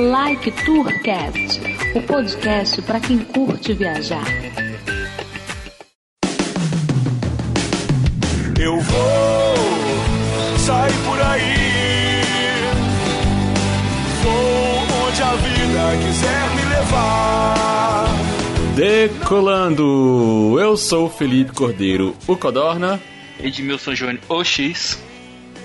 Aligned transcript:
Like 0.00 0.50
Tourcast, 0.64 1.60
o 1.94 2.00
podcast 2.00 2.80
para 2.80 2.98
quem 2.98 3.18
curte 3.18 3.74
viajar. 3.74 4.24
Eu 8.58 8.80
vou 8.80 10.58
sair 10.58 10.94
por 11.04 11.20
aí. 11.20 12.22
Vou 14.22 15.06
onde 15.06 15.22
a 15.22 15.34
vida 15.34 16.06
quiser 16.06 16.50
me 16.56 16.64
levar. 16.74 18.06
Decolando! 18.74 20.58
Eu 20.58 20.78
sou 20.78 21.08
o 21.08 21.10
Felipe 21.10 21.52
Cordeiro, 21.52 22.16
o 22.26 22.34
Codorna. 22.38 22.98
Edmilson 23.38 23.94
Júnior, 23.94 24.20
o 24.30 24.42
X. 24.42 24.98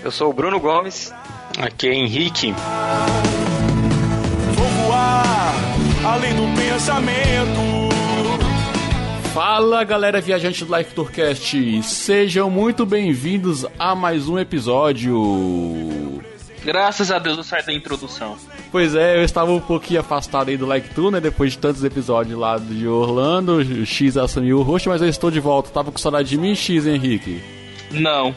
Eu 0.03 0.11
sou 0.11 0.29
o 0.29 0.33
Bruno 0.33 0.59
Gomes. 0.59 1.13
Aqui 1.57 1.87
é 1.87 1.93
Henrique. 1.93 2.51
Voar 2.51 3.24
além 6.15 6.33
do 6.33 6.43
pensamento. 6.57 7.89
Fala 9.33 9.83
galera 9.83 10.21
viajante 10.21 10.63
do 10.63 10.73
Life 10.73 10.93
Tourcast, 10.93 11.83
sejam 11.83 12.49
muito 12.49 12.85
bem-vindos 12.85 13.65
a 13.77 13.93
mais 13.93 14.29
um 14.29 14.39
episódio. 14.39 16.23
Graças 16.63 17.11
a 17.11 17.19
Deus 17.19 17.37
eu 17.37 17.43
saí 17.43 17.65
da 17.65 17.73
introdução. 17.73 18.37
Pois 18.71 18.95
é, 18.95 19.17
eu 19.17 19.23
estava 19.23 19.51
um 19.51 19.59
pouquinho 19.59 19.99
afastado 19.99 20.47
aí 20.47 20.55
do 20.55 20.65
Like 20.65 20.95
Tour, 20.95 21.11
né? 21.11 21.19
Depois 21.19 21.51
de 21.51 21.57
tantos 21.57 21.83
episódios 21.83 22.39
lá 22.39 22.57
de 22.57 22.87
Orlando, 22.87 23.57
o 23.57 23.85
X 23.85 24.15
assumiu 24.15 24.59
o 24.59 24.63
rosto, 24.63 24.87
mas 24.87 25.01
eu 25.01 25.09
estou 25.09 25.29
de 25.29 25.41
volta. 25.41 25.69
Tava 25.69 25.91
com 25.91 25.97
saudade 25.97 26.29
de 26.29 26.37
mim, 26.37 26.55
X, 26.55 26.87
Henrique? 26.87 27.43
Não, 27.91 28.33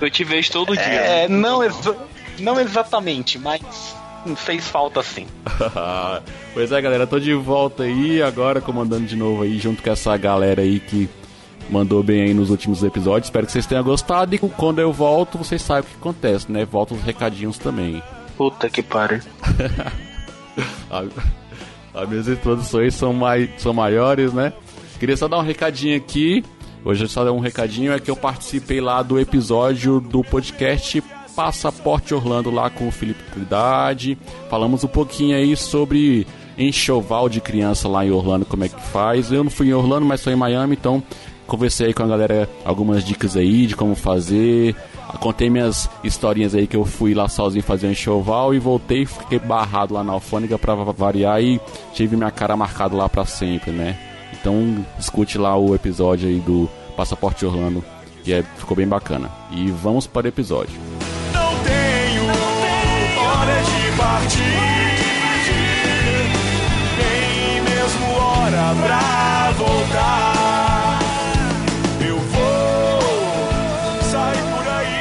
eu 0.00 0.08
te 0.08 0.22
vejo 0.22 0.52
todo 0.52 0.72
dia. 0.72 0.84
É, 0.84 1.28
não, 1.28 1.64
exa 1.64 1.96
não 2.38 2.60
exatamente, 2.60 3.38
mas 3.40 3.60
fez 4.36 4.68
falta 4.68 5.02
sim. 5.02 5.26
pois 6.54 6.72
é, 6.72 6.80
galera, 6.80 7.06
tô 7.06 7.18
de 7.18 7.34
volta 7.34 7.84
aí, 7.84 8.22
agora 8.22 8.60
comandando 8.60 9.06
de 9.06 9.16
novo 9.16 9.42
aí, 9.42 9.58
junto 9.58 9.82
com 9.82 9.90
essa 9.90 10.16
galera 10.16 10.62
aí 10.62 10.80
que 10.80 11.08
mandou 11.70 12.02
bem 12.02 12.22
aí 12.22 12.34
nos 12.34 12.50
últimos 12.50 12.82
episódios. 12.82 13.26
Espero 13.26 13.46
que 13.46 13.52
vocês 13.52 13.66
tenham 13.66 13.84
gostado 13.84 14.34
e 14.34 14.38
quando 14.38 14.80
eu 14.80 14.92
volto, 14.92 15.38
vocês 15.38 15.62
sabem 15.62 15.84
o 15.84 15.86
que 15.86 15.98
acontece, 15.98 16.50
né? 16.50 16.64
Volto 16.64 16.94
os 16.94 17.02
recadinhos 17.02 17.58
também. 17.58 18.02
Puta 18.36 18.68
que 18.70 18.82
pariu. 18.82 19.20
As 21.94 22.08
minhas 22.08 22.28
introduções 22.28 22.94
são, 22.94 23.12
mai 23.12 23.50
são 23.58 23.72
maiores, 23.72 24.32
né? 24.32 24.52
Queria 24.98 25.16
só 25.16 25.28
dar 25.28 25.38
um 25.38 25.42
recadinho 25.42 25.96
aqui. 25.96 26.44
Hoje 26.84 27.08
só 27.08 27.24
dar 27.24 27.32
um 27.32 27.40
recadinho 27.40 27.92
é 27.92 27.98
que 27.98 28.10
eu 28.10 28.16
participei 28.16 28.80
lá 28.80 29.02
do 29.02 29.18
episódio 29.18 30.00
do 30.00 30.22
podcast 30.22 31.02
Passaporte 31.38 32.12
Orlando 32.12 32.50
lá 32.50 32.68
com 32.68 32.88
o 32.88 32.90
Felipe 32.90 33.22
Trindade. 33.30 34.18
Falamos 34.50 34.82
um 34.82 34.88
pouquinho 34.88 35.36
aí 35.36 35.56
sobre 35.56 36.26
enxoval 36.58 37.28
de 37.28 37.40
criança 37.40 37.86
lá 37.86 38.04
em 38.04 38.10
Orlando, 38.10 38.44
como 38.44 38.64
é 38.64 38.68
que 38.68 38.82
faz. 38.82 39.30
Eu 39.30 39.44
não 39.44 39.50
fui 39.50 39.68
em 39.68 39.72
Orlando, 39.72 40.04
mas 40.04 40.20
sou 40.20 40.32
em 40.32 40.36
Miami, 40.36 40.74
então 40.74 41.00
conversei 41.46 41.94
com 41.94 42.02
a 42.02 42.08
galera 42.08 42.50
algumas 42.64 43.04
dicas 43.04 43.36
aí 43.36 43.68
de 43.68 43.76
como 43.76 43.94
fazer. 43.94 44.74
Contei 45.20 45.48
minhas 45.48 45.88
historinhas 46.02 46.56
aí 46.56 46.66
que 46.66 46.76
eu 46.76 46.84
fui 46.84 47.14
lá 47.14 47.28
sozinho 47.28 47.62
fazer 47.62 47.86
um 47.86 47.92
enxoval 47.92 48.52
e 48.52 48.58
voltei, 48.58 49.06
fiquei 49.06 49.38
barrado 49.38 49.94
lá 49.94 50.02
na 50.02 50.14
alfândega 50.14 50.58
pra 50.58 50.74
variar 50.74 51.40
e 51.40 51.60
tive 51.94 52.16
minha 52.16 52.32
cara 52.32 52.56
marcada 52.56 52.96
lá 52.96 53.08
pra 53.08 53.24
sempre, 53.24 53.70
né? 53.70 53.96
Então 54.32 54.84
escute 54.98 55.38
lá 55.38 55.56
o 55.56 55.72
episódio 55.72 56.28
aí 56.28 56.40
do 56.40 56.68
Passaporte 56.96 57.46
Orlando, 57.46 57.84
que 58.24 58.32
é, 58.32 58.42
ficou 58.56 58.76
bem 58.76 58.88
bacana. 58.88 59.30
E 59.52 59.70
vamos 59.70 60.04
para 60.04 60.24
o 60.24 60.28
episódio. 60.28 60.97
Partir, 63.98 64.40
nem 66.98 67.60
mesmo 67.62 68.06
hora 68.14 68.74
pra 68.82 69.52
voltar. 69.58 70.98
Eu 72.00 72.18
vou 72.18 74.02
sair 74.10 74.44
por 74.54 74.66
aí. 74.78 75.00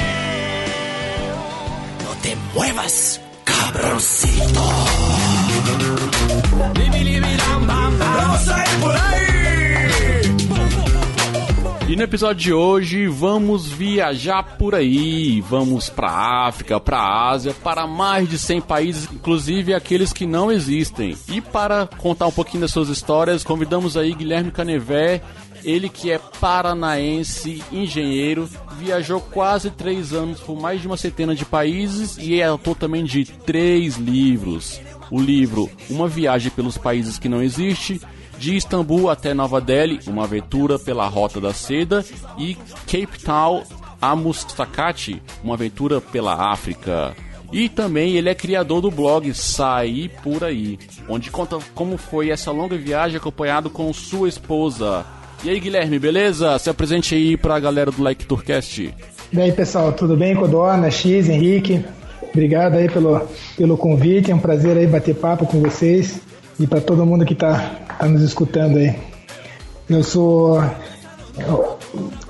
No 2.04 2.16
te 2.22 2.36
muevas, 2.56 3.22
cabroncito. 3.46 4.62
Vamos 8.00 8.42
sair 8.42 8.80
por 8.82 8.96
aí. 8.96 9.27
E 11.88 11.96
no 11.96 12.04
episódio 12.04 12.42
de 12.44 12.54
hoje 12.54 13.08
vamos 13.08 13.66
viajar 13.66 14.58
por 14.58 14.76
aí, 14.76 15.40
vamos 15.40 15.90
para 15.90 16.46
África, 16.46 16.82
para 16.82 17.30
Ásia, 17.30 17.54
para 17.64 17.88
mais 17.88 18.28
de 18.28 18.38
100 18.38 18.60
países, 18.60 19.10
inclusive 19.10 19.74
aqueles 19.74 20.12
que 20.12 20.26
não 20.26 20.52
existem. 20.52 21.16
E 21.30 21.40
para 21.40 21.88
contar 21.98 22.28
um 22.28 22.32
pouquinho 22.32 22.60
das 22.60 22.72
suas 22.72 22.90
histórias, 22.90 23.42
convidamos 23.42 23.96
aí 23.96 24.14
Guilherme 24.14 24.52
Canevé, 24.52 25.22
ele 25.64 25.88
que 25.88 26.12
é 26.12 26.20
paranaense, 26.42 27.64
engenheiro, 27.72 28.50
viajou 28.78 29.22
quase 29.22 29.72
três 29.72 30.12
anos 30.12 30.42
por 30.42 30.60
mais 30.60 30.82
de 30.82 30.88
uma 30.88 30.98
centena 30.98 31.34
de 31.34 31.46
países 31.46 32.18
e 32.18 32.42
é 32.42 32.44
autor 32.44 32.76
também 32.76 33.06
de 33.06 33.24
três 33.24 33.96
livros. 33.96 34.82
O 35.10 35.22
livro 35.22 35.70
Uma 35.90 36.10
Viagem 36.10 36.52
pelos 36.52 36.78
Países 36.78 37.18
que 37.18 37.30
Não 37.30 37.42
Existe, 37.42 38.02
de 38.38 38.56
Istambul 38.56 39.10
até 39.10 39.34
Nova 39.34 39.60
Delhi, 39.60 40.00
uma 40.08 40.24
aventura 40.24 40.78
pela 40.78 41.08
Rota 41.08 41.42
da 41.42 41.54
Seda, 41.54 42.06
e 42.38 42.56
Cape 42.86 43.20
Town 43.24 43.64
a 44.02 44.16
Mustakati, 44.16 45.22
uma 45.44 45.56
aventura 45.56 46.00
pela 46.00 46.52
África. 46.52 47.16
E 47.52 47.70
também 47.70 48.16
ele 48.16 48.30
é 48.30 48.36
criador 48.36 48.82
do 48.82 48.92
blog 48.92 49.34
Sair 49.34 50.12
Por 50.22 50.44
Aí, 50.44 50.78
onde 51.08 51.32
conta 51.32 51.58
como 51.74 51.98
foi 51.98 52.30
essa 52.30 52.52
longa 52.52 52.78
viagem 52.78 53.18
acompanhado 53.18 53.70
com 53.70 53.92
sua 53.94 54.28
esposa. 54.28 55.06
E 55.44 55.50
aí, 55.50 55.60
Guilherme, 55.60 55.98
beleza? 55.98 56.58
Se 56.60 56.70
apresente 56.70 57.16
aí 57.16 57.38
pra 57.38 57.60
galera 57.60 57.92
do 57.92 58.04
Like 58.04 58.26
Tourcast. 58.26 58.94
E 59.32 59.42
aí, 59.42 59.52
pessoal, 59.52 59.94
tudo 59.94 60.18
bem? 60.18 60.36
Codorna, 60.36 60.92
X, 60.92 61.30
Henrique. 61.30 61.84
Obrigado 62.30 62.76
aí 62.76 62.90
pelo, 62.90 63.22
pelo 63.56 63.78
convite, 63.78 64.32
é 64.32 64.36
um 64.36 64.40
prazer 64.40 64.78
aí 64.78 64.86
bater 64.86 65.16
papo 65.16 65.46
com 65.46 65.60
vocês 65.62 66.22
e 66.60 66.66
para 66.66 66.82
todo 66.82 67.06
mundo 67.06 67.26
que 67.26 67.34
está 67.34 67.72
tá 68.00 68.08
nos 68.08 68.22
escutando 68.22 68.78
aí. 68.78 68.96
Eu 69.90 70.04
sou 70.04 70.62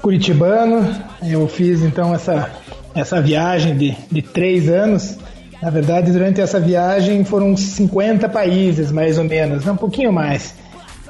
curitibano, 0.02 0.88
eu 1.24 1.48
fiz 1.48 1.82
então 1.82 2.14
essa, 2.14 2.52
essa 2.94 3.22
viagem 3.22 3.76
de, 3.78 3.96
de 4.12 4.22
três 4.22 4.70
anos. 4.70 5.18
Na 5.62 5.70
verdade, 5.70 6.12
durante 6.12 6.40
essa 6.40 6.60
viagem 6.60 7.24
foram 7.24 7.56
50 7.58 8.30
países, 8.30 8.92
mais 8.92 9.18
ou 9.18 9.24
menos, 9.24 9.66
um 9.66 9.76
pouquinho 9.76 10.12
mais. 10.12 10.54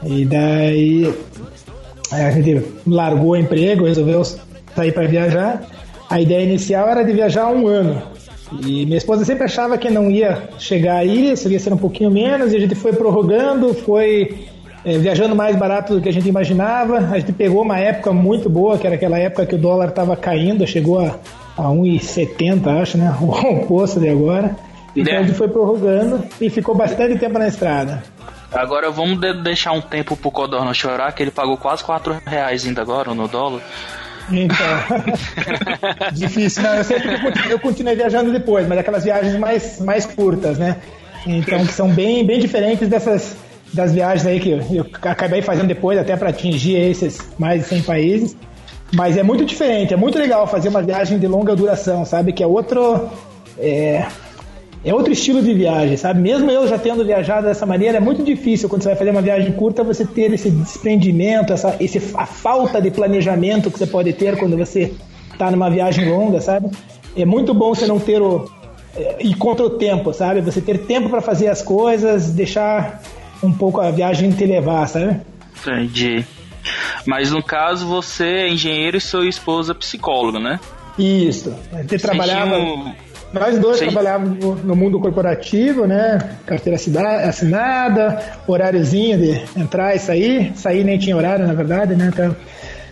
E 0.03 0.25
daí 0.25 1.13
a 2.11 2.31
gente 2.31 2.63
largou 2.85 3.31
o 3.31 3.35
emprego, 3.35 3.85
resolveu 3.85 4.23
sair 4.75 4.93
para 4.93 5.07
viajar. 5.07 5.63
A 6.09 6.21
ideia 6.21 6.43
inicial 6.43 6.87
era 6.87 7.03
de 7.03 7.11
viajar 7.11 7.47
um 7.47 7.67
ano. 7.67 8.01
E 8.51 8.85
minha 8.85 8.97
esposa 8.97 9.25
sempre 9.25 9.43
achava 9.43 9.77
que 9.77 9.89
não 9.89 10.09
ia 10.09 10.49
chegar 10.57 10.97
aí, 10.97 11.35
seria 11.35 11.59
ser 11.59 11.73
um 11.73 11.77
pouquinho 11.77 12.09
menos, 12.09 12.53
e 12.53 12.55
a 12.55 12.59
gente 12.59 12.75
foi 12.75 12.93
prorrogando, 12.93 13.73
foi 13.73 14.47
é, 14.85 14.97
viajando 14.97 15.35
mais 15.35 15.55
barato 15.55 15.95
do 15.95 16.01
que 16.01 16.07
a 16.07 16.13
gente 16.13 16.29
imaginava. 16.29 16.97
A 16.97 17.19
gente 17.19 17.33
pegou 17.33 17.61
uma 17.61 17.77
época 17.77 18.13
muito 18.13 18.49
boa, 18.49 18.77
que 18.77 18.87
era 18.87 18.95
aquela 18.95 19.19
época 19.19 19.45
que 19.45 19.55
o 19.55 19.57
dólar 19.57 19.89
estava 19.89 20.15
caindo, 20.15 20.65
chegou 20.65 20.99
a, 20.99 21.19
a 21.57 21.63
1,70, 21.63 22.81
acho, 22.81 22.97
né? 22.97 23.13
O 23.19 23.29
oposto 23.29 23.99
de 23.99 24.09
agora. 24.09 24.55
Então 24.95 25.15
a 25.15 25.21
gente 25.21 25.35
foi 25.35 25.47
prorrogando 25.47 26.23
e 26.41 26.49
ficou 26.49 26.73
bastante 26.73 27.19
tempo 27.19 27.37
na 27.37 27.47
estrada. 27.47 28.01
Agora 28.51 28.89
vamos 28.89 29.19
de 29.19 29.33
deixar 29.43 29.73
um 29.73 29.81
tempo 29.81 30.15
pro 30.15 30.31
Codorno 30.31 30.73
chorar, 30.73 31.11
que 31.11 31.21
ele 31.21 31.31
pagou 31.31 31.57
quase 31.57 31.83
4 31.83 32.21
reais 32.25 32.65
ainda 32.65 32.81
agora 32.81 33.13
no 33.13 33.27
dólar. 33.27 33.61
Então, 34.29 34.55
difícil. 36.13 36.63
Não, 36.63 36.75
eu 36.75 36.83
sempre 36.83 37.09
eu 37.49 37.59
continuei 37.59 37.95
viajando 37.95 38.31
depois, 38.31 38.67
mas 38.67 38.77
aquelas 38.77 39.03
viagens 39.03 39.37
mais, 39.37 39.79
mais 39.79 40.05
curtas, 40.05 40.57
né? 40.57 40.77
Então, 41.25 41.65
que 41.65 41.73
são 41.73 41.89
bem, 41.89 42.25
bem 42.25 42.39
diferentes 42.39 42.87
dessas 42.87 43.35
das 43.73 43.93
viagens 43.93 44.25
aí 44.25 44.39
que 44.39 44.51
eu 44.51 44.85
acabei 45.03 45.41
fazendo 45.41 45.67
depois, 45.67 45.99
até 45.99 46.15
para 46.15 46.29
atingir 46.29 46.75
esses 46.75 47.19
mais 47.37 47.63
de 47.63 47.67
100 47.67 47.81
países. 47.83 48.37
Mas 48.93 49.17
é 49.17 49.23
muito 49.23 49.43
diferente, 49.43 49.93
é 49.93 49.97
muito 49.97 50.17
legal 50.17 50.47
fazer 50.47 50.69
uma 50.69 50.81
viagem 50.81 51.19
de 51.19 51.27
longa 51.27 51.55
duração, 51.55 52.05
sabe? 52.05 52.31
Que 52.31 52.41
é 52.41 52.47
outro. 52.47 53.09
É, 53.57 54.05
é 54.83 54.93
outro 54.93 55.11
estilo 55.11 55.41
de 55.41 55.53
viagem, 55.53 55.97
sabe? 55.97 56.21
Mesmo 56.21 56.49
eu 56.49 56.67
já 56.67 56.77
tendo 56.77 57.03
viajado 57.05 57.47
dessa 57.47 57.65
maneira, 57.65 57.97
é 57.97 57.99
muito 57.99 58.23
difícil 58.23 58.69
quando 58.69 58.83
você 58.83 58.89
vai 58.89 58.97
fazer 58.97 59.11
uma 59.11 59.21
viagem 59.21 59.51
curta 59.51 59.83
você 59.83 60.05
ter 60.05 60.31
esse 60.33 60.49
desprendimento, 60.49 61.51
essa, 61.51 61.75
esse, 61.79 62.01
a 62.15 62.25
falta 62.25 62.81
de 62.81 62.91
planejamento 62.91 63.71
que 63.71 63.77
você 63.77 63.87
pode 63.87 64.13
ter 64.13 64.37
quando 64.37 64.55
você 64.55 64.93
está 65.31 65.51
numa 65.51 65.69
viagem 65.69 66.09
longa, 66.09 66.39
sabe? 66.41 66.69
É 67.15 67.25
muito 67.25 67.53
bom 67.53 67.73
você 67.73 67.85
não 67.85 67.99
ter 67.99 68.21
o. 68.21 68.49
É, 68.95 69.17
ir 69.19 69.35
contra 69.35 69.65
o 69.65 69.71
tempo, 69.71 70.13
sabe? 70.13 70.41
Você 70.41 70.61
ter 70.61 70.79
tempo 70.85 71.09
para 71.09 71.21
fazer 71.21 71.47
as 71.47 71.61
coisas, 71.61 72.31
deixar 72.31 73.01
um 73.43 73.51
pouco 73.51 73.81
a 73.81 73.91
viagem 73.91 74.31
te 74.31 74.45
levar, 74.45 74.87
sabe? 74.87 75.19
Entendi. 75.61 76.25
Mas 77.05 77.31
no 77.31 77.41
caso 77.41 77.87
você 77.87 78.25
é 78.25 78.49
engenheiro 78.49 78.97
e 78.97 79.01
sua 79.01 79.27
esposa 79.27 79.73
psicóloga, 79.73 80.39
né? 80.39 80.59
Isso. 80.97 81.53
Você 81.87 81.97
trabalhava. 81.97 82.57
Nós 83.33 83.59
dois 83.59 83.77
Sim. 83.77 83.85
trabalhávamos 83.87 84.63
no, 84.63 84.75
mundo 84.75 84.99
corporativo, 84.99 85.85
né? 85.85 86.17
Carteira 86.45 86.75
assina- 86.75 87.27
assinada, 87.27 88.21
horáriozinho 88.47 89.17
de 89.17 89.41
entrar 89.59 89.95
e 89.95 89.99
sair. 89.99 90.53
Sair 90.55 90.83
nem 90.83 90.97
tinha 90.97 91.15
horário, 91.15 91.45
na 91.45 91.53
verdade, 91.53 91.95
né? 91.95 92.09
Então, 92.13 92.35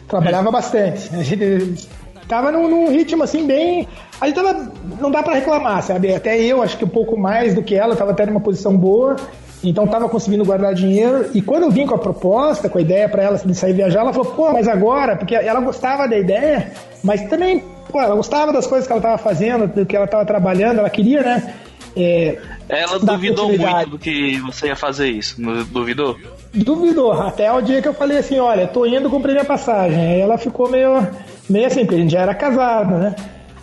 trabalhava 0.07 0.51
bastante. 0.51 1.09
A 1.15 1.23
gente 1.23 1.87
tava 2.27 2.51
num, 2.51 2.67
num 2.69 2.91
ritmo 2.91 3.23
assim 3.23 3.47
bem. 3.47 3.87
A 4.19 4.27
gente 4.27 4.35
tava. 4.35 4.71
Não 4.99 5.09
dá 5.09 5.23
pra 5.23 5.35
reclamar, 5.35 5.81
sabe? 5.83 6.13
Até 6.13 6.37
eu, 6.39 6.61
acho 6.61 6.77
que 6.77 6.85
um 6.85 6.89
pouco 6.89 7.17
mais 7.17 7.53
do 7.53 7.63
que 7.63 7.73
ela, 7.75 7.95
tava 7.95 8.11
até 8.11 8.25
numa 8.25 8.41
posição 8.41 8.75
boa. 8.75 9.15
Então 9.63 9.87
tava 9.87 10.07
conseguindo 10.09 10.45
guardar 10.45 10.73
dinheiro. 10.73 11.27
E 11.33 11.41
quando 11.41 11.63
eu 11.63 11.71
vim 11.71 11.87
com 11.87 11.95
a 11.95 11.97
proposta, 11.97 12.69
com 12.69 12.77
a 12.77 12.81
ideia 12.81 13.07
pra 13.09 13.23
ela 13.23 13.37
de 13.37 13.55
sair 13.55 13.73
viajar, 13.73 14.01
ela 14.01 14.13
falou, 14.13 14.31
pô, 14.33 14.51
mas 14.51 14.67
agora, 14.67 15.15
porque 15.15 15.33
ela 15.33 15.59
gostava 15.59 16.07
da 16.07 16.17
ideia, 16.17 16.71
mas 17.03 17.21
também, 17.29 17.63
pô, 17.89 18.01
ela 18.01 18.15
gostava 18.15 18.51
das 18.51 18.67
coisas 18.67 18.87
que 18.87 18.93
ela 18.93 19.01
tava 19.01 19.17
fazendo, 19.17 19.67
do 19.67 19.85
que 19.85 19.95
ela 19.95 20.07
tava 20.07 20.25
trabalhando, 20.25 20.79
ela 20.79 20.89
queria, 20.89 21.21
né? 21.21 21.53
é, 21.95 22.37
Ela 22.67 22.99
duvidou 22.99 23.47
muito 23.47 23.89
do 23.89 23.97
que 23.97 24.37
você 24.39 24.67
ia 24.67 24.75
fazer 24.75 25.09
isso. 25.09 25.41
Duvidou? 25.65 26.17
Duvidou, 26.53 27.13
até 27.13 27.51
o 27.51 27.61
dia 27.61 27.81
que 27.81 27.87
eu 27.87 27.93
falei 27.93 28.17
assim, 28.17 28.39
olha, 28.39 28.67
tô 28.67 28.85
indo 28.85 29.09
cumprir 29.09 29.33
minha 29.33 29.45
passagem. 29.45 29.99
Aí 29.99 30.19
ela 30.19 30.37
ficou 30.37 30.69
meio, 30.69 31.07
meio 31.49 31.67
assim, 31.67 31.81
porque 31.81 31.95
a 31.95 31.99
gente 31.99 32.11
já 32.11 32.21
era 32.21 32.35
casado, 32.35 32.95
né? 32.95 33.15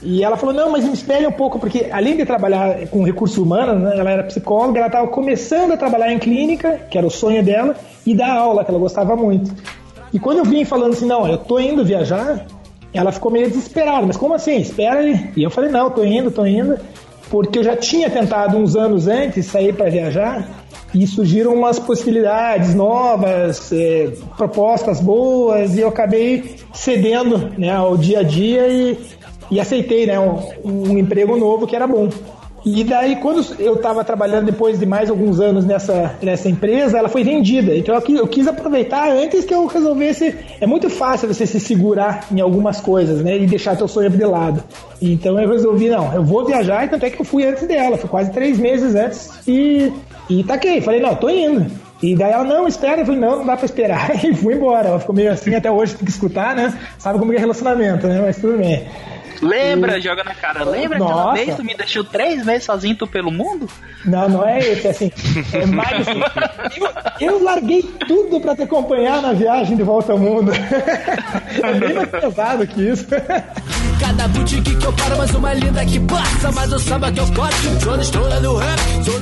E 0.03 0.25
ela 0.25 0.37
falou, 0.37 0.55
não, 0.55 0.71
mas 0.71 0.85
me 0.85 0.93
espere 0.93 1.25
um 1.27 1.33
pouco, 1.33 1.61
porque 1.61 1.89
além 1.93 2.17
de 2.17 2.27
trabalhar 2.27 2.89
com 2.89 3.05
recursos 3.05 3.39
humanos, 3.39 3.81
né, 3.81 3.97
ela 3.97 4.11
era 4.11 4.25
psicóloga, 4.25 4.79
ela 4.79 4.89
estava 4.89 5.07
começando 5.07 5.73
a 5.73 5.77
trabalhar 5.77 6.13
em 6.13 6.19
clínica, 6.19 6.73
que 6.91 6.99
era 6.99 7.07
o 7.07 7.11
sonho 7.11 7.43
dela, 7.43 7.77
e 8.05 8.13
dar 8.13 8.33
aula, 8.33 8.65
que 8.65 8.71
ela 8.71 8.81
gostava 8.81 9.15
muito. 9.15 9.55
E 10.13 10.19
quando 10.19 10.39
eu 10.39 10.45
vim 10.45 10.65
falando 10.65 10.93
assim, 10.93 11.07
não, 11.07 11.29
eu 11.29 11.39
tô 11.39 11.59
indo 11.61 11.85
viajar, 11.85 12.45
ela 12.93 13.13
ficou 13.13 13.31
meio 13.31 13.49
desesperada, 13.49 14.07
mas 14.07 14.17
como 14.17 14.35
assim? 14.35 14.57
Espera 14.57 15.01
aí. 15.01 15.31
E 15.37 15.43
eu 15.43 15.51
falei, 15.51 15.71
não, 15.71 15.91
tô 15.91 16.05
indo, 16.05 16.31
tô 16.31 16.45
indo, 16.45 16.79
porque 17.31 17.59
eu 17.59 17.65
já 17.65 17.77
tinha 17.77 18.11
tentado 18.11 18.57
uns 18.57 18.77
anos 18.77 19.09
antes 19.09 19.47
sair 19.47 19.75
para 19.75 19.91
viajar, 19.91 20.63
e 20.95 21.07
surgiram 21.07 21.55
umas 21.55 21.79
possibilidades 21.79 22.75
novas, 22.75 23.73
eh, 23.73 24.13
propostas 24.37 25.01
boas, 25.01 25.75
e 25.77 25.81
eu 25.81 25.89
acabei 25.89 26.57
cedendo 26.73 27.51
né, 27.57 27.71
ao 27.71 27.97
dia 27.97 28.21
a 28.21 28.23
dia 28.23 28.69
e, 28.69 28.99
e 29.51 29.59
aceitei 29.59 30.07
né, 30.07 30.21
um, 30.21 30.39
um 30.65 30.99
emprego 30.99 31.37
novo 31.37 31.67
que 31.67 31.75
era 31.75 31.87
bom. 31.87 32.11
E 32.65 32.85
daí, 32.85 33.17
quando 33.17 33.45
eu 33.59 33.75
estava 33.75 34.05
trabalhando 34.05 34.47
depois 34.47 34.79
de 34.79 34.87
mais 34.87 35.11
alguns 35.11 35.41
anos 35.41 35.65
nessa, 35.65 36.15
nessa 36.23 36.49
empresa, 36.49 36.97
ela 36.97 37.09
foi 37.09 37.25
vendida. 37.25 37.75
Então 37.75 37.95
eu 37.95 38.17
eu 38.17 38.27
quis 38.29 38.47
aproveitar 38.47 39.11
antes 39.11 39.45
que 39.45 39.53
eu 39.53 39.67
resolvesse. 39.67 40.35
É 40.61 40.67
muito 40.67 40.89
fácil 40.89 41.27
você 41.27 41.47
se 41.47 41.59
segurar 41.59 42.27
em 42.31 42.41
algumas 42.41 42.81
coisas, 42.81 43.21
né? 43.23 43.37
E 43.37 43.47
deixar 43.47 43.77
teu 43.77 43.89
sonho 43.89 44.11
de 44.11 44.25
lado. 44.25 44.63
Então 45.01 45.41
eu 45.41 45.49
resolvi, 45.49 45.89
não, 45.89 46.13
eu 46.15 46.23
vou 46.23 46.45
viajar, 46.45 46.85
e 46.85 46.89
tanto 46.89 47.05
é 47.05 47.11
que 47.11 47.21
eu 47.21 47.25
fui 47.25 47.45
antes 47.45 47.67
dela, 47.67 47.97
fui 47.97 48.09
quase 48.09 48.31
três 48.31 48.59
meses 48.59 48.95
antes 48.95 49.31
e, 49.47 49.93
e 50.31 50.45
taquei. 50.45 50.81
Falei, 50.81 51.01
não, 51.01 51.17
tô 51.17 51.29
indo. 51.29 51.67
E 52.03 52.17
daí 52.17 52.33
ela, 52.33 52.45
não, 52.45 52.67
espera. 52.67 53.01
Eu 53.01 53.07
falei, 53.07 53.21
não, 53.21 53.39
não 53.39 53.47
dá 53.47 53.57
pra 53.57 53.65
esperar. 53.65 54.11
E 54.25 54.35
fui 54.35 54.55
embora. 54.55 54.89
Ela 54.89 55.01
ficou 55.01 55.15
meio 55.15 55.33
assim, 55.33 55.55
até 55.55 55.71
hoje 55.71 55.95
tem 55.95 56.05
que 56.05 56.11
escutar, 56.11 56.55
né? 56.55 56.73
Sabe 56.99 57.19
como 57.19 57.33
é 57.33 57.39
relacionamento, 57.39 58.07
né? 58.07 58.21
Mas 58.25 58.37
tudo 58.37 58.59
bem. 58.59 58.87
Lembra, 59.43 60.01
joga 60.01 60.23
na 60.23 60.35
cara. 60.35 60.65
Lembra 60.65 60.99
aquela 60.99 61.25
Nossa. 61.25 61.33
vez 61.33 61.57
tu 61.57 61.65
me 61.65 61.75
deixou 61.75 62.05
três 62.05 62.45
meses 62.45 62.65
sozinho 62.65 62.97
tu 62.97 63.07
pelo 63.07 63.31
mundo? 63.31 63.69
Não, 64.05 64.29
não 64.29 64.47
é 64.47 64.61
esse, 64.61 64.87
é 64.87 64.91
assim. 64.91 65.13
É 65.53 65.67
mais 65.67 66.09
assim. 66.09 66.21
Eu, 67.21 67.33
eu 67.33 67.43
larguei 67.43 67.83
tudo 68.07 68.41
pra 68.41 68.55
te 68.55 68.63
acompanhar 68.63 69.21
na 69.21 69.33
viagem 69.33 69.77
de 69.77 69.83
volta 69.83 70.13
ao 70.13 70.19
mundo. 70.19 70.53
É 70.53 71.75
bem 71.79 71.93
mais 71.95 72.09
pesado 72.09 72.67
que 72.67 72.89
isso. 72.89 73.07
Cada 74.01 74.29
boutique 74.29 74.77
que 74.77 74.85
eu 74.85 74.93
paro, 74.93 75.19
mais 75.19 75.35
uma 75.35 75.53
linda 75.53 75.85
que 75.85 76.01
passa. 76.01 76.53
Mas 76.53 76.73
o 76.73 76.79
samba 76.79 77.13
que 77.13 77.21
eu 77.21 77.27
do 77.27 78.57
rap. 78.57 78.81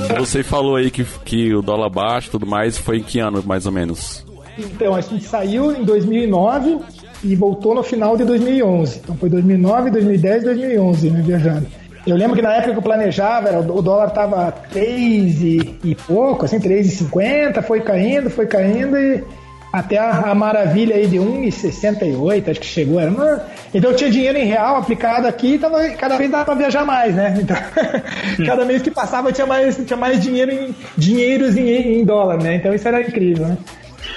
No... 0.09 0.25
Você 0.25 0.43
falou 0.43 0.75
aí 0.75 0.91
que, 0.91 1.03
que 1.25 1.53
o 1.53 1.61
dólar 1.61 1.89
baixo 1.89 2.27
e 2.27 2.31
tudo 2.31 2.45
mais 2.45 2.77
foi 2.77 2.97
em 2.97 3.03
que 3.03 3.19
ano, 3.19 3.43
mais 3.45 3.65
ou 3.65 3.71
menos? 3.71 4.25
Então, 4.57 4.93
a 4.93 5.01
gente 5.01 5.23
saiu 5.23 5.71
em 5.71 5.83
2009 5.83 6.79
e 7.23 7.35
voltou 7.35 7.75
no 7.75 7.83
final 7.83 8.17
de 8.17 8.23
2011. 8.23 8.99
Então 9.03 9.15
foi 9.15 9.29
2009, 9.29 9.91
2010, 9.91 10.43
2011, 10.43 11.09
né, 11.09 11.21
viajando. 11.23 11.67
Eu 12.05 12.15
lembro 12.15 12.35
que 12.35 12.41
na 12.41 12.53
época 12.53 12.71
que 12.71 12.77
eu 12.79 12.81
planejava, 12.81 13.49
era, 13.49 13.59
o 13.59 13.81
dólar 13.81 14.09
tava 14.09 14.51
3 14.51 15.41
e, 15.41 15.79
e 15.83 15.95
pouco, 15.95 16.45
assim, 16.45 16.59
3,50, 16.59 17.61
foi 17.61 17.81
caindo, 17.81 18.29
foi 18.29 18.47
caindo 18.47 18.97
e 18.97 19.23
até 19.71 19.97
a, 19.97 20.31
a 20.31 20.35
maravilha 20.35 20.95
aí 20.95 21.07
de 21.07 21.17
1,68, 21.17 22.49
acho 22.49 22.59
que 22.59 22.65
chegou. 22.65 22.99
Era 22.99 23.11
uma... 23.11 23.43
Então 23.73 23.91
eu 23.91 23.95
tinha 23.95 24.09
dinheiro 24.09 24.37
em 24.37 24.45
real 24.45 24.75
aplicado 24.77 25.27
aqui 25.27 25.53
e 25.53 25.59
tava, 25.59 25.89
cada 25.91 26.17
vez 26.17 26.29
dava 26.29 26.43
pra 26.43 26.55
viajar 26.55 26.83
mais, 26.83 27.15
né? 27.15 27.37
Então, 27.39 27.55
cada 28.45 28.65
mês 28.65 28.81
que 28.81 28.91
passava 28.91 29.29
eu 29.29 29.33
tinha 29.33 29.47
mais, 29.47 29.77
tinha 29.77 29.97
mais 29.97 30.19
dinheiro 30.19 30.51
em, 30.51 30.75
dinheiros 30.97 31.55
em, 31.55 31.99
em 31.99 32.03
dólar, 32.03 32.41
né? 32.41 32.55
Então 32.55 32.73
isso 32.73 32.87
era 32.87 33.01
incrível, 33.01 33.47
né? 33.47 33.57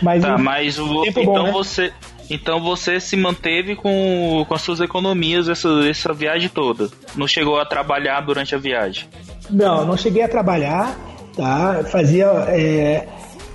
Mas, 0.03 0.23
Tá, 0.23 0.39
mas 0.39 0.79
o, 0.79 1.05
então 1.07 1.25
bom, 1.25 1.43
né? 1.45 1.53
você. 1.53 1.93
Então 2.31 2.61
você 2.61 2.99
se 3.01 3.17
manteve 3.17 3.77
com, 3.77 4.45
com 4.49 4.55
as 4.55 4.63
suas 4.63 4.81
economias 4.81 5.49
essa, 5.49 5.69
essa 5.89 6.13
viagem 6.13 6.49
toda. 6.49 6.89
Não 7.17 7.27
chegou 7.27 7.59
a 7.59 7.65
trabalhar 7.67 8.21
durante 8.23 8.55
a 8.55 8.59
viagem. 8.59 9.07
Não, 9.51 9.85
não 9.85 9.97
cheguei 9.97 10.23
a 10.23 10.29
trabalhar, 10.29 10.97
tá? 11.37 11.85
Fazia. 11.91 12.27
é, 12.49 13.07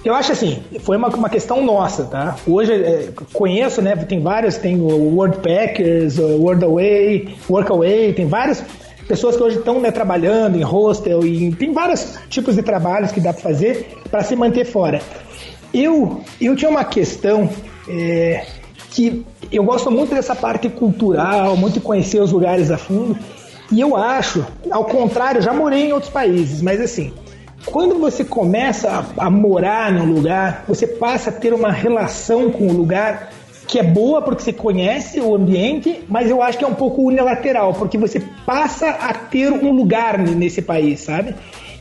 Eu 0.03 0.13
acho 0.13 0.31
assim, 0.31 0.61
foi 0.81 0.97
uma, 0.97 1.07
uma 1.09 1.29
questão 1.29 1.65
nossa, 1.65 2.05
tá? 2.05 2.35
Hoje 2.45 2.73
é, 2.73 3.09
conheço, 3.33 3.81
né? 3.81 3.95
Tem 3.95 4.21
vários, 4.21 4.57
tem 4.57 4.79
o 4.79 5.15
Wordpackers, 5.15 6.19
o 6.19 6.37
Wordaway, 6.41 7.35
Workaway, 7.49 8.13
tem 8.13 8.27
várias 8.27 8.63
pessoas 9.07 9.35
que 9.35 9.41
hoje 9.41 9.57
estão 9.57 9.79
né, 9.79 9.89
trabalhando 9.89 10.55
em 10.55 10.61
hostel 10.61 11.25
e 11.25 11.51
tem 11.55 11.73
vários 11.73 12.19
tipos 12.29 12.55
de 12.55 12.61
trabalhos 12.61 13.11
que 13.11 13.19
dá 13.19 13.33
para 13.33 13.41
fazer 13.41 13.97
para 14.11 14.21
se 14.21 14.35
manter 14.35 14.65
fora. 14.65 15.01
Eu, 15.73 16.23
eu 16.39 16.55
tinha 16.55 16.69
uma 16.69 16.83
questão 16.83 17.49
é, 17.87 18.45
que 18.91 19.25
eu 19.51 19.63
gosto 19.63 19.89
muito 19.91 20.13
dessa 20.15 20.35
parte 20.35 20.69
cultural, 20.69 21.55
muito 21.55 21.75
de 21.75 21.79
conhecer 21.81 22.19
os 22.21 22.31
lugares 22.31 22.71
a 22.71 22.77
fundo. 22.77 23.17
E 23.71 23.79
eu 23.79 23.95
acho, 23.95 24.45
ao 24.71 24.85
contrário, 24.85 25.41
já 25.41 25.53
morei 25.53 25.89
em 25.89 25.93
outros 25.93 26.11
países, 26.11 26.61
mas 26.61 26.81
assim, 26.81 27.13
quando 27.65 27.99
você 27.99 28.23
começa 28.25 29.05
a, 29.17 29.25
a 29.27 29.29
morar 29.29 29.91
num 29.91 30.11
lugar, 30.11 30.63
você 30.67 30.87
passa 30.87 31.29
a 31.29 31.33
ter 31.33 31.53
uma 31.53 31.71
relação 31.71 32.49
com 32.49 32.67
o 32.67 32.73
lugar 32.73 33.29
que 33.67 33.77
é 33.77 33.83
boa 33.83 34.19
porque 34.23 34.41
você 34.41 34.51
conhece 34.53 35.19
o 35.21 35.35
ambiente, 35.35 36.03
mas 36.09 36.27
eu 36.31 36.41
acho 36.41 36.57
que 36.57 36.63
é 36.65 36.67
um 36.67 36.73
pouco 36.73 37.03
unilateral, 37.03 37.71
porque 37.75 37.99
você 37.99 38.19
passa 38.43 38.89
a 38.89 39.13
ter 39.13 39.51
um 39.51 39.71
lugar 39.71 40.17
nesse 40.17 40.59
país, 40.63 41.01
sabe? 41.01 41.35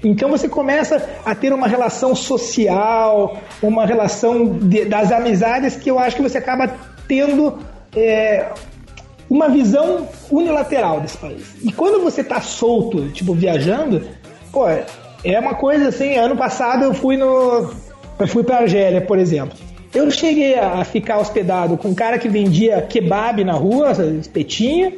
Então 0.05 0.29
você 0.29 0.47
começa 0.51 1.03
a 1.25 1.35
ter 1.35 1.51
uma 1.51 1.67
relação 1.67 2.15
social, 2.15 3.39
uma 3.63 3.87
relação 3.87 4.47
de- 4.59 4.85
das 4.85 5.11
amizades 5.11 5.77
que 5.77 5.91
eu 5.91 5.99
acho 5.99 6.15
que 6.17 6.23
você 6.23 6.37
acaba 6.37 6.71
tendo 7.09 7.59
é, 7.97 8.47
uma 9.29 9.49
visão 9.49 10.07
unilateral 10.31 11.01
desse 11.01 11.17
país. 11.17 11.57
E 11.65 11.73
quando 11.73 12.01
você 12.03 12.23
tá 12.23 12.41
solto, 12.41 13.09
tipo, 13.09 13.35
viajando, 13.35 14.07
pô, 14.53 14.67
é 14.69 15.39
uma 15.41 15.55
coisa 15.55 15.89
assim, 15.89 16.15
ano 16.17 16.37
passado 16.37 16.85
eu 16.85 16.95
fui 16.95 17.17
no. 17.17 17.71
Eu 18.19 18.29
fui 18.29 18.45
pra 18.45 18.59
Argélia, 18.59 19.01
por 19.01 19.19
exemplo. 19.19 19.57
Eu 19.95 20.11
cheguei 20.11 20.59
a 20.59 20.85
ficar 20.85 21.19
hospedado 21.19 21.77
com 21.77 21.89
um 21.89 21.95
cara 21.95 22.19
que 22.19 22.29
vendia 22.29 22.83
kebab 22.83 23.43
na 23.43 23.55
rua, 23.55 23.93
espetinho, 24.21 24.93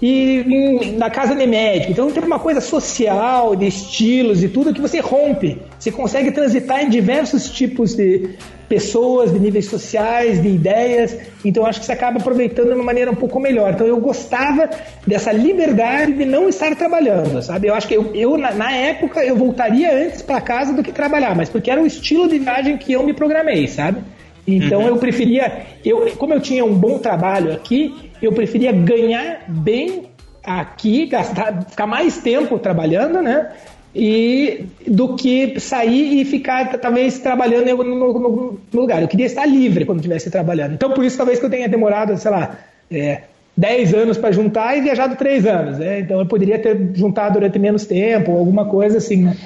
e 0.00 0.40
em- 0.46 0.92
na 0.96 1.10
casa 1.10 1.34
de 1.34 1.46
médico. 1.46 1.90
Então 1.92 2.10
tem 2.12 2.22
uma 2.22 2.38
coisa 2.38 2.60
social, 2.60 3.56
de 3.56 3.66
estilos 3.66 4.42
e 4.44 4.48
tudo 4.48 4.72
que 4.72 4.80
você 4.80 5.00
rompe. 5.00 5.60
Você 5.78 5.90
consegue 5.90 6.30
transitar 6.30 6.82
em 6.84 6.88
diversos 6.90 7.50
tipos 7.50 7.94
de 7.94 8.36
pessoas, 8.68 9.32
de 9.32 9.38
níveis 9.38 9.66
sociais, 9.66 10.42
de 10.42 10.48
ideias. 10.48 11.16
Então 11.44 11.64
acho 11.64 11.80
que 11.80 11.86
você 11.86 11.92
acaba 11.92 12.18
aproveitando 12.18 12.68
de 12.68 12.74
uma 12.74 12.84
maneira 12.84 13.10
um 13.10 13.14
pouco 13.14 13.38
melhor. 13.38 13.74
Então 13.74 13.86
eu 13.86 13.98
gostava 13.98 14.68
dessa 15.06 15.32
liberdade 15.32 16.12
de 16.12 16.24
não 16.24 16.48
estar 16.48 16.74
trabalhando, 16.76 17.42
sabe? 17.42 17.68
Eu 17.68 17.74
acho 17.74 17.86
que 17.88 17.94
eu, 17.94 18.14
eu, 18.14 18.36
na, 18.36 18.52
na 18.52 18.72
época 18.72 19.24
eu 19.24 19.36
voltaria 19.36 20.06
antes 20.06 20.22
para 20.22 20.40
casa 20.40 20.72
do 20.72 20.82
que 20.82 20.92
trabalhar, 20.92 21.34
mas 21.36 21.48
porque 21.48 21.70
era 21.70 21.80
o 21.80 21.86
estilo 21.86 22.28
de 22.28 22.38
viagem 22.38 22.76
que 22.76 22.92
eu 22.92 23.02
me 23.02 23.12
programei, 23.12 23.66
sabe? 23.68 24.00
Então 24.46 24.82
eu 24.82 24.96
preferia, 24.96 25.66
eu, 25.84 26.12
como 26.16 26.32
eu 26.32 26.40
tinha 26.40 26.64
um 26.64 26.74
bom 26.74 26.98
trabalho 26.98 27.52
aqui, 27.52 28.12
eu 28.22 28.32
preferia 28.32 28.70
ganhar 28.70 29.44
bem 29.48 30.04
aqui, 30.42 31.06
gastar, 31.06 31.64
ficar 31.64 31.86
mais 31.86 32.18
tempo 32.18 32.56
trabalhando, 32.58 33.20
né? 33.20 33.50
E 33.98 34.66
do 34.86 35.16
que 35.16 35.58
sair 35.58 36.20
e 36.20 36.24
ficar 36.26 36.76
talvez 36.78 37.18
trabalhando 37.18 37.66
em 37.68 37.70
algum- 37.70 38.56
lugar. 38.72 39.00
Eu 39.00 39.08
queria 39.08 39.24
estar 39.26 39.46
livre 39.46 39.86
quando 39.86 39.98
estivesse 39.98 40.30
trabalhando. 40.30 40.74
Então 40.74 40.90
por 40.92 41.02
isso 41.04 41.16
talvez 41.16 41.38
que 41.38 41.46
eu 41.46 41.50
tenha 41.50 41.66
demorado, 41.68 42.14
sei 42.18 42.30
lá, 42.30 42.58
é, 42.90 43.22
10 43.56 43.94
anos 43.94 44.18
para 44.18 44.32
juntar 44.32 44.76
e 44.76 44.82
viajado 44.82 45.16
3 45.16 45.46
anos. 45.46 45.78
Né? 45.78 46.00
Então 46.00 46.20
eu 46.20 46.26
poderia 46.26 46.58
ter 46.58 46.90
juntado 46.94 47.34
durante 47.34 47.58
menos 47.58 47.86
tempo, 47.86 48.32
alguma 48.32 48.66
coisa 48.66 48.98
assim, 48.98 49.22
né? 49.24 49.36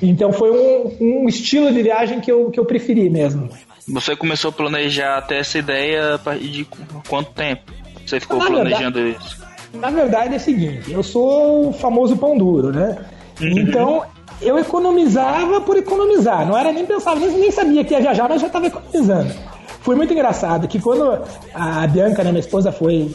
Então 0.00 0.32
foi 0.32 0.50
um, 0.50 0.96
um 1.24 1.28
estilo 1.28 1.70
de 1.72 1.82
viagem 1.82 2.18
que 2.20 2.32
eu, 2.32 2.50
que 2.50 2.58
eu 2.58 2.64
preferi 2.64 3.10
mesmo. 3.10 3.50
Você 3.88 4.16
começou 4.16 4.48
a 4.48 4.52
planejar 4.52 5.18
até 5.18 5.38
essa 5.38 5.58
ideia 5.58 6.14
a 6.14 6.18
partir 6.18 6.48
de 6.48 6.64
qu- 6.64 6.78
quanto 7.08 7.30
tempo? 7.32 7.72
Você 8.06 8.18
ficou 8.18 8.38
Na 8.38 8.46
planejando 8.46 8.98
isso? 9.06 9.42
na 9.74 9.90
verdade 9.90 10.34
é 10.34 10.36
o 10.36 10.40
seguinte, 10.40 10.92
eu 10.92 11.02
sou 11.02 11.68
o 11.68 11.72
famoso 11.72 12.16
pão 12.16 12.36
duro, 12.36 12.70
né? 12.72 12.98
Então, 13.40 14.02
eu 14.40 14.58
economizava 14.58 15.60
por 15.60 15.76
economizar. 15.76 16.46
Não 16.46 16.56
era 16.56 16.72
nem 16.72 16.84
pensar, 16.84 17.16
nem, 17.16 17.30
nem 17.30 17.50
sabia 17.50 17.84
que 17.84 17.94
ia 17.94 18.00
viajar, 18.00 18.28
mas 18.28 18.40
já 18.40 18.46
estava 18.46 18.66
economizando. 18.66 19.32
Foi 19.80 19.96
muito 19.96 20.12
engraçado 20.12 20.68
que 20.68 20.80
quando 20.80 21.20
a 21.54 21.86
Bianca, 21.86 22.22
né, 22.22 22.30
minha 22.30 22.40
esposa, 22.40 22.70
foi, 22.70 23.10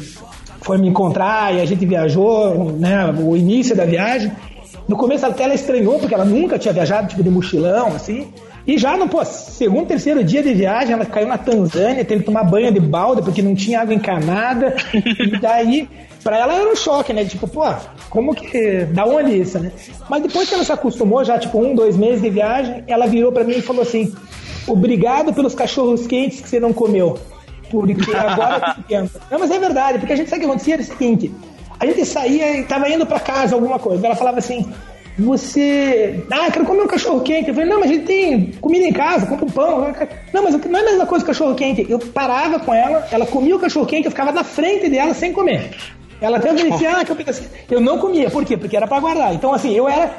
foi 0.61 0.77
me 0.77 0.87
encontrar 0.87 1.53
e 1.55 1.61
a 1.61 1.65
gente 1.65 1.85
viajou, 1.85 2.71
né, 2.73 3.13
o 3.19 3.37
início 3.37 3.75
da 3.75 3.85
viagem, 3.85 4.31
no 4.87 4.95
começo 4.95 5.25
até 5.25 5.43
ela 5.43 5.53
estranhou, 5.53 5.99
porque 5.99 6.13
ela 6.13 6.25
nunca 6.25 6.57
tinha 6.57 6.73
viajado 6.73 7.07
tipo 7.07 7.23
de 7.23 7.29
mochilão, 7.29 7.87
assim. 7.87 8.27
E 8.65 8.77
já 8.77 8.97
no 8.97 9.07
pô, 9.07 9.23
segundo, 9.23 9.87
terceiro 9.87 10.21
dia 10.23 10.43
de 10.43 10.53
viagem, 10.53 10.93
ela 10.93 11.05
caiu 11.05 11.27
na 11.27 11.37
Tanzânia, 11.37 12.03
teve 12.03 12.19
que 12.19 12.25
tomar 12.25 12.43
banho 12.43 12.71
de 12.71 12.81
balda 12.81 13.21
porque 13.21 13.41
não 13.41 13.55
tinha 13.55 13.79
água 13.79 13.93
encanada. 13.93 14.75
e 14.93 15.39
daí, 15.39 15.87
pra 16.27 16.37
ela 16.37 16.55
era 16.55 16.69
um 16.69 16.75
choque, 16.75 17.13
né? 17.13 17.23
Tipo, 17.23 17.47
pô, 17.47 17.63
como 18.09 18.35
que. 18.35 18.83
Da 18.91 19.05
onde 19.05 19.39
isso, 19.39 19.57
né? 19.59 19.71
Mas 20.09 20.21
depois 20.21 20.49
que 20.49 20.55
ela 20.55 20.63
se 20.65 20.73
acostumou, 20.73 21.23
já 21.23 21.39
tipo 21.39 21.57
um, 21.57 21.73
dois 21.73 21.95
meses 21.95 22.21
de 22.21 22.29
viagem, 22.29 22.83
ela 22.85 23.07
virou 23.07 23.31
pra 23.31 23.45
mim 23.45 23.59
e 23.59 23.61
falou 23.61 23.83
assim: 23.83 24.13
Obrigado 24.67 25.33
pelos 25.33 25.55
cachorros 25.55 26.05
quentes 26.05 26.41
que 26.41 26.49
você 26.49 26.59
não 26.59 26.73
comeu. 26.73 27.17
Porque 27.71 27.95
agora 28.13 28.75
tô 28.75 28.95
Não, 29.31 29.39
mas 29.39 29.51
é 29.51 29.57
verdade, 29.57 29.99
porque 29.99 30.11
a 30.11 30.15
gente 30.17 30.29
sabe 30.29 30.41
o 30.41 30.43
que 30.43 30.51
acontecia? 30.51 30.73
Era 30.73 30.83
o 30.83 30.85
seguinte: 30.85 31.31
a 31.79 31.85
gente 31.85 32.03
saía 32.03 32.57
e 32.57 32.63
tava 32.63 32.89
indo 32.89 33.05
pra 33.05 33.21
casa 33.21 33.55
alguma 33.55 33.79
coisa. 33.79 34.05
Ela 34.05 34.15
falava 34.15 34.39
assim: 34.39 34.69
você. 35.17 36.25
Ah, 36.29 36.51
quero 36.51 36.65
comer 36.65 36.83
um 36.83 36.87
cachorro 36.87 37.21
quente. 37.21 37.47
Eu 37.47 37.55
falei, 37.55 37.69
não, 37.69 37.79
mas 37.79 37.89
a 37.89 37.93
gente 37.93 38.05
tem 38.05 38.51
comida 38.59 38.85
em 38.85 38.91
casa, 38.91 39.27
compra 39.27 39.45
um 39.45 39.49
pão. 39.49 39.95
Não, 40.33 40.43
mas 40.43 40.55
não 40.65 40.77
é 40.77 40.81
a 40.81 40.85
mesma 40.85 41.05
coisa 41.05 41.23
que 41.23 41.31
cachorro 41.31 41.55
quente. 41.55 41.85
Eu 41.89 41.99
parava 41.99 42.59
com 42.59 42.73
ela, 42.73 43.07
ela 43.13 43.25
comia 43.25 43.55
o 43.55 43.59
cachorro 43.59 43.85
quente, 43.85 44.05
eu 44.05 44.11
ficava 44.11 44.33
na 44.33 44.43
frente 44.43 44.89
dela 44.89 45.13
sem 45.13 45.31
comer. 45.31 45.71
Ela 46.19 46.37
até 46.37 46.51
oferecia, 46.51 46.97
ah, 46.97 47.05
que 47.05 47.11
eu, 47.11 47.17
assim. 47.27 47.45
eu 47.69 47.81
não 47.81 47.99
comia. 47.99 48.29
Por 48.29 48.43
quê? 48.43 48.57
Porque 48.57 48.75
era 48.75 48.87
pra 48.87 48.99
guardar. 48.99 49.33
Então, 49.33 49.53
assim, 49.53 49.73
eu 49.73 49.87
era. 49.87 50.11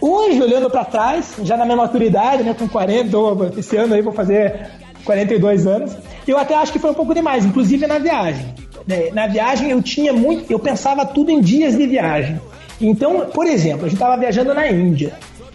Hoje, 0.00 0.40
olhando 0.40 0.70
pra 0.70 0.84
trás, 0.84 1.34
já 1.42 1.56
na 1.56 1.64
minha 1.64 1.76
maturidade, 1.76 2.42
né, 2.42 2.54
com 2.56 2.68
40, 2.68 3.16
esse 3.58 3.76
ano 3.76 3.94
aí 3.94 4.02
vou 4.02 4.12
fazer 4.12 4.70
42 5.04 5.66
anos, 5.66 5.96
eu 6.26 6.38
até 6.38 6.54
acho 6.54 6.72
que 6.72 6.78
foi 6.78 6.90
um 6.90 6.94
pouco 6.94 7.12
demais, 7.12 7.44
inclusive 7.44 7.84
na 7.86 7.98
viagem. 7.98 8.54
Né, 8.86 9.10
na 9.12 9.26
viagem 9.26 9.70
eu 9.70 9.82
tinha 9.82 10.12
muito, 10.12 10.50
eu 10.52 10.58
pensava 10.58 11.04
tudo 11.04 11.32
em 11.32 11.40
dias 11.40 11.76
de 11.76 11.84
viagem. 11.84 12.40
Então, 12.80 13.26
por 13.34 13.46
exemplo, 13.46 13.86
a 13.86 13.88
gente 13.88 13.94
estava 13.94 14.16
viajando 14.16 14.54
na 14.54 14.70
Índia. 14.70 15.14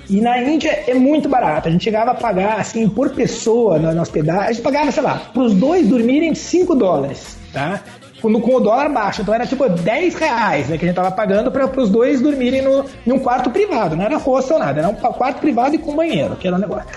E 0.10 0.20
na 0.20 0.42
Índia 0.42 0.84
é 0.88 0.94
muito 0.94 1.30
barato. 1.30 1.70
A 1.70 1.72
gente 1.72 1.84
chegava 1.84 2.12
a 2.12 2.16
pagar, 2.16 2.60
assim, 2.60 2.90
por 2.90 3.12
pessoa 3.12 3.80
na, 3.80 3.94
na 3.94 4.02
hospedagem. 4.02 4.44
A 4.44 4.52
gente 4.52 4.62
pagava, 4.62 4.92
sei 4.92 5.04
lá, 5.04 5.22
para 5.34 5.44
os 5.44 5.54
dois 5.54 5.88
dormirem 5.88 6.36
5 6.36 6.76
dólares, 6.76 7.38
tá? 7.54 7.82
Com, 8.24 8.40
com 8.40 8.56
o 8.56 8.60
dólar 8.62 8.88
baixo. 8.88 9.22
Então 9.22 9.34
era 9.34 9.46
tipo 9.46 9.68
10 9.68 10.16
reais 10.16 10.70
né, 10.70 10.78
que 10.78 10.86
a 10.86 10.88
gente 10.88 10.96
tava 10.96 11.12
pagando 11.12 11.52
para 11.52 11.70
os 11.82 11.90
dois 11.90 12.22
dormirem 12.22 12.62
no, 12.62 12.86
em 13.06 13.12
um 13.12 13.20
quarto 13.20 13.50
privado. 13.50 13.98
Não 13.98 14.06
era 14.06 14.16
hostel 14.18 14.58
nada, 14.58 14.80
era 14.80 14.88
um 14.88 14.96
quarto 14.96 15.42
privado 15.42 15.76
e 15.76 15.78
com 15.78 15.94
banheiro, 15.94 16.38
que 16.38 16.48
era 16.48 16.56
um 16.56 16.60
negócio. 16.60 16.88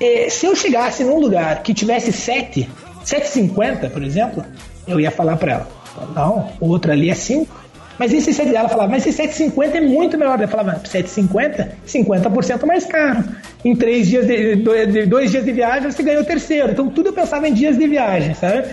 E, 0.00 0.28
se 0.30 0.46
eu 0.46 0.56
chegasse 0.56 1.04
num 1.04 1.20
lugar 1.20 1.62
que 1.62 1.72
tivesse 1.72 2.10
7, 2.10 2.68
7,50, 3.04 3.88
por 3.88 4.02
exemplo, 4.02 4.44
eu 4.88 4.98
ia 4.98 5.12
falar 5.12 5.36
para 5.36 5.52
ela: 5.52 5.68
não, 6.12 6.48
o 6.60 6.68
outro 6.68 6.90
ali 6.90 7.08
é 7.08 7.14
5. 7.14 7.62
Mas 7.98 8.12
esse 8.12 8.32
7, 8.32 8.52
ela 8.56 8.68
falava, 8.68 8.90
mas 8.90 9.06
esse 9.06 9.16
750 9.16 9.78
é 9.78 9.80
muito 9.80 10.18
melhor. 10.18 10.36
Ela 10.36 10.48
falava, 10.48 10.80
750, 10.84 11.76
50% 11.86 12.66
mais 12.66 12.84
caro. 12.84 13.22
Em 13.64 13.76
três 13.76 14.08
dias 14.08 14.26
de, 14.26 14.56
de, 14.56 15.06
dois 15.06 15.30
dias 15.30 15.44
de 15.44 15.52
viagem 15.52 15.88
você 15.88 16.02
ganhou 16.02 16.22
o 16.22 16.26
terceiro. 16.26 16.72
Então 16.72 16.88
tudo 16.88 17.10
eu 17.10 17.12
pensava 17.12 17.48
em 17.48 17.54
dias 17.54 17.78
de 17.78 17.86
viagem, 17.86 18.34
sabe? 18.34 18.64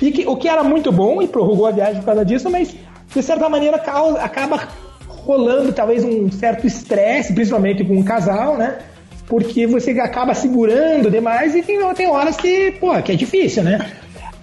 E 0.00 0.10
que, 0.10 0.26
o 0.26 0.36
que 0.36 0.48
era 0.48 0.62
muito 0.62 0.92
bom 0.92 1.22
e 1.22 1.28
prorrogou 1.28 1.66
a 1.66 1.70
viagem 1.70 1.96
por 1.96 2.06
causa 2.06 2.24
disso, 2.24 2.50
mas 2.50 2.74
de 3.14 3.22
certa 3.22 3.48
maneira 3.48 3.78
causa, 3.78 4.20
acaba 4.20 4.68
rolando 5.08 5.72
talvez 5.72 6.04
um 6.04 6.30
certo 6.30 6.66
estresse, 6.66 7.32
principalmente 7.32 7.84
com 7.84 7.94
um 7.94 8.02
casal, 8.02 8.56
né? 8.56 8.78
Porque 9.26 9.66
você 9.66 9.90
acaba 9.98 10.34
segurando 10.34 11.10
demais 11.10 11.54
e 11.54 11.62
tem, 11.62 11.78
tem 11.94 12.08
horas 12.08 12.36
que, 12.36 12.72
pô, 12.72 12.94
que 13.02 13.12
é 13.12 13.16
difícil, 13.16 13.64
né? 13.64 13.90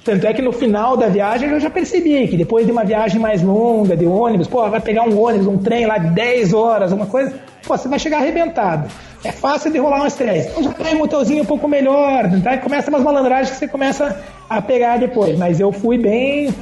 Tanto 0.04 0.28
é 0.28 0.34
que 0.34 0.42
no 0.42 0.52
final 0.52 0.98
da 0.98 1.08
viagem 1.08 1.50
eu 1.50 1.60
já 1.60 1.70
percebi 1.70 2.28
que 2.28 2.36
depois 2.36 2.66
de 2.66 2.72
uma 2.74 2.84
viagem 2.84 3.22
mais 3.22 3.42
longa, 3.42 3.96
de 3.96 4.06
ônibus, 4.06 4.48
pô, 4.48 4.70
vai 4.70 4.82
pegar 4.82 5.04
um 5.04 5.18
ônibus, 5.18 5.48
um 5.48 5.58
trem 5.58 5.86
lá 5.86 5.98
de 5.98 6.10
10 6.10 6.54
horas, 6.54 6.92
uma 6.92 7.06
coisa, 7.06 7.34
pô, 7.66 7.78
você 7.78 7.88
vai 7.88 8.00
chegar 8.00 8.18
arrebentado. 8.18 8.90
É 9.24 9.32
fácil 9.32 9.72
de 9.72 9.78
rolar 9.78 10.04
um 10.04 10.08
estresse. 10.08 10.50
Então 10.50 10.64
já 10.64 10.72
tem 10.74 10.96
um 10.96 11.00
motorzinho 11.00 11.44
um 11.44 11.46
pouco 11.46 11.68
melhor, 11.68 12.30
tá? 12.44 12.58
começa 12.58 12.90
umas 12.90 13.04
malandragens 13.04 13.52
que 13.52 13.58
você 13.58 13.68
começa 13.68 14.22
a 14.50 14.62
pegar 14.62 14.98
depois. 14.98 15.38
Mas 15.38 15.60
eu 15.60 15.72
fui 15.72 15.98
bem. 15.98 16.54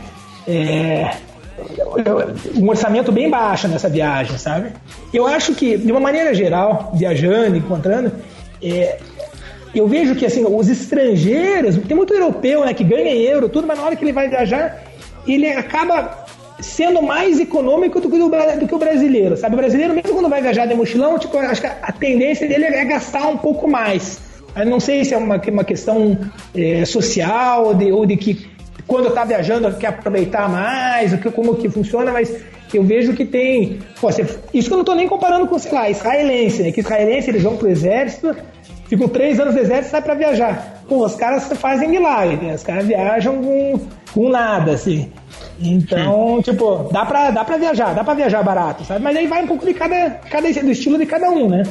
É, 0.48 1.12
um 2.56 2.70
orçamento 2.70 3.12
bem 3.12 3.30
baixo 3.30 3.68
nessa 3.68 3.90
viagem, 3.90 4.38
sabe? 4.38 4.70
Eu 5.14 5.28
acho 5.28 5.54
que, 5.54 5.78
de 5.78 5.92
uma 5.92 6.00
maneira 6.00 6.34
geral, 6.34 6.92
viajando, 6.96 7.56
encontrando, 7.56 8.12
é, 8.64 8.98
eu 9.74 9.88
vejo 9.88 10.16
que 10.16 10.26
assim, 10.26 10.46
os 10.46 10.70
estrangeiros, 10.70 11.78
tem 11.78 11.96
muito 11.96 12.14
europeu 12.14 12.66
né, 12.66 12.74
que 12.74 12.84
ganha 12.84 13.12
em 13.12 13.22
euro, 13.22 13.48
tudo, 13.48 13.68
mas 13.68 13.78
na 13.78 13.86
hora 13.86 13.96
que 13.96 14.04
ele 14.04 14.14
vai 14.14 14.28
viajar, 14.28 14.84
ele 15.28 15.48
acaba 15.50 16.21
sendo 16.62 17.02
mais 17.02 17.40
econômico 17.40 18.00
do 18.00 18.10
que, 18.10 18.16
o, 18.22 18.30
do 18.30 18.68
que 18.68 18.76
o 18.76 18.78
brasileiro, 18.78 19.36
sabe? 19.36 19.56
O 19.56 19.58
brasileiro, 19.58 19.94
mesmo 19.94 20.14
quando 20.14 20.30
vai 20.30 20.42
viajar 20.42 20.66
de 20.66 20.74
mochilão, 20.74 21.18
tipo, 21.18 21.38
acho 21.38 21.62
que 21.62 21.68
a 21.68 21.92
tendência 21.92 22.48
dele 22.48 22.66
é 22.66 22.86
gastar 22.86 23.28
um 23.28 23.38
pouco 23.38 23.68
mais. 23.68 24.20
Eu 24.56 24.66
não 24.66 24.80
sei 24.80 25.04
se 25.06 25.14
é 25.14 25.18
uma, 25.18 25.42
uma 25.50 25.64
questão 25.64 26.18
é, 26.56 26.86
social 26.86 27.74
de, 27.74 27.92
ou 27.92 28.06
de 28.06 28.18
que 28.18 28.50
quando 28.86 29.08
está 29.08 29.24
viajando 29.24 29.72
quer 29.78 29.88
aproveitar 29.88 30.50
mais, 30.50 31.14
o 31.14 31.18
que, 31.18 31.32
como 31.32 31.56
que 31.56 31.70
funciona, 31.70 32.12
mas 32.12 32.36
eu 32.74 32.84
vejo 32.84 33.14
que 33.14 33.26
tem. 33.26 33.80
Pô, 34.00 34.12
você, 34.12 34.24
isso 34.54 34.68
que 34.68 34.74
eu 34.74 34.78
não 34.78 34.82
estou 34.82 34.96
nem 34.96 35.08
comparando 35.08 35.48
com, 35.48 35.58
sei 35.58 35.72
lá, 35.72 35.90
israelense, 35.90 36.64
né? 36.64 36.72
Que 36.72 36.82
israelense 36.82 37.30
eles 37.30 37.44
vão 37.44 37.58
pro 37.58 37.70
exército, 37.70 38.36
ficam 38.88 39.08
três 39.08 39.40
anos 39.40 39.56
no 39.56 39.62
exército 39.62 39.88
e 39.88 39.92
saem 39.92 40.04
para 40.04 40.14
viajar. 40.14 40.81
Pô, 40.92 41.06
os 41.06 41.16
caras 41.16 41.48
fazem 41.54 41.88
milagre, 41.88 42.36
né? 42.46 42.54
Os 42.54 42.64
caras 42.64 42.86
viajam 42.86 43.42
com, 43.42 43.80
com 44.14 44.28
nada, 44.28 44.74
assim. 44.74 45.10
Então, 45.58 46.36
Sim. 46.36 46.52
tipo, 46.52 46.90
dá 46.92 47.06
pra, 47.06 47.32
dá 47.32 47.46
pra 47.46 47.56
viajar, 47.56 47.96
dá 47.96 48.04
pra 48.04 48.14
viajar 48.14 48.44
barato, 48.44 48.84
sabe? 48.84 49.02
Mas 49.02 49.16
aí 49.16 49.26
vai 49.26 49.42
um 49.42 49.48
pouco 49.48 49.66
de 49.66 49.74
cada, 49.74 50.10
cada 50.30 50.52
do 50.52 50.70
estilo 50.70 50.98
de 50.98 51.06
cada 51.06 51.30
um, 51.30 51.48
né? 51.48 51.64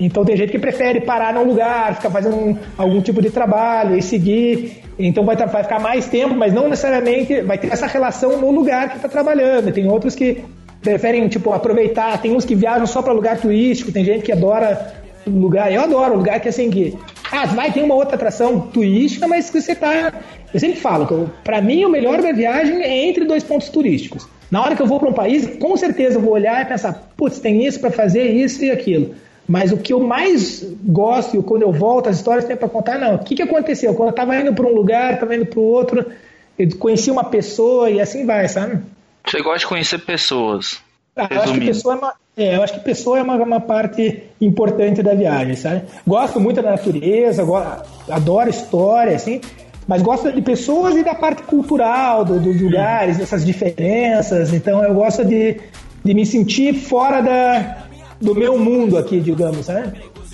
Então 0.00 0.24
tem 0.24 0.36
gente 0.36 0.50
que 0.50 0.58
prefere 0.58 1.02
parar 1.02 1.32
num 1.32 1.44
lugar, 1.44 1.94
ficar 1.94 2.10
fazendo 2.10 2.34
um, 2.34 2.58
algum 2.76 3.00
tipo 3.00 3.22
de 3.22 3.30
trabalho 3.30 3.96
e 3.96 4.02
seguir. 4.02 4.82
Então 4.98 5.24
vai, 5.24 5.36
vai 5.36 5.62
ficar 5.62 5.78
mais 5.78 6.08
tempo, 6.08 6.34
mas 6.34 6.52
não 6.52 6.68
necessariamente 6.68 7.42
vai 7.42 7.56
ter 7.56 7.72
essa 7.72 7.86
relação 7.86 8.40
no 8.40 8.50
lugar 8.50 8.88
que 8.88 8.96
está 8.96 9.08
trabalhando. 9.08 9.70
Tem 9.70 9.86
outros 9.86 10.16
que 10.16 10.42
preferem 10.82 11.28
tipo 11.28 11.52
aproveitar. 11.52 12.20
Tem 12.20 12.34
uns 12.34 12.44
que 12.44 12.56
viajam 12.56 12.88
só 12.88 13.02
para 13.02 13.12
lugar 13.12 13.38
turístico. 13.38 13.92
Tem 13.92 14.04
gente 14.04 14.24
que 14.24 14.32
adora 14.32 14.94
lugar. 15.24 15.72
Eu 15.72 15.82
adoro 15.82 16.16
lugar 16.16 16.40
que 16.40 16.48
assim 16.48 16.68
que 16.70 16.98
ah, 17.30 17.46
vai 17.46 17.72
ter 17.72 17.82
uma 17.82 17.94
outra 17.94 18.16
atração 18.16 18.60
turística, 18.60 19.26
mas 19.26 19.50
que 19.50 19.60
você 19.60 19.74
tá. 19.74 20.12
Eu 20.52 20.60
sempre 20.60 20.80
falo 20.80 21.06
que 21.06 21.32
para 21.42 21.60
mim 21.60 21.84
o 21.84 21.88
melhor 21.88 22.20
da 22.22 22.32
viagem 22.32 22.82
é 22.82 23.06
entre 23.06 23.24
dois 23.24 23.42
pontos 23.42 23.68
turísticos. 23.68 24.28
Na 24.50 24.62
hora 24.62 24.76
que 24.76 24.82
eu 24.82 24.86
vou 24.86 25.00
para 25.00 25.08
um 25.08 25.12
país, 25.12 25.56
com 25.58 25.76
certeza 25.76 26.16
eu 26.16 26.20
vou 26.20 26.32
olhar 26.32 26.62
e 26.62 26.64
pensar, 26.66 26.92
putz, 27.16 27.40
tem 27.40 27.66
isso 27.66 27.80
para 27.80 27.90
fazer, 27.90 28.30
isso 28.30 28.64
e 28.64 28.70
aquilo. 28.70 29.14
Mas 29.48 29.72
o 29.72 29.76
que 29.76 29.92
eu 29.92 30.00
mais 30.00 30.64
gosto, 30.84 31.42
quando 31.42 31.62
eu 31.62 31.72
volto, 31.72 32.08
as 32.08 32.16
histórias 32.16 32.44
tem 32.44 32.56
para 32.56 32.68
contar, 32.68 32.98
não. 32.98 33.16
O 33.16 33.18
que, 33.18 33.34
que 33.34 33.42
aconteceu? 33.42 33.94
Quando 33.94 34.08
eu 34.08 34.10
estava 34.10 34.36
indo 34.36 34.54
para 34.54 34.66
um 34.66 34.74
lugar, 34.74 35.14
estava 35.14 35.34
indo 35.34 35.46
para 35.46 35.60
o 35.60 35.62
outro, 35.62 36.06
eu 36.58 36.68
conheci 36.78 37.10
uma 37.10 37.24
pessoa 37.24 37.90
e 37.90 38.00
assim 38.00 38.24
vai, 38.24 38.48
sabe? 38.48 38.80
Você 39.26 39.42
gosta 39.42 39.60
de 39.60 39.66
conhecer 39.66 39.98
pessoas. 39.98 40.80
Ah, 41.16 41.28
eu, 41.30 41.42
acho 41.42 41.52
que 41.52 41.60
pessoa 41.60 41.94
é 41.94 41.98
uma, 41.98 42.14
é, 42.36 42.56
eu 42.56 42.62
acho 42.62 42.74
que 42.74 42.80
pessoa 42.80 43.18
é 43.18 43.22
uma, 43.22 43.36
uma 43.36 43.60
parte 43.60 44.24
importante 44.40 45.02
da 45.02 45.14
viagem, 45.14 45.54
sabe? 45.54 45.82
Gosto 46.06 46.40
muito 46.40 46.60
da 46.60 46.72
natureza, 46.72 47.44
gosto, 47.44 47.84
adoro 48.10 48.50
história, 48.50 49.14
assim, 49.14 49.40
mas 49.86 50.02
gosto 50.02 50.32
de 50.32 50.42
pessoas 50.42 50.96
e 50.96 51.04
da 51.04 51.14
parte 51.14 51.42
cultural 51.44 52.24
do, 52.24 52.40
dos 52.40 52.60
lugares, 52.60 53.18
dessas 53.18 53.44
diferenças. 53.44 54.52
Então 54.52 54.82
eu 54.82 54.94
gosto 54.94 55.24
de, 55.24 55.60
de 56.04 56.14
me 56.14 56.26
sentir 56.26 56.74
fora 56.74 57.20
da, 57.20 57.86
do 58.20 58.34
meu 58.34 58.58
mundo 58.58 58.98
aqui, 58.98 59.20
digamos, 59.20 59.68
né? 59.68 59.92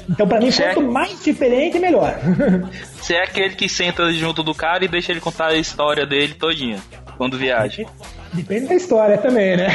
Então, 0.09 0.27
para 0.27 0.41
mim, 0.41 0.51
quanto 0.51 0.81
é... 0.81 0.83
mais 0.83 1.23
diferente, 1.23 1.79
melhor. 1.79 2.19
Você 3.01 3.15
é 3.15 3.23
aquele 3.23 3.55
que 3.55 3.69
senta 3.69 4.11
junto 4.13 4.43
do 4.43 4.55
cara 4.55 4.85
e 4.85 4.89
deixa 4.89 5.13
ele 5.13 5.21
contar 5.21 5.49
a 5.49 5.57
história 5.57 6.05
dele 6.05 6.35
todinha, 6.35 6.79
quando 7.17 7.39
viaja. 7.39 7.85
Depende 8.33 8.69
da 8.69 8.75
história 8.75 9.19
também, 9.19 9.57
né? 9.57 9.69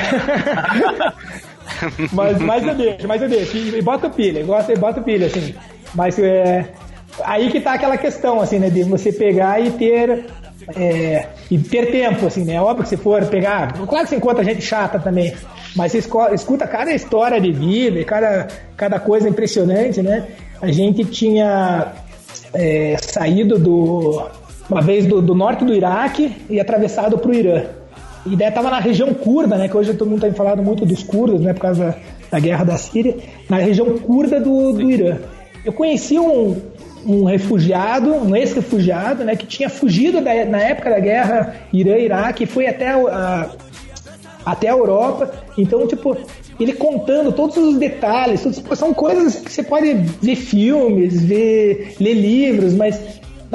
mas, 2.11 2.39
mas 2.39 2.65
eu 2.65 2.75
deixo, 2.75 3.07
mas 3.07 3.21
eu 3.21 3.29
deixo. 3.29 3.57
E, 3.57 3.77
e 3.77 3.81
bota 3.81 4.09
pilha, 4.09 4.43
gosta 4.43 4.73
e 4.73 4.77
bota 4.77 5.01
pilha, 5.01 5.27
assim. 5.27 5.53
Mas 5.93 6.17
é. 6.19 6.65
Aí 7.23 7.49
que 7.49 7.61
tá 7.61 7.73
aquela 7.73 7.97
questão, 7.97 8.39
assim, 8.39 8.59
né? 8.59 8.69
De 8.69 8.83
você 8.83 9.11
pegar 9.11 9.59
e 9.59 9.71
ter. 9.71 10.25
É, 10.75 11.27
e 11.51 11.59
ter 11.59 11.91
tempo, 11.91 12.25
assim, 12.25 12.43
né? 12.43 12.59
Óbvio 12.59 12.83
que 12.83 12.89
se 12.89 12.97
for 12.97 13.23
pegar. 13.25 13.73
Claro 13.73 14.03
que 14.03 14.09
você 14.09 14.15
encontra 14.15 14.43
gente 14.43 14.61
chata 14.61 14.99
também. 14.99 15.33
Mas 15.75 15.91
você 15.91 15.99
escuta 16.33 16.65
cada 16.65 16.93
história 16.93 17.39
de 17.39 17.51
vida, 17.51 18.03
cada, 18.05 18.47
cada 18.77 18.99
coisa 18.99 19.27
impressionante, 19.27 20.01
né? 20.01 20.25
A 20.61 20.71
gente 20.71 21.03
tinha 21.03 21.91
é, 22.53 22.95
saído 23.01 23.59
do, 23.59 24.25
uma 24.69 24.81
vez 24.81 25.05
do, 25.05 25.21
do 25.21 25.35
norte 25.35 25.65
do 25.65 25.73
Iraque 25.73 26.35
e 26.49 26.59
atravessado 26.59 27.17
para 27.17 27.29
o 27.29 27.33
Irã. 27.33 27.63
E 28.25 28.35
daí 28.35 28.51
tava 28.51 28.69
na 28.69 28.79
região 28.79 29.13
curda, 29.13 29.55
né? 29.57 29.67
Que 29.67 29.77
hoje 29.77 29.93
todo 29.93 30.09
mundo 30.09 30.21
tem 30.21 30.33
falado 30.33 30.63
muito 30.63 30.85
dos 30.85 31.03
curdos, 31.03 31.41
né? 31.41 31.53
Por 31.53 31.61
causa 31.61 31.95
da, 32.31 32.39
guerra 32.39 32.63
da 32.63 32.77
Síria. 32.77 33.15
Na 33.47 33.57
região 33.57 33.97
curda 33.99 34.39
do, 34.39 34.73
do 34.73 34.89
Irã. 34.89 35.17
Eu 35.63 35.71
conheci 35.71 36.17
um, 36.17 36.59
um 37.05 37.23
refugiado, 37.25 38.13
um 38.13 38.35
ex-refugiado, 38.35 39.23
né? 39.23 39.35
Que 39.35 39.45
tinha 39.45 39.69
fugido 39.69 40.21
da, 40.21 40.45
na 40.45 40.59
época 40.59 40.89
da 40.89 40.99
guerra 40.99 41.55
Irã-Iraque 41.71 42.45
e 42.45 42.47
foi 42.47 42.65
até 42.65 42.89
a, 42.89 43.49
até 44.43 44.69
a 44.69 44.73
Europa. 44.73 45.31
Então, 45.55 45.85
tipo, 45.85 46.17
ele 46.59 46.73
contando 46.73 47.31
todos 47.31 47.57
os 47.57 47.77
detalhes, 47.77 48.41
são 48.73 48.93
coisas 48.93 49.35
que 49.35 49.51
você 49.51 49.61
pode 49.61 49.93
ver 49.93 50.35
filmes, 50.35 51.23
ver, 51.23 51.95
ler 51.99 52.13
livros, 52.13 52.73
mas 52.73 52.99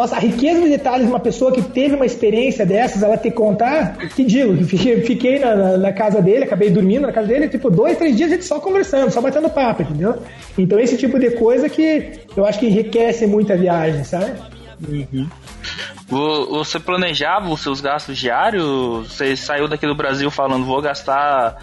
nossa, 0.01 0.17
a 0.17 0.19
riqueza 0.19 0.63
de 0.63 0.71
detalhes 0.71 1.05
de 1.05 1.13
uma 1.13 1.21
pessoa 1.21 1.53
que 1.53 1.61
teve 1.61 1.95
uma 1.95 2.07
experiência 2.07 2.65
dessas, 2.65 3.03
ela 3.03 3.19
que 3.19 3.31
contar, 3.31 3.99
te 4.15 4.25
digo, 4.25 4.57
fiquei, 4.65 5.03
fiquei 5.03 5.39
na, 5.39 5.55
na, 5.55 5.77
na, 5.77 5.93
casa 5.93 6.23
dele, 6.23 6.45
acabei 6.45 6.71
dormindo 6.71 7.03
na 7.03 7.13
casa 7.13 7.27
dele, 7.27 7.51
tipo, 7.51 7.71
dois, 7.71 7.99
três 7.99 8.17
dias 8.17 8.31
a 8.31 8.35
gente 8.35 8.47
só 8.47 8.59
conversando, 8.61 9.11
só 9.11 9.21
batendo 9.21 9.51
papo, 9.51 9.83
entendeu? 9.83 10.23
Então 10.57 10.81
esse 10.81 10.97
tipo 10.97 11.19
de 11.19 11.33
coisa 11.33 11.69
que 11.69 12.13
eu 12.35 12.47
acho 12.47 12.59
que 12.59 12.67
enriquece 12.67 13.27
muito 13.27 13.53
a 13.53 13.57
viagem, 13.57 14.03
sabe? 14.03 14.33
Uhum. 14.89 15.29
Você 16.09 16.81
planejava 16.81 17.51
os 17.51 17.61
seus 17.61 17.83
gastos 17.83 18.17
diários? 18.17 19.07
Você 19.13 19.37
saiu 19.37 19.69
daqui 19.69 19.87
do 19.87 19.95
Brasil 19.95 20.31
falando, 20.31 20.65
vou 20.65 20.81
gastar 20.81 21.59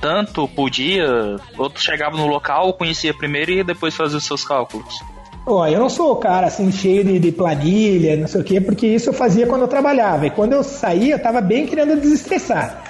tanto 0.00 0.48
por 0.48 0.68
dia? 0.68 1.36
Ou 1.56 1.70
tu 1.70 1.80
chegava 1.80 2.16
no 2.16 2.26
local, 2.26 2.72
conhecia 2.72 3.14
primeiro 3.14 3.52
e 3.52 3.62
depois 3.62 3.94
fazia 3.94 4.18
os 4.18 4.24
seus 4.24 4.44
cálculos? 4.44 5.15
Ó, 5.46 5.64
eu 5.68 5.78
não 5.78 5.88
sou 5.88 6.10
o 6.10 6.16
cara 6.16 6.48
assim 6.48 6.72
cheio 6.72 7.04
de, 7.04 7.20
de, 7.20 7.30
planilha, 7.30 8.16
não 8.16 8.26
sei 8.26 8.40
o 8.40 8.44
quê, 8.44 8.60
porque 8.60 8.84
isso 8.88 9.10
eu 9.10 9.14
fazia 9.14 9.46
quando 9.46 9.62
eu 9.62 9.68
trabalhava. 9.68 10.26
E 10.26 10.30
quando 10.30 10.54
eu 10.54 10.64
saía, 10.64 11.14
eu 11.14 11.22
tava 11.22 11.40
bem 11.40 11.66
querendo 11.66 12.00
desestressar. 12.00 12.82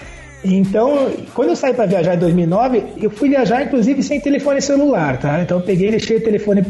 Então, 0.42 1.10
quando 1.34 1.50
eu 1.50 1.56
saí 1.56 1.74
para 1.74 1.84
viajar 1.84 2.14
em 2.14 2.18
2009, 2.18 2.84
eu 3.02 3.10
fui 3.10 3.28
viajar 3.28 3.62
inclusive 3.62 4.02
sem 4.02 4.20
telefone 4.20 4.62
celular, 4.62 5.18
tá? 5.18 5.42
Então 5.42 5.58
eu 5.58 5.64
peguei, 5.64 5.90
deixei 5.90 6.16
o 6.16 6.24
telefone 6.24 6.64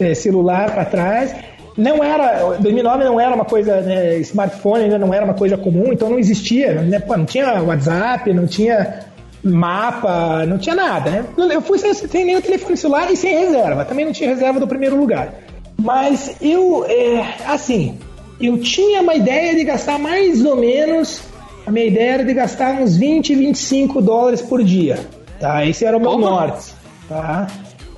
é, 0.00 0.14
celular 0.14 0.72
para 0.72 0.84
trás. 0.84 1.34
Não 1.76 2.02
era, 2.02 2.56
2009 2.58 3.04
não 3.04 3.20
era 3.20 3.34
uma 3.34 3.44
coisa, 3.44 3.80
né, 3.82 4.16
smartphone 4.18 4.84
ainda 4.84 4.98
não 4.98 5.14
era 5.14 5.24
uma 5.24 5.34
coisa 5.34 5.56
comum, 5.56 5.92
então 5.92 6.10
não 6.10 6.18
existia, 6.18 6.82
né? 6.82 6.98
Pô, 6.98 7.16
não 7.16 7.24
tinha 7.24 7.62
WhatsApp, 7.62 8.32
não 8.34 8.46
tinha 8.46 9.04
mapa, 9.42 10.44
não 10.46 10.58
tinha 10.58 10.74
nada, 10.74 11.10
né? 11.10 11.24
Eu 11.50 11.62
fui 11.62 11.78
sem, 11.78 11.92
sem 11.94 12.24
nem 12.24 12.36
o 12.36 12.42
telefone 12.42 12.76
celular 12.76 13.10
e 13.10 13.16
sem 13.16 13.38
reserva. 13.38 13.84
Também 13.84 14.04
não 14.04 14.12
tinha 14.12 14.28
reserva 14.28 14.60
do 14.60 14.66
primeiro 14.66 14.96
lugar. 14.96 15.34
Mas 15.78 16.36
eu, 16.40 16.84
é, 16.86 17.36
assim, 17.46 17.98
eu 18.40 18.58
tinha 18.58 19.00
uma 19.00 19.14
ideia 19.14 19.54
de 19.54 19.64
gastar 19.64 19.98
mais 19.98 20.44
ou 20.44 20.56
menos. 20.56 21.22
A 21.66 21.70
minha 21.70 21.86
ideia 21.86 22.12
era 22.12 22.24
de 22.24 22.34
gastar 22.34 22.80
uns 22.80 22.96
20, 22.96 23.34
25 23.34 24.00
dólares 24.02 24.42
por 24.42 24.62
dia. 24.62 24.98
Tá? 25.38 25.64
Esse 25.64 25.84
era 25.84 25.96
o 25.96 26.00
meu 26.00 26.10
Opa. 26.10 26.20
norte. 26.20 26.72
Tá? 27.08 27.46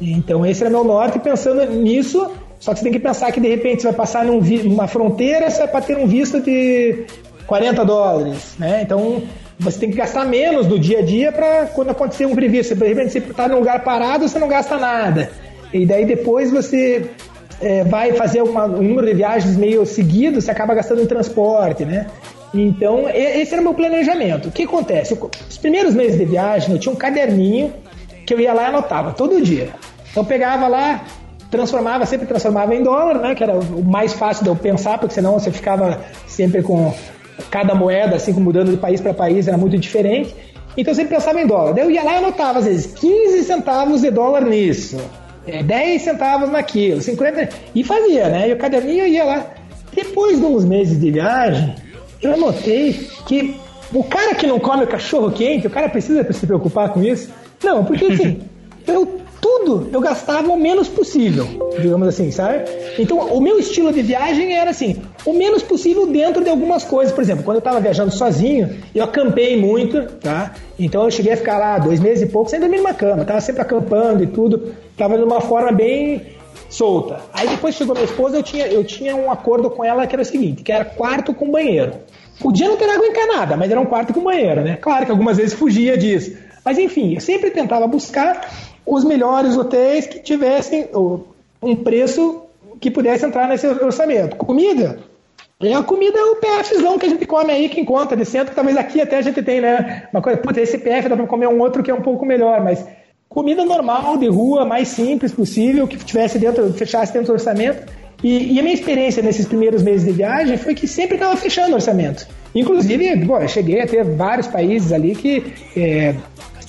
Então, 0.01 0.45
esse 0.47 0.63
era 0.63 0.71
o 0.71 0.73
meu 0.73 0.85
norte. 0.85 1.19
Pensando 1.19 1.65
nisso, 1.73 2.31
só 2.61 2.73
que 2.73 2.79
você 2.79 2.85
tem 2.85 2.93
que 2.93 2.99
pensar 2.99 3.33
que 3.33 3.41
de 3.41 3.49
repente 3.49 3.83
você 3.83 3.89
vai 3.89 3.97
passar 3.97 4.25
numa 4.25 4.87
fronteira, 4.87 5.51
você 5.51 5.67
vai 5.67 5.83
ter 5.83 5.97
um 5.97 6.07
visto 6.07 6.41
de 6.41 7.05
40 7.47 7.85
dólares. 7.85 8.55
Né? 8.59 8.83
Então, 8.83 9.23
você 9.62 9.78
tem 9.78 9.90
que 9.90 9.97
gastar 9.97 10.25
menos 10.25 10.66
do 10.66 10.78
dia 10.78 10.99
a 10.99 11.02
dia 11.02 11.33
para 11.33 11.66
quando 11.66 11.90
acontecer 11.90 12.26
um 12.26 12.31
imprevisto. 12.31 12.75
De 12.75 12.87
repente 12.87 13.12
você 13.12 13.19
está 13.19 13.49
num 13.49 13.59
lugar 13.59 13.83
parado, 13.85 14.28
você 14.28 14.38
não 14.38 14.49
gasta 14.49 14.76
nada. 14.76 15.31
E 15.73 15.87
daí 15.87 16.04
depois 16.04 16.50
você 16.50 17.11
é, 17.61 17.85
vai 17.85 18.12
fazer 18.12 18.42
uma, 18.42 18.64
um 18.66 18.83
número 18.83 19.07
de 19.07 19.14
viagens 19.14 19.57
meio 19.57 19.87
seguido, 19.87 20.40
você 20.40 20.50
acaba 20.50 20.75
gastando 20.75 21.00
em 21.00 21.07
transporte, 21.07 21.85
né? 21.85 22.07
Então, 22.52 23.09
esse 23.09 23.54
era 23.54 23.62
o 23.62 23.64
meu 23.64 23.73
planejamento. 23.73 24.49
O 24.49 24.52
que 24.52 24.64
acontece? 24.64 25.16
Os 25.49 25.57
primeiros 25.57 25.95
meses 25.95 26.19
de 26.19 26.25
viagem, 26.26 26.73
eu 26.73 26.78
tinha 26.78 26.92
um 26.92 26.97
caderninho 26.97 27.73
que 28.26 28.35
eu 28.35 28.40
ia 28.40 28.52
lá 28.52 28.64
e 28.64 28.66
anotava 28.66 29.12
todo 29.12 29.40
dia. 29.40 29.71
Então, 30.11 30.23
eu 30.23 30.26
pegava 30.26 30.69
lá, 30.69 31.02
transformava, 31.50 32.04
sempre 32.04 32.26
transformava 32.26 32.75
em 32.75 32.83
dólar, 32.83 33.21
né? 33.21 33.34
Que 33.34 33.43
era 33.43 33.54
o 33.54 33.82
mais 33.82 34.13
fácil 34.13 34.45
de 34.45 34.50
eu 34.50 34.56
pensar, 34.56 34.99
porque 34.99 35.15
senão 35.15 35.32
você 35.32 35.50
ficava 35.50 36.00
sempre 36.26 36.63
com 36.63 36.93
cada 37.50 37.75
moeda, 37.75 38.16
assim, 38.16 38.32
mudando 38.32 38.71
de 38.71 38.76
país 38.76 39.00
para 39.00 39.14
país, 39.14 39.49
era 39.49 39.56
muito 39.56 39.76
diferente. 39.78 40.34
Então 40.76 40.92
eu 40.92 40.95
sempre 40.95 41.16
pensava 41.16 41.40
em 41.40 41.47
dólar. 41.47 41.73
Daí 41.73 41.84
eu 41.84 41.90
ia 41.90 42.02
lá 42.02 42.14
e 42.14 42.16
anotava, 42.18 42.58
às 42.58 42.64
vezes, 42.64 42.86
15 42.95 43.45
centavos 43.45 44.00
de 44.00 44.10
dólar 44.10 44.45
nisso, 44.45 44.99
é, 45.47 45.62
10 45.62 46.02
centavos 46.02 46.50
naquilo, 46.50 47.00
50. 47.00 47.49
E 47.75 47.84
fazia, 47.84 48.28
né? 48.28 48.49
E 48.49 48.52
o 48.52 48.56
caderninho 48.56 49.06
ia 49.06 49.25
lá. 49.25 49.47
Depois 49.92 50.38
de 50.38 50.45
uns 50.45 50.64
meses 50.64 50.99
de 50.99 51.10
viagem, 51.10 51.75
eu 52.23 52.36
notei 52.36 53.08
que 53.26 53.56
o 53.92 54.02
cara 54.02 54.34
que 54.34 54.47
não 54.47 54.58
come 54.58 54.84
o 54.84 54.86
cachorro 54.86 55.30
quente, 55.30 55.66
o 55.66 55.71
cara 55.71 55.88
precisa 55.88 56.26
se 56.32 56.47
preocupar 56.47 56.90
com 56.90 57.02
isso? 57.02 57.28
Não, 57.62 57.84
porque 57.84 58.06
assim, 58.06 58.40
eu 58.86 59.21
tudo 59.42 59.88
eu 59.92 60.00
gastava 60.00 60.49
o 60.52 60.56
menos 60.56 60.88
possível, 60.88 61.47
digamos 61.80 62.06
assim, 62.06 62.30
sabe? 62.30 62.64
Então, 62.99 63.18
o 63.18 63.40
meu 63.40 63.58
estilo 63.58 63.92
de 63.92 64.00
viagem 64.00 64.54
era 64.54 64.71
assim, 64.71 65.02
o 65.25 65.32
menos 65.32 65.63
possível 65.63 66.06
dentro 66.06 66.43
de 66.43 66.50
algumas 66.50 66.85
coisas. 66.85 67.13
Por 67.15 67.23
exemplo, 67.23 67.45
quando 67.45 67.56
eu 67.56 67.61
estava 67.61 67.80
viajando 67.80 68.13
sozinho, 68.13 68.78
eu 68.95 69.04
acampei 69.04 69.56
muito, 69.61 70.02
tá? 70.21 70.54
Então 70.78 71.04
eu 71.04 71.11
cheguei 71.11 71.32
a 71.32 71.37
ficar 71.37 71.58
lá 71.58 71.78
dois 71.78 72.00
meses 72.00 72.28
e 72.28 72.32
pouco 72.32 72.50
sem 72.50 72.61
dormir 72.61 72.78
numa 72.78 72.95
cama, 72.95 73.25
tava 73.25 73.41
sempre 73.41 73.63
acampando 73.63 74.23
e 74.23 74.26
tudo, 74.26 74.75
tava 74.97 75.17
de 75.17 75.25
uma 75.25 75.41
forma 75.41 75.73
bem 75.73 76.23
solta. 76.69 77.21
Aí 77.32 77.49
depois 77.49 77.75
chegou 77.75 77.95
minha 77.95 78.04
esposa, 78.06 78.37
eu 78.37 78.43
tinha, 78.43 78.67
eu 78.67 78.85
tinha 78.85 79.15
um 79.15 79.30
acordo 79.30 79.71
com 79.71 79.85
ela 79.85 80.06
que 80.06 80.15
era 80.15 80.23
o 80.23 80.25
seguinte, 80.25 80.63
que 80.63 80.73
era 80.73 80.85
quarto 80.85 81.35
com 81.35 81.50
banheiro. 81.50 81.93
Podia 82.41 82.69
não 82.69 82.76
ter 82.76 82.89
água 82.89 83.06
encanada, 83.06 83.56
mas 83.56 83.71
era 83.71 83.80
um 83.80 83.87
quarto 83.87 84.13
com 84.13 84.23
banheiro, 84.23 84.63
né? 84.63 84.76
Claro 84.80 85.04
que 85.04 85.13
algumas 85.13 85.37
vezes 85.37 85.52
fugia 85.52 85.97
disso. 85.97 86.37
Mas 86.65 86.78
enfim, 86.78 87.15
eu 87.15 87.21
sempre 87.21 87.50
tentava 87.50 87.87
buscar 87.87 88.49
os 88.85 89.04
melhores 89.04 89.56
hotéis 89.56 90.06
que 90.06 90.19
tivessem 90.19 90.89
um 91.63 91.76
preço 91.76 92.43
que 92.80 92.91
pudesse 92.91 93.25
entrar 93.25 93.47
nesse 93.49 93.67
orçamento. 93.67 94.37
Comida, 94.37 94.99
é 95.63 95.75
a 95.75 95.83
comida 95.83 96.19
é 96.19 96.23
o 96.25 96.37
PFzão 96.37 96.99
que 96.99 97.07
a 97.07 97.09
gente 97.09 97.27
come 97.27 97.53
aí, 97.53 97.69
que 97.69 97.81
encontra 97.81 98.17
de 98.17 98.25
centro, 98.25 98.55
talvez 98.55 98.77
aqui 98.77 99.01
até 99.01 99.19
a 99.19 99.23
gente 99.23 99.43
tem, 99.43 99.61
né? 99.61 100.09
Uma 100.13 100.21
coisa, 100.21 100.39
puta, 100.39 100.61
esse 100.61 100.79
PF 100.79 101.09
dá 101.09 101.17
pra 101.17 101.27
comer 101.27 101.49
um 101.49 101.61
outro 101.61 101.83
que 101.83 101.91
é 101.91 101.95
um 101.95 102.01
pouco 102.01 102.27
melhor, 102.27 102.63
mas 102.63 102.85
comida 103.29 103.65
normal, 103.65 104.17
de 104.17 104.29
rua, 104.29 104.65
mais 104.65 104.89
simples 104.89 105.33
possível, 105.33 105.87
que 105.87 105.97
tivesse 105.97 106.39
dentro, 106.39 106.73
fechasse 106.73 107.13
dentro 107.13 107.29
do 107.29 107.35
orçamento. 107.35 107.87
E, 108.23 108.55
e 108.55 108.61
a 108.61 108.63
minha 108.63 108.75
experiência 108.75 109.23
nesses 109.23 109.47
primeiros 109.47 109.83
meses 109.83 110.07
de 110.07 110.13
viagem 110.13 110.57
foi 110.57 110.75
que 110.75 110.87
sempre 110.87 111.15
estava 111.15 111.35
fechando 111.37 111.73
o 111.73 111.75
orçamento. 111.75 112.27
Inclusive, 112.55 113.17
bom, 113.25 113.39
eu 113.39 113.49
cheguei 113.49 113.81
a 113.81 113.87
ter 113.87 114.05
vários 114.05 114.47
países 114.47 114.93
ali 114.93 115.15
que 115.15 115.53
é, 115.77 116.15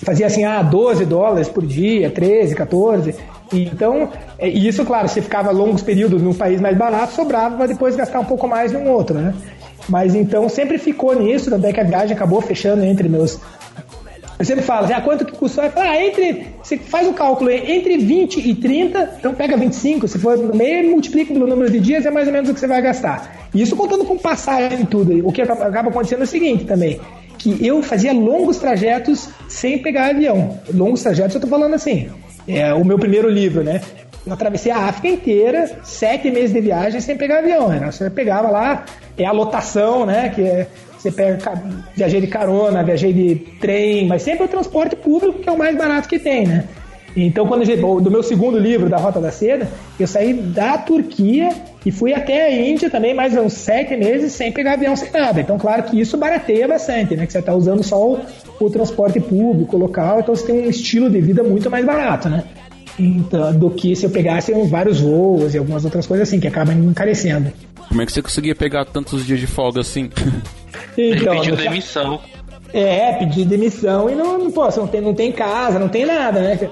fazia 0.04 0.28
assim, 0.28 0.44
ah, 0.44 0.62
12 0.62 1.06
dólares 1.06 1.48
por 1.50 1.66
dia, 1.66 2.10
13, 2.10 2.56
14. 2.56 3.16
Então, 3.52 4.10
é, 4.40 4.48
isso, 4.48 4.84
claro, 4.86 5.08
se 5.08 5.22
ficava 5.22 5.52
longos 5.52 5.82
períodos 5.82 6.22
num 6.22 6.34
país 6.34 6.60
mais 6.62 6.78
barato, 6.78 7.14
sobrava 7.14 7.58
para 7.58 7.68
depois 7.68 7.96
gastar 7.96 8.20
um 8.20 8.26
pouco 8.26 8.48
mais 8.48 8.72
num 8.72 8.90
outro, 8.90 9.18
né? 9.18 9.34
Mas 9.88 10.16
então 10.16 10.48
sempre 10.48 10.78
ficou 10.78 11.14
nisso, 11.20 11.50
tanto 11.50 11.66
é 11.68 11.74
que 11.74 11.80
a 11.80 11.84
viagem 11.84 12.16
acabou 12.16 12.42
fechando 12.42 12.84
entre 12.84 13.10
meus. 13.10 13.40
Eu 14.40 14.46
sempre 14.46 14.64
falo, 14.64 14.88
ah, 14.94 15.02
quanto 15.02 15.26
que 15.26 15.34
custou? 15.34 15.64
Ah, 15.76 16.04
entre. 16.04 16.48
Você 16.62 16.78
faz 16.78 17.08
o 17.08 17.14
cálculo 17.14 17.52
entre 17.52 17.98
20 17.98 18.38
e 18.38 18.56
30, 18.56 19.18
então 19.20 19.34
pega 19.34 19.56
25, 19.56 20.08
se 20.08 20.18
for 20.18 20.38
no 20.38 20.56
meio, 20.56 20.90
multiplica 20.90 21.34
pelo 21.34 21.46
número 21.46 21.72
de 21.72 21.80
dias, 21.80 22.06
é 22.06 22.12
mais 22.12 22.28
ou 22.28 22.34
menos 22.34 22.50
o 22.50 22.54
que 22.54 22.60
você 22.60 22.68
vai 22.68 22.82
gastar. 22.82 23.48
Isso 23.54 23.76
contando 23.76 24.06
com 24.06 24.18
passagem 24.18 24.82
e 24.82 24.86
tudo. 24.86 25.28
O 25.28 25.32
que 25.32 25.42
acaba 25.42 25.90
acontecendo 25.90 26.22
é 26.22 26.24
o 26.24 26.28
seguinte 26.28 26.66
também 26.66 27.00
que 27.44 27.66
eu 27.66 27.84
fazia 27.84 28.14
longos 28.14 28.58
trajetos 28.58 29.28
sem 29.50 29.78
pegar 29.78 30.12
avião. 30.12 30.58
Longos 30.74 31.04
trajetos, 31.04 31.36
eu 31.36 31.42
tô 31.42 31.48
falando 31.48 31.74
assim. 31.74 32.10
É 32.48 32.74
o 32.74 32.84
meu 32.84 32.98
primeiro 33.00 33.30
livro, 33.30 33.64
né? 33.64 33.82
Eu 34.26 34.34
atravessei 34.34 34.72
a 34.72 34.78
África 34.78 35.08
inteira, 35.10 35.80
sete 35.84 36.32
meses 36.32 36.54
de 36.54 36.62
viagem 36.62 37.02
sem 37.02 37.18
pegar 37.18 37.40
avião. 37.40 37.68
Né? 37.68 37.92
Você 37.92 38.10
pegava 38.10 38.50
lá, 38.50 38.86
é 39.18 39.26
a 39.26 39.32
lotação, 39.32 40.06
né? 40.06 40.30
Que 40.30 40.42
é, 40.42 40.68
você 40.98 41.12
pega, 41.12 41.62
viajei 41.96 42.22
de 42.22 42.28
carona, 42.28 42.84
viajei 42.84 43.12
de 43.12 43.36
trem, 43.60 44.08
mas 44.08 44.22
sempre 44.22 44.46
o 44.46 44.48
transporte 44.48 44.96
público 44.96 45.40
que 45.40 45.50
é 45.50 45.52
o 45.52 45.58
mais 45.58 45.76
barato 45.76 46.08
que 46.08 46.18
tem, 46.18 46.48
né? 46.48 46.64
Então, 47.16 47.46
quando 47.46 47.70
eu, 47.70 48.02
do 48.02 48.10
meu 48.10 48.24
segundo 48.24 48.58
livro, 48.58 48.90
da 48.90 48.98
Rota 48.98 49.20
da 49.20 49.32
Seda, 49.32 49.70
eu 50.00 50.08
saí 50.08 50.34
da 50.34 50.78
Turquia 50.78 51.50
e 51.86 51.92
fui 51.92 52.14
até 52.14 52.48
a 52.48 52.52
Índia 52.52 52.90
também 52.90 53.14
mais 53.14 53.36
uns 53.36 53.54
sete 53.54 53.96
meses 53.96 54.34
sem 54.34 54.52
pegar 54.52 54.74
avião 54.74 54.96
sem 54.96 55.12
nada. 55.12 55.40
Então, 55.40 55.58
claro 55.60 55.84
que 55.84 56.00
isso 56.00 56.18
barateia 56.18 56.68
bastante, 56.68 57.16
né? 57.16 57.26
Que 57.26 57.32
você 57.32 57.40
está 57.40 57.54
usando 57.54 57.84
só 57.84 57.98
o, 58.04 58.20
o, 58.60 58.70
transporte 58.70 59.20
público 59.20 59.78
local, 59.78 60.22
então 60.22 60.36
você 60.36 60.46
tem 60.46 60.66
um 60.66 60.70
estilo 60.70 61.10
de 61.10 61.22
vida 61.22 61.44
muito 61.44 61.70
mais 61.70 61.86
barato, 61.86 62.30
né? 62.30 62.44
Então, 62.98 63.54
do 63.54 63.70
que 63.70 63.96
se 63.96 64.06
eu 64.06 64.10
pegasse 64.10 64.52
vários 64.66 65.00
voos 65.00 65.54
e 65.54 65.58
algumas 65.58 65.84
outras 65.84 66.08
coisas 66.08 66.28
assim, 66.28 66.40
que 66.40 66.48
acabam 66.48 66.78
encarecendo. 66.78 67.52
Como 67.90 68.02
é 68.02 68.06
que 68.06 68.12
você 68.12 68.22
conseguia 68.22 68.56
pegar 68.56 68.86
tantos 68.86 69.26
dias 69.26 69.40
de 69.40 69.48
folga 69.48 69.82
assim? 69.82 70.10
Então, 70.96 71.38
pediu 71.38 71.56
demissão. 71.56 72.20
É, 72.72 73.14
pedir 73.14 73.46
demissão 73.46 74.10
e 74.10 74.16
não, 74.16 74.38
não, 74.38 74.52
pô, 74.52 74.68
não 74.78 74.88
tem, 74.88 75.02
não 75.02 75.14
tem 75.14 75.32
casa, 75.32 75.80
não 75.80 75.90
tem 75.90 76.06
nada, 76.06 76.40
né? 76.40 76.70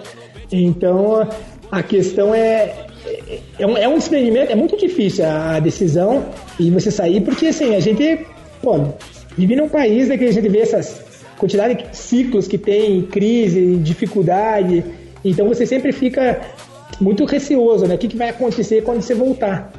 Então, 0.51 1.27
a 1.71 1.81
questão 1.81 2.33
é, 2.35 2.87
é 3.57 3.65
um, 3.65 3.77
é 3.77 3.87
um 3.87 3.97
experimento, 3.97 4.51
é 4.51 4.55
muito 4.55 4.77
difícil 4.77 5.25
a 5.25 5.59
decisão 5.59 6.25
e 6.59 6.69
você 6.69 6.91
sair, 6.91 7.21
porque 7.21 7.47
assim, 7.47 7.75
a 7.75 7.79
gente, 7.79 8.25
pô, 8.61 8.77
vive 9.37 9.55
num 9.55 9.69
país 9.69 10.09
né, 10.09 10.17
que 10.17 10.25
a 10.25 10.31
gente 10.31 10.49
vê 10.49 10.59
essas 10.59 11.11
quantidade 11.41 11.73
de 11.73 11.97
ciclos 11.97 12.47
que 12.47 12.57
tem, 12.57 13.01
crise, 13.01 13.77
dificuldade. 13.77 14.85
Então 15.25 15.47
você 15.47 15.65
sempre 15.65 15.91
fica 15.91 16.39
muito 16.99 17.25
receoso, 17.25 17.87
né? 17.87 17.95
O 17.95 17.97
que, 17.97 18.07
que 18.07 18.15
vai 18.15 18.29
acontecer 18.29 18.83
quando 18.83 19.01
você 19.01 19.15
voltar? 19.15 19.73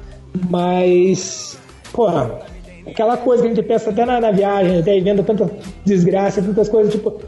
Mas, 0.50 1.56
pô, 1.92 2.08
aquela 2.84 3.16
coisa 3.16 3.44
que 3.44 3.48
a 3.48 3.54
gente 3.54 3.64
pensa 3.64 3.90
até 3.90 4.04
na, 4.04 4.20
na 4.20 4.32
viagem, 4.32 4.80
até 4.80 4.98
vendo 4.98 5.22
tanta 5.22 5.48
desgraça, 5.84 6.42
tantas 6.42 6.68
coisas, 6.68 6.92
tipo, 6.92 7.20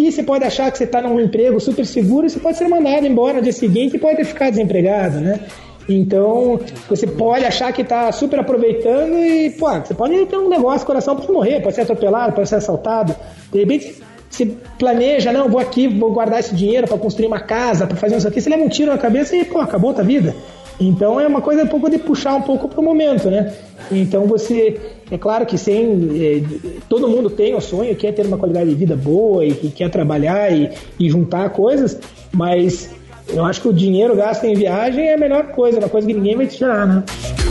aqui 0.00 0.10
você 0.10 0.22
pode 0.22 0.44
achar 0.44 0.70
que 0.70 0.78
você 0.78 0.84
está 0.84 1.02
num 1.02 1.20
emprego 1.20 1.60
super 1.60 1.84
seguro 1.84 2.26
e 2.26 2.30
você 2.30 2.40
pode 2.40 2.56
ser 2.56 2.66
mandado 2.68 3.06
embora 3.06 3.34
no 3.34 3.42
dia 3.42 3.52
seguinte 3.52 3.96
e 3.96 3.98
pode 3.98 4.24
ficar 4.24 4.50
desempregado, 4.50 5.20
né? 5.20 5.40
Então, 5.88 6.60
você 6.88 7.06
pode 7.06 7.44
achar 7.44 7.72
que 7.72 7.82
está 7.82 8.10
super 8.12 8.38
aproveitando 8.38 9.18
e, 9.18 9.50
pô, 9.50 9.68
você 9.70 9.92
pode 9.92 10.26
ter 10.26 10.36
um 10.36 10.48
negócio, 10.48 10.86
coração 10.86 11.16
pode 11.16 11.30
morrer, 11.30 11.60
pode 11.60 11.74
ser 11.74 11.82
atropelado, 11.82 12.32
pode 12.32 12.48
ser 12.48 12.56
assaltado. 12.56 13.14
De 13.52 13.58
repente, 13.58 14.00
você 14.28 14.46
planeja, 14.78 15.32
não, 15.32 15.48
vou 15.48 15.60
aqui, 15.60 15.88
vou 15.88 16.12
guardar 16.12 16.38
esse 16.40 16.54
dinheiro 16.54 16.86
para 16.86 16.96
construir 16.96 17.26
uma 17.26 17.40
casa, 17.40 17.86
para 17.86 17.96
fazer 17.96 18.16
isso 18.16 18.28
aqui, 18.28 18.40
você 18.40 18.48
leva 18.48 18.62
um 18.62 18.68
tiro 18.68 18.92
na 18.92 18.98
cabeça 18.98 19.34
e, 19.36 19.44
pô, 19.44 19.58
acabou 19.58 19.90
a 19.90 19.94
tua 19.94 20.04
vida. 20.04 20.34
Então 20.80 21.20
é 21.20 21.26
uma 21.26 21.42
coisa 21.42 21.62
um 21.62 21.66
pouco 21.66 21.90
de 21.90 21.98
puxar 21.98 22.34
um 22.34 22.42
pouco 22.42 22.66
pro 22.66 22.82
momento, 22.82 23.30
né? 23.30 23.52
Então 23.92 24.26
você, 24.26 24.80
é 25.10 25.18
claro 25.18 25.44
que 25.44 25.58
sem, 25.58 26.08
é, 26.14 26.42
todo 26.88 27.06
mundo 27.08 27.28
tem 27.28 27.54
o 27.54 27.60
sonho, 27.60 27.94
quer 27.94 28.12
ter 28.12 28.26
uma 28.26 28.38
qualidade 28.38 28.70
de 28.70 28.76
vida 28.76 28.96
boa 28.96 29.44
e, 29.44 29.50
e 29.50 29.68
quer 29.68 29.90
trabalhar 29.90 30.50
e, 30.50 30.70
e 30.98 31.10
juntar 31.10 31.50
coisas, 31.50 31.98
mas 32.32 32.90
eu 33.28 33.44
acho 33.44 33.60
que 33.60 33.68
o 33.68 33.72
dinheiro 33.72 34.16
gasto 34.16 34.44
em 34.44 34.54
viagem 34.54 35.08
é 35.08 35.14
a 35.14 35.18
melhor 35.18 35.48
coisa, 35.48 35.78
uma 35.78 35.88
coisa 35.88 36.06
que 36.06 36.14
ninguém 36.14 36.36
vai 36.36 36.46
tirar, 36.46 36.86
né? 36.86 37.04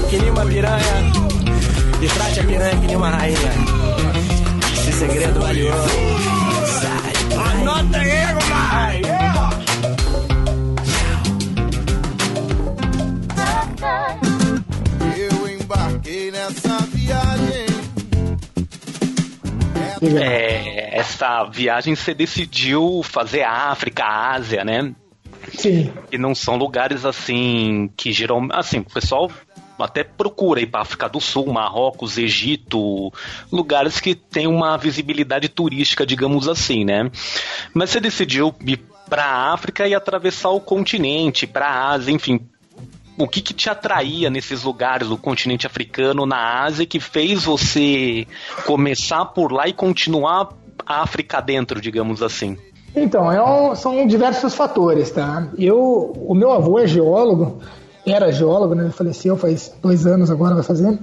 Que 0.09 0.17
nem 0.17 0.31
uma 0.31 0.45
piranha, 0.45 1.29
e 2.01 2.07
trate 2.07 2.39
a 2.39 2.43
piranha 2.43 2.79
que 2.79 2.87
nem 2.87 2.95
uma 2.95 3.09
rainha. 3.09 3.37
Esse 4.73 4.91
segredo 4.93 5.39
valioso. 5.39 6.08
É, 20.01 20.97
essa 20.97 21.43
viagem 21.45 21.95
você 21.95 22.13
decidiu 22.13 23.01
fazer 23.03 23.43
África, 23.43 24.05
Ásia, 24.05 24.63
né? 24.63 24.93
Sim. 25.53 25.91
E 26.11 26.17
não 26.17 26.33
são 26.35 26.55
lugares 26.55 27.05
assim 27.05 27.89
que 27.97 28.11
geram. 28.11 28.47
Assim, 28.51 28.79
o 28.79 28.83
pessoal 28.83 29.31
até 29.77 30.03
procura 30.03 30.61
ir 30.61 30.67
para 30.67 30.81
África 30.81 31.07
do 31.07 31.21
Sul, 31.21 31.47
Marrocos, 31.47 32.17
Egito, 32.17 33.11
lugares 33.51 33.99
que 33.99 34.13
têm 34.13 34.47
uma 34.47 34.77
visibilidade 34.77 35.47
turística, 35.47 36.05
digamos 36.05 36.47
assim, 36.47 36.83
né? 36.83 37.09
Mas 37.73 37.89
você 37.89 37.99
decidiu 37.99 38.53
ir 38.65 38.81
para 39.09 39.25
a 39.25 39.53
África 39.53 39.87
e 39.87 39.95
atravessar 39.95 40.49
o 40.49 40.59
continente, 40.59 41.47
para 41.47 41.67
a 41.67 41.91
Ásia, 41.91 42.11
enfim. 42.11 42.41
O 43.19 43.27
que, 43.27 43.41
que 43.41 43.53
te 43.53 43.69
atraía 43.69 44.29
nesses 44.29 44.63
lugares, 44.63 45.09
o 45.09 45.17
continente 45.17 45.67
africano, 45.67 46.25
na 46.25 46.63
Ásia, 46.63 46.85
que 46.85 46.99
fez 47.01 47.43
você 47.43 48.25
começar 48.65 49.25
por 49.25 49.51
lá 49.51 49.67
e 49.67 49.73
continuar 49.73 50.49
a 50.85 51.01
África 51.01 51.41
dentro, 51.41 51.81
digamos 51.81 52.23
assim? 52.23 52.57
Então, 52.95 53.29
é 53.31 53.43
um- 53.43 53.75
são 53.75 54.07
diversos 54.07 54.55
fatores, 54.55 55.11
tá? 55.11 55.49
Eu, 55.57 55.77
o 56.27 56.33
meu 56.33 56.51
avô 56.51 56.79
é 56.79 56.87
geólogo, 56.87 57.59
era 58.07 58.31
geólogo, 58.31 58.73
né? 58.73 58.89
Faleceu 58.91 59.35
faz 59.35 59.71
dois 59.81 60.07
anos 60.07 60.31
agora, 60.31 60.55
vai 60.55 60.63
fazer. 60.63 60.97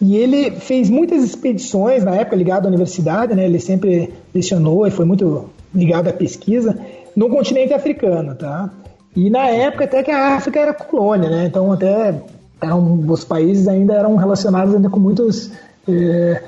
E 0.00 0.16
ele 0.16 0.50
fez 0.50 0.90
muitas 0.90 1.22
expedições, 1.24 2.04
na 2.04 2.14
época 2.14 2.36
ligado 2.36 2.66
à 2.66 2.68
universidade, 2.68 3.34
né? 3.34 3.46
Ele 3.46 3.58
sempre 3.58 4.12
lecionou 4.34 4.86
e 4.86 4.90
foi 4.90 5.06
muito 5.06 5.48
ligado 5.74 6.08
à 6.08 6.12
pesquisa 6.12 6.78
no 7.16 7.30
continente 7.30 7.72
africano, 7.72 8.34
tá? 8.34 8.70
E 9.16 9.30
na 9.30 9.46
época 9.46 9.84
até 9.84 10.02
que 10.02 10.10
a 10.10 10.34
África 10.36 10.60
era 10.60 10.74
colônia, 10.74 11.30
né? 11.30 11.46
Então 11.46 11.72
até 11.72 12.14
eram, 12.60 13.04
os 13.08 13.24
países 13.24 13.68
ainda 13.68 13.94
eram 13.94 14.16
relacionados 14.16 14.74
ainda 14.74 14.88
com 14.90 15.00
muitos... 15.00 15.50
eh, 15.88 16.42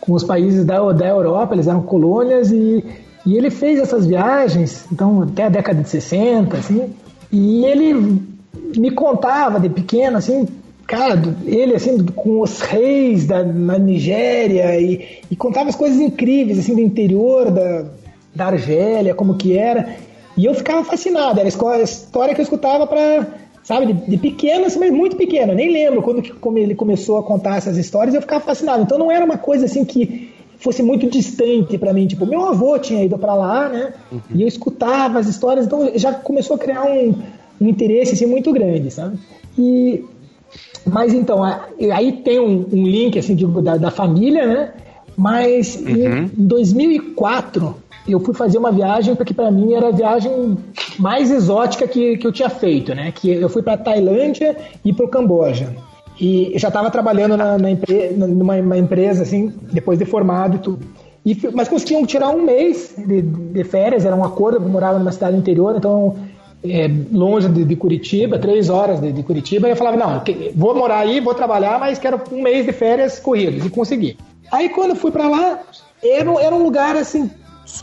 com 0.00 0.14
os 0.14 0.24
países 0.24 0.64
da, 0.64 0.92
da 0.92 1.06
Europa, 1.06 1.54
eles 1.54 1.66
eram 1.66 1.82
colônias 1.82 2.50
e, 2.50 2.84
e 3.24 3.36
ele 3.36 3.50
fez 3.50 3.78
essas 3.78 4.06
viagens, 4.06 4.86
então 4.90 5.22
até 5.22 5.44
a 5.44 5.48
década 5.48 5.82
de 5.82 5.88
60, 5.88 6.56
assim, 6.56 6.90
e 7.30 7.64
ele 7.64 8.20
me 8.76 8.90
contava 8.90 9.60
de 9.60 9.68
pequeno, 9.68 10.16
assim, 10.16 10.48
cara, 10.86 11.20
ele 11.44 11.74
assim, 11.74 12.04
com 12.06 12.40
os 12.40 12.60
reis 12.60 13.26
da, 13.26 13.44
na 13.44 13.78
Nigéria 13.78 14.80
e, 14.80 15.20
e 15.30 15.36
contava 15.36 15.68
as 15.68 15.76
coisas 15.76 16.00
incríveis, 16.00 16.58
assim, 16.58 16.74
do 16.74 16.80
interior 16.80 17.50
da, 17.50 17.84
da 18.34 18.46
Argélia, 18.46 19.14
como 19.14 19.34
que 19.34 19.56
era, 19.56 19.96
e 20.40 20.46
eu 20.46 20.54
ficava 20.54 20.82
fascinado, 20.84 21.38
era 21.40 21.48
a 21.48 21.82
história 21.82 22.34
que 22.34 22.40
eu 22.40 22.44
escutava 22.44 22.86
para 22.86 23.26
sabe, 23.62 23.92
de, 23.92 24.10
de 24.10 24.16
pequeno, 24.16 24.64
assim, 24.64 24.78
mas 24.78 24.90
muito 24.90 25.16
pequeno, 25.16 25.52
eu 25.52 25.56
nem 25.56 25.70
lembro 25.70 26.02
quando 26.02 26.22
que, 26.22 26.32
como 26.32 26.56
ele 26.58 26.74
começou 26.74 27.18
a 27.18 27.22
contar 27.22 27.56
essas 27.58 27.76
histórias, 27.76 28.14
eu 28.14 28.20
ficava 28.22 28.42
fascinado, 28.42 28.82
então 28.82 28.98
não 28.98 29.10
era 29.10 29.24
uma 29.24 29.36
coisa 29.38 29.66
assim 29.66 29.84
que 29.84 30.32
fosse 30.56 30.82
muito 30.82 31.06
distante 31.08 31.76
para 31.78 31.92
mim, 31.92 32.06
tipo, 32.06 32.26
meu 32.26 32.46
avô 32.46 32.78
tinha 32.78 33.04
ido 33.04 33.18
para 33.18 33.34
lá, 33.34 33.68
né, 33.68 33.92
e 34.34 34.42
eu 34.42 34.48
escutava 34.48 35.18
as 35.18 35.28
histórias, 35.28 35.66
então 35.66 35.90
já 35.94 36.12
começou 36.12 36.56
a 36.56 36.58
criar 36.58 36.84
um, 36.84 37.14
um 37.60 37.68
interesse 37.68 38.14
assim 38.14 38.26
muito 38.26 38.52
grande, 38.52 38.90
sabe, 38.90 39.18
e 39.58 40.04
mas 40.86 41.12
então, 41.12 41.42
aí 41.44 42.12
tem 42.24 42.40
um, 42.40 42.66
um 42.72 42.86
link 42.86 43.18
assim 43.18 43.34
de- 43.34 43.46
da, 43.46 43.76
da 43.76 43.90
família, 43.90 44.46
né? 44.46 44.72
Mas 45.16 45.76
em, 45.76 46.06
em 46.24 46.30
2004 46.34 47.76
eu 48.08 48.18
fui 48.20 48.34
fazer 48.34 48.58
uma 48.58 48.72
viagem 48.72 49.14
porque 49.14 49.34
para 49.34 49.50
mim 49.50 49.74
era 49.74 49.88
a 49.88 49.92
viagem 49.92 50.56
mais 50.98 51.30
exótica 51.30 51.86
que, 51.86 52.16
que 52.16 52.26
eu 52.26 52.32
tinha 52.32 52.48
feito, 52.48 52.94
né? 52.94 53.12
Que 53.12 53.30
eu 53.30 53.48
fui 53.48 53.62
para 53.62 53.76
Tailândia 53.76 54.56
e 54.84 54.92
para 54.92 55.06
o 55.06 55.08
Camboja. 55.08 55.74
E 56.20 56.52
já 56.56 56.68
estava 56.68 56.90
trabalhando 56.90 57.36
na, 57.36 57.56
na 57.56 57.70
empre- 57.70 58.10
numa 58.16 58.56
uma 58.56 58.76
empresa 58.76 59.22
assim, 59.22 59.52
depois 59.72 59.98
de 59.98 60.04
formado 60.04 60.56
e 60.56 60.58
tudo. 60.58 60.86
E, 61.24 61.36
mas 61.54 61.68
conseguiam 61.68 62.04
tirar 62.06 62.30
um 62.30 62.42
mês 62.42 62.94
de, 62.96 63.22
de 63.22 63.64
férias, 63.64 64.04
era 64.04 64.16
um 64.16 64.24
acordo, 64.24 64.56
eu 64.56 64.68
morava 64.68 64.98
numa 64.98 65.12
cidade 65.12 65.36
interior, 65.36 65.74
então 65.76 66.16
é, 66.64 66.90
longe 67.12 67.48
de, 67.48 67.64
de 67.64 67.76
Curitiba, 67.76 68.38
três 68.38 68.68
horas 68.70 69.00
de, 69.00 69.12
de 69.12 69.22
Curitiba, 69.22 69.68
e 69.68 69.72
eu 69.72 69.76
falava, 69.76 69.96
não, 69.96 70.20
que- 70.20 70.50
vou 70.54 70.74
morar 70.74 70.98
aí, 70.98 71.20
vou 71.20 71.34
trabalhar, 71.34 71.78
mas 71.78 71.98
quero 71.98 72.20
um 72.32 72.42
mês 72.42 72.64
de 72.66 72.72
férias 72.72 73.18
corridas, 73.18 73.64
e 73.64 73.70
consegui. 73.70 74.16
Aí 74.50 74.68
quando 74.70 74.90
eu 74.90 74.96
fui 74.96 75.10
pra 75.10 75.28
lá, 75.28 75.60
era, 76.02 76.30
era 76.42 76.54
um 76.54 76.62
lugar 76.62 76.96
assim, 76.96 77.30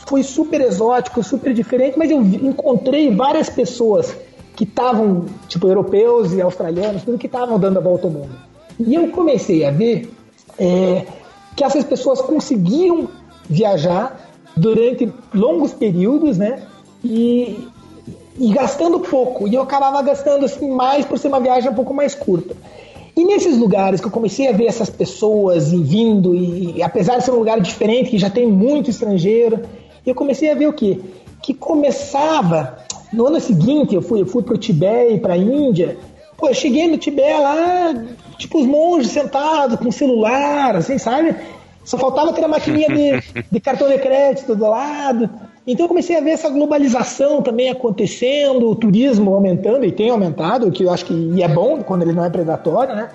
foi 0.06 0.22
super 0.22 0.60
exótico, 0.60 1.22
super 1.22 1.52
diferente, 1.52 1.98
mas 1.98 2.10
eu 2.10 2.20
encontrei 2.20 3.14
várias 3.14 3.48
pessoas 3.48 4.14
que 4.54 4.64
estavam, 4.64 5.26
tipo, 5.46 5.68
europeus 5.68 6.32
e 6.32 6.40
australianos, 6.40 7.02
tudo 7.04 7.18
que 7.18 7.26
estavam 7.26 7.58
dando 7.58 7.78
a 7.78 7.80
volta 7.80 8.06
ao 8.06 8.12
mundo. 8.12 8.34
E 8.78 8.94
eu 8.94 9.08
comecei 9.08 9.64
a 9.64 9.70
ver 9.70 10.10
é, 10.58 11.06
que 11.56 11.64
essas 11.64 11.84
pessoas 11.84 12.20
conseguiam 12.20 13.08
viajar 13.48 14.28
durante 14.56 15.12
longos 15.32 15.72
períodos, 15.72 16.38
né? 16.38 16.62
E, 17.04 17.68
e 18.36 18.52
gastando 18.52 19.00
pouco. 19.00 19.46
E 19.46 19.54
eu 19.54 19.62
acabava 19.62 20.02
gastando 20.02 20.44
assim 20.44 20.70
mais 20.70 21.06
por 21.06 21.18
ser 21.18 21.28
uma 21.28 21.40
viagem 21.40 21.70
um 21.70 21.74
pouco 21.74 21.94
mais 21.94 22.14
curta. 22.14 22.56
E 23.18 23.24
nesses 23.24 23.58
lugares 23.58 24.00
que 24.00 24.06
eu 24.06 24.12
comecei 24.12 24.46
a 24.46 24.52
ver 24.52 24.66
essas 24.66 24.88
pessoas 24.88 25.72
e 25.72 25.82
vindo, 25.82 26.36
e, 26.36 26.76
e 26.76 26.82
apesar 26.84 27.18
de 27.18 27.24
ser 27.24 27.32
um 27.32 27.38
lugar 27.40 27.60
diferente, 27.60 28.10
que 28.10 28.16
já 28.16 28.30
tem 28.30 28.46
muito 28.46 28.90
estrangeiro, 28.90 29.62
eu 30.06 30.14
comecei 30.14 30.48
a 30.52 30.54
ver 30.54 30.68
o 30.68 30.72
quê? 30.72 31.00
Que 31.42 31.52
começava. 31.52 32.78
No 33.12 33.26
ano 33.26 33.40
seguinte, 33.40 33.92
eu 33.92 34.02
fui, 34.02 34.20
eu 34.20 34.26
fui 34.26 34.44
pro 34.44 34.56
Tibete 34.56 35.14
e 35.14 35.18
pra 35.18 35.36
Índia. 35.36 35.98
Pô, 36.36 36.46
eu 36.46 36.54
cheguei 36.54 36.86
no 36.86 36.96
Tibete 36.96 37.40
lá, 37.40 37.92
tipo, 38.38 38.60
os 38.60 38.66
monges 38.66 39.10
sentados 39.10 39.80
com 39.80 39.90
celular, 39.90 40.76
assim, 40.76 40.96
sabe? 40.96 41.34
Só 41.84 41.98
faltava 41.98 42.32
ter 42.32 42.44
a 42.44 42.48
maquininha 42.48 42.88
de, 42.88 43.42
de 43.50 43.60
cartão 43.60 43.88
de 43.88 43.98
crédito 43.98 44.54
do 44.54 44.68
lado. 44.68 45.28
Então 45.68 45.84
eu 45.84 45.88
comecei 45.88 46.16
a 46.16 46.20
ver 46.22 46.30
essa 46.30 46.48
globalização 46.48 47.42
também 47.42 47.68
acontecendo, 47.68 48.70
o 48.70 48.74
turismo 48.74 49.34
aumentando, 49.34 49.84
e 49.84 49.92
tem 49.92 50.08
aumentado, 50.08 50.72
que 50.72 50.82
eu 50.82 50.90
acho 50.90 51.04
que 51.04 51.42
é 51.42 51.46
bom 51.46 51.82
quando 51.82 52.02
ele 52.02 52.14
não 52.14 52.24
é 52.24 52.30
predatório, 52.30 52.96
né? 52.96 53.10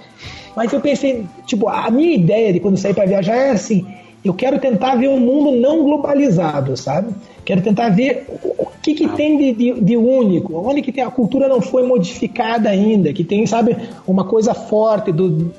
Mas 0.55 0.71
eu 0.71 0.79
pensei, 0.79 1.25
tipo, 1.47 1.67
a 1.67 1.89
minha 1.89 2.13
ideia 2.13 2.53
de 2.53 2.59
quando 2.59 2.77
sair 2.77 2.93
para 2.93 3.07
viajar 3.07 3.35
é 3.35 3.49
assim, 3.49 3.87
eu 4.23 4.35
quero 4.35 4.59
tentar 4.59 4.93
ver 4.95 5.07
um 5.07 5.19
mundo 5.19 5.59
não 5.59 5.83
globalizado, 5.83 6.77
sabe? 6.77 7.11
Quero 7.43 7.61
tentar 7.61 7.89
ver 7.89 8.27
o, 8.43 8.67
que, 8.83 8.93
que 8.93 9.07
tem 9.09 9.35
de, 9.35 9.53
de, 9.53 9.81
de 9.81 9.97
único, 9.97 10.55
onde 10.55 10.83
que 10.83 10.91
tem 10.91 11.03
a 11.03 11.09
cultura 11.09 11.47
não 11.47 11.59
foi 11.59 11.81
modificada 11.81 12.69
ainda, 12.69 13.11
que 13.11 13.23
tem, 13.23 13.47
sabe, 13.47 13.75
uma 14.05 14.25
coisa 14.25 14.53
forte 14.53 15.11
do, 15.11 15.51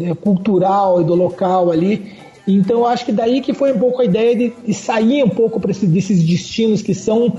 é, 0.00 0.14
cultural 0.14 1.00
e 1.00 1.04
do 1.04 1.14
local 1.14 1.70
ali. 1.70 2.12
Então 2.54 2.86
acho 2.86 3.04
que 3.04 3.12
daí 3.12 3.40
que 3.40 3.52
foi 3.52 3.72
um 3.72 3.78
pouco 3.78 4.00
a 4.00 4.04
ideia 4.04 4.34
de, 4.36 4.52
de 4.64 4.74
sair 4.74 5.22
um 5.22 5.28
pouco 5.28 5.60
para 5.60 5.72
desses 5.72 6.22
destinos 6.22 6.82
que 6.82 6.94
são 6.94 7.32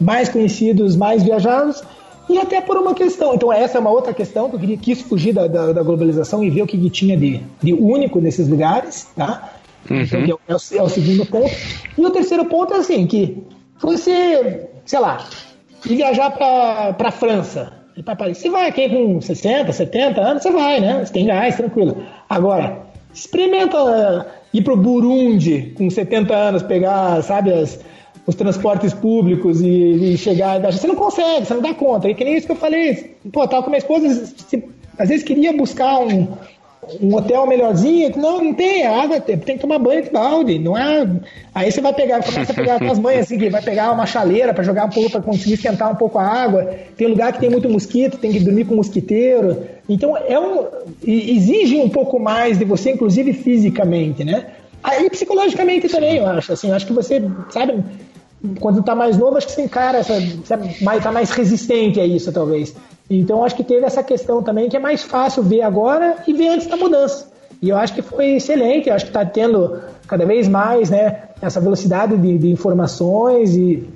mais 0.00 0.28
conhecidos, 0.28 0.96
mais 0.96 1.22
viajados, 1.22 1.82
e 2.28 2.38
até 2.38 2.60
por 2.60 2.76
uma 2.76 2.94
questão. 2.94 3.34
Então 3.34 3.52
essa 3.52 3.78
é 3.78 3.80
uma 3.80 3.90
outra 3.90 4.12
questão 4.12 4.48
que 4.48 4.56
eu 4.56 4.60
queria, 4.60 4.76
quis 4.76 5.00
fugir 5.02 5.32
da, 5.32 5.46
da, 5.46 5.72
da 5.72 5.82
globalização 5.82 6.42
e 6.42 6.50
ver 6.50 6.62
o 6.62 6.66
que, 6.66 6.78
que 6.78 6.90
tinha 6.90 7.16
de, 7.16 7.40
de 7.62 7.72
único 7.72 8.20
nesses 8.20 8.48
lugares, 8.48 9.08
tá? 9.16 9.52
Então, 9.88 10.24
que 10.24 10.30
é, 10.30 10.34
o, 10.54 10.58
é 10.72 10.82
o 10.82 10.88
segundo 10.88 11.24
ponto. 11.26 11.54
E 11.96 12.04
o 12.04 12.10
terceiro 12.10 12.44
ponto 12.46 12.74
é 12.74 12.78
assim, 12.78 13.06
que 13.06 13.42
você, 13.80 14.68
sei 14.84 14.98
lá, 14.98 15.24
ir 15.84 15.96
viajar 15.96 16.30
para 16.30 16.92
pra 16.94 17.10
França, 17.12 17.72
e 17.96 18.02
pra 18.02 18.14
Paris, 18.14 18.36
você 18.36 18.50
vai 18.50 18.68
aqui 18.68 18.90
com 18.90 19.20
60, 19.20 19.72
70 19.72 20.20
anos, 20.20 20.42
você 20.42 20.50
vai, 20.50 20.80
né? 20.80 21.02
Você 21.02 21.12
tem 21.14 21.26
gás, 21.26 21.56
tranquilo. 21.56 21.96
Agora, 22.28 22.85
experimenta 23.16 24.26
ir 24.52 24.62
pro 24.62 24.76
Burundi 24.76 25.72
com 25.76 25.88
70 25.88 26.34
anos, 26.34 26.62
pegar, 26.62 27.22
sabe, 27.22 27.52
as, 27.52 27.80
os 28.26 28.34
transportes 28.34 28.92
públicos 28.92 29.60
e, 29.62 30.12
e 30.12 30.18
chegar. 30.18 30.60
Você 30.60 30.86
não 30.86 30.94
consegue, 30.94 31.46
você 31.46 31.54
não 31.54 31.62
dá 31.62 31.74
conta. 31.74 32.08
E 32.08 32.14
que 32.14 32.24
nem 32.24 32.36
isso 32.36 32.46
que 32.46 32.52
eu 32.52 32.56
falei. 32.56 33.16
Pô, 33.32 33.48
tava 33.48 33.62
com 33.62 33.70
minha 33.70 33.78
esposa, 33.78 34.26
se, 34.26 34.62
às 34.98 35.08
vezes 35.08 35.24
queria 35.24 35.56
buscar 35.56 35.98
um, 36.00 36.28
um 37.00 37.14
hotel 37.14 37.46
melhorzinho. 37.46 38.12
Não, 38.16 38.42
não 38.42 38.54
tem, 38.54 38.86
a 38.86 39.02
água 39.02 39.20
tem, 39.20 39.38
que 39.38 39.58
tomar 39.58 39.78
banho 39.78 40.02
de 40.02 40.10
balde. 40.10 40.58
Não 40.58 40.76
é. 40.76 41.06
Aí 41.54 41.70
você 41.70 41.80
vai 41.80 41.92
pegar, 41.92 42.22
começa 42.22 42.52
a 42.52 42.54
pegar 42.54 42.82
as 42.90 42.98
mães 42.98 43.20
assim, 43.20 43.38
que 43.38 43.50
vai 43.50 43.62
pegar 43.62 43.92
uma 43.92 44.06
chaleira 44.06 44.54
para 44.54 44.64
jogar 44.64 44.86
um 44.86 44.90
pouco, 44.90 45.10
para 45.10 45.20
conseguir 45.20 45.54
esquentar 45.54 45.90
um 45.90 45.96
pouco 45.96 46.18
a 46.18 46.24
água. 46.24 46.74
Tem 46.96 47.06
lugar 47.06 47.32
que 47.32 47.40
tem 47.40 47.50
muito 47.50 47.68
mosquito, 47.68 48.18
tem 48.18 48.32
que 48.32 48.40
dormir 48.40 48.64
com 48.64 48.74
mosquiteiro. 48.74 49.66
Então 49.88 50.16
é 50.16 50.38
um. 50.38 50.66
exige 51.06 51.76
um 51.76 51.88
pouco 51.88 52.18
mais 52.18 52.58
de 52.58 52.64
você, 52.64 52.90
inclusive 52.92 53.32
fisicamente, 53.32 54.24
né? 54.24 54.46
Aí 54.82 55.10
psicologicamente 55.10 55.88
também, 55.88 56.18
eu 56.18 56.26
acho. 56.26 56.52
Assim, 56.52 56.70
acho 56.70 56.86
que 56.86 56.92
você, 56.92 57.22
sabe, 57.50 57.82
quando 58.60 58.82
tá 58.82 58.94
mais 58.94 59.16
novo, 59.16 59.36
acho 59.36 59.46
que 59.46 59.52
você 59.52 59.62
encara, 59.62 59.98
essa, 59.98 60.14
você 60.20 60.56
tá 61.02 61.12
mais 61.12 61.30
resistente 61.30 62.00
a 62.00 62.06
isso, 62.06 62.32
talvez. 62.32 62.74
Então 63.08 63.44
acho 63.44 63.54
que 63.54 63.64
teve 63.64 63.86
essa 63.86 64.02
questão 64.02 64.42
também 64.42 64.68
que 64.68 64.76
é 64.76 64.80
mais 64.80 65.02
fácil 65.02 65.42
ver 65.42 65.62
agora 65.62 66.16
e 66.26 66.32
ver 66.32 66.48
antes 66.48 66.66
da 66.66 66.76
mudança. 66.76 67.30
E 67.62 67.68
eu 67.68 67.76
acho 67.76 67.94
que 67.94 68.02
foi 68.02 68.36
excelente, 68.36 68.88
eu 68.88 68.94
acho 68.94 69.06
que 69.06 69.10
está 69.10 69.24
tendo 69.24 69.80
cada 70.06 70.26
vez 70.26 70.46
mais 70.48 70.90
né, 70.90 71.22
essa 71.40 71.60
velocidade 71.60 72.16
de, 72.16 72.38
de 72.38 72.50
informações 72.50 73.56
e, 73.56 73.88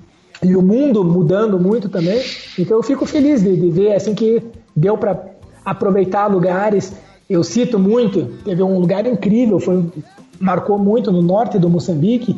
e, 0.42 0.56
o 0.56 0.62
mundo 0.62 1.04
mudando 1.04 1.58
muito 1.58 1.88
também. 1.88 2.20
Então 2.58 2.76
eu 2.76 2.82
fico 2.82 3.04
feliz 3.04 3.42
de, 3.42 3.56
de 3.56 3.70
ver 3.70 3.94
assim 3.94 4.14
que 4.14 4.42
deu 4.74 4.96
para 4.96 5.24
aproveitar 5.64 6.26
lugares. 6.26 6.92
Eu 7.28 7.44
cito 7.44 7.78
muito, 7.78 8.26
teve 8.44 8.62
um 8.62 8.78
lugar 8.78 9.06
incrível, 9.06 9.60
foi 9.60 9.84
marcou 10.40 10.78
muito 10.78 11.12
no 11.12 11.20
norte 11.20 11.58
do 11.58 11.68
Moçambique, 11.68 12.36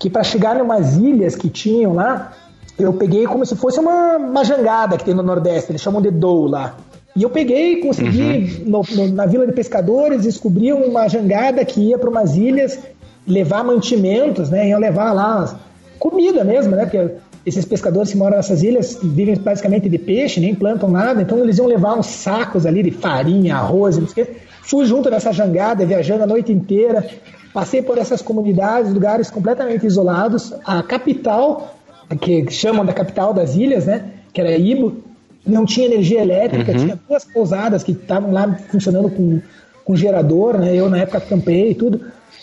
que 0.00 0.08
para 0.08 0.24
chegar 0.24 0.58
em 0.58 0.62
umas 0.62 0.96
ilhas 0.96 1.36
que 1.36 1.50
tinham 1.50 1.92
lá, 1.92 2.32
eu 2.78 2.94
peguei 2.94 3.26
como 3.26 3.44
se 3.44 3.54
fosse 3.54 3.78
uma, 3.78 4.16
uma 4.16 4.42
jangada 4.42 4.96
que 4.96 5.04
tem 5.04 5.14
no 5.14 5.22
Nordeste, 5.22 5.70
eles 5.70 5.82
chamam 5.82 6.00
de 6.00 6.10
Dou 6.10 6.46
lá. 6.46 6.74
E 7.14 7.22
eu 7.22 7.28
peguei, 7.28 7.80
consegui, 7.80 8.62
uhum. 8.64 8.70
no, 8.70 8.82
no, 8.96 9.12
na 9.12 9.26
vila 9.26 9.46
de 9.46 9.52
pescadores, 9.52 10.22
descobri 10.22 10.72
uma 10.72 11.06
jangada 11.06 11.62
que 11.66 11.88
ia 11.88 11.98
para 11.98 12.08
umas 12.08 12.34
ilhas 12.34 12.78
levar 13.28 13.62
mantimentos, 13.62 14.48
né? 14.48 14.68
Iam 14.68 14.80
levar 14.80 15.12
lá 15.12 15.60
comida 15.98 16.42
mesmo, 16.44 16.74
né? 16.74 16.86
Porque 16.86 17.10
esses 17.44 17.66
pescadores 17.66 18.10
que 18.10 18.16
moram 18.16 18.36
nessas 18.36 18.62
ilhas 18.62 18.98
vivem 19.02 19.34
basicamente 19.36 19.86
de 19.86 19.98
peixe, 19.98 20.40
nem 20.40 20.54
plantam 20.54 20.88
nada, 20.88 21.20
então 21.20 21.38
eles 21.38 21.58
iam 21.58 21.66
levar 21.66 21.98
uns 21.98 22.06
sacos 22.06 22.64
ali 22.64 22.82
de 22.82 22.90
farinha, 22.90 23.56
arroz, 23.56 23.98
não 23.98 24.06
sei 24.06 24.22
o 24.22 24.26
quê. 24.26 24.32
Fui 24.62 24.86
junto 24.86 25.10
nessa 25.10 25.32
jangada, 25.32 25.84
viajando 25.84 26.22
a 26.22 26.26
noite 26.26 26.52
inteira, 26.52 27.06
passei 27.52 27.82
por 27.82 27.98
essas 27.98 28.22
comunidades, 28.22 28.92
lugares 28.92 29.30
completamente 29.30 29.86
isolados. 29.86 30.52
A 30.64 30.82
capital 30.82 31.74
que 32.20 32.50
chamam 32.50 32.84
da 32.84 32.92
capital 32.92 33.32
das 33.32 33.54
ilhas, 33.54 33.86
né? 33.86 34.10
Que 34.32 34.40
era 34.40 34.56
Ibo, 34.56 34.96
não 35.46 35.64
tinha 35.64 35.86
energia 35.86 36.20
elétrica, 36.20 36.72
uhum. 36.72 36.78
tinha 36.78 37.00
duas 37.08 37.24
pousadas 37.24 37.82
que 37.82 37.92
estavam 37.92 38.32
lá 38.32 38.52
funcionando 38.68 39.10
com, 39.10 39.40
com 39.84 39.96
gerador, 39.96 40.58
né? 40.58 40.74
Eu 40.74 40.88
na 40.90 40.98
época 40.98 41.20
campei 41.20 41.70
e 41.70 41.74
tudo. 41.74 42.00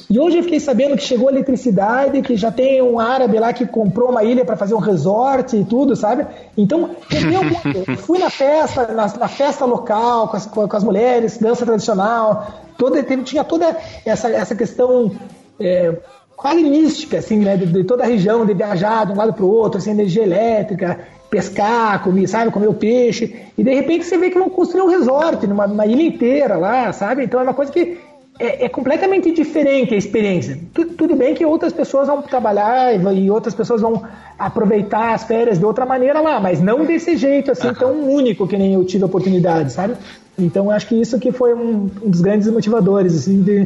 E 0.10 0.18
hoje 0.18 0.38
eu 0.38 0.44
fiquei 0.44 0.60
sabendo 0.60 0.96
que 0.96 1.04
chegou 1.04 1.28
a 1.28 1.32
eletricidade, 1.32 2.22
que 2.22 2.38
já 2.38 2.50
tem 2.50 2.82
um 2.82 2.98
árabe 2.98 3.38
lá 3.40 3.52
que 3.52 3.66
comprou 3.66 4.10
uma 4.10 4.24
ilha 4.24 4.46
para 4.46 4.56
fazer 4.56 4.74
um 4.74 4.80
resort 4.80 5.58
e 5.58 5.66
tudo, 5.66 5.98
sabe? 5.98 6.26
Então, 6.58 6.92
muito. 7.12 7.90
Eu 7.90 7.98
fui 7.98 8.18
na 8.18 8.30
festa, 8.30 8.88
na, 8.88 9.08
na 9.08 9.28
festa 9.28 9.66
local, 9.66 10.30
com 10.30 10.38
as, 10.38 10.46
com 10.46 10.78
as, 10.78 10.84
mulheres, 10.84 11.38
dança 11.38 11.66
tradicional, 11.66 12.62
toda, 12.78 13.04
tinha 13.04 13.44
toda 13.44 13.78
essa, 14.06 14.30
essa 14.30 14.56
questão 14.56 15.12
é, 15.60 15.94
quase 16.36 16.64
mística, 16.64 17.18
assim, 17.18 17.40
né? 17.40 17.58
De, 17.58 17.66
de, 17.66 17.84
toda 17.84 18.04
a 18.04 18.08
região, 18.08 18.46
de 18.46 18.54
viajar 18.54 19.06
de 19.06 19.12
um 19.12 19.16
lado 19.16 19.34
para 19.34 19.44
o 19.44 19.50
outro, 19.50 19.80
assim, 19.80 19.92
energia 19.92 20.24
elétrica, 20.24 21.00
pescar, 21.30 22.04
comer, 22.04 22.28
sabe, 22.28 22.52
comer 22.52 22.68
o 22.68 22.74
peixe. 22.74 23.36
E 23.58 23.64
de 23.64 23.74
repente 23.74 24.06
você 24.06 24.18
vê 24.18 24.30
que 24.30 24.40
vão 24.40 24.50
construir 24.50 24.84
um 24.84 24.90
resort 24.90 25.46
numa, 25.48 25.68
numa 25.68 25.86
ilha 25.86 26.04
inteira 26.04 26.56
lá, 26.56 26.94
sabe? 26.94 27.24
Então 27.24 27.40
é 27.40 27.44
uma 27.44 27.54
coisa 27.54 27.72
que 27.72 27.98
é, 28.40 28.66
é 28.66 28.70
completamente 28.70 29.32
diferente 29.32 29.94
a 29.94 29.98
experiência. 29.98 30.60
Tudo, 30.74 30.94
tudo, 30.94 31.16
bem 31.16 31.34
que 31.34 31.46
outras 31.46 31.74
pessoas 31.74 32.08
vão 32.08 32.22
trabalhar 32.22 32.94
e, 32.94 33.26
e, 33.26 33.32
outras 33.32 33.54
pessoas 33.54 33.82
vão 33.82 34.04
aproveitar 34.38 35.14
as 35.14 35.24
férias 35.24 35.58
de 35.58 35.66
outra 35.66 35.86
maneira 35.86 36.22
lá, 36.22 36.40
mas 36.40 36.62
não 36.62 36.86
desse 36.86 37.18
jeito 37.18 37.52
assim 37.52 37.74
tão 37.74 38.10
único 38.10 38.48
que 38.48 38.58
nem 38.58 38.74
eu 38.74 38.86
tive 38.86 39.04
a 39.04 39.08
oportunidade, 39.08 39.72
sabe? 39.72 39.96
Então 40.38 40.70
acho 40.70 40.88
que 40.88 40.96
isso 40.96 41.20
que 41.20 41.32
foi 41.32 41.54
um, 41.54 41.90
um 42.02 42.10
dos 42.10 42.22
grandes 42.22 42.48
motivadores 42.48 43.16
assim 43.16 43.42
de, 43.42 43.66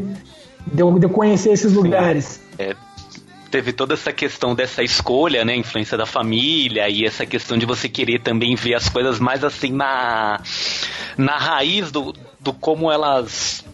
de, 0.67 0.81
eu, 0.81 0.97
de 0.97 1.05
eu 1.05 1.09
conhecer 1.09 1.51
esses 1.51 1.73
lugares. 1.73 2.41
É, 2.57 2.73
teve 3.49 3.73
toda 3.73 3.93
essa 3.93 4.13
questão 4.13 4.55
dessa 4.55 4.81
escolha, 4.81 5.43
né, 5.43 5.55
influência 5.55 5.97
da 5.97 6.05
família 6.05 6.87
e 6.87 7.05
essa 7.05 7.25
questão 7.25 7.57
de 7.57 7.65
você 7.65 7.89
querer 7.89 8.21
também 8.21 8.55
ver 8.55 8.75
as 8.75 8.87
coisas 8.87 9.19
mais 9.19 9.43
assim 9.43 9.71
na 9.71 10.39
na 11.17 11.37
raiz 11.37 11.91
do, 11.91 12.13
do 12.39 12.53
como 12.53 12.89
elas 12.89 13.65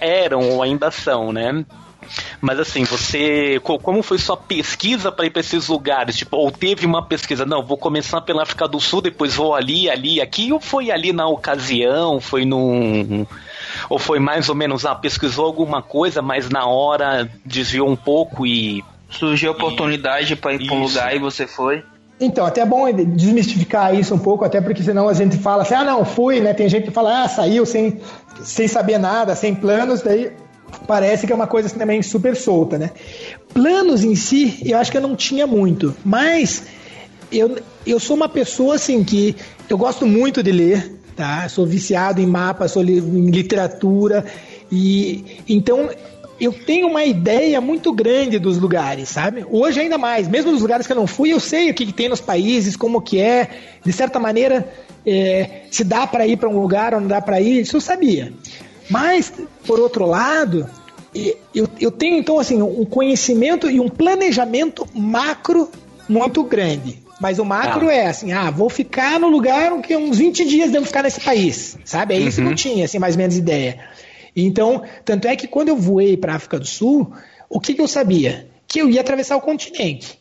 eram 0.00 0.40
ou 0.50 0.62
ainda 0.62 0.90
são, 0.90 1.32
né? 1.32 1.64
Mas 2.40 2.58
assim, 2.58 2.84
você. 2.84 3.60
Como 3.60 4.02
foi 4.02 4.18
sua 4.18 4.36
pesquisa 4.36 5.10
para 5.10 5.26
ir 5.26 5.30
para 5.30 5.40
esses 5.40 5.68
lugares? 5.68 6.16
Tipo, 6.16 6.36
ou 6.36 6.50
teve 6.50 6.86
uma 6.86 7.02
pesquisa? 7.02 7.46
Não, 7.46 7.62
vou 7.62 7.78
começar 7.78 8.20
pela 8.20 8.42
África 8.42 8.68
do 8.68 8.80
Sul, 8.80 9.00
depois 9.00 9.34
vou 9.34 9.54
ali, 9.54 9.88
ali, 9.88 10.20
aqui, 10.20 10.52
ou 10.52 10.60
foi 10.60 10.90
ali 10.90 11.12
na 11.12 11.26
ocasião? 11.26 12.20
Foi 12.20 12.44
num. 12.44 13.26
Ou 13.88 13.98
foi 13.98 14.18
mais 14.18 14.48
ou 14.48 14.54
menos, 14.54 14.84
ah, 14.84 14.94
pesquisou 14.94 15.46
alguma 15.46 15.82
coisa, 15.82 16.22
mas 16.22 16.48
na 16.48 16.66
hora 16.66 17.30
desviou 17.44 17.88
um 17.88 17.96
pouco 17.96 18.46
e. 18.46 18.84
Surgiu 19.10 19.50
a 19.50 19.52
oportunidade 19.52 20.34
para 20.34 20.54
ir 20.54 20.66
para 20.66 20.74
um 20.74 20.82
lugar 20.82 21.14
e 21.14 21.18
você 21.18 21.46
foi? 21.46 21.84
Então, 22.20 22.46
até 22.46 22.60
é 22.60 22.66
bom 22.66 22.90
desmistificar 22.92 23.94
isso 23.94 24.14
um 24.14 24.18
pouco, 24.18 24.44
até 24.44 24.60
porque 24.60 24.82
senão 24.82 25.08
a 25.08 25.14
gente 25.14 25.36
fala 25.36 25.62
assim, 25.62 25.74
ah, 25.74 25.84
não, 25.84 26.04
fui, 26.04 26.40
né? 26.40 26.54
Tem 26.54 26.68
gente 26.68 26.84
que 26.84 26.90
fala, 26.90 27.24
ah, 27.24 27.28
saiu 27.28 27.66
sem, 27.66 28.00
sem 28.40 28.68
saber 28.68 28.98
nada, 28.98 29.34
sem 29.34 29.54
planos, 29.54 30.00
daí 30.00 30.30
parece 30.86 31.26
que 31.26 31.32
é 31.32 31.36
uma 31.36 31.46
coisa 31.46 31.66
assim, 31.66 31.78
também 31.78 32.02
super 32.02 32.36
solta, 32.36 32.78
né? 32.78 32.90
Planos 33.52 34.04
em 34.04 34.14
si, 34.14 34.60
eu 34.64 34.78
acho 34.78 34.90
que 34.90 34.96
eu 34.96 35.02
não 35.02 35.16
tinha 35.16 35.46
muito, 35.46 35.94
mas 36.04 36.64
eu, 37.32 37.58
eu 37.86 37.98
sou 37.98 38.16
uma 38.16 38.28
pessoa 38.28 38.76
assim 38.76 39.02
que 39.02 39.34
eu 39.68 39.76
gosto 39.76 40.06
muito 40.06 40.42
de 40.42 40.52
ler, 40.52 41.00
tá? 41.16 41.48
Sou 41.48 41.66
viciado 41.66 42.20
em 42.20 42.26
mapas, 42.26 42.72
sou 42.72 42.82
li, 42.82 42.98
em 42.98 43.30
literatura 43.30 44.24
e 44.70 45.42
então 45.48 45.90
eu 46.40 46.52
tenho 46.52 46.88
uma 46.88 47.04
ideia 47.04 47.60
muito 47.60 47.92
grande 47.92 48.38
dos 48.38 48.58
lugares, 48.58 49.08
sabe? 49.08 49.44
Hoje 49.48 49.80
ainda 49.80 49.96
mais, 49.96 50.28
mesmo 50.28 50.52
nos 50.52 50.62
lugares 50.62 50.86
que 50.86 50.92
eu 50.92 50.96
não 50.96 51.06
fui, 51.06 51.32
eu 51.32 51.40
sei 51.40 51.70
o 51.70 51.74
que, 51.74 51.86
que 51.86 51.92
tem 51.92 52.08
nos 52.08 52.20
países, 52.20 52.76
como 52.76 53.00
que 53.00 53.20
é, 53.20 53.48
de 53.84 53.92
certa 53.92 54.18
maneira, 54.18 54.68
é, 55.06 55.62
se 55.70 55.84
dá 55.84 56.06
para 56.06 56.26
ir 56.26 56.36
para 56.36 56.48
um 56.48 56.60
lugar 56.60 56.94
ou 56.94 57.00
não 57.00 57.08
dá 57.08 57.20
para 57.20 57.40
ir, 57.40 57.60
isso 57.60 57.76
eu 57.76 57.80
sabia. 57.80 58.32
Mas, 58.90 59.32
por 59.66 59.78
outro 59.80 60.06
lado, 60.06 60.68
eu, 61.54 61.68
eu 61.80 61.90
tenho 61.90 62.18
então 62.18 62.38
assim 62.38 62.60
um 62.60 62.84
conhecimento 62.84 63.70
e 63.70 63.78
um 63.78 63.88
planejamento 63.88 64.86
macro 64.92 65.70
muito 66.08 66.42
grande. 66.42 67.02
Mas 67.20 67.38
o 67.38 67.44
macro 67.44 67.88
ah. 67.88 67.94
é 67.94 68.06
assim, 68.06 68.32
ah, 68.32 68.50
vou 68.50 68.68
ficar 68.68 69.20
no 69.20 69.28
lugar 69.28 69.80
que 69.80 69.96
uns 69.96 70.18
20 70.18 70.44
dias 70.44 70.70
devo 70.70 70.84
ficar 70.84 71.02
nesse 71.02 71.20
país, 71.20 71.78
sabe? 71.84 72.14
É 72.14 72.18
isso 72.18 72.40
uhum. 72.40 72.48
que 72.48 72.52
eu 72.52 72.56
tinha, 72.56 72.84
assim, 72.84 72.98
mais 72.98 73.14
ou 73.14 73.18
menos 73.18 73.36
ideia. 73.36 73.78
Então, 74.36 74.82
tanto 75.04 75.28
é 75.28 75.36
que 75.36 75.46
quando 75.46 75.68
eu 75.68 75.76
voei 75.76 76.16
para 76.16 76.32
a 76.32 76.36
África 76.36 76.58
do 76.58 76.66
Sul, 76.66 77.12
o 77.48 77.60
que, 77.60 77.74
que 77.74 77.80
eu 77.80 77.88
sabia? 77.88 78.48
Que 78.66 78.80
eu 78.80 78.90
ia 78.90 79.00
atravessar 79.00 79.36
o 79.36 79.40
continente. 79.40 80.18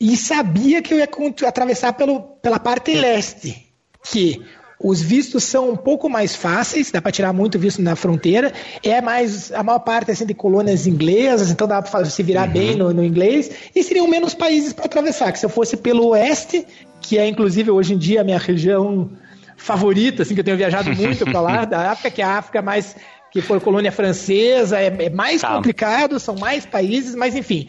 E 0.00 0.16
sabia 0.16 0.80
que 0.80 0.94
eu 0.94 0.98
ia 0.98 1.08
atravessar 1.46 1.92
pelo, 1.92 2.20
pela 2.20 2.58
parte 2.58 2.94
leste, 2.94 3.66
que 4.10 4.40
os 4.82 5.02
vistos 5.02 5.44
são 5.44 5.70
um 5.70 5.76
pouco 5.76 6.08
mais 6.08 6.34
fáceis, 6.34 6.90
dá 6.90 7.02
para 7.02 7.12
tirar 7.12 7.34
muito 7.34 7.58
visto 7.58 7.82
na 7.82 7.94
fronteira. 7.94 8.50
É 8.82 9.02
mais 9.02 9.52
a 9.52 9.62
maior 9.62 9.80
parte 9.80 10.10
assim 10.10 10.24
de 10.24 10.32
colônias 10.32 10.86
inglesas, 10.86 11.50
então 11.50 11.68
dá 11.68 11.82
para 11.82 12.06
se 12.06 12.22
virar 12.22 12.46
uhum. 12.46 12.52
bem 12.52 12.76
no, 12.76 12.94
no, 12.94 13.04
inglês. 13.04 13.50
E 13.74 13.82
seriam 13.82 14.08
menos 14.08 14.32
países 14.32 14.72
para 14.72 14.86
atravessar. 14.86 15.32
Que 15.32 15.38
se 15.38 15.44
eu 15.44 15.50
fosse 15.50 15.76
pelo 15.76 16.08
oeste, 16.08 16.66
que 17.02 17.18
é 17.18 17.26
inclusive 17.26 17.70
hoje 17.70 17.92
em 17.92 17.98
dia 17.98 18.22
a 18.22 18.24
minha 18.24 18.38
região 18.38 19.10
favorita, 19.54 20.22
assim 20.22 20.32
que 20.32 20.40
eu 20.40 20.44
tenho 20.44 20.56
viajado 20.56 20.94
muito 20.96 21.26
para 21.26 21.40
lá, 21.42 21.64
da 21.66 21.90
África, 21.90 22.10
que 22.10 22.22
é 22.22 22.24
a 22.24 22.38
África 22.38 22.62
mais 22.62 22.96
que 23.32 23.40
foi 23.40 23.60
colônia 23.60 23.92
francesa, 23.92 24.78
é, 24.78 24.86
é 24.86 25.10
mais 25.10 25.40
tá. 25.40 25.54
complicado, 25.54 26.18
são 26.18 26.34
mais 26.36 26.66
países, 26.66 27.14
mas 27.14 27.34
enfim. 27.34 27.68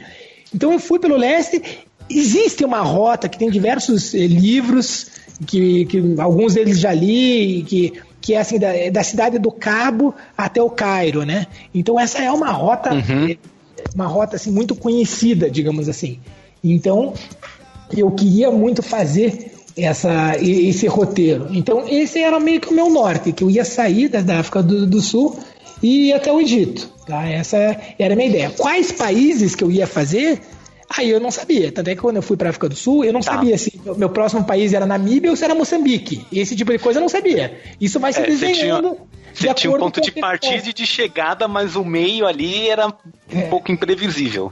Então 0.54 0.72
eu 0.72 0.80
fui 0.80 1.00
pelo 1.00 1.16
leste. 1.16 1.62
Existe 2.10 2.66
uma 2.66 2.82
rota 2.82 3.30
que 3.30 3.38
tem 3.38 3.50
diversos 3.50 4.14
eh, 4.14 4.28
livros, 4.28 5.08
que, 5.46 5.86
que, 5.86 6.16
alguns 6.18 6.56
deles 6.56 6.80
já 6.80 6.94
li, 6.94 7.64
que, 7.64 7.94
que 8.20 8.34
é 8.34 8.40
assim, 8.40 8.60
da, 8.60 8.70
da 8.92 9.04
cidade 9.04 9.40
do 9.40 9.52
Cabo 9.52 10.14
até 10.38 10.62
o 10.62 10.70
Cairo, 10.70 11.24
né? 11.24 11.48
Então 11.74 12.00
essa 12.00 12.22
é 12.22 12.32
uma 12.32 12.52
rota. 12.52 12.94
Uhum. 12.94 13.36
uma 13.96 14.08
rota 14.08 14.36
assim 14.36 14.52
muito 14.52 14.76
conhecida, 14.76 15.50
digamos 15.50 15.88
assim. 15.88 16.20
Então, 16.64 17.14
eu 17.96 18.12
queria 18.12 18.52
muito 18.52 18.84
fazer 18.84 19.52
essa, 19.78 20.36
esse 20.40 20.88
roteiro. 20.88 21.48
Então, 21.52 21.88
esse 21.88 22.20
era 22.20 22.40
meio 22.40 22.60
que 22.60 22.70
o 22.70 22.76
meu 22.76 22.90
norte, 22.90 23.32
que 23.32 23.44
eu 23.44 23.50
ia 23.50 23.66
sair 23.66 24.10
da 24.10 24.40
África 24.40 24.62
do, 24.62 24.86
do 24.86 25.02
Sul 25.02 25.40
e 25.82 26.14
até 26.14 26.32
o 26.32 26.40
Egito. 26.40 26.90
Tá? 27.06 27.28
Essa 27.28 27.58
era 27.98 28.14
a 28.14 28.18
minha 28.18 28.30
ideia. 28.30 28.50
Quais 28.52 28.92
países 28.92 29.56
que 29.56 29.64
eu 29.64 29.72
ia 29.72 29.88
fazer? 29.88 30.40
Aí 30.98 31.10
eu 31.10 31.20
não 31.20 31.32
sabia. 31.32 31.72
Tanto 31.72 31.90
é 31.90 31.96
que 31.96 32.02
quando 32.02 32.18
eu 32.18 32.22
fui 32.22 32.36
para 32.36 32.50
África 32.50 32.68
do 32.68 32.76
Sul, 32.76 33.06
eu 33.06 33.14
não 33.14 33.22
tá. 33.22 33.34
sabia 33.34 33.58
se 33.58 33.80
meu 33.96 34.10
próximo 34.10 34.44
país 34.44 34.74
era 34.74 34.86
Namíbia 34.86 35.30
ou 35.30 35.38
se 35.38 35.44
era 35.44 35.56
Moçambique. 35.56 36.26
Esse 36.32 36.56
tipo 36.56 36.72
de 36.72 36.80
coisa 36.80 37.00
eu 37.00 37.02
não 37.02 37.10
sabia. 37.10 37.58
Isso 37.80 38.00
vai 38.00 38.12
se 38.12 38.20
é, 38.20 38.26
desenhando. 38.26 38.98
Você 39.34 39.44
tinha, 39.44 39.54
tinha 39.54 39.74
um 39.74 39.80
ponto 39.80 40.02
de 40.02 40.12
partida 40.12 40.70
e 40.70 40.74
de 40.74 40.86
chegada, 40.86 41.48
mas 41.48 41.76
o 41.78 41.86
meio 41.86 42.28
ali 42.28 42.68
era 42.68 42.88
um 42.88 42.94
é. 43.32 43.42
pouco 43.44 43.72
imprevisível. 43.72 44.52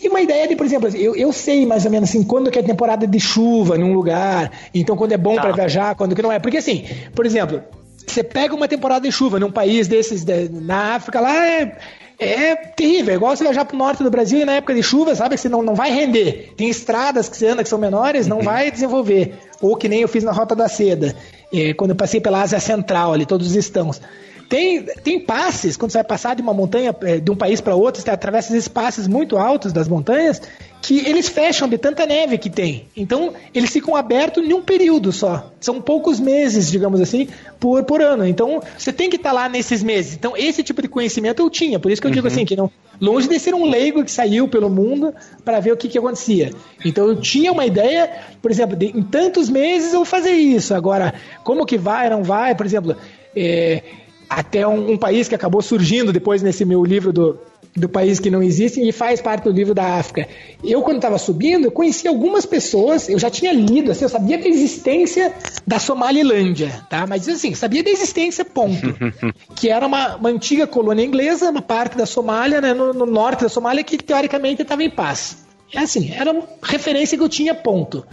E 0.00 0.08
uma 0.08 0.20
ideia 0.20 0.48
de, 0.48 0.56
por 0.56 0.66
exemplo, 0.66 0.88
eu, 0.96 1.14
eu 1.14 1.32
sei 1.32 1.64
mais 1.64 1.84
ou 1.84 1.90
menos 1.90 2.08
assim, 2.08 2.24
quando 2.24 2.50
que 2.50 2.58
é 2.58 2.62
temporada 2.62 3.06
de 3.06 3.20
chuva 3.20 3.78
num 3.78 3.92
lugar, 3.92 4.50
então 4.74 4.96
quando 4.96 5.12
é 5.12 5.16
bom 5.16 5.34
tá. 5.36 5.42
para 5.42 5.52
viajar, 5.52 5.94
quando 5.94 6.14
que 6.14 6.22
não 6.22 6.32
é. 6.32 6.38
Porque 6.38 6.56
assim, 6.56 6.84
por 7.14 7.24
exemplo, 7.24 7.62
você 8.06 8.22
pega 8.22 8.54
uma 8.54 8.68
temporada 8.68 9.06
de 9.06 9.12
chuva 9.12 9.38
num 9.38 9.50
país 9.50 9.88
desses, 9.88 10.24
de, 10.24 10.48
na 10.48 10.94
África 10.94 11.20
lá, 11.20 11.46
é, 11.46 11.78
é 12.18 12.54
terrível. 12.54 13.12
É 13.12 13.16
igual 13.16 13.36
você 13.36 13.44
viajar 13.44 13.64
pro 13.64 13.76
norte 13.76 14.02
do 14.02 14.10
Brasil 14.10 14.40
e 14.40 14.44
na 14.44 14.54
época 14.54 14.74
de 14.74 14.82
chuva, 14.82 15.14
sabe 15.14 15.34
que 15.34 15.40
você 15.40 15.48
não, 15.48 15.62
não 15.62 15.74
vai 15.74 15.90
render. 15.90 16.52
Tem 16.56 16.68
estradas 16.68 17.28
que 17.28 17.36
você 17.36 17.48
anda 17.48 17.62
que 17.62 17.68
são 17.68 17.78
menores, 17.78 18.26
não 18.26 18.38
uhum. 18.38 18.44
vai 18.44 18.70
desenvolver. 18.70 19.34
Ou 19.60 19.76
que 19.76 19.88
nem 19.88 20.00
eu 20.00 20.08
fiz 20.08 20.24
na 20.24 20.32
Rota 20.32 20.54
da 20.54 20.68
Seda, 20.68 21.14
é, 21.52 21.74
quando 21.74 21.90
eu 21.90 21.96
passei 21.96 22.20
pela 22.20 22.42
Ásia 22.42 22.60
Central 22.60 23.12
ali, 23.12 23.26
todos 23.26 23.48
os 23.48 23.56
estãos. 23.56 24.00
Tem, 24.48 24.82
tem 24.82 25.20
passes, 25.20 25.76
quando 25.76 25.90
você 25.90 25.98
vai 25.98 26.04
passar 26.04 26.34
de 26.34 26.42
uma 26.42 26.52
montanha, 26.52 26.94
é, 27.02 27.18
de 27.18 27.30
um 27.30 27.36
país 27.36 27.60
para 27.60 27.74
outro, 27.74 28.02
você 28.02 28.10
atravessa 28.10 28.54
esses 28.56 28.68
passes 28.68 29.06
muito 29.06 29.36
altos 29.36 29.72
das 29.72 29.88
montanhas, 29.88 30.40
que 30.84 30.98
eles 30.98 31.28
fecham 31.30 31.66
de 31.66 31.78
tanta 31.78 32.04
neve 32.04 32.36
que 32.36 32.50
tem. 32.50 32.86
Então, 32.94 33.32
eles 33.54 33.70
ficam 33.70 33.96
abertos 33.96 34.44
em 34.44 34.52
um 34.52 34.60
período 34.60 35.12
só. 35.12 35.50
São 35.58 35.80
poucos 35.80 36.20
meses, 36.20 36.70
digamos 36.70 37.00
assim, 37.00 37.26
por, 37.58 37.82
por 37.84 38.02
ano. 38.02 38.26
Então, 38.26 38.62
você 38.76 38.92
tem 38.92 39.08
que 39.08 39.16
estar 39.16 39.30
tá 39.30 39.34
lá 39.34 39.48
nesses 39.48 39.82
meses. 39.82 40.12
Então, 40.14 40.36
esse 40.36 40.62
tipo 40.62 40.82
de 40.82 40.88
conhecimento 40.88 41.40
eu 41.40 41.48
tinha. 41.48 41.78
Por 41.80 41.90
isso 41.90 42.02
que 42.02 42.06
eu 42.06 42.10
uhum. 42.10 42.14
digo 42.16 42.26
assim, 42.26 42.44
que 42.44 42.54
não. 42.54 42.70
Longe 43.00 43.26
de 43.26 43.38
ser 43.38 43.54
um 43.54 43.64
leigo 43.64 44.04
que 44.04 44.10
saiu 44.10 44.46
pelo 44.46 44.68
mundo 44.68 45.14
para 45.42 45.58
ver 45.58 45.72
o 45.72 45.76
que, 45.76 45.88
que 45.88 45.96
acontecia. 45.96 46.50
Então, 46.84 47.06
eu 47.06 47.18
tinha 47.18 47.50
uma 47.50 47.64
ideia, 47.64 48.10
por 48.42 48.50
exemplo, 48.50 48.76
de, 48.76 48.86
em 48.86 49.02
tantos 49.02 49.48
meses 49.48 49.94
eu 49.94 50.00
vou 50.00 50.04
fazer 50.04 50.32
isso. 50.32 50.74
Agora, 50.74 51.14
como 51.42 51.64
que 51.64 51.78
vai, 51.78 52.10
não 52.10 52.22
vai, 52.22 52.54
por 52.54 52.66
exemplo. 52.66 52.94
É, 53.34 53.82
até 54.28 54.66
um, 54.66 54.92
um, 54.92 54.96
país 54.96 55.28
que 55.28 55.34
acabou 55.34 55.62
surgindo 55.62 56.12
depois 56.12 56.42
nesse 56.42 56.64
meu 56.64 56.84
livro 56.84 57.12
do, 57.12 57.38
do 57.76 57.88
país 57.88 58.20
que 58.20 58.30
não 58.30 58.42
existe 58.42 58.80
e 58.80 58.92
faz 58.92 59.20
parte 59.20 59.44
do 59.44 59.50
livro 59.50 59.74
da 59.74 59.96
África. 59.96 60.28
Eu, 60.62 60.82
quando 60.82 60.96
estava 60.96 61.18
subindo, 61.18 61.70
conheci 61.70 62.06
algumas 62.06 62.46
pessoas, 62.46 63.08
eu 63.08 63.18
já 63.18 63.30
tinha 63.30 63.52
lido, 63.52 63.90
assim, 63.90 64.04
eu 64.04 64.08
sabia 64.08 64.38
da 64.38 64.48
existência 64.48 65.32
da 65.66 65.78
Somalilândia, 65.78 66.84
tá? 66.88 67.06
Mas 67.06 67.28
assim, 67.28 67.54
sabia 67.54 67.82
da 67.82 67.90
existência, 67.90 68.44
ponto. 68.44 68.94
que 69.56 69.68
era 69.68 69.86
uma, 69.86 70.16
uma, 70.16 70.28
antiga 70.28 70.66
colônia 70.66 71.04
inglesa, 71.04 71.50
uma 71.50 71.62
parte 71.62 71.96
da 71.96 72.06
Somália, 72.06 72.60
né, 72.60 72.72
no, 72.72 72.92
no 72.92 73.06
norte 73.06 73.42
da 73.42 73.48
Somália, 73.48 73.82
que 73.82 73.98
teoricamente 73.98 74.62
estava 74.62 74.82
em 74.82 74.90
paz. 74.90 75.44
É 75.72 75.80
assim, 75.80 76.12
era 76.12 76.30
uma 76.30 76.44
referência 76.62 77.18
que 77.18 77.24
eu 77.24 77.28
tinha, 77.28 77.54
ponto. 77.54 78.06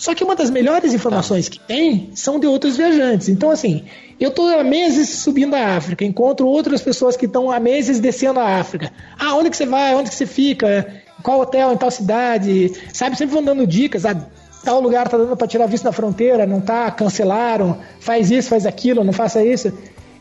Só 0.00 0.14
que 0.14 0.24
uma 0.24 0.34
das 0.34 0.48
melhores 0.48 0.94
informações 0.94 1.46
que 1.46 1.60
tem 1.60 2.08
são 2.14 2.40
de 2.40 2.46
outros 2.46 2.74
viajantes. 2.74 3.28
Então, 3.28 3.50
assim, 3.50 3.84
eu 4.18 4.30
estou 4.30 4.48
há 4.48 4.64
meses 4.64 5.10
subindo 5.10 5.54
a 5.54 5.76
África, 5.76 6.02
encontro 6.06 6.48
outras 6.48 6.80
pessoas 6.80 7.18
que 7.18 7.26
estão 7.26 7.50
há 7.50 7.60
meses 7.60 8.00
descendo 8.00 8.40
a 8.40 8.56
África. 8.58 8.90
Ah, 9.18 9.34
onde 9.34 9.50
que 9.50 9.56
você 9.58 9.66
vai? 9.66 9.94
Onde 9.94 10.08
que 10.08 10.16
você 10.16 10.24
fica? 10.24 11.02
Qual 11.22 11.40
hotel 11.40 11.74
em 11.74 11.76
tal 11.76 11.90
cidade? 11.90 12.72
Sabe, 12.94 13.14
sempre 13.14 13.34
vão 13.34 13.44
dando 13.44 13.66
dicas. 13.66 14.06
Ah, 14.06 14.16
tal 14.64 14.80
lugar 14.80 15.06
tá 15.06 15.18
dando 15.18 15.36
para 15.36 15.46
tirar 15.46 15.66
visto 15.66 15.84
na 15.84 15.92
fronteira, 15.92 16.46
não 16.46 16.62
tá, 16.62 16.90
cancelaram, 16.90 17.76
faz 18.00 18.30
isso, 18.30 18.48
faz 18.48 18.64
aquilo, 18.64 19.04
não 19.04 19.12
faça 19.12 19.44
isso. 19.44 19.70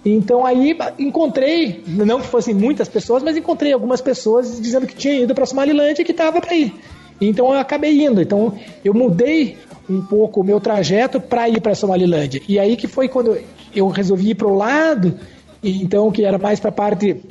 Então 0.05 0.45
aí 0.45 0.77
encontrei, 0.97 1.85
não 1.87 2.19
que 2.19 2.27
fossem 2.27 2.53
muitas 2.53 2.89
pessoas, 2.89 3.23
mas 3.23 3.37
encontrei 3.37 3.71
algumas 3.71 4.01
pessoas 4.01 4.59
dizendo 4.59 4.85
que 4.85 4.95
tinha 4.95 5.21
ido 5.21 5.33
para 5.33 5.45
Somalilândia 5.45 6.01
e 6.01 6.05
que 6.05 6.11
estava 6.11 6.41
para 6.41 6.53
ir. 6.53 6.73
Então 7.19 7.53
eu 7.53 7.59
acabei 7.59 8.05
indo. 8.05 8.21
Então 8.21 8.53
eu 8.83 8.93
mudei 8.93 9.57
um 9.89 10.01
pouco 10.01 10.41
o 10.41 10.43
meu 10.43 10.59
trajeto 10.59 11.19
para 11.19 11.49
ir 11.49 11.61
para 11.61 11.75
Somalilândia. 11.75 12.41
E 12.47 12.59
aí 12.59 12.75
que 12.75 12.87
foi 12.87 13.07
quando 13.07 13.37
eu 13.75 13.87
resolvi 13.87 14.31
ir 14.31 14.35
para 14.35 14.47
o 14.47 14.55
lado, 14.55 15.17
então 15.63 16.11
que 16.11 16.23
era 16.23 16.37
mais 16.37 16.59
para 16.59 16.69
a 16.69 16.73
parte 16.73 17.21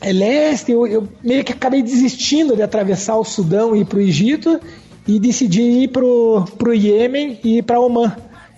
é, 0.00 0.12
leste, 0.12 0.72
eu, 0.72 0.86
eu, 0.86 1.08
meio 1.22 1.44
que 1.44 1.52
acabei 1.52 1.82
desistindo 1.82 2.56
de 2.56 2.62
atravessar 2.62 3.16
o 3.16 3.24
Sudão 3.24 3.74
e 3.74 3.80
ir 3.80 3.84
para 3.84 3.98
o 3.98 4.02
Egito 4.02 4.60
e 5.06 5.18
decidi 5.18 5.62
ir 5.62 5.88
para 5.88 6.04
o 6.04 6.74
Iêmen 6.74 7.38
e 7.44 7.58
ir 7.58 7.62
para 7.62 7.80
Oman. 7.80 8.16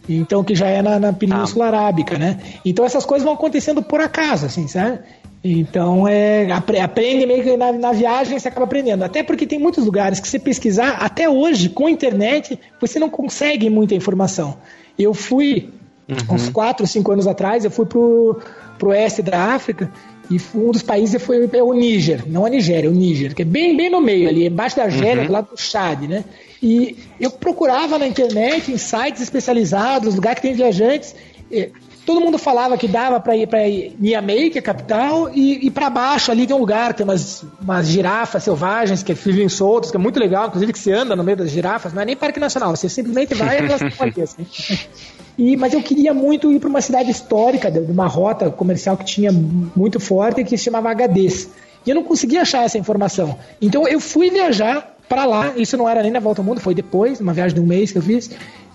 Então, 0.09 0.43
que 0.43 0.55
já 0.55 0.69
é 0.69 0.81
na, 0.81 0.99
na 0.99 1.13
Península 1.13 1.67
ah. 1.67 1.69
Arábica, 1.69 2.17
né? 2.17 2.41
Então, 2.65 2.85
essas 2.85 3.05
coisas 3.05 3.25
vão 3.25 3.35
acontecendo 3.35 3.83
por 3.83 4.01
acaso, 4.01 4.47
assim, 4.47 4.67
sabe? 4.67 5.01
Então, 5.51 6.07
é, 6.07 6.51
aprende 6.53 7.25
meio 7.25 7.43
que 7.43 7.57
na, 7.57 7.73
na, 7.73 7.93
viagem 7.93 8.39
você 8.39 8.49
acaba 8.49 8.65
aprendendo. 8.65 9.03
Até 9.03 9.23
porque 9.23 9.47
tem 9.47 9.59
muitos 9.59 9.85
lugares 9.85 10.21
que 10.21 10.29
você 10.29 10.39
pesquisar, 10.39 10.99
até 11.01 11.29
hoje, 11.29 11.69
com 11.69 11.87
a 11.87 11.91
internet, 11.91 12.59
você 12.81 12.99
não 12.99 13.09
consegue 13.09 13.71
muita 13.71 13.95
informação. 13.95 14.59
Eu 14.99 15.15
fui, 15.15 15.71
uhum. 16.09 16.35
uns 16.35 16.49
4, 16.51 16.87
5 16.87 17.13
anos 17.13 17.27
atrás, 17.27 17.65
eu 17.65 17.71
fui 17.71 17.87
pro, 17.87 18.41
pro 18.79 18.91
oeste 18.91 19.23
da 19.23 19.55
África 19.55 19.91
e 20.31 20.39
um 20.55 20.71
dos 20.71 20.83
países 20.83 21.23
foi 21.23 21.49
é 21.53 21.63
o 21.63 21.73
Níger, 21.73 22.25
não 22.27 22.45
a 22.45 22.51
Nigéria, 22.51 22.91
o 22.91 22.93
Níger, 22.93 23.35
que 23.35 23.43
é 23.43 23.45
bem, 23.45 23.75
bem 23.75 23.89
no 23.89 24.01
meio 24.01 24.29
ali, 24.29 24.47
embaixo 24.47 24.77
da 24.77 24.83
Argélia, 24.83 25.21
uhum. 25.23 25.27
do 25.27 25.33
lado 25.33 25.51
do 25.51 25.57
Chad, 25.57 26.03
né? 26.03 26.25
E 26.63 26.97
eu 27.19 27.31
procurava 27.31 27.99
na 27.99 28.07
internet, 28.07 28.71
em 28.71 28.77
sites 28.77 29.23
especializados, 29.23 30.15
lugar 30.15 30.35
que 30.35 30.43
tem 30.43 30.53
viajantes, 30.53 31.15
todo 32.09 32.23
mundo 32.23 32.39
falava 32.39 32.79
que 32.79 32.89
dava 32.89 33.21
para 33.21 33.37
ir 33.37 33.47
para 33.47 33.59
Niamey, 34.01 34.49
que 34.49 34.57
é 34.57 34.61
a 34.61 34.65
capital, 34.65 35.29
e, 35.35 35.67
e 35.67 35.71
para 35.71 35.91
baixo 35.91 36.33
ali 36.33 36.47
tem 36.47 36.57
um 36.57 36.59
lugar, 36.59 36.95
tem 36.95 37.05
umas, 37.05 37.45
umas 37.61 37.87
girafas 37.87 38.45
selvagens 38.45 39.03
que 39.03 39.13
vivem 39.13 39.47
soltas, 39.47 39.91
que 39.91 39.97
é 39.99 40.01
muito 40.01 40.19
legal, 40.19 40.47
inclusive 40.47 40.73
que 40.73 40.79
você 40.79 40.91
anda 40.91 41.15
no 41.15 41.23
meio 41.23 41.37
das 41.37 41.51
girafas, 41.51 41.93
não 41.93 42.01
é 42.01 42.07
nem 42.07 42.17
parque 42.17 42.41
nacional, 42.41 42.75
você 42.75 42.89
simplesmente 42.89 43.35
vai 43.35 43.57
e 43.57 43.59
elas 43.59 43.83
assim. 44.23 44.47
E, 45.37 45.55
mas 45.55 45.75
eu 45.75 45.83
queria 45.83 46.15
muito 46.15 46.51
ir 46.51 46.59
para 46.59 46.71
uma 46.71 46.81
cidade 46.81 47.11
histórica, 47.11 47.71
de 47.71 47.81
uma 47.81 48.07
rota 48.07 48.51
comercial 48.51 48.97
que 48.97 49.05
tinha 49.05 49.31
muito 49.31 50.01
forte, 50.01 50.43
que 50.45 50.57
se 50.57 50.65
chamava 50.65 50.91
Agadez. 50.91 51.51
E 51.85 51.91
eu 51.91 51.95
não 51.95 52.05
conseguia 52.05 52.41
achar 52.41 52.65
essa 52.65 52.79
informação. 52.79 53.39
Então 53.61 53.87
eu 53.87 54.01
fui 54.01 54.31
viajar 54.31 54.97
para 55.09 55.27
lá, 55.27 55.53
isso 55.57 55.77
não 55.77 55.87
era 55.87 56.03
nem 56.03 56.11
na 56.11 56.21
volta 56.21 56.41
ao 56.41 56.45
mundo, 56.45 56.59
foi 56.59 56.75
depois, 56.75 57.21
uma 57.21 57.35
viagem 57.35 57.55
de 57.55 57.61
um 57.61 57.67
mês 57.67 57.93
que 57.93 57.99
eu 57.99 58.03
fiz. 58.03 58.31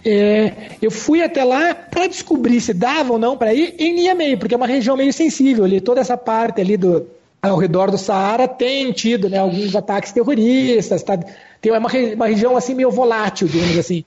É, 0.05 0.75
eu 0.81 0.91
fui 0.91 1.21
até 1.21 1.43
lá 1.43 1.73
para 1.73 2.07
descobrir 2.07 2.59
se 2.59 2.73
dava 2.73 3.13
ou 3.13 3.19
não 3.19 3.37
para 3.37 3.53
ir 3.53 3.75
em 3.79 3.93
Niamey, 3.93 4.35
porque 4.35 4.53
é 4.53 4.57
uma 4.57 4.67
região 4.67 4.97
meio 4.97 5.13
sensível 5.13 5.63
ali, 5.63 5.79
toda 5.79 6.01
essa 6.01 6.17
parte 6.17 6.59
ali 6.59 6.75
do 6.75 7.07
ao 7.41 7.57
redor 7.57 7.91
do 7.91 7.97
Saara 7.97 8.47
tem 8.47 8.91
tido 8.93 9.29
né, 9.29 9.37
alguns 9.37 9.75
ataques 9.75 10.13
terroristas, 10.13 11.03
tá, 11.03 11.17
tem 11.59 11.73
uma, 11.73 11.89
uma 12.15 12.27
região 12.27 12.55
assim 12.55 12.73
meio 12.73 12.89
volátil, 12.89 13.49
digamos 13.49 13.77
assim. 13.77 14.05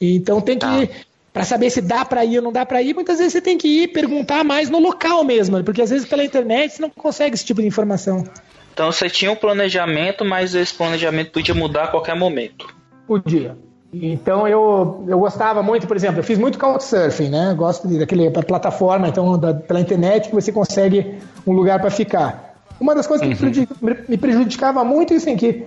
Então 0.00 0.40
tem 0.40 0.58
que 0.58 0.64
ah. 0.64 0.88
para 1.30 1.44
saber 1.44 1.68
se 1.68 1.82
dá 1.82 2.06
para 2.06 2.24
ir 2.24 2.38
ou 2.38 2.44
não 2.44 2.52
dá 2.52 2.64
para 2.64 2.80
ir, 2.80 2.94
muitas 2.94 3.18
vezes 3.18 3.34
você 3.34 3.40
tem 3.42 3.58
que 3.58 3.68
ir 3.68 3.88
perguntar 3.88 4.44
mais 4.44 4.70
no 4.70 4.78
local 4.78 5.22
mesmo, 5.24 5.62
porque 5.62 5.82
às 5.82 5.90
vezes 5.90 6.08
pela 6.08 6.24
internet 6.24 6.72
você 6.72 6.82
não 6.82 6.88
consegue 6.88 7.34
esse 7.34 7.44
tipo 7.44 7.60
de 7.60 7.66
informação. 7.66 8.24
Então 8.72 8.90
você 8.90 9.10
tinha 9.10 9.30
um 9.30 9.36
planejamento, 9.36 10.24
mas 10.24 10.54
esse 10.54 10.72
planejamento 10.72 11.32
podia 11.32 11.54
mudar 11.54 11.84
a 11.84 11.88
qualquer 11.88 12.16
momento. 12.16 12.74
Podia. 13.06 13.58
Então 13.92 14.46
eu, 14.46 15.04
eu 15.08 15.18
gostava 15.18 15.62
muito, 15.62 15.86
por 15.86 15.96
exemplo, 15.96 16.20
eu 16.20 16.24
fiz 16.24 16.38
muito 16.38 16.58
couchsurfing, 16.58 17.28
né? 17.28 17.54
Gosto 17.56 17.88
daquele 17.88 18.30
plataforma, 18.30 19.08
então 19.08 19.36
da, 19.36 19.52
pela 19.52 19.80
internet 19.80 20.28
que 20.28 20.34
você 20.34 20.52
consegue 20.52 21.18
um 21.46 21.52
lugar 21.52 21.80
para 21.80 21.90
ficar. 21.90 22.54
Uma 22.80 22.94
das 22.94 23.06
coisas 23.06 23.26
que 23.26 23.44
uhum. 23.44 23.96
me 24.08 24.16
prejudicava 24.16 24.84
muito 24.84 25.12
é 25.12 25.16
assim, 25.16 25.36
que 25.36 25.66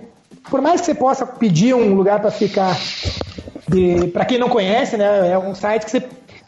por 0.50 0.62
mais 0.62 0.80
que 0.80 0.86
você 0.86 0.94
possa 0.94 1.26
pedir 1.26 1.74
um 1.74 1.94
lugar 1.94 2.20
para 2.20 2.30
ficar, 2.30 2.76
para 4.12 4.24
quem 4.24 4.38
não 4.38 4.48
conhece, 4.48 4.96
né? 4.96 5.30
É 5.30 5.38
um 5.38 5.54
site 5.54 5.84
que 5.84 5.90
você, 5.90 6.02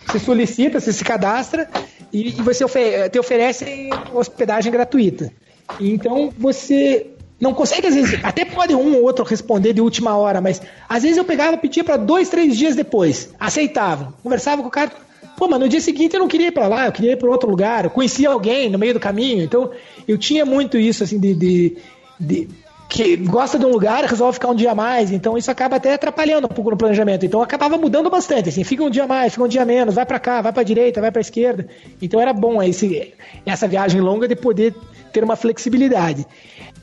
você 0.06 0.18
solicita, 0.18 0.80
você 0.80 0.92
se 0.92 1.04
cadastra 1.04 1.68
e, 2.10 2.28
e 2.28 2.42
você 2.42 2.64
te 3.10 3.18
oferece 3.18 3.90
hospedagem 4.14 4.72
gratuita. 4.72 5.30
Então 5.78 6.30
você 6.38 7.15
não 7.40 7.52
consegue, 7.52 7.86
às 7.86 7.94
vezes, 7.94 8.18
até 8.22 8.44
pode 8.44 8.74
um 8.74 8.96
ou 8.96 9.02
outro 9.02 9.24
responder 9.24 9.72
de 9.72 9.80
última 9.80 10.16
hora, 10.16 10.40
mas 10.40 10.60
às 10.88 11.02
vezes 11.02 11.18
eu 11.18 11.24
pegava, 11.24 11.56
pedia 11.56 11.84
para 11.84 11.96
dois, 11.96 12.28
três 12.28 12.56
dias 12.56 12.74
depois, 12.74 13.34
aceitava, 13.38 14.14
conversava 14.22 14.62
com 14.62 14.68
o 14.68 14.70
cara, 14.70 14.90
pô, 15.36 15.46
mas 15.46 15.60
no 15.60 15.68
dia 15.68 15.80
seguinte 15.80 16.14
eu 16.14 16.20
não 16.20 16.28
queria 16.28 16.48
ir 16.48 16.52
para 16.52 16.66
lá, 16.66 16.86
eu 16.86 16.92
queria 16.92 17.12
ir 17.12 17.16
para 17.16 17.30
outro 17.30 17.50
lugar, 17.50 17.84
eu 17.84 17.90
conhecia 17.90 18.30
alguém 18.30 18.70
no 18.70 18.78
meio 18.78 18.94
do 18.94 19.00
caminho, 19.00 19.42
então 19.42 19.70
eu 20.08 20.16
tinha 20.16 20.46
muito 20.46 20.78
isso, 20.78 21.04
assim, 21.04 21.18
de, 21.18 21.34
de, 21.34 21.76
de 22.18 22.48
que 22.88 23.16
gosta 23.16 23.58
de 23.58 23.66
um 23.66 23.68
lugar 23.68 24.04
resolve 24.04 24.34
ficar 24.34 24.48
um 24.48 24.54
dia 24.54 24.74
mais, 24.74 25.10
então 25.10 25.36
isso 25.36 25.50
acaba 25.50 25.76
até 25.76 25.94
atrapalhando 25.94 26.46
um 26.46 26.48
pouco 26.48 26.70
no 26.70 26.76
planejamento. 26.76 27.26
Então 27.26 27.42
acabava 27.42 27.76
mudando 27.76 28.08
bastante, 28.08 28.48
assim, 28.48 28.64
fica 28.64 28.82
um 28.82 28.90
dia 28.90 29.06
mais, 29.06 29.32
fica 29.32 29.44
um 29.44 29.48
dia 29.48 29.64
menos, 29.64 29.94
vai 29.94 30.06
para 30.06 30.18
cá, 30.18 30.40
vai 30.40 30.52
para 30.52 30.62
direita, 30.62 31.00
vai 31.00 31.10
para 31.10 31.20
esquerda. 31.20 31.66
Então 32.00 32.20
era 32.20 32.32
bom 32.32 32.62
esse, 32.62 33.12
essa 33.44 33.66
viagem 33.66 34.00
longa 34.00 34.28
de 34.28 34.36
poder 34.36 34.74
ter 35.12 35.24
uma 35.24 35.34
flexibilidade. 35.34 36.26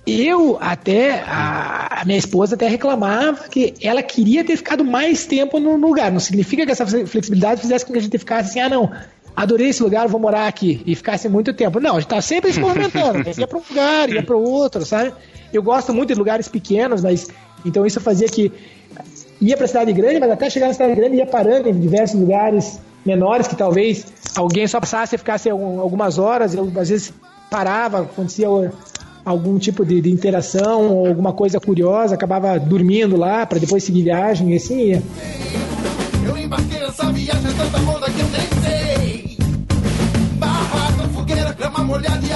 Eu 0.06 0.58
até, 0.60 1.22
a, 1.26 2.01
a 2.01 2.06
minha 2.06 2.18
esposa 2.18 2.56
até 2.56 2.68
reclamava 2.68 3.47
que 3.47 3.74
ela 3.82 4.04
queria 4.04 4.43
ter 4.43 4.58
ficado 4.58 4.84
mais 4.84 5.26
tempo 5.26 5.60
no 5.60 5.76
lugar. 5.78 6.12
Não 6.12 6.20
significa 6.20 6.66
que 6.66 6.72
essa 6.72 6.86
flexibilidade 6.86 7.62
fizesse 7.62 7.86
com 7.86 7.93
que 7.93 7.99
a 7.99 8.01
gente 8.01 8.18
ficasse 8.18 8.49
assim, 8.49 8.60
ah 8.60 8.70
não, 8.70 8.91
adorei 9.36 9.70
esse 9.70 9.82
lugar, 9.82 10.08
vou 10.08 10.20
morar 10.20 10.47
aqui 10.47 10.82
e 10.86 10.93
ficasse 10.95 11.30
muito 11.30 11.54
tempo. 11.54 11.80
Não, 11.80 11.95
a 11.95 11.99
gente 11.99 12.10
tá 12.10 12.22
sempre 12.22 12.51
se 12.51 12.60
movimentando, 12.60 13.24
ia 13.38 13.47
para 13.47 13.58
um 13.58 13.62
lugar, 13.70 14.10
ia 14.10 14.24
para 14.24 14.36
outro, 14.36 14.86
sabe? 14.86 15.14
Eu 15.54 15.64
gosto 15.64 15.93
muito 15.93 16.10
de 16.14 16.20
lugares 16.20 16.49
pequenos, 16.49 17.01
mas 17.01 17.30
então 17.66 17.86
isso 17.86 18.01
fazia 18.01 18.28
que 18.28 18.51
ia 19.39 19.56
para 19.56 19.68
cidade 19.68 19.93
grande, 19.93 20.20
mas 20.20 20.32
até 20.32 20.49
chegar 20.49 20.68
na 20.68 20.74
cidade 20.74 20.95
grande 20.95 21.16
ia 21.16 21.26
parando 21.26 21.70
em 21.70 21.80
diversos 21.80 22.20
lugares 22.20 22.80
menores 23.06 23.47
que 23.47 23.56
talvez 23.56 24.06
alguém 24.36 24.68
só 24.68 24.80
passasse 24.80 25.16
e 25.16 25.18
ficasse 25.18 25.49
algumas 25.49 26.18
horas, 26.18 26.54
eu 26.54 26.72
às 26.78 26.89
vezes 26.89 27.14
parava, 27.49 28.01
acontecia 28.01 28.49
algum 29.26 29.57
tipo 29.57 29.86
de, 29.86 30.01
de 30.01 30.11
interação 30.11 30.89
ou 30.89 31.07
alguma 31.07 31.34
coisa 31.34 31.59
curiosa, 31.59 32.15
acabava 32.15 32.59
dormindo 32.59 33.15
lá 33.15 33.45
para 33.45 33.59
depois 33.59 33.84
seguir 33.84 34.03
viagem 34.03 34.51
e 34.51 34.55
assim 34.55 34.80
ia. 34.89 35.03
Eu 36.26 36.38
embarquei 36.38 36.80
nessa 36.80 37.11
viagem 37.11 37.51
tanta 37.57 37.78
onda 37.89 38.05
que 38.09 38.19
eu 38.19 38.28
nem 38.28 38.63
sei. 38.63 39.38
Barraca, 40.36 41.07
fogueira, 41.13 41.53
grama 41.53 41.84
molhada 41.84 42.26
e. 42.26 42.34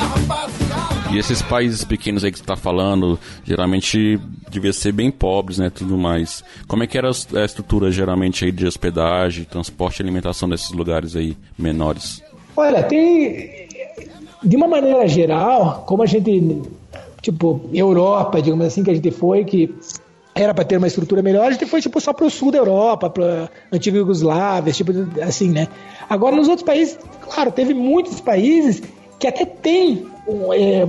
E 1.09 1.17
esses 1.17 1.41
países 1.41 1.85
pequenos 1.85 2.23
aí 2.23 2.31
que 2.31 2.37
você 2.37 2.43
tá 2.43 2.57
falando, 2.57 3.17
geralmente 3.43 4.19
devia 4.51 4.73
ser 4.73 4.91
bem 4.91 5.09
pobres, 5.09 5.57
né, 5.57 5.69
tudo 5.69 5.97
mais. 5.97 6.43
Como 6.67 6.83
é 6.83 6.87
que 6.87 6.97
era 6.97 7.07
a 7.09 7.45
estrutura 7.45 7.89
geralmente 7.89 8.43
aí 8.43 8.51
de 8.51 8.67
hospedagem, 8.67 9.45
transporte 9.45 9.99
e 9.99 10.03
alimentação 10.03 10.49
desses 10.49 10.69
lugares 10.71 11.15
aí 11.15 11.37
menores? 11.57 12.21
Olha, 12.55 12.83
tem 12.83 13.67
de 14.43 14.55
uma 14.55 14.67
maneira 14.67 15.07
geral, 15.07 15.83
como 15.87 16.03
a 16.03 16.05
gente 16.05 16.41
tipo 17.21 17.61
Europa, 17.73 18.41
digamos 18.41 18.65
assim, 18.65 18.83
que 18.83 18.91
a 18.91 18.95
gente 18.95 19.11
foi 19.11 19.43
que 19.43 19.73
era 20.35 20.53
para 20.53 20.63
ter 20.63 20.77
uma 20.77 20.87
estrutura 20.87 21.21
melhor, 21.21 21.47
a 21.47 21.51
gente 21.51 21.65
foi 21.65 21.81
tipo 21.81 21.99
só 21.99 22.13
para 22.13 22.25
o 22.25 22.29
sul 22.29 22.51
da 22.51 22.59
Europa, 22.59 23.09
para 23.09 23.49
antiga 23.71 23.97
Iugoslávia, 23.97 24.71
tipo 24.71 24.91
assim, 25.21 25.49
né? 25.49 25.67
Agora 26.09 26.35
nos 26.35 26.47
outros 26.47 26.65
países, 26.65 26.97
claro, 27.21 27.51
teve 27.51 27.73
muitos 27.73 28.21
países 28.21 28.81
que 29.19 29.27
até 29.27 29.45
tem 29.45 30.05
é, 30.53 30.87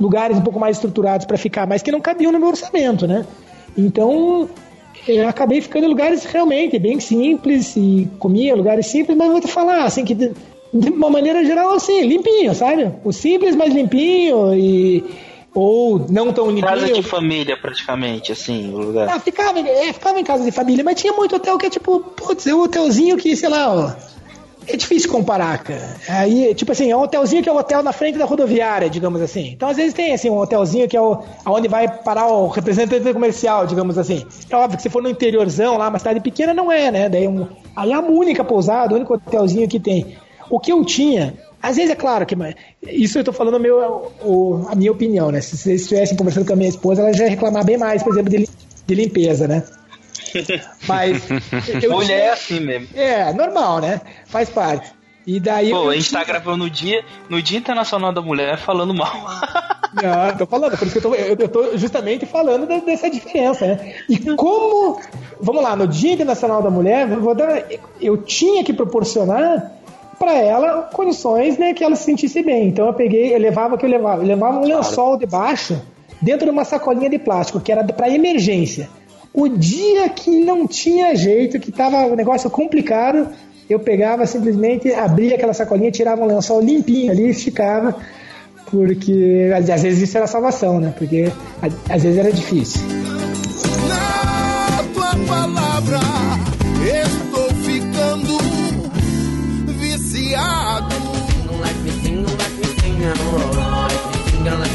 lugares 0.00 0.36
um 0.36 0.40
pouco 0.40 0.58
mais 0.58 0.76
estruturados 0.76 1.26
para 1.26 1.38
ficar, 1.38 1.66
mas 1.66 1.82
que 1.82 1.92
não 1.92 2.00
cabiam 2.00 2.32
no 2.32 2.38
meu 2.38 2.48
orçamento, 2.48 3.06
né? 3.06 3.24
Então, 3.76 4.48
eu 5.06 5.28
acabei 5.28 5.60
ficando 5.60 5.84
em 5.84 5.88
lugares 5.88 6.24
realmente 6.24 6.78
bem 6.78 6.98
simples 6.98 7.76
e 7.76 8.08
comia 8.18 8.54
lugares 8.54 8.86
simples, 8.86 9.16
mas 9.16 9.30
vou 9.30 9.40
te 9.40 9.48
falar, 9.48 9.84
assim, 9.84 10.04
que 10.04 10.14
de, 10.14 10.32
uma 10.72 11.10
maneira 11.10 11.44
geral, 11.44 11.74
assim, 11.74 12.02
limpinho, 12.02 12.54
sabe? 12.54 12.90
O 13.04 13.12
simples, 13.12 13.54
mas 13.54 13.72
limpinho 13.72 14.54
e 14.54 15.04
ou 15.58 16.06
não 16.08 16.32
tão 16.32 16.48
limpinho. 16.48 16.66
Casa 16.66 16.92
de 16.92 17.02
família, 17.02 17.56
praticamente, 17.56 18.32
assim, 18.32 18.72
o 18.72 18.78
lugar. 18.78 19.08
Ah, 19.08 19.20
ficava, 19.20 19.58
é, 19.58 19.92
ficava 19.92 20.18
em 20.18 20.24
casa 20.24 20.44
de 20.44 20.50
família, 20.52 20.84
mas 20.84 21.00
tinha 21.00 21.12
muito 21.12 21.36
hotel 21.36 21.58
que 21.58 21.66
é 21.66 21.70
tipo, 21.70 22.00
putz, 22.00 22.46
é 22.46 22.54
um 22.54 22.62
hotelzinho 22.62 23.16
que, 23.16 23.34
sei 23.36 23.48
lá, 23.48 23.74
ó, 23.74 23.92
é 24.68 24.76
difícil 24.76 25.10
comparar, 25.10 25.58
cara. 25.58 25.96
Aí, 26.08 26.54
tipo 26.54 26.70
assim, 26.70 26.90
é 26.90 26.96
um 26.96 27.00
hotelzinho 27.00 27.42
que 27.42 27.48
é 27.48 27.52
o 27.52 27.54
um 27.54 27.58
hotel 27.58 27.82
na 27.82 27.92
frente 27.92 28.18
da 28.18 28.26
rodoviária, 28.26 28.90
digamos 28.90 29.20
assim. 29.20 29.52
Então, 29.52 29.68
às 29.68 29.76
vezes 29.76 29.94
tem 29.94 30.12
assim, 30.12 30.28
um 30.28 30.38
hotelzinho 30.38 30.86
que 30.86 30.96
é 30.96 31.00
o, 31.00 31.22
onde 31.46 31.68
vai 31.68 31.88
parar 31.88 32.26
o 32.26 32.48
representante 32.48 33.12
comercial, 33.12 33.66
digamos 33.66 33.96
assim. 33.96 34.26
É 34.48 34.56
óbvio 34.56 34.76
que 34.76 34.82
se 34.82 34.90
for 34.90 35.02
no 35.02 35.08
interiorzão, 35.08 35.78
lá, 35.78 35.88
uma 35.88 35.98
cidade 35.98 36.20
pequena, 36.20 36.52
não 36.52 36.70
é, 36.70 36.90
né? 36.90 37.08
Daí 37.08 37.26
um, 37.26 37.46
aí 37.74 37.92
é 37.92 37.94
a 37.94 38.00
única 38.00 38.44
pousada, 38.44 38.92
o 38.92 38.96
único 38.96 39.14
hotelzinho 39.14 39.66
que 39.66 39.80
tem. 39.80 40.18
O 40.50 40.60
que 40.60 40.70
eu 40.70 40.84
tinha, 40.84 41.34
às 41.62 41.76
vezes 41.76 41.90
é 41.90 41.96
claro 41.96 42.24
que. 42.24 42.36
Isso 42.86 43.18
eu 43.18 43.24
tô 43.24 43.32
falando 43.32 43.56
a, 43.56 43.58
meu, 43.58 44.12
o, 44.22 44.66
a 44.68 44.74
minha 44.74 44.92
opinião, 44.92 45.30
né? 45.30 45.40
Se 45.40 45.56
vocês 45.56 45.82
estivessem 45.82 46.16
conversando 46.16 46.46
com 46.46 46.52
a 46.52 46.56
minha 46.56 46.68
esposa, 46.68 47.02
ela 47.02 47.12
já 47.12 47.24
ia 47.24 47.30
reclamar 47.30 47.64
bem 47.64 47.76
mais, 47.76 48.02
por 48.02 48.12
exemplo, 48.12 48.30
de, 48.30 48.48
de 48.86 48.94
limpeza, 48.94 49.48
né? 49.48 49.64
Mas. 50.86 51.28
Mulher 51.88 52.06
tinha... 52.06 52.16
é 52.16 52.30
assim 52.30 52.60
mesmo. 52.60 52.88
É, 52.94 53.32
normal, 53.32 53.80
né? 53.80 54.00
Faz 54.26 54.48
parte. 54.48 54.92
E 55.26 55.40
daí. 55.40 55.70
Pô, 55.70 55.90
a 55.90 55.94
gente 55.94 56.08
tinha... 56.08 56.20
tá 56.20 56.26
gravando 56.26 56.64
no 56.64 56.70
dia, 56.70 57.04
no 57.28 57.42
dia 57.42 57.58
Internacional 57.58 58.12
da 58.12 58.22
Mulher 58.22 58.58
falando 58.58 58.94
mal. 58.94 59.12
Não, 59.92 60.36
tô 60.36 60.46
falando, 60.46 60.76
por 60.76 60.86
isso 60.86 61.00
que 61.00 61.06
eu 61.06 61.10
tô, 61.10 61.14
eu, 61.14 61.36
eu 61.38 61.48
tô 61.48 61.76
justamente 61.76 62.26
falando 62.26 62.66
dessa 62.84 63.10
diferença, 63.10 63.66
né? 63.66 63.96
E 64.08 64.18
como. 64.36 65.00
Vamos 65.40 65.62
lá, 65.62 65.74
no 65.74 65.86
Dia 65.86 66.12
Internacional 66.12 66.62
da 66.62 66.70
Mulher, 66.70 67.10
eu, 67.10 67.20
vou 67.20 67.34
dar, 67.34 67.64
eu 68.00 68.18
tinha 68.18 68.62
que 68.62 68.72
proporcionar 68.72 69.77
para 70.18 70.34
ela 70.34 70.82
condições 70.92 71.56
né, 71.56 71.72
que 71.72 71.84
ela 71.84 71.96
se 71.96 72.04
sentisse 72.04 72.42
bem. 72.42 72.68
Então 72.68 72.86
eu 72.86 72.94
peguei, 72.94 73.34
eu 73.34 73.38
levava 73.38 73.78
que 73.78 73.86
eu 73.86 73.90
levava, 73.90 74.22
eu 74.22 74.26
levava 74.26 74.58
um 74.58 74.64
lençol 74.64 75.16
debaixo 75.16 75.80
dentro 76.20 76.46
de 76.46 76.50
uma 76.50 76.64
sacolinha 76.64 77.08
de 77.08 77.18
plástico 77.18 77.60
que 77.60 77.70
era 77.70 77.84
para 77.84 78.10
emergência. 78.10 78.88
O 79.32 79.48
dia 79.48 80.08
que 80.08 80.30
não 80.30 80.66
tinha 80.66 81.14
jeito, 81.14 81.60
que 81.60 81.70
tava 81.70 81.98
o 82.06 82.12
um 82.12 82.16
negócio 82.16 82.50
complicado, 82.50 83.28
eu 83.68 83.78
pegava 83.78 84.26
simplesmente, 84.26 84.92
abria 84.92 85.36
aquela 85.36 85.52
sacolinha, 85.52 85.90
tirava 85.90 86.22
um 86.22 86.26
lençol 86.26 86.60
limpinho 86.60 87.12
ali, 87.12 87.28
esticava, 87.28 87.94
porque 88.70 89.50
às 89.54 89.82
vezes 89.82 90.08
isso 90.08 90.16
era 90.16 90.26
salvação, 90.26 90.80
né? 90.80 90.92
Porque 90.96 91.30
às 91.88 92.02
vezes 92.02 92.18
era 92.18 92.32
difícil. 92.32 92.80
Na 93.88 94.82
tua 94.94 95.26
palavra, 95.26 95.98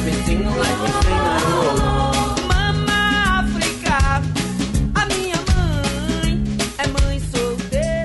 me 0.04 0.12
sing, 0.26 0.44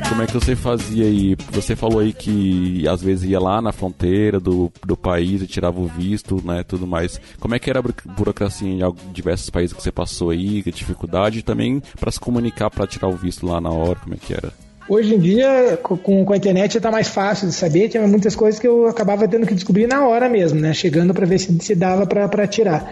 como 0.09 0.25
é 0.25 0.27
que 0.27 0.33
você 0.33 0.57
fazia 0.57 1.05
aí? 1.05 1.37
Você 1.53 1.77
falou 1.77 2.01
aí 2.01 2.13
que 2.13 2.87
às 2.89 3.01
vezes 3.01 3.31
ia 3.31 3.39
lá 3.39 3.63
na 3.63 3.71
fronteira 3.71 4.41
do, 4.41 4.69
do 4.85 4.97
país 4.97 5.43
e 5.43 5.47
tirava 5.47 5.79
o 5.81 5.87
visto, 5.87 6.45
né, 6.45 6.65
tudo 6.65 6.89
mais. 6.89 7.21
Como 7.39 7.55
é 7.55 7.59
que 7.61 7.71
era 7.71 7.79
a 7.79 8.13
burocracia 8.17 8.69
em 8.69 8.81
diversos 9.13 9.49
países 9.49 9.77
que 9.77 9.81
você 9.81 9.93
passou 9.93 10.31
aí, 10.31 10.61
que 10.61 10.73
dificuldade, 10.73 11.45
também 11.45 11.81
para 12.01 12.11
se 12.11 12.19
comunicar 12.19 12.69
para 12.69 12.85
tirar 12.85 13.07
o 13.07 13.17
visto 13.17 13.47
lá 13.47 13.61
na 13.61 13.71
hora, 13.71 14.01
como 14.01 14.15
é 14.15 14.19
que 14.19 14.35
era? 14.35 14.53
Hoje 14.89 15.15
em 15.15 15.19
dia, 15.19 15.79
com, 15.83 16.25
com 16.25 16.33
a 16.33 16.37
internet, 16.37 16.77
está 16.77 16.91
mais 16.91 17.09
fácil 17.09 17.47
de 17.47 17.55
saber. 17.55 17.89
Tinha 17.89 18.07
muitas 18.07 18.35
coisas 18.35 18.59
que 18.59 18.67
eu 18.67 18.87
acabava 18.87 19.29
tendo 19.29 19.47
que 19.47 19.55
descobrir 19.55 19.87
na 19.87 20.07
hora 20.09 20.29
mesmo, 20.29 20.59
né? 20.59 20.73
Chegando 20.73 21.13
para 21.13 21.27
ver 21.27 21.39
se, 21.39 21.57
se 21.61 21.75
dava 21.75 22.07
para 22.07 22.47
tirar. 22.47 22.91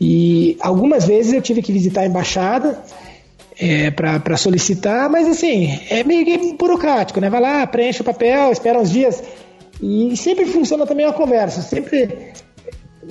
E 0.00 0.56
algumas 0.60 1.06
vezes 1.06 1.32
eu 1.32 1.40
tive 1.40 1.62
que 1.62 1.72
visitar 1.72 2.00
a 2.00 2.06
embaixada 2.06 2.82
é, 3.58 3.90
para 3.90 4.36
solicitar, 4.36 5.08
mas 5.08 5.28
assim, 5.28 5.78
é 5.88 6.02
meio 6.02 6.56
burocrático, 6.56 7.20
né? 7.20 7.30
Vai 7.30 7.40
lá, 7.40 7.66
preenche 7.66 8.00
o 8.00 8.04
papel, 8.04 8.50
espera 8.50 8.80
uns 8.80 8.90
dias. 8.90 9.22
E 9.80 10.16
sempre 10.16 10.44
funciona 10.44 10.86
também 10.86 11.06
a 11.06 11.12
conversa. 11.12 11.62
Sempre. 11.62 12.32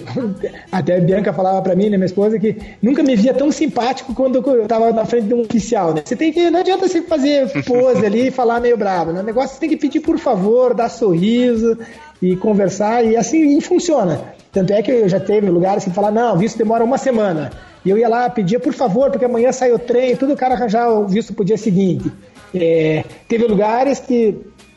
Até 0.72 0.98
a 0.98 1.02
Bianca 1.02 1.34
falava 1.34 1.62
para 1.62 1.76
mim, 1.76 1.89
né, 1.89 1.98
minha 1.98 2.06
esposa, 2.06 2.39
que 2.39 2.56
nunca 2.82 3.04
me 3.04 3.16
via 3.16 3.34
tão 3.34 3.52
simpático 3.52 4.14
quando 4.14 4.38
eu 4.38 4.68
tava 4.68 4.91
na 4.91 5.06
frente 5.06 5.28
de 5.28 5.34
um 5.34 5.41
oficial, 5.41 5.93
né? 5.93 6.02
Você 6.06 6.16
tem 6.16 6.32
que. 6.32 6.50
Não 6.50 6.60
adianta 6.60 6.88
você 6.88 7.02
fazer 7.02 7.50
pose 7.64 8.06
ali 8.06 8.28
e 8.28 8.32
falar 8.32 8.60
meio 8.60 8.78
bravo, 8.78 9.12
né? 9.12 9.22
O 9.22 9.24
negócio 9.24 9.56
você 9.56 9.60
tem 9.60 9.70
que 9.70 9.78
pedir 9.78 10.00
por 10.02 10.18
favor, 10.18 10.74
dar 10.74 10.89
sorriso 10.89 11.78
e 12.22 12.36
conversar, 12.36 13.04
e 13.04 13.16
assim 13.16 13.58
e 13.58 13.62
funciona. 13.62 14.34
Tanto 14.52 14.74
é 14.74 14.82
que 14.82 14.91
eu 14.91 15.10
já 15.10 15.20
teve 15.20 15.50
lugares 15.50 15.84
que 15.84 15.91
falar, 15.91 16.12
não, 16.12 16.38
visto 16.38 16.58
demora 16.58 16.84
uma 16.84 16.98
semana. 16.98 17.52
E 17.86 17.89
eu 17.89 17.98
ia 17.98 18.10
lá, 18.10 18.30
pedia, 18.30 18.60
por 18.60 18.74
favor, 18.74 19.12
porque 19.12 19.26
amanhã 19.26 19.52
sai 19.52 19.72
o 19.72 19.80
trem, 19.80 20.16
tudo 20.16 20.34
o 20.34 20.38
cara 20.38 20.56
arranjar 20.56 20.89
o 20.89 21.08
visto 21.08 21.34
pro 21.34 21.45
dia 21.45 21.58
seguinte. 21.58 22.12
É, 22.54 23.04
teve 23.28 23.45
lugares 23.45 24.00
que. 24.00 24.36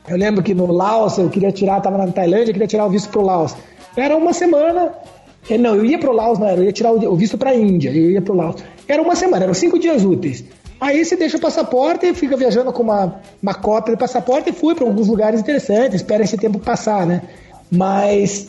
Eu 0.08 0.16
lembro 0.16 0.42
que 0.42 0.54
no 0.54 0.70
Laos 0.72 1.18
eu 1.18 1.28
queria 1.28 1.52
tirar, 1.52 1.78
estava 1.78 1.98
na 1.98 2.06
Tailândia, 2.08 2.50
eu 2.50 2.52
queria 2.52 2.66
tirar 2.66 2.86
o 2.86 2.90
visto 2.90 3.08
pro 3.10 3.22
Laos. 3.22 3.54
Era 3.96 4.16
uma 4.16 4.32
semana. 4.32 4.92
É, 5.48 5.56
não, 5.56 5.74
eu 5.74 5.84
ia 5.84 5.98
pro 5.98 6.12
Laos, 6.12 6.38
não 6.38 6.46
era, 6.46 6.60
eu 6.60 6.64
ia 6.64 6.72
tirar 6.72 6.92
o 6.92 7.16
visto 7.16 7.38
pra 7.38 7.54
Índia, 7.54 7.90
eu 7.90 8.10
ia 8.10 8.22
pro 8.22 8.34
Laos. 8.34 8.62
Era 8.86 9.02
uma 9.02 9.16
semana, 9.16 9.44
eram 9.44 9.54
cinco 9.54 9.78
dias 9.78 10.04
úteis. 10.04 10.44
Aí 10.80 11.04
você 11.04 11.14
deixa 11.14 11.36
o 11.36 11.40
passaporte 11.40 12.06
e 12.06 12.14
fica 12.14 12.36
viajando 12.36 12.72
com 12.72 12.82
uma, 12.82 13.20
uma 13.42 13.54
cópia 13.54 13.94
do 13.94 13.98
passaporte 13.98 14.48
e 14.48 14.52
fui 14.52 14.74
para 14.74 14.84
alguns 14.84 15.08
lugares 15.08 15.40
interessantes, 15.40 15.96
espera 15.96 16.24
esse 16.24 16.38
tempo 16.38 16.58
passar, 16.58 17.06
né? 17.06 17.22
Mas 17.70 18.48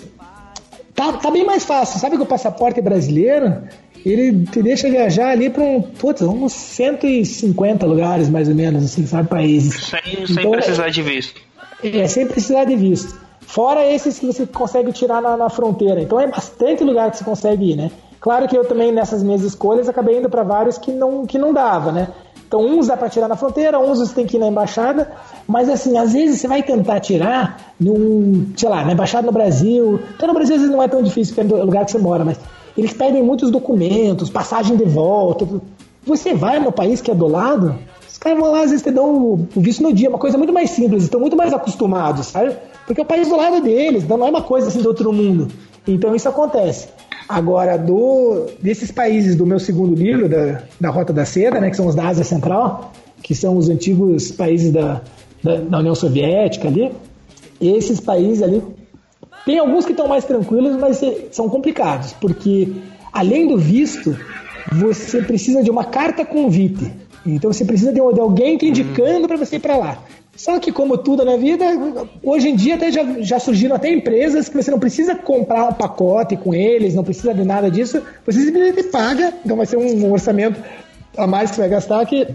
tá, 0.95 1.13
tá 1.13 1.29
bem 1.29 1.45
mais 1.45 1.65
fácil. 1.65 1.99
Sabe 1.99 2.15
que 2.15 2.23
o 2.23 2.25
passaporte 2.25 2.81
brasileiro, 2.81 3.63
ele 4.05 4.45
te 4.45 4.63
deixa 4.63 4.89
viajar 4.89 5.29
ali 5.29 5.49
para 5.49 5.61
um, 5.61 5.81
putz, 5.81 6.21
uns 6.21 6.53
150 6.53 7.85
lugares, 7.85 8.29
mais 8.29 8.47
ou 8.47 8.55
menos, 8.55 8.85
assim, 8.85 9.05
sabe, 9.05 9.27
países. 9.27 9.89
Sem, 9.89 10.23
então, 10.23 10.35
sem 10.35 10.51
precisar 10.51 10.89
de 10.89 11.01
visto. 11.01 11.41
É, 11.83 12.07
sem 12.07 12.27
precisar 12.27 12.63
de 12.63 12.77
visto. 12.77 13.19
Fora 13.52 13.86
esses 13.86 14.18
que 14.18 14.26
você 14.26 14.47
consegue 14.47 14.93
tirar 14.93 15.22
na, 15.22 15.36
na, 15.36 15.49
fronteira. 15.49 16.02
Então 16.02 16.18
é 16.18 16.26
bastante 16.26 16.86
lugar 16.86 17.12
que 17.12 17.18
você 17.18 17.24
consegue 17.26 17.72
ir, 17.72 17.76
né? 17.76 17.91
Claro 18.22 18.47
que 18.47 18.58
eu 18.58 18.64
também, 18.64 18.93
nessas 18.93 19.22
minhas 19.22 19.41
escolhas, 19.41 19.89
acabei 19.89 20.20
indo 20.20 20.30
para 20.30 20.41
vários 20.41 20.78
que 20.78 20.89
não, 20.89 21.26
que 21.26 21.38
não 21.38 21.52
dava, 21.52 21.91
né? 21.91 22.08
Então, 22.47 22.62
uns 22.62 22.88
dá 22.88 22.95
para 22.95 23.10
tirar 23.10 23.28
na 23.28 23.36
fronteira, 23.36 23.78
uns 23.78 23.99
você 23.99 24.14
tem 24.14 24.26
que 24.26 24.38
ir 24.38 24.39
na 24.39 24.47
embaixada, 24.47 25.12
mas 25.45 25.70
assim, 25.70 25.97
às 25.97 26.14
vezes 26.14 26.39
você 26.39 26.47
vai 26.47 26.64
tentar 26.64 27.02
tirar 27.02 27.74
num, 27.78 28.54
sei 28.56 28.70
lá, 28.70 28.86
na 28.86 28.93
embaixada 28.93 29.26
no 29.26 29.34
Brasil. 29.34 29.99
Então, 30.16 30.30
no 30.30 30.34
Brasil 30.34 30.56
às 30.56 30.62
vezes 30.62 30.74
não 30.74 30.82
é 30.82 30.88
tão 30.88 31.04
difícil, 31.04 31.36
porque 31.36 31.54
é 31.54 31.58
o 31.58 31.66
lugar 31.66 31.84
que 31.84 31.91
você 31.91 31.97
mora, 31.97 32.24
mas 32.24 32.39
eles 32.78 32.93
pedem 32.93 33.22
muitos 33.22 33.52
documentos, 33.52 34.30
passagem 34.30 34.78
de 34.78 34.86
volta. 34.86 35.45
Você 36.06 36.34
vai 36.34 36.58
no 36.58 36.72
país 36.72 37.02
que 37.02 37.12
é 37.12 37.16
do 37.16 37.28
lado, 37.28 37.76
os 38.10 38.18
caras 38.18 38.39
vão 38.39 38.52
lá, 38.52 38.64
às 38.64 38.70
vezes 38.70 38.82
te 38.82 38.91
dão 38.91 39.14
o 39.14 39.47
visto 39.58 39.84
no 39.84 39.91
dia, 39.91 40.08
uma 40.08 40.20
coisa 40.20 40.38
muito 40.38 40.54
mais 40.54 40.70
simples, 40.72 41.04
estão 41.04 41.20
muito 41.20 41.36
mais 41.36 41.54
acostumados, 41.54 42.28
sabe? 42.28 42.56
Porque 42.91 42.99
é 42.99 43.03
o 43.05 43.07
país 43.07 43.29
do 43.29 43.37
lado 43.37 43.61
deles, 43.61 44.05
não 44.05 44.27
é 44.27 44.29
uma 44.29 44.41
coisa 44.41 44.67
assim 44.67 44.81
do 44.81 44.89
outro 44.89 45.13
mundo. 45.13 45.47
Então 45.87 46.13
isso 46.13 46.27
acontece. 46.27 46.89
Agora, 47.27 47.77
do, 47.77 48.47
desses 48.61 48.91
países 48.91 49.33
do 49.33 49.45
meu 49.45 49.59
segundo 49.59 49.95
livro, 49.95 50.27
da, 50.27 50.63
da 50.77 50.89
Rota 50.89 51.13
da 51.13 51.23
Seda, 51.23 51.61
né, 51.61 51.69
que 51.69 51.77
são 51.77 51.87
os 51.87 51.95
da 51.95 52.05
Ásia 52.09 52.25
Central, 52.25 52.91
que 53.23 53.33
são 53.33 53.55
os 53.55 53.69
antigos 53.69 54.33
países 54.33 54.73
da, 54.73 55.01
da, 55.41 55.55
da 55.55 55.79
União 55.79 55.95
Soviética 55.95 56.67
ali, 56.67 56.91
esses 57.61 58.01
países 58.01 58.43
ali, 58.43 58.61
tem 59.45 59.57
alguns 59.57 59.85
que 59.85 59.91
estão 59.91 60.09
mais 60.09 60.25
tranquilos, 60.25 60.75
mas 60.75 60.99
são 61.31 61.47
complicados, 61.47 62.11
porque 62.19 62.73
além 63.13 63.47
do 63.47 63.57
visto, 63.57 64.17
você 64.69 65.21
precisa 65.21 65.63
de 65.63 65.71
uma 65.71 65.85
carta 65.85 66.25
convite. 66.25 66.91
Então 67.25 67.53
você 67.53 67.63
precisa 67.63 67.93
de, 67.93 68.01
alguém 68.01 68.57
te 68.57 68.65
indicando 68.65 69.29
para 69.29 69.37
você 69.37 69.55
ir 69.55 69.59
para 69.59 69.77
lá. 69.77 70.03
Só 70.41 70.59
que, 70.59 70.71
como 70.71 70.97
tudo 70.97 71.23
na 71.23 71.37
vida, 71.37 71.63
hoje 72.23 72.49
em 72.49 72.55
dia 72.55 72.73
até 72.73 72.91
já, 72.91 73.03
já 73.19 73.39
surgiram 73.39 73.75
até 73.75 73.91
empresas 73.93 74.49
que 74.49 74.57
você 74.57 74.71
não 74.71 74.79
precisa 74.79 75.13
comprar 75.13 75.65
um 75.65 75.73
pacote 75.73 76.35
com 76.35 76.51
eles, 76.51 76.95
não 76.95 77.03
precisa 77.03 77.31
de 77.31 77.43
nada 77.43 77.69
disso, 77.69 78.01
você 78.25 78.41
simplesmente 78.41 78.89
paga, 78.89 79.35
então 79.45 79.55
vai 79.55 79.67
ser 79.67 79.77
um 79.77 80.11
orçamento 80.11 80.59
a 81.15 81.27
mais 81.27 81.51
que 81.51 81.57
você 81.57 81.61
vai 81.61 81.69
gastar, 81.69 82.03
que 82.07 82.27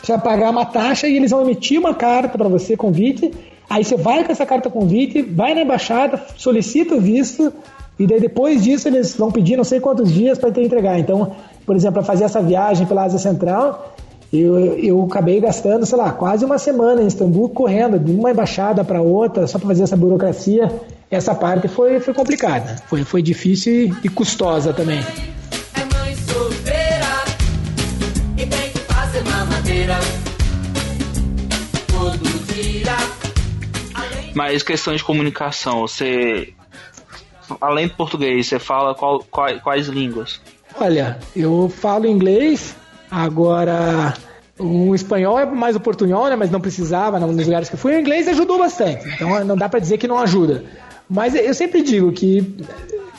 você 0.00 0.12
vai 0.12 0.20
pagar 0.20 0.50
uma 0.50 0.66
taxa 0.66 1.08
e 1.08 1.16
eles 1.16 1.32
vão 1.32 1.42
emitir 1.42 1.80
uma 1.80 1.92
carta 1.94 2.38
para 2.38 2.48
você, 2.48 2.76
convite, 2.76 3.34
aí 3.68 3.82
você 3.82 3.96
vai 3.96 4.22
com 4.22 4.30
essa 4.30 4.46
carta 4.46 4.70
convite, 4.70 5.20
vai 5.20 5.52
na 5.52 5.62
embaixada, 5.62 6.22
solicita 6.36 6.94
o 6.94 7.00
visto, 7.00 7.52
e 7.98 8.06
daí 8.06 8.20
depois 8.20 8.62
disso 8.62 8.86
eles 8.86 9.16
vão 9.16 9.32
pedir 9.32 9.56
não 9.56 9.64
sei 9.64 9.80
quantos 9.80 10.12
dias 10.12 10.38
para 10.38 10.52
te 10.52 10.60
entregar. 10.60 10.96
Então, 11.00 11.32
por 11.66 11.74
exemplo, 11.74 11.94
para 11.94 12.04
fazer 12.04 12.22
essa 12.22 12.40
viagem 12.40 12.86
pela 12.86 13.02
Ásia 13.02 13.18
Central, 13.18 13.96
eu, 14.32 14.78
eu 14.78 15.02
acabei 15.04 15.40
gastando, 15.40 15.86
sei 15.86 15.96
lá, 15.96 16.12
quase 16.12 16.44
uma 16.44 16.58
semana 16.58 17.02
em 17.02 17.06
Istambul 17.06 17.48
correndo 17.48 17.98
de 17.98 18.12
uma 18.12 18.30
embaixada 18.30 18.84
para 18.84 19.00
outra 19.00 19.46
só 19.46 19.58
para 19.58 19.68
fazer 19.68 19.84
essa 19.84 19.96
burocracia. 19.96 20.70
Essa 21.10 21.34
parte 21.34 21.68
foi, 21.68 22.00
foi 22.00 22.12
complicada, 22.12 22.76
foi, 22.86 23.02
foi 23.02 23.22
difícil 23.22 23.96
e 24.04 24.08
custosa 24.10 24.74
também. 24.74 24.98
É. 24.98 25.38
Mas 34.34 34.62
questão 34.62 34.94
de 34.94 35.02
comunicação, 35.02 35.80
você 35.80 36.52
além 37.60 37.88
do 37.88 37.94
português, 37.94 38.46
você 38.46 38.58
fala 38.58 38.94
qual, 38.94 39.20
quais, 39.30 39.60
quais 39.62 39.88
línguas? 39.88 40.40
Olha, 40.80 41.18
eu 41.34 41.68
falo 41.68 42.06
inglês, 42.06 42.76
Agora, 43.10 44.14
o 44.58 44.94
espanhol 44.94 45.38
é 45.38 45.46
mais 45.46 45.76
o 45.76 45.80
portunhol, 45.80 46.28
né? 46.28 46.36
Mas 46.36 46.50
não 46.50 46.60
precisava 46.60 47.18
nos 47.18 47.46
lugares 47.46 47.68
que 47.68 47.74
eu 47.74 47.78
fui. 47.78 47.94
O 47.94 48.00
inglês 48.00 48.28
ajudou 48.28 48.58
bastante. 48.58 49.08
Então 49.08 49.44
não 49.44 49.56
dá 49.56 49.68
para 49.68 49.80
dizer 49.80 49.98
que 49.98 50.08
não 50.08 50.18
ajuda. 50.18 50.64
Mas 51.08 51.34
eu 51.34 51.54
sempre 51.54 51.82
digo 51.82 52.12
que 52.12 52.56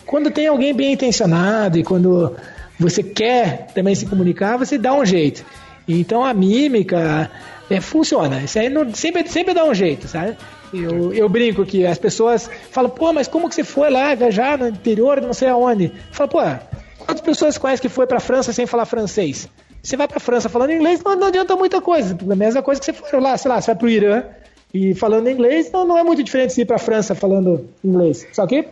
quando 0.05 0.29
tem 0.29 0.47
alguém 0.47 0.73
bem 0.73 0.93
intencionado 0.93 1.77
e 1.77 1.83
quando 1.83 2.35
você 2.79 3.01
quer 3.01 3.67
também 3.73 3.95
se 3.95 4.05
comunicar, 4.05 4.57
você 4.57 4.77
dá 4.77 4.93
um 4.93 5.05
jeito. 5.05 5.43
Então 5.87 6.23
a 6.23 6.33
mímica 6.33 7.29
é, 7.69 7.81
funciona. 7.81 8.41
Isso 8.43 8.59
aí 8.59 8.69
não, 8.69 8.93
sempre, 8.93 9.27
sempre 9.27 9.53
dá 9.53 9.63
um 9.65 9.73
jeito, 9.73 10.07
sabe? 10.07 10.37
Eu, 10.71 11.11
eu 11.13 11.27
brinco 11.27 11.65
que 11.65 11.85
as 11.85 11.97
pessoas 11.97 12.49
falam, 12.69 12.91
pô, 12.91 13.11
mas 13.11 13.27
como 13.27 13.49
que 13.49 13.55
você 13.55 13.63
foi 13.63 13.89
lá 13.89 14.13
viajar 14.13 14.57
no 14.57 14.67
interior, 14.67 15.19
não 15.19 15.33
sei 15.33 15.47
aonde? 15.47 15.85
Eu 15.85 15.91
falo, 16.11 16.29
pô, 16.29 16.39
quantas 16.99 17.21
pessoas 17.21 17.57
conhecem 17.57 17.81
que 17.81 17.89
foi 17.89 18.05
para 18.05 18.19
França 18.19 18.53
sem 18.53 18.67
falar 18.67 18.85
francês? 18.85 19.49
Você 19.81 19.95
vai 19.95 20.07
para 20.07 20.19
França 20.19 20.49
falando 20.49 20.71
inglês, 20.71 21.01
não, 21.03 21.15
não 21.15 21.27
adianta 21.27 21.55
muita 21.55 21.81
coisa. 21.81 22.17
A 22.29 22.35
mesma 22.35 22.61
coisa 22.61 22.79
que 22.81 22.85
você 22.85 22.93
for 22.93 23.21
lá, 23.21 23.37
sei 23.37 23.49
lá, 23.49 23.61
você 23.61 23.67
vai 23.67 23.75
para 23.75 23.85
o 23.85 23.89
Irã 23.89 24.23
e 24.73 24.93
falando 24.93 25.29
inglês, 25.29 25.71
não, 25.71 25.85
não 25.85 25.97
é 25.97 26.03
muito 26.03 26.23
diferente 26.23 26.55
de 26.55 26.61
ir 26.61 26.65
para 26.65 26.75
a 26.75 26.79
França 26.79 27.15
falando 27.15 27.67
inglês. 27.83 28.27
Só 28.33 28.45
que 28.45 28.67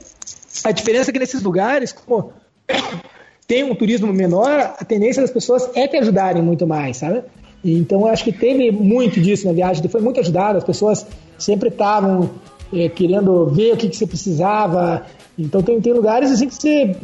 a 0.64 0.72
diferença 0.72 1.10
é 1.10 1.14
que 1.14 1.20
nesses 1.20 1.42
lugares, 1.42 1.92
como 1.92 2.34
tem 3.48 3.64
um 3.64 3.74
turismo 3.74 4.12
menor, 4.14 4.76
a 4.78 4.86
tendência 4.86 5.22
das 5.22 5.32
pessoas 5.32 5.70
é 5.76 5.88
te 5.88 5.98
ajudarem 5.98 6.42
muito 6.42 6.68
mais, 6.68 6.98
sabe? 6.98 7.24
Então 7.64 8.06
acho 8.06 8.24
que 8.24 8.32
teve 8.32 8.72
muito 8.72 9.20
disso 9.20 9.48
na 9.48 9.54
viagem, 9.54 9.88
foi 9.90 10.02
muito 10.02 10.20
ajudado, 10.20 10.58
as 10.58 10.64
pessoas 10.64 11.06
sempre 11.38 11.70
estavam 11.70 12.30
é, 12.74 12.90
querendo 12.90 13.48
ver 13.48 13.74
o 13.74 13.78
que, 13.78 13.90
que 13.90 13.98
você 13.98 14.06
precisava. 14.06 15.06
Então 15.38 15.62
tem, 15.64 15.80
tem 15.82 15.94
lugares 15.94 16.32
assim 16.32 16.48
que 16.48 16.56
você 16.56 16.96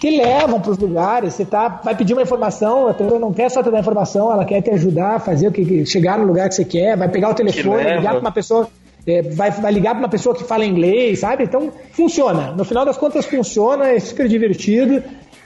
que 0.00 0.10
levam 0.16 0.58
para 0.58 0.70
os 0.70 0.78
lugares. 0.78 1.34
Você 1.34 1.44
tá, 1.44 1.68
vai 1.84 1.94
pedir 1.94 2.14
uma 2.14 2.22
informação, 2.22 2.88
a 2.88 2.94
pessoa 2.94 3.20
não 3.20 3.32
quer 3.32 3.50
só 3.50 3.62
te 3.62 3.70
dar 3.70 3.78
informação, 3.78 4.32
ela 4.32 4.46
quer 4.46 4.62
te 4.62 4.70
ajudar 4.70 5.16
a 5.16 5.20
fazer 5.20 5.48
o 5.48 5.52
que 5.52 5.84
chegar 5.84 6.18
no 6.18 6.26
lugar 6.26 6.48
que 6.48 6.54
você 6.54 6.64
quer, 6.64 6.96
vai 6.96 7.08
pegar 7.08 7.28
o 7.28 7.34
telefone, 7.34 7.84
ligar 7.96 8.12
para 8.12 8.20
uma 8.20 8.32
pessoa. 8.32 8.66
É, 9.06 9.22
vai, 9.22 9.50
vai 9.50 9.72
ligar 9.72 9.92
para 9.92 10.00
uma 10.00 10.08
pessoa 10.08 10.34
que 10.34 10.44
fala 10.44 10.64
inglês, 10.64 11.20
sabe? 11.20 11.44
Então 11.44 11.72
funciona. 11.92 12.52
No 12.52 12.64
final 12.64 12.84
das 12.84 12.96
contas 12.96 13.26
funciona, 13.26 13.88
é 13.88 13.98
super 13.98 14.26
divertido. 14.26 15.02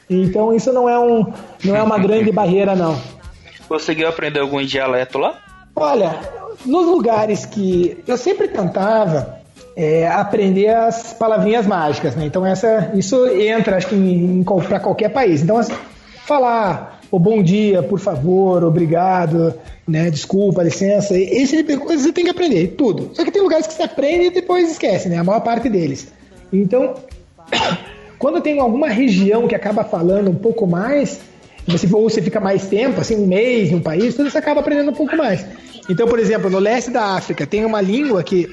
Então 0.09 0.55
isso 0.55 0.73
não 0.73 0.89
é, 0.89 0.99
um, 0.99 1.33
não 1.65 1.75
é 1.75 1.83
uma 1.83 1.99
grande 1.99 2.31
barreira, 2.33 2.77
não. 2.77 2.99
Conseguiu 3.69 4.09
aprender 4.09 4.41
algum 4.41 4.63
dialeto 4.63 5.19
lá? 5.19 5.39
Olha, 5.75 6.21
nos 6.65 6.87
lugares 6.87 7.47
que 7.47 7.97
eu 8.07 8.17
sempre 8.17 8.49
tentava, 8.49 9.41
é, 9.77 10.07
aprender 10.07 10.69
as 10.69 11.13
palavrinhas 11.13 11.67
mágicas, 11.67 12.15
né? 12.15 12.27
Então 12.27 12.47
essa, 12.47 12.93
isso 12.95 13.27
entra, 13.27 13.77
acho 13.77 13.89
que 13.89 14.45
para 14.69 14.81
qualquer 14.81 15.11
país. 15.11 15.43
Então 15.43 15.59
assim, 15.59 15.75
falar 16.25 17.01
o 17.11 17.19
bom 17.19 17.43
dia, 17.43 17.83
por 17.83 18.01
favor, 18.01 18.65
obrigado, 18.65 19.55
né? 19.87 20.11
Desculpa, 20.11 20.63
licença, 20.63 21.17
esse 21.17 21.57
tipo 21.57 21.73
de 21.73 21.79
coisa 21.79 22.03
você 22.03 22.13
tem 22.13 22.25
que 22.25 22.31
aprender, 22.31 22.75
tudo. 22.77 23.11
Só 23.15 23.25
que 23.25 23.31
tem 23.31 23.43
lugares 23.43 23.67
que 23.67 23.73
você 23.73 23.83
aprende 23.83 24.27
e 24.27 24.31
depois 24.31 24.71
esquece, 24.71 25.09
né? 25.09 25.19
A 25.19 25.25
maior 25.25 25.41
parte 25.41 25.69
deles. 25.69 26.13
Então, 26.53 26.95
quando 28.19 28.41
tem 28.41 28.59
alguma 28.61 28.89
região 28.89 29.47
que 29.47 29.55
acaba 29.55 29.85
falando 29.85 30.31
um 30.31 30.35
pouco 30.35 30.67
mais, 30.67 31.21
você, 31.67 31.87
ou 31.93 32.09
você 32.09 32.21
fica 32.21 32.41
mais 32.41 32.67
tempo, 32.67 33.01
assim, 33.01 33.17
um 33.17 33.27
mês 33.27 33.73
um 33.73 33.81
país, 33.81 34.15
tudo 34.15 34.31
você 34.31 34.39
acaba 34.39 34.61
aprendendo 34.61 34.91
um 34.91 34.95
pouco 34.95 35.17
mais. 35.17 35.47
Então, 35.89 36.07
por 36.09 36.19
exemplo, 36.19 36.51
no 36.51 36.59
leste 36.59 36.91
da 36.91 37.15
África 37.15 37.47
tem 37.47 37.65
uma 37.65 37.81
língua 37.81 38.23
que 38.23 38.49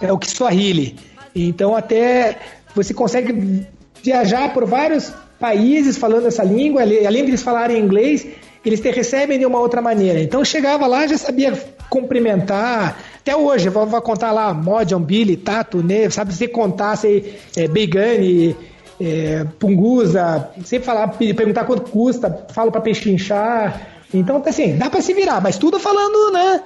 é 0.00 0.12
o 0.12 0.18
Kiswahili. 0.18 0.96
Então 1.34 1.74
até 1.74 2.38
você 2.74 2.92
consegue 2.92 3.66
viajar 4.02 4.52
por 4.52 4.64
vários 4.64 5.12
países 5.38 5.96
falando 5.96 6.26
essa 6.26 6.42
língua, 6.42 6.82
além 6.82 7.24
de 7.24 7.30
eles 7.30 7.42
falarem 7.42 7.78
inglês, 7.78 8.26
eles 8.64 8.80
te 8.80 8.90
recebem 8.90 9.38
de 9.38 9.46
uma 9.46 9.60
outra 9.60 9.80
maneira. 9.80 10.20
Então 10.20 10.44
chegava 10.44 10.86
lá, 10.86 11.06
já 11.06 11.16
sabia 11.16 11.52
cumprimentar. 11.88 12.98
Até 13.18 13.36
hoje, 13.36 13.68
vou, 13.68 13.86
vou 13.86 14.02
contar 14.02 14.32
lá, 14.32 14.52
Modion, 14.52 15.00
Billy, 15.00 15.36
Tato, 15.36 15.82
né? 15.82 16.08
Sabe 16.10 16.34
você 16.34 16.48
contar, 16.48 16.96
sei, 16.96 17.38
é, 17.56 17.68
Begani, 17.68 18.56
é, 19.00 19.44
Punguza, 19.58 20.50
sempre 20.64 20.86
falar, 20.86 21.08
perguntar 21.08 21.64
quanto 21.64 21.90
custa, 21.90 22.46
falo 22.52 22.72
para 22.72 22.80
pechinchar. 22.80 23.80
Então, 24.12 24.42
assim, 24.46 24.76
dá 24.76 24.88
para 24.88 25.00
se 25.00 25.12
virar, 25.12 25.40
mas 25.40 25.58
tudo 25.58 25.78
falando, 25.78 26.32
né? 26.32 26.60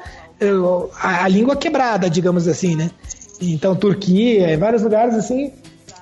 A, 0.97 1.25
a 1.25 1.29
língua 1.29 1.57
quebrada, 1.57 2.09
digamos 2.09 2.49
assim, 2.49 2.77
né? 2.77 2.91
Então, 3.41 3.75
Turquia, 3.75 4.57
vários 4.59 4.83
lugares 4.83 5.15
assim, 5.15 5.53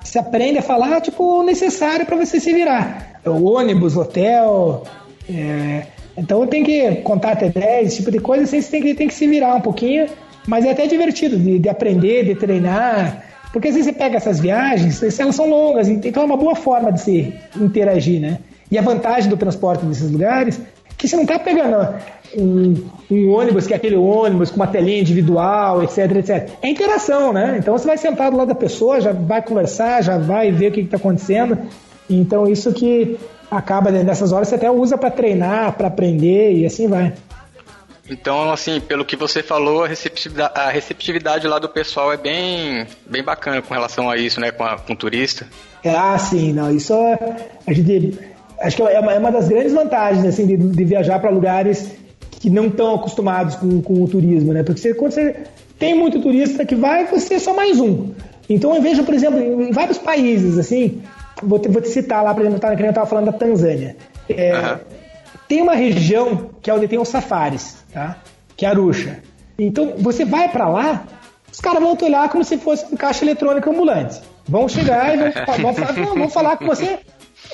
se 0.03 0.17
aprende 0.19 0.59
a 0.59 0.61
falar, 0.61 1.01
tipo, 1.01 1.23
o 1.23 1.43
necessário 1.43 2.05
para 2.05 2.17
você 2.17 2.39
se 2.39 2.53
virar. 2.53 3.21
O 3.25 3.51
ônibus, 3.51 3.95
hotel. 3.95 4.83
É... 5.29 5.83
Então, 6.17 6.45
tem 6.47 6.63
que 6.63 6.95
contar 6.97 7.31
até 7.31 7.49
10, 7.49 7.87
esse 7.87 7.97
tipo 7.97 8.11
de 8.11 8.19
coisa, 8.19 8.43
assim, 8.43 8.61
você 8.61 8.71
tem 8.71 8.81
que, 8.81 8.93
tem 8.93 9.07
que 9.07 9.13
se 9.13 9.27
virar 9.27 9.55
um 9.55 9.61
pouquinho. 9.61 10.07
Mas 10.47 10.65
é 10.65 10.71
até 10.71 10.87
divertido 10.87 11.37
de, 11.37 11.59
de 11.59 11.69
aprender, 11.69 12.25
de 12.25 12.35
treinar. 12.35 13.23
Porque 13.53 13.67
às 13.67 13.75
vezes 13.75 13.91
você 13.91 13.97
pega 13.97 14.17
essas 14.17 14.39
viagens, 14.39 15.01
elas 15.19 15.35
são 15.35 15.49
longas, 15.49 15.87
então 15.87 16.23
é 16.23 16.25
uma 16.25 16.37
boa 16.37 16.55
forma 16.55 16.91
de 16.91 17.01
se 17.01 17.33
interagir, 17.55 18.19
né? 18.21 18.39
E 18.71 18.77
a 18.77 18.81
vantagem 18.81 19.29
do 19.29 19.37
transporte 19.37 19.85
nesses 19.85 20.11
lugares 20.11 20.61
que 20.99 21.07
você 21.07 21.15
não 21.15 21.23
está 21.23 21.39
pegando 21.39 21.95
um, 22.37 22.89
um, 23.09 23.29
ônibus, 23.29 23.65
que 23.65 23.73
é 23.73 23.77
aquele 23.77 23.95
ônibus 23.95 24.51
com 24.51 24.57
uma 24.57 24.67
telinha 24.67 24.99
individual, 24.99 25.81
etc, 25.81 25.97
etc. 26.17 26.49
É 26.61 26.69
interação, 26.69 27.31
né? 27.31 27.55
Então 27.57 27.75
você 27.75 27.87
vai 27.87 27.97
sentar 27.97 28.29
do 28.29 28.37
lado 28.37 28.49
da 28.49 28.55
pessoa, 28.55 28.99
já 28.99 29.13
vai 29.13 29.41
conversar, 29.41 30.03
já 30.03 30.17
vai 30.17 30.51
ver 30.51 30.67
o 30.67 30.71
que 30.73 30.81
está 30.81 30.97
acontecendo. 30.97 31.57
Então 32.09 32.45
isso 32.45 32.73
que 32.73 33.17
acaba 33.49 33.89
nessas 33.91 34.33
horas 34.33 34.49
você 34.49 34.55
até 34.55 34.69
usa 34.69 34.97
para 34.97 35.09
treinar, 35.09 35.71
para 35.77 35.87
aprender 35.87 36.51
e 36.51 36.65
assim 36.65 36.87
vai. 36.87 37.13
Então, 38.09 38.51
assim, 38.51 38.81
pelo 38.81 39.05
que 39.05 39.15
você 39.15 39.43
falou, 39.43 39.83
a 39.83 39.87
receptividade, 39.87 40.51
a 40.55 40.69
receptividade 40.69 41.47
lá 41.47 41.59
do 41.59 41.69
pessoal 41.69 42.11
é 42.11 42.17
bem, 42.17 42.87
bem 43.05 43.23
bacana 43.23 43.61
com 43.61 43.71
relação 43.71 44.09
a 44.09 44.17
isso, 44.17 44.41
né, 44.41 44.51
com, 44.51 44.63
a, 44.63 44.79
com 44.79 44.93
o 44.93 44.95
turista. 44.95 45.47
Ah, 45.85 46.17
sim, 46.17 46.51
não, 46.51 46.71
isso 46.71 46.91
é, 46.91 47.17
a 47.67 47.71
gente 47.71 48.17
acho 48.61 48.75
que 48.75 48.81
é 48.81 48.99
uma, 48.99 49.13
é 49.13 49.19
uma 49.19 49.31
das 49.31 49.47
grandes 49.47 49.73
vantagens 49.73 50.25
assim, 50.25 50.45
de, 50.45 50.57
de 50.57 50.83
viajar 50.83 51.19
para 51.19 51.29
lugares 51.29 51.91
que 52.31 52.49
não 52.49 52.67
estão 52.67 52.95
acostumados 52.95 53.55
com, 53.55 53.81
com 53.81 54.01
o 54.01 54.07
turismo, 54.07 54.53
né? 54.53 54.63
Porque 54.63 54.79
você, 54.79 54.93
quando 54.93 55.11
você 55.11 55.35
tem 55.77 55.93
muito 55.95 56.21
turista 56.21 56.65
que 56.65 56.75
vai, 56.75 57.05
você 57.05 57.35
é 57.35 57.39
só 57.39 57.53
mais 57.53 57.79
um. 57.79 58.11
Então 58.49 58.75
eu 58.75 58.81
vejo, 58.81 59.03
por 59.03 59.13
exemplo, 59.13 59.39
em 59.39 59.71
vários 59.71 59.97
países, 59.97 60.57
assim, 60.57 61.01
vou 61.43 61.59
te, 61.59 61.67
vou 61.67 61.81
te 61.81 61.89
citar 61.89 62.23
lá, 62.23 62.33
por 62.33 62.41
exemplo, 62.41 62.59
tá, 62.59 62.75
que 62.75 62.81
eu 62.81 62.89
estava 62.89 63.07
falando 63.07 63.25
da 63.25 63.33
Tanzânia. 63.33 63.95
É, 64.27 64.51
Aham. 64.51 64.79
Tem 65.47 65.61
uma 65.61 65.73
região 65.73 66.51
que 66.61 66.69
é 66.69 66.73
onde 66.73 66.87
tem 66.87 66.99
os 66.99 67.07
safaris, 67.07 67.83
tá? 67.91 68.17
Que 68.55 68.65
é 68.65 68.69
Arusha. 68.69 69.23
Então, 69.57 69.93
você 69.97 70.23
vai 70.23 70.47
pra 70.47 70.69
lá, 70.69 71.07
os 71.51 71.59
caras 71.59 71.81
vão 71.81 71.95
te 71.95 72.05
olhar 72.05 72.29
como 72.29 72.43
se 72.43 72.57
fosse 72.57 72.85
um 72.93 72.95
caixa 72.95 73.25
eletrônico 73.25 73.67
ambulante. 73.69 74.21
Vão 74.47 74.69
chegar 74.69 75.15
e 75.15 75.17
vão, 75.17 75.31
vão 75.61 75.73
falar, 75.73 75.91
vão 75.93 76.29
falar 76.29 76.57
com 76.57 76.67
você. 76.67 76.99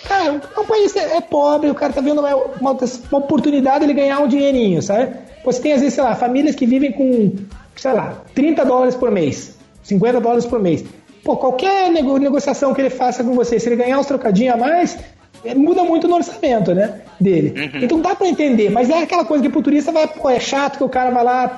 Cara, 0.07 0.39
o 0.57 0.63
país 0.65 0.95
é, 0.95 1.17
é 1.17 1.21
pobre, 1.21 1.69
o 1.69 1.75
cara 1.75 1.91
tá 1.93 2.01
vendo 2.01 2.19
uma, 2.19 2.35
uma, 2.35 2.71
uma 2.71 3.19
oportunidade 3.19 3.79
de 3.79 3.85
ele 3.85 3.93
ganhar 3.93 4.19
um 4.19 4.27
dinheirinho, 4.27 4.81
sabe? 4.81 5.13
Você 5.43 5.61
tem, 5.61 5.73
às 5.73 5.79
vezes, 5.79 5.93
sei 5.95 6.03
lá, 6.03 6.15
famílias 6.15 6.55
que 6.55 6.65
vivem 6.65 6.91
com, 6.91 7.33
sei 7.75 7.93
lá, 7.93 8.21
30 8.33 8.63
dólares 8.65 8.95
por 8.95 9.09
mês, 9.11 9.55
50 9.83 10.19
dólares 10.21 10.45
por 10.45 10.59
mês. 10.59 10.83
Pô, 11.23 11.35
qualquer 11.37 11.89
nego- 11.91 12.17
negociação 12.17 12.73
que 12.73 12.81
ele 12.81 12.89
faça 12.91 13.23
com 13.23 13.33
você, 13.33 13.59
se 13.59 13.67
ele 13.67 13.75
ganhar 13.77 13.97
uns 13.99 14.05
trocadinhos 14.05 14.53
a 14.53 14.57
mais, 14.57 14.97
é, 15.43 15.55
muda 15.55 15.83
muito 15.83 16.07
no 16.07 16.15
orçamento, 16.15 16.73
né? 16.73 17.01
Dele. 17.19 17.53
Então 17.83 17.99
dá 18.01 18.13
pra 18.15 18.27
entender, 18.27 18.69
mas 18.69 18.89
é 18.89 19.01
aquela 19.03 19.23
coisa 19.25 19.43
que 19.43 19.49
pro 19.49 19.61
turista 19.61 19.91
vai, 19.91 20.05
pô, 20.07 20.29
é 20.29 20.39
chato 20.39 20.77
que 20.77 20.83
o 20.83 20.89
cara 20.89 21.09
vai 21.11 21.23
lá 21.23 21.57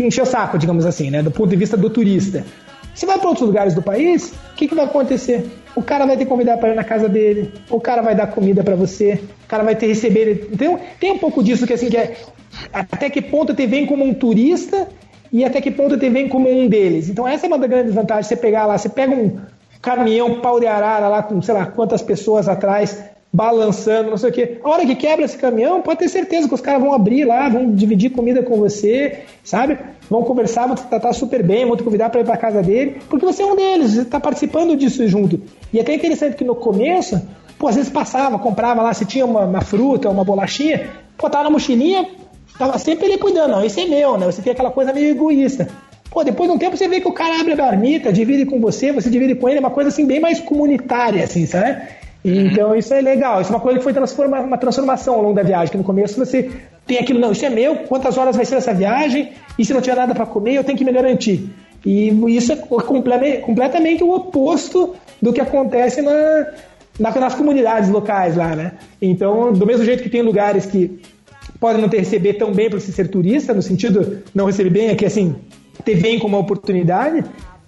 encher 0.00 0.22
o 0.22 0.26
saco, 0.26 0.58
digamos 0.58 0.84
assim, 0.84 1.10
né? 1.10 1.22
Do 1.22 1.30
ponto 1.30 1.48
de 1.48 1.56
vista 1.56 1.76
do 1.76 1.88
turista. 1.88 2.44
Se 2.98 3.06
vai 3.06 3.16
para 3.16 3.28
outros 3.28 3.46
lugares 3.46 3.74
do 3.74 3.80
país, 3.80 4.32
o 4.32 4.56
que, 4.56 4.66
que 4.66 4.74
vai 4.74 4.84
acontecer? 4.84 5.48
O 5.76 5.80
cara 5.80 6.04
vai 6.04 6.16
te 6.16 6.24
convidar 6.24 6.56
para 6.56 6.70
ir 6.70 6.74
na 6.74 6.82
casa 6.82 7.08
dele, 7.08 7.52
o 7.70 7.80
cara 7.80 8.02
vai 8.02 8.12
dar 8.12 8.26
comida 8.26 8.64
para 8.64 8.74
você, 8.74 9.20
o 9.44 9.46
cara 9.46 9.62
vai 9.62 9.76
te 9.76 9.86
receber. 9.86 10.48
Então, 10.50 10.80
tem 10.98 11.12
um 11.12 11.18
pouco 11.18 11.40
disso 11.40 11.64
que 11.64 11.72
assim 11.72 11.88
que 11.88 11.96
é 11.96 12.16
até 12.72 13.08
que 13.08 13.22
ponto 13.22 13.54
te 13.54 13.68
vem 13.68 13.86
como 13.86 14.04
um 14.04 14.12
turista 14.12 14.88
e 15.32 15.44
até 15.44 15.60
que 15.60 15.70
ponto 15.70 15.96
te 15.96 16.10
vem 16.10 16.28
como 16.28 16.50
um 16.50 16.66
deles. 16.66 17.08
Então 17.08 17.28
essa 17.28 17.46
é 17.46 17.48
uma 17.48 17.56
das 17.56 17.70
grandes 17.70 17.94
vantagens. 17.94 18.26
Você 18.26 18.34
pegar 18.34 18.66
lá, 18.66 18.76
você 18.76 18.88
pega 18.88 19.14
um 19.14 19.42
caminhão 19.80 20.40
pau 20.40 20.58
de 20.58 20.66
arara 20.66 21.06
lá 21.06 21.22
com 21.22 21.40
sei 21.40 21.54
lá 21.54 21.66
quantas 21.66 22.02
pessoas 22.02 22.48
atrás 22.48 23.00
balançando, 23.32 24.10
não 24.10 24.16
sei 24.16 24.30
o 24.30 24.32
quê. 24.32 24.58
A 24.62 24.68
hora 24.68 24.86
que 24.86 24.94
quebra 24.94 25.24
esse 25.24 25.36
caminhão, 25.36 25.82
pode 25.82 25.98
ter 25.98 26.08
certeza 26.08 26.48
que 26.48 26.54
os 26.54 26.60
caras 26.60 26.80
vão 26.80 26.92
abrir 26.92 27.24
lá, 27.24 27.48
vão 27.48 27.70
dividir 27.70 28.10
comida 28.10 28.42
com 28.42 28.56
você, 28.56 29.20
sabe? 29.44 29.78
Vão 30.08 30.22
conversar, 30.22 30.66
vão 30.66 30.74
te 30.74 30.82
tratar 30.84 31.12
super 31.12 31.42
bem, 31.42 31.66
vão 31.66 31.76
te 31.76 31.82
convidar 31.82 32.08
para 32.08 32.20
ir 32.20 32.24
para 32.24 32.36
casa 32.36 32.62
dele, 32.62 32.96
porque 33.08 33.26
você 33.26 33.42
é 33.42 33.46
um 33.46 33.54
deles, 33.54 33.92
você 33.92 34.02
está 34.02 34.18
participando 34.18 34.76
disso 34.76 35.06
junto. 35.06 35.40
E 35.72 35.78
até 35.78 35.94
interessante 35.94 36.36
que 36.36 36.44
no 36.44 36.54
começo, 36.54 37.20
pô, 37.58 37.68
às 37.68 37.76
vezes 37.76 37.90
passava, 37.90 38.38
comprava 38.38 38.82
lá, 38.82 38.94
se 38.94 39.04
tinha 39.04 39.26
uma, 39.26 39.44
uma 39.44 39.60
fruta, 39.60 40.08
uma 40.08 40.24
bolachinha, 40.24 40.88
pô, 41.16 41.28
tava 41.28 41.44
na 41.44 41.50
mochilinha, 41.50 42.08
tava 42.58 42.78
sempre 42.78 43.06
ele 43.06 43.18
cuidando, 43.18 43.50
não, 43.50 43.60
é 43.60 43.86
meu, 43.86 44.16
né? 44.16 44.26
Você 44.26 44.40
tem 44.40 44.52
aquela 44.52 44.70
coisa 44.70 44.92
meio 44.92 45.10
egoísta. 45.10 45.68
Pô, 46.10 46.24
depois 46.24 46.48
de 46.48 46.56
um 46.56 46.58
tempo 46.58 46.76
você 46.76 46.88
vê 46.88 47.00
que 47.00 47.08
o 47.08 47.12
cara 47.12 47.38
abre 47.40 47.52
a 47.52 47.56
marmita, 47.56 48.10
divide 48.10 48.46
com 48.46 48.58
você, 48.58 48.90
você 48.90 49.10
divide 49.10 49.34
com 49.34 49.48
ele, 49.48 49.58
é 49.58 49.60
uma 49.60 49.70
coisa 49.70 49.88
assim 49.88 50.06
bem 50.06 50.18
mais 50.18 50.40
comunitária, 50.40 51.22
assim, 51.22 51.44
sabe? 51.44 51.82
Então 52.28 52.74
isso 52.74 52.92
é 52.92 53.00
legal, 53.00 53.40
isso 53.40 53.52
é 53.52 53.54
uma 53.54 53.60
coisa 53.60 53.78
que 53.78 53.84
foi 53.84 53.92
transforma, 53.92 54.40
uma 54.40 54.58
transformação 54.58 55.14
ao 55.14 55.22
longo 55.22 55.34
da 55.34 55.42
viagem, 55.42 55.70
que 55.72 55.78
no 55.78 55.84
começo 55.84 56.18
você 56.18 56.50
tem 56.86 56.98
aquilo, 56.98 57.18
não, 57.20 57.32
isso 57.32 57.44
é 57.44 57.50
meu, 57.50 57.76
quantas 57.88 58.16
horas 58.18 58.34
vai 58.36 58.44
ser 58.44 58.56
essa 58.56 58.72
viagem, 58.72 59.30
e 59.58 59.64
se 59.64 59.72
não 59.74 59.80
tiver 59.80 59.96
nada 59.96 60.14
para 60.14 60.24
comer, 60.26 60.54
eu 60.54 60.64
tenho 60.64 60.76
que 60.78 60.84
me 60.84 60.92
garantir. 60.92 61.48
E 61.84 62.08
isso 62.36 62.52
é 62.52 62.56
comple- 62.56 63.38
completamente 63.42 64.02
o 64.02 64.10
oposto 64.14 64.94
do 65.20 65.32
que 65.32 65.40
acontece 65.40 66.00
na, 66.02 66.46
na- 66.98 67.10
nas 67.12 67.34
comunidades 67.34 67.88
locais 67.90 68.36
lá, 68.36 68.56
né? 68.56 68.72
Então, 69.00 69.52
do 69.52 69.64
mesmo 69.66 69.84
jeito 69.84 70.02
que 70.02 70.08
tem 70.08 70.22
lugares 70.22 70.66
que 70.66 71.00
podem 71.60 71.80
não 71.82 71.88
te 71.88 71.96
receber 71.98 72.34
tão 72.34 72.52
bem 72.52 72.68
para 72.70 72.80
você 72.80 72.90
ser 72.92 73.08
turista, 73.08 73.52
no 73.54 73.62
sentido 73.62 74.18
não 74.34 74.46
receber 74.46 74.70
bem 74.70 74.90
aqui 74.90 75.04
assim, 75.06 75.36
te 75.84 75.94
veem 75.94 76.18
como 76.18 76.36
uma 76.36 76.42
oportunidade, 76.42 77.24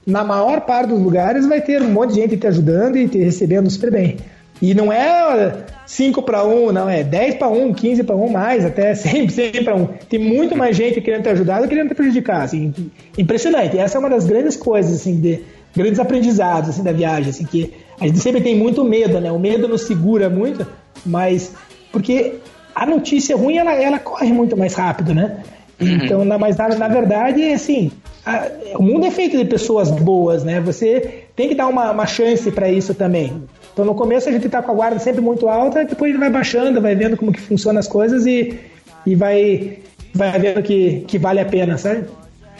na 0.07 0.25
maior 0.25 0.63
parte 0.63 0.89
dos 0.89 1.01
lugares 1.01 1.47
vai 1.47 1.61
ter 1.61 1.81
um 1.83 1.91
monte 1.91 2.11
de 2.15 2.21
gente 2.21 2.37
te 2.37 2.47
ajudando 2.47 2.97
e 2.97 3.07
te 3.07 3.19
recebendo 3.19 3.69
super 3.71 3.91
bem. 3.93 4.17
E 4.63 4.75
não 4.75 4.93
é 4.93 5.55
5 5.87 6.23
para 6.23 6.45
1, 6.45 6.71
não, 6.73 6.89
é 6.89 7.03
10 7.03 7.37
para 7.37 7.49
1, 7.49 7.73
15 7.73 8.05
para 8.05 8.15
1 8.15 8.29
mais, 8.31 8.65
até 8.65 8.95
100, 8.95 9.29
100 9.29 9.65
para 9.65 9.75
1. 9.75 9.87
Tem 10.09 10.19
muito 10.21 10.57
mais 10.57 10.77
gente 10.77 11.01
querendo 11.01 11.23
te 11.23 11.29
ajudar 11.31 11.57
do 11.61 11.63
que 11.69 11.75
querendo 11.75 11.89
te 11.89 11.95
prejudicar. 11.95 12.43
Assim, 12.43 12.73
impressionante. 13.17 13.79
Essa 13.79 13.97
é 13.97 13.99
uma 13.99 14.11
das 14.11 14.27
grandes 14.27 14.57
coisas, 14.57 14.93
assim, 15.01 15.19
de 15.21 15.41
grandes 15.75 15.99
aprendizados 15.99 16.71
assim, 16.71 16.83
da 16.83 16.93
viagem, 16.93 17.31
assim, 17.31 17.45
que 17.45 17.73
a 18.01 18.07
gente 18.07 18.19
sempre 18.19 18.41
tem 18.41 18.57
muito 18.57 18.85
medo, 18.85 19.21
né? 19.21 19.31
O 19.33 19.39
medo 19.39 19.67
nos 19.69 19.83
segura 19.83 20.29
muito, 20.29 20.67
mas 21.07 21.53
porque 21.93 22.35
a 22.75 22.85
notícia 22.87 23.37
ruim 23.37 23.57
ela, 23.57 23.75
ela 23.75 23.99
corre 23.99 24.33
muito 24.33 24.57
mais 24.57 24.75
rápido, 24.75 25.15
né? 25.15 25.39
Então, 25.81 26.25
na, 26.25 26.39
mas 26.39 26.57
na, 26.59 26.69
na 26.69 26.89
verdade, 26.89 27.43
assim, 27.53 27.91
a- 28.27 28.49
o 28.77 28.83
mundo 28.83 29.07
é 29.07 29.11
feito 29.11 29.37
de 29.39 29.45
pessoas 29.47 29.91
boas, 29.91 30.45
né? 30.45 30.61
Você 30.61 31.25
tem 31.35 31.49
que 31.49 31.55
dar 31.55 31.69
uma, 31.69 31.91
uma 31.93 32.07
chance 32.07 32.51
para 32.51 32.69
isso 32.71 32.93
também. 32.95 33.43
Então, 33.81 33.93
no 33.95 33.95
começo 33.95 34.29
a 34.29 34.33
gente 34.33 34.47
tá 34.47 34.61
com 34.61 34.73
a 34.73 34.75
guarda 34.75 34.99
sempre 34.99 35.23
muito 35.23 35.49
alta, 35.49 35.87
depois 35.87 36.11
a 36.11 36.13
gente 36.13 36.21
vai 36.21 36.29
baixando, 36.29 36.83
vai 36.83 36.95
vendo 36.95 37.17
como 37.17 37.33
que 37.33 37.41
funcionam 37.41 37.81
as 37.81 37.89
coisas 37.89 38.27
e, 38.27 38.61
e 39.07 39.15
vai, 39.15 39.79
vai 40.15 40.39
vendo 40.39 40.63
que, 40.63 41.03
que 41.09 41.19
vale 41.19 41.41
a 41.41 41.47
pena, 41.47 41.79
sabe? 41.79 42.05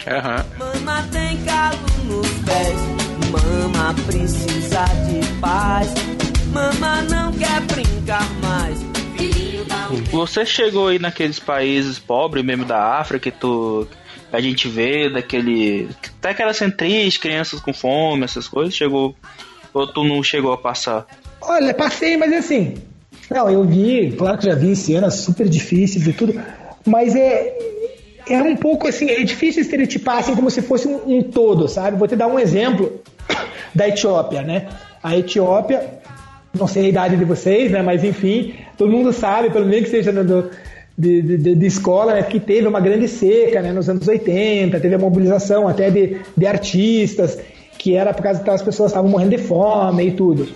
Aham. 0.07 0.43
Mama 0.57 1.07
tem 1.11 1.37
calo 1.43 1.77
nos 2.05 2.27
pés, 2.39 2.75
mama 3.29 3.93
precisa 4.07 4.83
de 5.05 5.39
paz, 5.39 5.93
mama 6.51 7.03
não 7.03 7.31
quer 7.33 7.61
brincar 7.71 8.27
mais. 8.41 8.79
Você 10.09 10.43
chegou 10.43 10.87
aí 10.87 10.97
naqueles 10.97 11.39
países 11.39 11.99
pobres 11.99 12.43
mesmo 12.43 12.65
da 12.65 12.97
África 12.97 13.29
que 13.29 13.37
tu 13.37 13.87
a 14.33 14.41
gente 14.41 14.67
vê 14.67 15.07
daquele 15.07 15.87
até 16.17 16.29
aquelas 16.31 16.57
centris, 16.57 17.17
crianças 17.17 17.59
com 17.59 17.71
fome, 17.71 18.23
essas 18.23 18.47
coisas, 18.47 18.73
chegou 18.73 19.15
ou 19.73 19.87
tu 19.87 20.03
não 20.03 20.21
chegou 20.23 20.51
a 20.53 20.57
passar? 20.57 21.05
Olha, 21.41 21.73
passei, 21.73 22.17
mas 22.17 22.31
assim. 22.33 22.75
Não, 23.29 23.49
eu 23.49 23.63
vi, 23.63 24.13
claro 24.17 24.37
que 24.37 24.45
já 24.45 24.55
vi 24.55 24.75
cenas 24.75 25.15
super 25.15 25.47
difíceis 25.47 26.05
e 26.07 26.13
tudo, 26.13 26.39
mas 26.85 27.15
é. 27.15 27.57
É 28.29 28.41
um 28.41 28.55
pouco 28.55 28.87
assim, 28.87 29.09
é 29.09 29.23
difícil 29.23 29.63
estereotipar 29.63 30.19
assim 30.19 30.35
como 30.35 30.49
se 30.51 30.61
fosse 30.61 30.87
um, 30.87 31.17
um 31.17 31.23
todo, 31.23 31.67
sabe? 31.67 31.97
Vou 31.97 32.07
te 32.07 32.15
dar 32.15 32.27
um 32.27 32.37
exemplo 32.37 33.01
da 33.73 33.87
Etiópia, 33.87 34.43
né? 34.43 34.67
A 35.01 35.17
Etiópia, 35.17 35.83
não 36.57 36.67
sei 36.67 36.85
a 36.85 36.89
idade 36.89 37.17
de 37.17 37.25
vocês, 37.25 37.71
né? 37.71 37.81
Mas 37.81 38.03
enfim, 38.03 38.53
todo 38.77 38.91
mundo 38.91 39.11
sabe, 39.11 39.49
pelo 39.49 39.65
menos 39.65 39.85
que 39.85 39.89
seja 39.89 40.11
do, 40.11 40.51
de- 40.95 41.21
de- 41.37 41.55
de 41.55 41.65
escola, 41.65 42.13
né? 42.13 42.21
Que 42.23 42.39
teve 42.39 42.67
uma 42.67 42.79
grande 42.79 43.07
seca, 43.07 43.59
né? 43.61 43.71
Nos 43.73 43.89
anos 43.89 44.07
80, 44.07 44.79
teve 44.79 44.93
a 44.93 44.99
mobilização 44.99 45.67
até 45.67 45.89
de, 45.89 46.17
de 46.37 46.45
artistas, 46.45 47.39
que 47.81 47.95
era 47.95 48.13
por 48.13 48.21
causa 48.21 48.43
que 48.43 48.49
as 48.51 48.61
pessoas 48.61 48.91
estavam 48.91 49.09
morrendo 49.09 49.31
de 49.35 49.39
fome 49.39 50.05
e 50.09 50.11
tudo. 50.11 50.47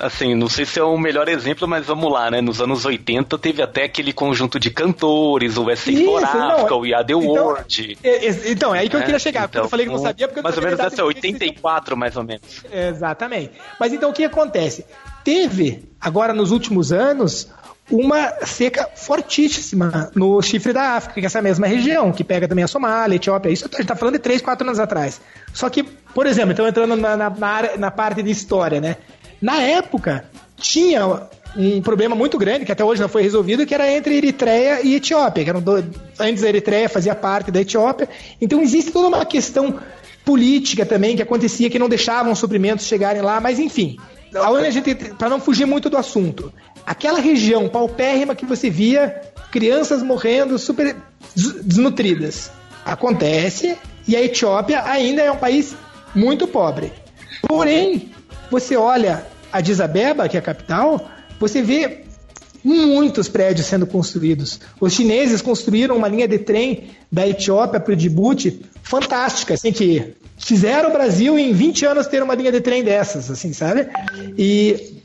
Assim, 0.00 0.34
não 0.34 0.50
sei 0.50 0.66
se 0.66 0.78
é 0.78 0.82
o 0.82 0.98
melhor 0.98 1.28
exemplo, 1.30 1.66
mas 1.66 1.86
vamos 1.86 2.12
lá, 2.12 2.30
né? 2.30 2.42
Nos 2.42 2.60
anos 2.60 2.84
80 2.84 3.38
teve 3.38 3.62
até 3.62 3.84
aquele 3.84 4.12
conjunto 4.12 4.60
de 4.60 4.68
cantores, 4.70 5.56
o 5.56 5.64
SA 5.74 5.90
Isso, 5.90 6.04
for 6.04 6.20
não, 6.20 6.50
Africa, 6.50 6.74
o 6.74 6.82
The 6.82 6.98
então- 7.00 7.20
World. 7.22 7.98
É, 8.04 8.26
é, 8.26 8.50
Então, 8.50 8.74
é 8.74 8.80
aí 8.80 8.88
que 8.90 8.96
eu 8.96 9.00
né? 9.00 9.06
queria 9.06 9.18
chegar. 9.18 9.42
porque 9.42 9.56
Então, 9.56 9.64
eu 9.64 9.70
falei 9.70 9.86
que 9.86 9.92
não 9.92 9.98
sabia, 9.98 10.26
porque 10.28 10.40
eu 10.40 10.42
Mais 10.42 10.56
ou 10.58 10.62
menos 10.62 10.78
essa, 10.78 10.88
exatamente 10.88 11.18
o 11.18 11.20
que 11.22 11.26
84 11.28 11.96
mais 11.96 12.16
ou 12.16 12.22
menos. 12.24 12.42
Exatamente. 12.70 13.52
Mas 13.80 13.92
então 13.94 14.10
o 14.10 14.12
que 14.12 14.24
acontece? 14.24 14.84
Teve, 15.24 15.84
agora 15.98 16.34
nos 16.34 16.50
últimos 16.50 16.92
anos, 16.92 17.48
uma 17.90 18.32
seca 18.46 18.88
fortíssima 18.94 20.10
no 20.14 20.40
chifre 20.40 20.72
da 20.72 20.92
África, 20.92 21.14
que 21.20 21.20
é 21.20 21.26
essa 21.26 21.42
mesma 21.42 21.66
região, 21.66 22.12
que 22.12 22.24
pega 22.24 22.48
também 22.48 22.64
a 22.64 22.68
Somália, 22.68 23.14
a 23.14 23.16
Etiópia. 23.16 23.50
Isso 23.50 23.64
a 23.66 23.68
gente 23.68 23.82
está 23.82 23.94
falando 23.96 24.14
de 24.14 24.20
3, 24.20 24.40
4 24.40 24.66
anos 24.66 24.78
atrás. 24.80 25.20
Só 25.52 25.68
que, 25.68 25.82
por 25.82 26.26
exemplo, 26.26 26.52
então 26.52 26.66
entrando 26.66 26.96
na, 26.96 27.16
na, 27.16 27.30
na 27.78 27.90
parte 27.90 28.22
de 28.22 28.30
história, 28.30 28.80
né? 28.80 28.96
Na 29.40 29.60
época, 29.60 30.24
tinha 30.56 31.28
um 31.56 31.82
problema 31.82 32.16
muito 32.16 32.38
grande, 32.38 32.64
que 32.64 32.72
até 32.72 32.82
hoje 32.82 33.00
não 33.02 33.08
foi 33.08 33.22
resolvido, 33.22 33.66
que 33.66 33.74
era 33.74 33.88
entre 33.90 34.16
Eritreia 34.16 34.80
e 34.82 34.94
Etiópia. 34.96 35.44
Que 35.44 35.50
eram 35.50 35.60
do- 35.60 35.84
Antes 36.18 36.42
a 36.42 36.48
Eritreia 36.48 36.88
fazia 36.88 37.14
parte 37.14 37.50
da 37.50 37.60
Etiópia. 37.60 38.08
Então 38.40 38.60
existe 38.62 38.90
toda 38.90 39.08
uma 39.08 39.24
questão 39.26 39.78
política 40.24 40.86
também 40.86 41.14
que 41.16 41.22
acontecia, 41.22 41.68
que 41.68 41.78
não 41.78 41.88
deixavam 41.88 42.32
os 42.32 42.38
suprimentos 42.38 42.86
chegarem 42.86 43.20
lá, 43.20 43.40
mas 43.40 43.58
enfim. 43.58 43.98
Para 45.18 45.28
não 45.28 45.38
fugir 45.38 45.66
muito 45.66 45.88
do 45.90 45.96
assunto, 45.96 46.52
aquela 46.86 47.18
região 47.20 47.68
paupérrima 47.68 48.34
que 48.34 48.44
você 48.46 48.68
via 48.70 49.20
crianças 49.50 50.02
morrendo 50.02 50.58
super 50.58 50.96
des- 51.34 51.62
desnutridas. 51.62 52.50
Acontece, 52.84 53.76
e 54.06 54.14
a 54.14 54.22
Etiópia 54.22 54.82
ainda 54.84 55.22
é 55.22 55.30
um 55.30 55.36
país 55.36 55.74
muito 56.14 56.46
pobre. 56.46 56.92
Porém, 57.48 58.10
você 58.50 58.76
olha 58.76 59.24
Addis 59.52 59.80
Abeba, 59.80 60.28
que 60.28 60.36
é 60.36 60.40
a 60.40 60.42
capital, 60.42 61.08
você 61.40 61.62
vê 61.62 62.02
muitos 62.62 63.28
prédios 63.28 63.66
sendo 63.66 63.86
construídos. 63.86 64.58
Os 64.80 64.92
chineses 64.92 65.42
construíram 65.42 65.96
uma 65.96 66.08
linha 66.08 66.26
de 66.26 66.38
trem 66.38 66.90
da 67.10 67.26
Etiópia 67.28 67.78
para 67.80 67.92
o 67.92 67.96
Djibouti 67.96 68.60
fantástica, 68.82 69.54
assim, 69.54 69.72
que 69.72 70.14
fizeram 70.38 70.90
o 70.90 70.92
Brasil 70.92 71.38
em 71.38 71.52
20 71.52 71.86
anos 71.86 72.06
ter 72.06 72.22
uma 72.22 72.34
linha 72.34 72.50
de 72.52 72.60
trem 72.60 72.82
dessas, 72.82 73.30
assim, 73.30 73.52
sabe? 73.52 73.86
E 74.38 75.02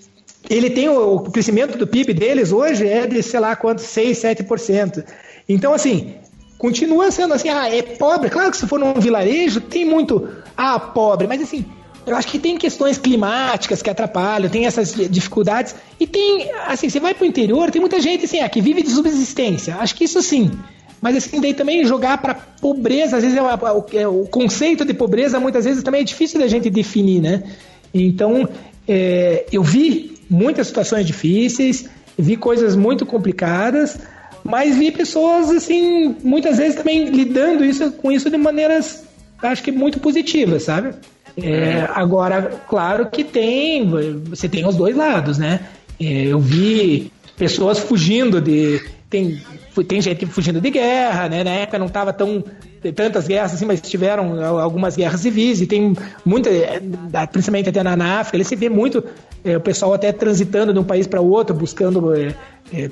ele 0.49 0.69
tem 0.69 0.89
o, 0.89 1.15
o 1.15 1.31
crescimento 1.31 1.77
do 1.77 1.85
PIB 1.85 2.13
deles 2.13 2.51
hoje 2.51 2.87
é 2.87 3.05
de, 3.05 3.21
sei 3.21 3.39
lá, 3.39 3.55
quanto, 3.55 3.81
6, 3.81 4.17
7%. 4.17 5.03
Então, 5.47 5.73
assim, 5.73 6.15
continua 6.57 7.11
sendo 7.11 7.33
assim, 7.33 7.49
ah, 7.49 7.73
é 7.73 7.81
pobre. 7.81 8.29
Claro 8.29 8.51
que 8.51 8.57
se 8.57 8.67
for 8.67 8.79
num 8.79 8.93
vilarejo, 8.95 9.61
tem 9.61 9.85
muito, 9.85 10.27
ah, 10.57 10.79
pobre, 10.79 11.27
mas 11.27 11.41
assim, 11.41 11.65
eu 12.05 12.15
acho 12.15 12.27
que 12.27 12.39
tem 12.39 12.57
questões 12.57 12.97
climáticas 12.97 13.81
que 13.81 13.89
atrapalham, 13.89 14.49
tem 14.49 14.65
essas 14.65 14.93
dificuldades. 14.93 15.75
E 15.99 16.07
tem, 16.07 16.51
assim, 16.67 16.89
você 16.89 16.99
vai 16.99 17.13
pro 17.13 17.25
interior, 17.25 17.69
tem 17.69 17.79
muita 17.79 18.01
gente 18.01 18.25
assim, 18.25 18.39
ah, 18.39 18.49
que 18.49 18.61
vive 18.61 18.81
de 18.81 18.89
subsistência. 18.89 19.75
Acho 19.75 19.95
que 19.95 20.03
isso 20.05 20.21
sim. 20.21 20.51
Mas 21.01 21.15
assim, 21.15 21.39
daí 21.39 21.53
também 21.53 21.85
jogar 21.85 22.17
para 22.17 22.33
pobreza, 22.33 23.17
às 23.17 23.23
vezes 23.23 23.37
é 23.37 23.41
o, 23.41 23.47
é 23.93 24.07
o, 24.07 24.25
conceito 24.25 24.83
de 24.83 24.93
pobreza 24.93 25.39
muitas 25.39 25.63
vezes 25.63 25.81
também 25.81 26.01
é 26.01 26.03
difícil 26.03 26.39
da 26.39 26.47
gente 26.47 26.69
definir, 26.69 27.21
né? 27.21 27.43
Então, 27.93 28.49
é, 28.87 29.45
eu 29.51 29.63
vi 29.63 30.08
muitas 30.29 30.67
situações 30.67 31.05
difíceis, 31.05 31.89
vi 32.17 32.35
coisas 32.35 32.75
muito 32.75 33.05
complicadas, 33.05 33.97
mas 34.43 34.75
vi 34.77 34.91
pessoas 34.91 35.49
assim, 35.49 36.15
muitas 36.23 36.57
vezes 36.57 36.75
também 36.75 37.05
lidando 37.05 37.63
isso 37.63 37.91
com 37.93 38.11
isso 38.11 38.29
de 38.29 38.37
maneiras, 38.37 39.03
acho 39.41 39.63
que 39.63 39.71
muito 39.71 39.99
positivas, 39.99 40.63
sabe? 40.63 40.93
É, 41.37 41.87
agora, 41.93 42.61
claro 42.67 43.09
que 43.09 43.23
tem, 43.23 43.87
você 44.25 44.49
tem 44.49 44.65
os 44.65 44.75
dois 44.75 44.95
lados, 44.95 45.37
né? 45.37 45.61
É, 45.99 46.25
eu 46.25 46.39
vi 46.39 47.11
pessoas 47.37 47.79
fugindo 47.79 48.41
de 48.41 48.81
tem, 49.09 49.41
tem 49.83 50.01
gente 50.01 50.25
fugindo 50.25 50.59
de 50.61 50.69
guerra, 50.69 51.29
né? 51.29 51.43
Na 51.43 51.51
época 51.51 51.79
não 51.79 51.87
estava 51.87 52.13
tão 52.13 52.43
tantas 52.95 53.27
guerras 53.27 53.53
assim, 53.53 53.65
mas 53.65 53.81
tiveram 53.81 54.41
algumas 54.59 54.95
guerras 54.95 55.21
civis 55.21 55.61
e 55.61 55.67
tem 55.67 55.95
muita, 56.25 56.49
é, 56.49 56.81
principalmente 57.31 57.69
até 57.69 57.83
na, 57.83 58.19
África, 58.19 58.37
ele 58.37 58.43
se 58.43 58.55
vê 58.55 58.69
muito 58.69 59.03
é, 59.43 59.57
o 59.57 59.61
pessoal 59.61 59.93
até 59.93 60.11
transitando 60.11 60.73
de 60.73 60.79
um 60.79 60.83
país 60.83 61.05
para 61.05 61.19
outro, 61.19 61.53
buscando 61.53 62.15
é, 62.15 62.33
é, 62.73 62.89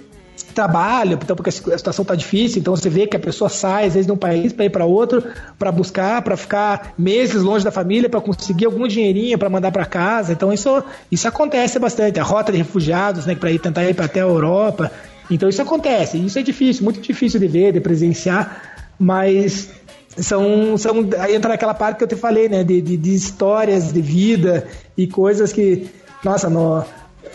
trabalho, 0.54 1.20
então 1.22 1.36
porque 1.36 1.50
a 1.50 1.52
situação 1.52 2.04
está 2.04 2.16
difícil, 2.16 2.60
então 2.60 2.76
você 2.76 2.90
vê 2.90 3.08
que 3.08 3.16
a 3.16 3.20
pessoa 3.20 3.50
sai 3.50 3.86
às 3.86 3.94
vezes 3.94 4.08
de 4.08 4.12
um 4.12 4.18
país 4.18 4.52
para 4.52 4.66
ir 4.66 4.70
para 4.70 4.86
outro, 4.86 5.24
para 5.58 5.72
buscar, 5.72 6.22
para 6.22 6.36
ficar 6.36 6.94
meses 6.98 7.42
longe 7.42 7.64
da 7.64 7.72
família, 7.72 8.10
para 8.10 8.20
conseguir 8.20 8.66
algum 8.66 8.88
dinheirinho 8.88 9.38
para 9.38 9.50
mandar 9.50 9.72
para 9.72 9.86
casa. 9.86 10.34
Então 10.34 10.52
isso 10.52 10.84
isso 11.12 11.28
acontece 11.28 11.80
bastante. 11.80 12.20
A 12.20 12.24
rota 12.24 12.52
de 12.52 12.58
refugiados, 12.58 13.26
né, 13.26 13.36
para 13.36 13.52
ir 13.52 13.60
tentar 13.60 13.84
ir 13.86 13.94
para 13.94 14.06
até 14.06 14.20
a 14.20 14.24
Europa. 14.24 14.92
Então 15.30 15.50
isso 15.50 15.62
acontece, 15.62 16.18
isso 16.18 16.40
é 16.40 16.42
difícil, 16.42 16.84
muito 16.84 17.02
difícil 17.02 17.40
de 17.40 17.48
ver, 17.48 17.74
de 17.74 17.82
presenciar, 17.82 18.86
mas 18.98 19.70
são, 20.18 20.78
são 20.78 21.08
aí 21.20 21.36
entra 21.36 21.50
naquela 21.50 21.74
parte 21.74 21.98
que 21.98 22.04
eu 22.04 22.08
te 22.08 22.16
falei, 22.16 22.50
né, 22.50 22.64
de, 22.64 22.82
de, 22.82 22.98
de 22.98 23.14
histórias 23.14 23.92
de 23.92 24.02
vida 24.02 24.68
e 24.98 25.06
coisas 25.06 25.52
que, 25.52 25.88
nossa, 26.24 26.50
no, 26.50 26.84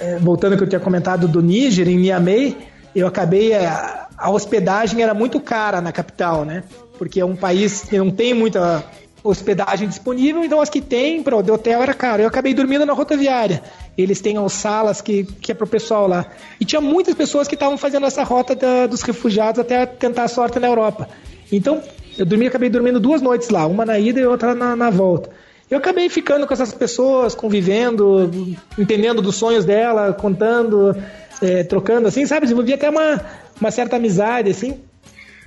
é, 0.00 0.18
voltando 0.18 0.52
ao 0.52 0.58
que 0.58 0.64
eu 0.64 0.68
tinha 0.68 0.80
comentado 0.80 1.28
do 1.28 1.42
Níger, 1.42 1.88
em 1.88 1.98
Niamey, 1.98 2.56
eu 2.94 3.06
acabei, 3.06 3.54
a, 3.54 3.58
é, 3.58 4.02
a 4.16 4.30
hospedagem 4.30 5.02
era 5.02 5.14
muito 5.14 5.38
cara 5.40 5.80
na 5.80 5.92
capital, 5.92 6.44
né, 6.44 6.64
porque 6.98 7.20
é 7.20 7.24
um 7.24 7.36
país 7.36 7.82
que 7.82 7.98
não 7.98 8.10
tem 8.10 8.32
muita 8.32 8.84
hospedagem 9.24 9.88
disponível, 9.88 10.44
então 10.44 10.60
as 10.60 10.68
que 10.68 10.80
tem 10.80 11.22
para 11.22 11.36
o 11.36 11.38
hotel 11.38 11.82
era 11.82 11.94
caro. 11.94 12.22
Eu 12.22 12.28
acabei 12.28 12.52
dormindo 12.52 12.84
na 12.84 12.92
rotaviária. 12.92 13.62
Eles 13.96 14.20
têm 14.20 14.36
as 14.36 14.52
salas 14.52 15.00
que, 15.00 15.24
que 15.24 15.52
é 15.52 15.54
para 15.54 15.64
o 15.64 15.68
pessoal 15.68 16.08
lá. 16.08 16.26
E 16.60 16.64
tinha 16.64 16.80
muitas 16.80 17.14
pessoas 17.14 17.46
que 17.46 17.54
estavam 17.54 17.78
fazendo 17.78 18.06
essa 18.06 18.24
rota 18.24 18.54
da, 18.54 18.86
dos 18.86 19.02
refugiados 19.02 19.60
até 19.60 19.86
tentar 19.86 20.24
a 20.24 20.28
sorte 20.28 20.58
na 20.58 20.66
Europa. 20.66 21.08
Então, 21.50 21.82
eu 22.18 22.26
dormi, 22.26 22.46
acabei 22.46 22.68
dormindo 22.68 22.98
duas 22.98 23.22
noites 23.22 23.48
lá, 23.48 23.66
uma 23.66 23.86
na 23.86 23.98
ida 23.98 24.20
e 24.20 24.26
outra 24.26 24.54
na, 24.54 24.74
na 24.74 24.90
volta. 24.90 25.30
Eu 25.70 25.78
acabei 25.78 26.08
ficando 26.10 26.46
com 26.46 26.52
essas 26.52 26.72
pessoas, 26.72 27.34
convivendo, 27.34 28.30
entendendo 28.78 29.22
dos 29.22 29.36
sonhos 29.36 29.64
dela, 29.64 30.12
contando, 30.12 30.94
é, 31.40 31.64
trocando, 31.64 32.08
assim, 32.08 32.26
sabe? 32.26 32.42
Desenvolvi 32.42 32.74
até 32.74 32.90
uma, 32.90 33.20
uma 33.58 33.70
certa 33.70 33.96
amizade, 33.96 34.50
assim, 34.50 34.80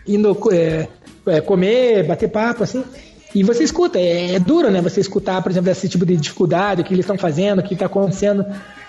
indo 0.08 0.36
é, 0.52 0.88
é, 1.28 1.42
comer, 1.42 2.08
bater 2.08 2.30
papo, 2.30 2.64
assim. 2.64 2.84
E 3.36 3.44
você 3.44 3.66
escuta, 3.66 4.00
é, 4.00 4.36
é, 4.36 4.40
duro, 4.40 4.72
né? 4.72 4.82
Você 4.82 5.02
escutar, 5.02 5.44
por 5.44 5.52
exemplo, 5.52 5.70
esse 5.70 5.90
tipo 5.90 6.06
de 6.06 6.16
dificuldade, 6.16 6.82
o 6.82 6.86
que 6.86 6.94
eles 6.94 7.04
estão 7.04 7.18
fazendo, 7.18 7.60
o 7.60 7.64
que 7.64 7.74
está 7.74 7.88
acontecendo. 7.88 8.46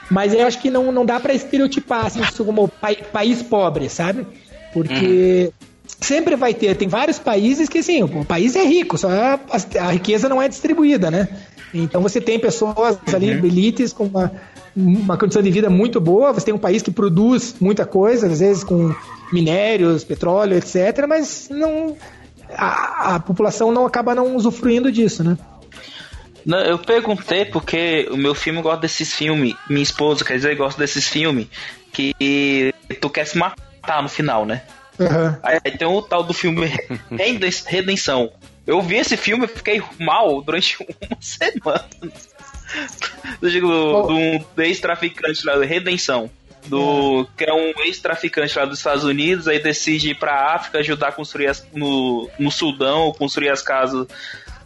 Mas 0.09 0.33
eu 0.33 0.47
acho 0.47 0.63
que 0.63 0.71
não, 0.71 0.93
não 0.93 1.05
dá 1.05 1.19
para 1.19 1.35
estereotipar 1.35 2.07
assim, 2.07 2.21
isso 2.23 2.45
como 2.45 2.69
pa 2.69 2.91
país 3.13 3.43
pobre, 3.43 3.89
sabe? 3.89 4.25
Porque 4.73 5.51
uhum. 5.53 5.89
sempre 6.01 6.37
vai 6.37 6.55
ter, 6.55 6.77
tem 6.77 6.87
vários 6.87 7.19
países 7.19 7.69
que 7.69 7.79
assim, 7.79 8.05
o 8.05 8.25
país 8.25 8.55
é 8.55 8.65
rico, 8.65 8.97
só 8.97 9.11
a, 9.11 9.41
a 9.81 9.91
riqueza 9.91 10.29
não 10.29 10.41
é 10.41 10.49
distribuída, 10.49 11.11
né? 11.11 11.29
Então 11.75 12.01
você 12.01 12.21
tem 12.21 12.39
pessoas 12.39 12.99
ali, 13.13 13.33
uhum. 13.33 13.45
elites, 13.45 13.93
com 13.93 14.05
uma, 14.05 14.31
uma 14.77 15.19
condição 15.19 15.43
de 15.43 15.51
vida 15.51 15.69
muito 15.69 16.01
boa, 16.01 16.33
você 16.33 16.47
tem 16.47 16.55
um 16.55 16.59
país 16.59 16.83
que 16.83 16.91
produz 16.93 17.57
muita 17.61 17.85
coisa, 17.85 18.29
às 18.29 18.39
vezes 18.39 18.63
com 18.63 18.95
minérios, 19.33 20.05
petróleo, 20.05 20.57
etc., 20.57 21.05
mas 21.09 21.49
não 21.51 21.97
a, 22.55 23.17
a 23.17 23.21
população 23.21 23.73
não 23.73 23.87
acaba 23.87 24.15
não 24.15 24.37
usufruindo 24.37 24.91
disso, 24.91 25.25
né? 25.25 25.37
Não, 26.45 26.59
eu 26.61 26.79
perguntei 26.79 27.45
porque 27.45 28.09
o 28.11 28.17
meu 28.17 28.35
filme 28.35 28.63
gosta 28.63 28.83
desses 28.83 29.13
filmes, 29.13 29.55
minha 29.69 29.83
esposa, 29.83 30.25
quer 30.25 30.37
dizer, 30.37 30.55
gosta 30.55 30.81
desses 30.81 31.09
filmes 31.09 31.49
que 31.93 32.73
tu 33.01 33.11
quer 33.11 33.27
se 33.27 33.37
matar 33.37 34.03
no 34.03 34.09
final, 34.09 34.47
né? 34.47 34.63
Uhum. 34.99 35.37
Aí, 35.43 35.61
aí, 35.65 35.77
tem 35.77 35.89
o 35.89 36.01
tal 36.01 36.23
do 36.23 36.33
filme 36.33 36.73
Redenção. 37.67 38.31
Eu 38.67 38.81
vi 38.81 38.97
esse 38.97 39.17
filme 39.17 39.45
e 39.45 39.49
fiquei 39.49 39.83
mal 39.99 40.41
durante 40.41 40.77
uma 40.81 41.19
semana. 41.21 41.85
Eu 43.43 43.51
digo, 43.51 43.69
do, 43.69 44.39
do 44.55 44.63
ex-traficante 44.63 45.45
lá, 45.45 45.63
Redenção 45.65 46.31
do 46.67 47.27
que 47.37 47.45
é 47.45 47.53
um 47.53 47.73
ex-traficante 47.85 48.59
lá 48.59 48.65
dos 48.65 48.79
Estados 48.79 49.05
Unidos, 49.05 49.49
aí 49.49 49.59
decide 49.59 50.11
ir 50.11 50.15
pra 50.15 50.55
África 50.55 50.79
ajudar 50.79 51.09
a 51.09 51.13
construir 51.13 51.49
as, 51.49 51.67
no, 51.73 52.29
no 52.39 52.51
Sudão, 52.51 53.13
construir 53.13 53.51
as 53.51 53.63
casas, 53.63 54.07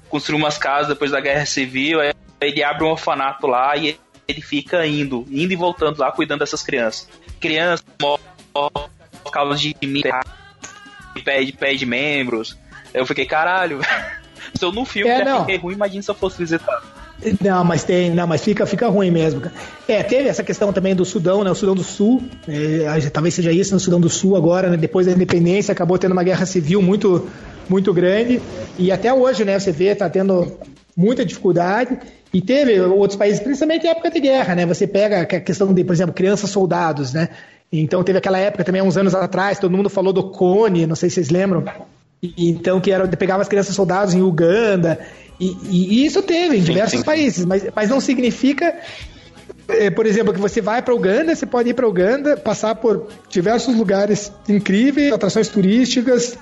construir 0.09 0.39
umas 0.39 0.59
casas 0.59 0.89
depois 0.89 1.11
da 1.11 1.21
guerra 1.21 1.47
civil, 1.47 2.01
aí 2.01 2.13
ele 2.41 2.63
abre 2.63 2.85
um 2.85 2.89
orfanato 2.89 3.47
lá 3.47 3.77
e 3.77 3.99
ele 4.27 4.41
fica 4.41 4.87
indo, 4.87 5.27
indo 5.31 5.53
e 5.53 5.57
voltando 5.57 5.99
lá 5.99 6.11
cuidando 6.11 6.41
dessas 6.41 6.63
crianças. 6.63 7.09
Crianças 7.39 7.85
por 9.23 9.33
causa 9.33 9.57
de 9.57 9.75
mim, 9.83 10.03
de 11.15 11.53
pé 11.53 11.75
de 11.75 11.87
membros. 11.87 12.57
Eu 12.93 13.07
fiquei, 13.07 13.27
caralho. 13.27 13.81
se 14.55 14.65
eu 14.65 14.73
no 14.73 14.85
filme 14.85 15.11
é, 15.11 15.25
já 15.25 15.41
fiquei 15.41 15.57
ruim, 15.57 15.75
imagina 15.75 16.03
se 16.03 16.11
eu 16.11 16.15
fosse 16.15 16.39
visitar. 16.39 17.00
Não, 17.41 17.63
mas 17.65 17.85
tem, 17.85 18.11
não, 18.11 18.27
mas 18.27 18.43
fica, 18.43 18.65
fica 18.65 18.89
ruim 18.89 19.11
mesmo. 19.11 19.43
É, 19.87 20.03
teve 20.03 20.29
essa 20.29 20.43
questão 20.43 20.73
também 20.73 20.95
do 20.95 21.05
Sudão, 21.05 21.45
né? 21.45 21.51
O 21.51 21.55
Sudão 21.55 21.75
do 21.75 21.85
Sul, 21.85 22.23
é, 22.49 23.11
talvez 23.11 23.35
seja 23.35 23.53
isso 23.53 23.75
no 23.75 23.81
Sudão 23.81 24.01
do 24.01 24.09
Sul 24.09 24.37
agora, 24.37 24.71
né? 24.71 24.77
Depois 24.77 25.07
da 25.07 25.13
independência, 25.13 25.73
acabou 25.73 25.99
tendo 25.99 26.13
uma 26.13 26.23
guerra 26.23 26.47
civil 26.47 26.81
muito, 26.81 27.29
muito 27.69 27.93
grande. 27.93 28.41
E 28.79 28.91
até 28.91 29.13
hoje, 29.13 29.45
né? 29.45 29.59
Você 29.59 29.71
vê, 29.71 29.95
tá 29.95 30.09
tendo 30.09 30.57
muita 30.97 31.25
dificuldade. 31.25 31.99
E 32.33 32.41
teve 32.41 32.81
outros 32.81 33.19
países, 33.19 33.41
principalmente 33.41 33.87
em 33.87 33.91
época 33.91 34.11
de 34.11 34.21
guerra, 34.21 34.55
né? 34.55 34.65
Você 34.65 34.87
pega 34.87 35.23
a 35.23 35.27
questão 35.27 35.75
de, 35.75 35.85
por 35.85 35.93
exemplo, 35.93 36.15
crianças 36.15 36.49
soldados, 36.49 37.13
né? 37.13 37.29
Então 37.73 38.03
teve 38.03 38.19
aquela 38.19 38.39
época 38.39 38.65
também, 38.65 38.83
uns 38.83 38.97
anos 38.97 39.15
atrás, 39.15 39.59
todo 39.59 39.77
mundo 39.77 39.91
falou 39.91 40.13
do 40.13 40.31
Cone, 40.31 40.87
não 40.87 40.97
sei 40.97 41.09
se 41.11 41.17
vocês 41.17 41.31
lembram. 41.31 41.65
Então, 42.37 42.81
que 42.81 42.91
era, 42.93 43.07
pegava 43.09 43.43
as 43.43 43.49
crianças 43.49 43.75
soldados 43.75 44.15
em 44.15 44.23
Uganda. 44.23 44.99
E, 45.41 45.57
e, 45.71 46.07
isso 46.07 46.23
teve 46.23 46.57
em 46.57 46.61
sim, 46.61 46.67
diversos 46.67 46.99
sim, 47.01 47.05
países, 47.05 47.45
mas, 47.47 47.65
mas 47.75 47.89
não 47.89 47.99
significa, 47.99 48.79
é, 49.69 49.89
por 49.89 50.05
exemplo, 50.05 50.35
que 50.35 50.41
você 50.41 50.61
vai 50.61 50.83
para 50.83 50.95
Uganda, 50.95 51.35
você 51.35 51.47
pode 51.47 51.71
ir 51.71 51.75
para 51.75 51.89
Uganda, 51.89 52.37
passar 52.37 52.75
por 52.75 53.09
diversos 53.31 53.75
lugares 53.75 54.31
incríveis, 54.49 55.13
atrações 55.13 55.49
turísticas 55.49 56.37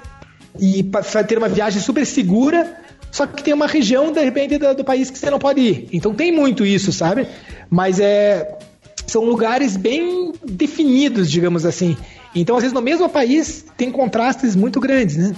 e 0.58 0.84
ter 1.28 1.38
uma 1.38 1.48
viagem 1.48 1.80
super 1.80 2.04
segura, 2.04 2.76
só 3.12 3.24
que 3.26 3.42
tem 3.42 3.54
uma 3.54 3.68
região, 3.68 4.10
de 4.12 4.20
repente, 4.20 4.58
do, 4.58 4.74
do 4.74 4.84
país 4.84 5.10
que 5.10 5.18
você 5.18 5.30
não 5.30 5.38
pode 5.38 5.60
ir. 5.60 5.88
Então 5.92 6.12
tem 6.12 6.32
muito 6.32 6.66
isso, 6.66 6.92
sabe? 6.92 7.26
Mas 7.70 8.00
é 8.00 8.58
são 9.08 9.24
lugares 9.24 9.76
bem 9.76 10.32
definidos, 10.44 11.30
digamos 11.30 11.64
assim. 11.64 11.96
Então, 12.34 12.56
às 12.56 12.62
vezes, 12.62 12.74
no 12.74 12.82
mesmo 12.82 13.08
país 13.08 13.64
tem 13.76 13.90
contrastes 13.90 14.54
muito 14.54 14.78
grandes, 14.78 15.16
né? 15.16 15.34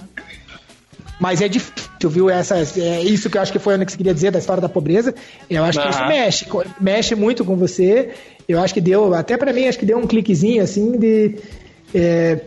Mas 1.20 1.42
é 1.42 1.48
difícil, 1.48 2.08
viu? 2.08 2.30
Essa, 2.30 2.56
é 2.56 3.02
isso 3.02 3.28
que 3.28 3.36
eu 3.36 3.42
acho 3.42 3.52
que 3.52 3.58
foi 3.58 3.76
o 3.76 3.84
que 3.84 3.92
você 3.92 3.98
queria 3.98 4.14
dizer 4.14 4.30
da 4.30 4.38
história 4.38 4.62
da 4.62 4.70
pobreza. 4.70 5.14
Eu 5.50 5.62
acho 5.62 5.78
uhum. 5.78 5.84
que 5.84 5.90
isso 5.90 6.06
mexe, 6.06 6.46
mexe 6.80 7.14
muito 7.14 7.44
com 7.44 7.56
você. 7.56 8.10
Eu 8.48 8.58
acho 8.58 8.72
que 8.72 8.80
deu, 8.80 9.12
até 9.12 9.36
para 9.36 9.52
mim, 9.52 9.68
acho 9.68 9.78
que 9.78 9.84
deu 9.84 9.98
um 9.98 10.06
cliquezinho 10.06 10.62
assim 10.62 10.98
de. 10.98 11.36
É, 11.94 12.40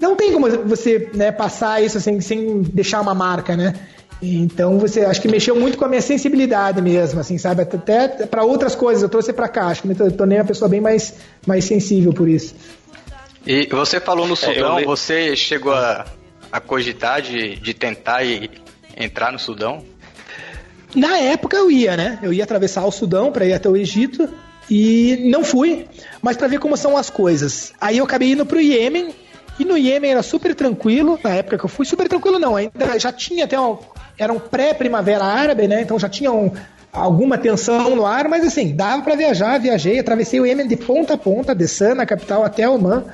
não 0.00 0.16
tem 0.16 0.32
como 0.32 0.48
você 0.66 1.10
né, 1.12 1.30
passar 1.30 1.82
isso 1.82 2.00
sem, 2.00 2.20
sem 2.22 2.62
deixar 2.62 3.02
uma 3.02 3.14
marca, 3.14 3.54
né? 3.54 3.74
Então 4.22 4.78
você 4.78 5.04
acho 5.04 5.20
que 5.20 5.28
mexeu 5.28 5.54
muito 5.54 5.76
com 5.76 5.84
a 5.84 5.88
minha 5.88 6.00
sensibilidade 6.00 6.80
mesmo, 6.80 7.20
assim, 7.20 7.36
sabe? 7.36 7.62
Até 7.62 8.08
para 8.26 8.44
outras 8.44 8.74
coisas, 8.74 9.02
eu 9.02 9.08
trouxe 9.10 9.32
para 9.32 9.48
cá, 9.48 9.66
acho 9.66 9.82
que 9.82 9.88
eu 9.88 10.12
tornei 10.12 10.38
uma 10.38 10.44
pessoa 10.44 10.68
bem 10.68 10.80
mais, 10.80 11.14
mais 11.46 11.66
sensível 11.66 12.14
por 12.14 12.28
isso. 12.28 12.54
E 13.46 13.66
você 13.66 14.00
falou 14.00 14.26
no 14.26 14.34
Sudão, 14.34 14.78
é, 14.78 14.84
você 14.84 15.36
chegou 15.36 15.74
a 15.74 16.06
a 16.54 16.60
cogitar 16.60 17.20
de, 17.20 17.56
de 17.56 17.74
tentar 17.74 18.22
ir, 18.22 18.48
entrar 18.96 19.32
no 19.32 19.40
Sudão? 19.40 19.82
Na 20.94 21.18
época 21.18 21.56
eu 21.56 21.68
ia, 21.68 21.96
né? 21.96 22.20
Eu 22.22 22.32
ia 22.32 22.44
atravessar 22.44 22.84
o 22.84 22.92
Sudão 22.92 23.32
para 23.32 23.44
ir 23.44 23.52
até 23.52 23.68
o 23.68 23.76
Egito 23.76 24.32
e 24.70 25.28
não 25.32 25.42
fui, 25.42 25.88
mas 26.22 26.36
para 26.36 26.46
ver 26.46 26.60
como 26.60 26.76
são 26.76 26.96
as 26.96 27.10
coisas. 27.10 27.72
Aí 27.80 27.98
eu 27.98 28.04
acabei 28.04 28.30
indo 28.30 28.46
pro 28.46 28.60
Iêmen 28.60 29.12
e 29.58 29.64
no 29.64 29.76
Iêmen 29.76 30.12
era 30.12 30.22
super 30.22 30.54
tranquilo. 30.54 31.18
Na 31.24 31.30
época 31.30 31.58
que 31.58 31.64
eu 31.64 31.68
fui, 31.68 31.84
super 31.84 32.08
tranquilo 32.08 32.38
não. 32.38 32.54
Ainda 32.54 33.00
já 33.00 33.10
tinha 33.10 33.46
até 33.46 33.58
um, 33.58 33.76
era 34.16 34.32
um 34.32 34.38
pré-primavera 34.38 35.24
árabe, 35.24 35.66
né? 35.66 35.82
Então 35.82 35.98
já 35.98 36.08
tinham 36.08 36.52
alguma 36.92 37.36
tensão 37.36 37.96
no 37.96 38.06
ar, 38.06 38.28
mas 38.28 38.44
assim, 38.44 38.76
dava 38.76 39.02
para 39.02 39.16
viajar, 39.16 39.58
viajei, 39.58 39.98
atravessei 39.98 40.38
o 40.38 40.46
Iêmen 40.46 40.68
de 40.68 40.76
ponta 40.76 41.14
a 41.14 41.18
ponta, 41.18 41.52
de 41.52 41.66
Sana, 41.66 42.06
capital, 42.06 42.44
até 42.44 42.68
Oman, 42.68 43.04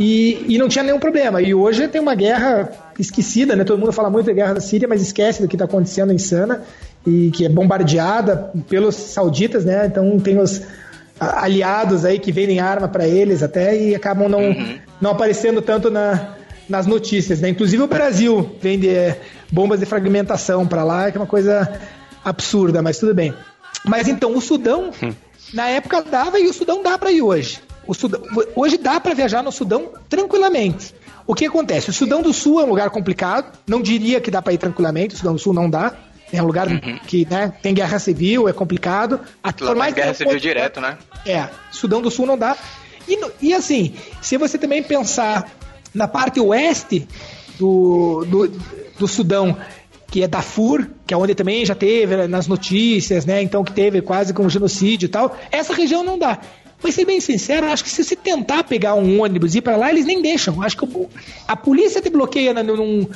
e, 0.00 0.46
e 0.48 0.56
não 0.56 0.66
tinha 0.66 0.82
nenhum 0.82 0.98
problema. 0.98 1.42
E 1.42 1.54
hoje 1.54 1.86
tem 1.86 2.00
uma 2.00 2.14
guerra 2.14 2.72
esquecida, 2.98 3.54
né? 3.54 3.64
Todo 3.64 3.78
mundo 3.78 3.92
fala 3.92 4.08
muito 4.08 4.24
da 4.24 4.32
guerra 4.32 4.54
da 4.54 4.60
Síria, 4.60 4.88
mas 4.88 5.02
esquece 5.02 5.42
do 5.42 5.46
que 5.46 5.56
está 5.56 5.66
acontecendo 5.66 6.10
em 6.10 6.16
Sana, 6.16 6.62
e 7.06 7.30
que 7.30 7.44
é 7.44 7.50
bombardeada 7.50 8.50
pelos 8.66 8.94
sauditas, 8.94 9.62
né? 9.62 9.84
Então 9.84 10.18
tem 10.18 10.38
os 10.38 10.62
aliados 11.20 12.06
aí 12.06 12.18
que 12.18 12.32
vendem 12.32 12.60
arma 12.60 12.88
para 12.88 13.06
eles 13.06 13.42
até 13.42 13.76
e 13.78 13.94
acabam 13.94 14.26
não, 14.26 14.40
uhum. 14.40 14.78
não 15.02 15.10
aparecendo 15.10 15.60
tanto 15.60 15.90
na, 15.90 16.34
nas 16.66 16.86
notícias, 16.86 17.42
né? 17.42 17.50
Inclusive 17.50 17.82
o 17.82 17.86
Brasil 17.86 18.56
vende 18.58 18.88
é, 18.88 19.20
bombas 19.52 19.80
de 19.80 19.84
fragmentação 19.84 20.66
para 20.66 20.82
lá, 20.82 21.10
que 21.10 21.18
é 21.18 21.20
uma 21.20 21.26
coisa 21.26 21.78
absurda, 22.24 22.80
mas 22.80 22.98
tudo 22.98 23.12
bem. 23.12 23.34
Mas 23.84 24.08
então, 24.08 24.34
o 24.34 24.40
Sudão, 24.40 24.92
hum. 25.02 25.12
na 25.52 25.68
época 25.68 26.00
dava 26.00 26.40
e 26.40 26.46
o 26.46 26.54
Sudão 26.54 26.82
dá 26.82 26.96
para 26.96 27.12
ir 27.12 27.20
hoje. 27.20 27.60
Sudão, 27.94 28.22
hoje 28.54 28.76
dá 28.78 29.00
para 29.00 29.14
viajar 29.14 29.42
no 29.42 29.52
Sudão 29.52 29.90
tranquilamente. 30.08 30.94
O 31.26 31.34
que 31.34 31.46
acontece? 31.46 31.90
O 31.90 31.92
Sudão 31.92 32.22
do 32.22 32.32
Sul 32.32 32.60
é 32.60 32.64
um 32.64 32.68
lugar 32.68 32.90
complicado, 32.90 33.56
não 33.66 33.80
diria 33.80 34.20
que 34.20 34.30
dá 34.30 34.42
para 34.42 34.52
ir 34.52 34.58
tranquilamente, 34.58 35.14
o 35.14 35.18
Sudão 35.18 35.34
do 35.34 35.38
Sul 35.38 35.52
não 35.52 35.68
dá. 35.68 35.94
É 36.32 36.40
um 36.40 36.46
lugar 36.46 36.68
uhum. 36.68 36.98
que 37.06 37.26
né, 37.28 37.52
tem 37.60 37.74
guerra 37.74 37.98
civil, 37.98 38.48
é 38.48 38.52
complicado. 38.52 39.20
A, 39.42 39.52
por 39.52 39.74
mais 39.74 39.92
guerra 39.94 40.14
civil 40.14 40.38
direto, 40.38 40.80
né? 40.80 40.96
É, 41.26 41.48
Sudão 41.72 42.00
do 42.00 42.10
Sul 42.10 42.26
não 42.26 42.38
dá. 42.38 42.56
E, 43.08 43.18
e 43.42 43.54
assim, 43.54 43.94
se 44.22 44.36
você 44.36 44.56
também 44.56 44.82
pensar 44.82 45.50
na 45.92 46.06
parte 46.06 46.40
oeste 46.40 47.06
do, 47.58 48.24
do, 48.26 48.48
do 48.98 49.08
Sudão, 49.08 49.56
que 50.10 50.22
é 50.22 50.28
Darfur, 50.28 50.86
que 51.06 51.14
é 51.14 51.16
onde 51.16 51.34
também 51.34 51.64
já 51.64 51.74
teve 51.74 52.26
nas 52.26 52.46
notícias, 52.46 53.24
né? 53.24 53.42
Então 53.42 53.62
que 53.62 53.72
teve 53.72 54.02
quase 54.02 54.32
com 54.34 54.48
genocídio 54.48 55.06
e 55.06 55.08
tal. 55.08 55.36
Essa 55.50 55.72
região 55.72 56.02
não 56.02 56.18
dá. 56.18 56.38
Mas 56.82 56.94
ser 56.94 57.04
bem 57.04 57.20
sincero, 57.20 57.66
acho 57.66 57.84
que 57.84 57.90
se 57.90 58.02
você 58.02 58.16
tentar 58.16 58.64
pegar 58.64 58.94
um 58.94 59.20
ônibus 59.20 59.54
e 59.54 59.58
ir 59.58 59.60
para 59.60 59.76
lá, 59.76 59.90
eles 59.90 60.06
nem 60.06 60.22
deixam. 60.22 60.62
Acho 60.62 60.76
que 60.76 61.08
a 61.46 61.56
polícia 61.56 62.00
te 62.00 62.08
bloqueia 62.08 62.54
num, 62.62 63.06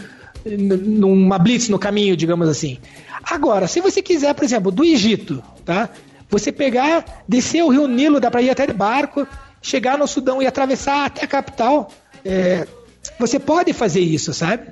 numa 0.44 1.38
blitz 1.38 1.68
no 1.68 1.78
caminho, 1.78 2.16
digamos 2.16 2.48
assim. 2.48 2.78
Agora, 3.22 3.66
se 3.66 3.80
você 3.80 4.02
quiser, 4.02 4.34
por 4.34 4.44
exemplo, 4.44 4.70
do 4.70 4.84
Egito, 4.84 5.42
tá? 5.64 5.88
Você 6.28 6.52
pegar, 6.52 7.22
descer 7.26 7.62
o 7.62 7.68
Rio 7.68 7.86
Nilo, 7.86 8.20
dá 8.20 8.30
para 8.30 8.42
ir 8.42 8.50
até 8.50 8.66
de 8.66 8.72
barco, 8.72 9.26
chegar 9.62 9.96
no 9.96 10.06
Sudão 10.06 10.42
e 10.42 10.46
atravessar 10.46 11.06
até 11.06 11.24
a 11.24 11.28
capital. 11.28 11.90
É, 12.24 12.66
você 13.18 13.38
pode 13.38 13.72
fazer 13.72 14.00
isso, 14.00 14.34
sabe? 14.34 14.66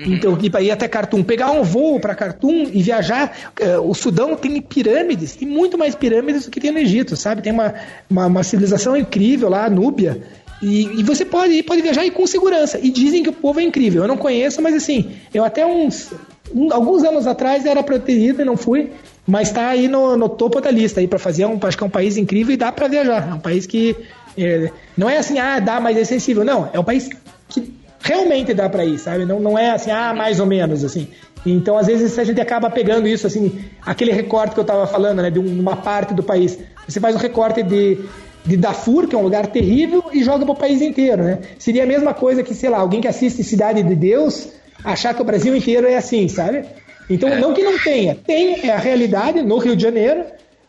Uhum. 0.00 0.14
Então, 0.14 0.38
ir, 0.40 0.62
ir 0.62 0.70
até 0.70 0.86
Khartoum, 0.86 1.22
pegar 1.22 1.50
um 1.50 1.62
voo 1.62 2.00
para 2.00 2.14
Khartoum 2.14 2.70
e 2.72 2.82
viajar. 2.82 3.52
Uh, 3.60 3.88
o 3.88 3.94
Sudão 3.94 4.34
tem 4.34 4.60
pirâmides, 4.60 5.36
tem 5.36 5.46
muito 5.46 5.76
mais 5.76 5.94
pirâmides 5.94 6.44
do 6.44 6.50
que 6.50 6.60
tem 6.60 6.70
no 6.70 6.78
Egito, 6.78 7.16
sabe? 7.16 7.42
Tem 7.42 7.52
uma, 7.52 7.74
uma, 8.08 8.26
uma 8.26 8.42
civilização 8.42 8.96
incrível 8.96 9.48
lá, 9.48 9.66
a 9.66 9.70
Núbia. 9.70 10.22
E, 10.62 11.00
e, 11.00 11.02
você 11.02 11.24
pode 11.24 11.62
pode 11.62 11.80
viajar 11.80 12.04
e 12.04 12.10
com 12.10 12.26
segurança. 12.26 12.78
E 12.82 12.90
dizem 12.90 13.22
que 13.22 13.30
o 13.30 13.32
povo 13.32 13.60
é 13.60 13.62
incrível. 13.62 14.02
Eu 14.02 14.08
não 14.08 14.16
conheço, 14.16 14.60
mas 14.60 14.74
assim, 14.74 15.12
eu 15.32 15.44
até 15.44 15.64
uns. 15.66 16.12
Um, 16.54 16.72
alguns 16.72 17.02
anos 17.04 17.26
atrás 17.26 17.64
era 17.64 17.82
para 17.82 17.98
ter 17.98 18.18
ido 18.18 18.42
e 18.42 18.44
não 18.44 18.56
fui. 18.56 18.90
Mas 19.26 19.48
está 19.48 19.68
aí 19.68 19.86
no, 19.86 20.16
no, 20.16 20.28
topo 20.28 20.60
da 20.60 20.70
lista 20.70 21.00
aí 21.00 21.06
para 21.06 21.18
fazer. 21.18 21.46
Um, 21.46 21.58
acho 21.62 21.76
que 21.76 21.84
é 21.84 21.86
um 21.86 21.90
país 21.90 22.16
incrível 22.16 22.52
e 22.52 22.56
dá 22.56 22.70
para 22.70 22.88
viajar. 22.88 23.28
É 23.30 23.34
um 23.34 23.40
país 23.40 23.66
que. 23.66 23.96
É, 24.36 24.70
não 24.96 25.08
é 25.08 25.16
assim, 25.16 25.38
ah, 25.38 25.58
dá, 25.60 25.80
mas 25.80 25.96
é 25.96 26.04
sensível. 26.04 26.44
Não, 26.44 26.68
é 26.72 26.78
um 26.78 26.84
país 26.84 27.08
que 27.48 27.72
realmente 28.00 28.54
dá 28.54 28.68
para 28.68 28.84
ir, 28.84 28.98
sabe? 28.98 29.24
Não, 29.24 29.38
não 29.38 29.58
é 29.58 29.70
assim, 29.70 29.90
ah, 29.90 30.12
mais 30.14 30.40
ou 30.40 30.46
menos, 30.46 30.84
assim. 30.84 31.08
Então, 31.44 31.76
às 31.76 31.86
vezes, 31.86 32.18
a 32.18 32.24
gente 32.24 32.40
acaba 32.40 32.70
pegando 32.70 33.08
isso, 33.08 33.26
assim, 33.26 33.64
aquele 33.84 34.12
recorte 34.12 34.54
que 34.54 34.60
eu 34.60 34.62
estava 34.62 34.86
falando, 34.86 35.22
né, 35.22 35.30
de 35.30 35.38
uma 35.38 35.76
parte 35.76 36.12
do 36.12 36.22
país. 36.22 36.58
Você 36.86 37.00
faz 37.00 37.14
um 37.14 37.18
recorte 37.18 37.62
de, 37.62 37.98
de 38.44 38.56
Darfur, 38.56 39.06
que 39.06 39.14
é 39.14 39.18
um 39.18 39.22
lugar 39.22 39.46
terrível, 39.46 40.04
e 40.12 40.22
joga 40.22 40.44
para 40.44 40.52
o 40.52 40.56
país 40.56 40.82
inteiro, 40.82 41.22
né? 41.22 41.38
Seria 41.58 41.84
a 41.84 41.86
mesma 41.86 42.12
coisa 42.12 42.42
que, 42.42 42.54
sei 42.54 42.68
lá, 42.68 42.78
alguém 42.78 43.00
que 43.00 43.08
assiste 43.08 43.42
Cidade 43.42 43.82
de 43.82 43.94
Deus 43.94 44.48
achar 44.84 45.14
que 45.14 45.22
o 45.22 45.24
Brasil 45.24 45.54
inteiro 45.54 45.86
é 45.86 45.96
assim, 45.96 46.28
sabe? 46.28 46.64
Então, 47.08 47.28
é. 47.28 47.40
não 47.40 47.52
que 47.54 47.62
não 47.62 47.78
tenha, 47.78 48.14
tem, 48.14 48.66
é 48.66 48.72
a 48.72 48.78
realidade 48.78 49.42
no 49.42 49.58
Rio 49.58 49.74
de 49.74 49.82
Janeiro, 49.82 50.24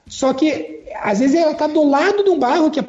só 0.07 0.33
que 0.33 0.81
às 1.01 1.19
vezes 1.19 1.35
ela 1.35 1.51
está 1.51 1.67
do 1.67 1.87
lado 1.87 2.23
de 2.23 2.29
um 2.29 2.39
bairro 2.39 2.69
que 2.69 2.79
é 2.79 2.83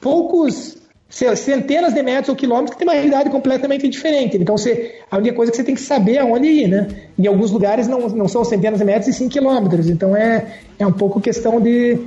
poucos 0.00 0.76
centenas 1.12 1.92
de 1.92 2.02
metros 2.02 2.30
ou 2.30 2.36
quilômetros 2.36 2.72
que 2.72 2.78
tem 2.78 2.88
uma 2.88 2.94
realidade 2.94 3.28
completamente 3.28 3.86
diferente. 3.86 4.38
Então, 4.38 4.56
você, 4.56 5.00
a 5.10 5.18
única 5.18 5.34
coisa 5.34 5.50
é 5.50 5.52
que 5.52 5.56
você 5.58 5.64
tem 5.64 5.74
que 5.74 5.80
saber 5.80 6.18
aonde 6.18 6.46
ir, 6.46 6.68
né? 6.68 6.88
Em 7.18 7.26
alguns 7.26 7.50
lugares 7.50 7.86
não, 7.86 8.08
não 8.08 8.26
são 8.26 8.44
centenas 8.44 8.78
de 8.78 8.84
metros 8.84 9.08
e 9.08 9.12
sim 9.12 9.28
quilômetros. 9.28 9.88
Então, 9.88 10.16
é, 10.16 10.60
é 10.78 10.86
um 10.86 10.92
pouco 10.92 11.20
questão 11.20 11.60
de, 11.60 11.98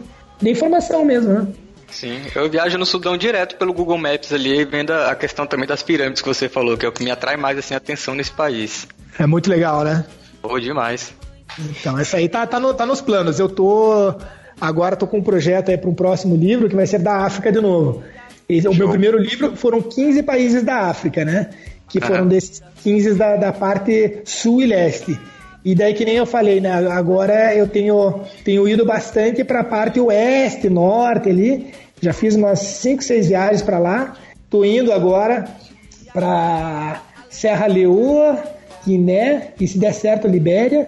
de 0.41 0.49
informação 0.49 1.05
mesmo, 1.05 1.31
né? 1.31 1.47
Sim, 1.91 2.19
eu 2.35 2.49
viajo 2.49 2.77
no 2.77 2.85
Sudão 2.85 3.15
direto 3.15 3.55
pelo 3.57 3.73
Google 3.73 3.97
Maps 3.97 4.33
ali, 4.33 4.65
vendo 4.65 4.91
a 4.91 5.15
questão 5.15 5.45
também 5.45 5.67
das 5.67 5.83
pirâmides 5.83 6.21
que 6.21 6.27
você 6.27 6.49
falou, 6.49 6.75
que 6.75 6.85
é 6.85 6.89
o 6.89 6.91
que 6.91 7.03
me 7.03 7.11
atrai 7.11 7.37
mais 7.37 7.57
assim, 7.57 7.73
a 7.73 7.77
atenção 7.77 8.15
nesse 8.15 8.31
país. 8.31 8.87
É 9.19 9.25
muito 9.25 9.49
legal, 9.49 9.83
né? 9.83 10.03
Pô, 10.41 10.59
demais. 10.59 11.13
Então, 11.59 11.97
essa 11.97 12.17
aí 12.17 12.27
tá, 12.27 12.45
tá, 12.45 12.59
no, 12.59 12.73
tá 12.73 12.85
nos 12.85 13.01
planos. 13.01 13.39
Eu 13.39 13.47
tô. 13.47 14.13
Agora 14.59 14.95
tô 14.95 15.05
com 15.05 15.19
um 15.19 15.23
projeto 15.23 15.69
aí 15.69 15.77
para 15.77 15.89
um 15.89 15.93
próximo 15.93 16.35
livro 16.35 16.67
que 16.67 16.75
vai 16.75 16.87
ser 16.87 16.99
da 16.99 17.25
África 17.25 17.51
de 17.51 17.61
novo. 17.61 18.03
Esse, 18.47 18.67
o 18.67 18.73
meu 18.73 18.89
primeiro 18.89 19.17
livro 19.17 19.55
foram 19.55 19.81
15 19.81 20.23
países 20.23 20.63
da 20.63 20.81
África, 20.81 21.25
né? 21.25 21.49
Que 21.89 21.99
foram 21.99 22.23
uhum. 22.23 22.29
desses 22.29 22.61
15 22.83 23.15
da, 23.15 23.35
da 23.35 23.51
parte 23.51 24.19
sul 24.23 24.61
e 24.61 24.67
leste. 24.67 25.17
E 25.63 25.73
daí, 25.73 25.95
que 25.95 26.05
nem 26.05 26.15
eu 26.15 26.27
falei, 26.27 26.61
né? 26.61 26.71
Agora 26.91 27.55
eu 27.55 27.67
tenho, 27.67 28.21
tenho 28.43 28.67
ido 28.67 28.85
bastante 28.85 29.43
para 29.43 29.61
a 29.61 29.63
parte 29.63 29.99
oeste, 29.99 30.69
norte 30.69 31.29
ali. 31.29 31.73
Já 31.99 32.13
fiz 32.13 32.35
umas 32.35 32.59
5, 32.59 33.03
6 33.03 33.27
viagens 33.29 33.61
para 33.63 33.79
lá. 33.79 34.15
Tô 34.47 34.63
indo 34.63 34.93
agora 34.93 35.45
para 36.13 37.01
Serra 37.31 37.65
Leoa, 37.65 38.43
Guiné 38.85 39.53
e 39.59 39.67
se 39.67 39.79
der 39.79 39.93
certo, 39.93 40.27
Libéria. 40.27 40.87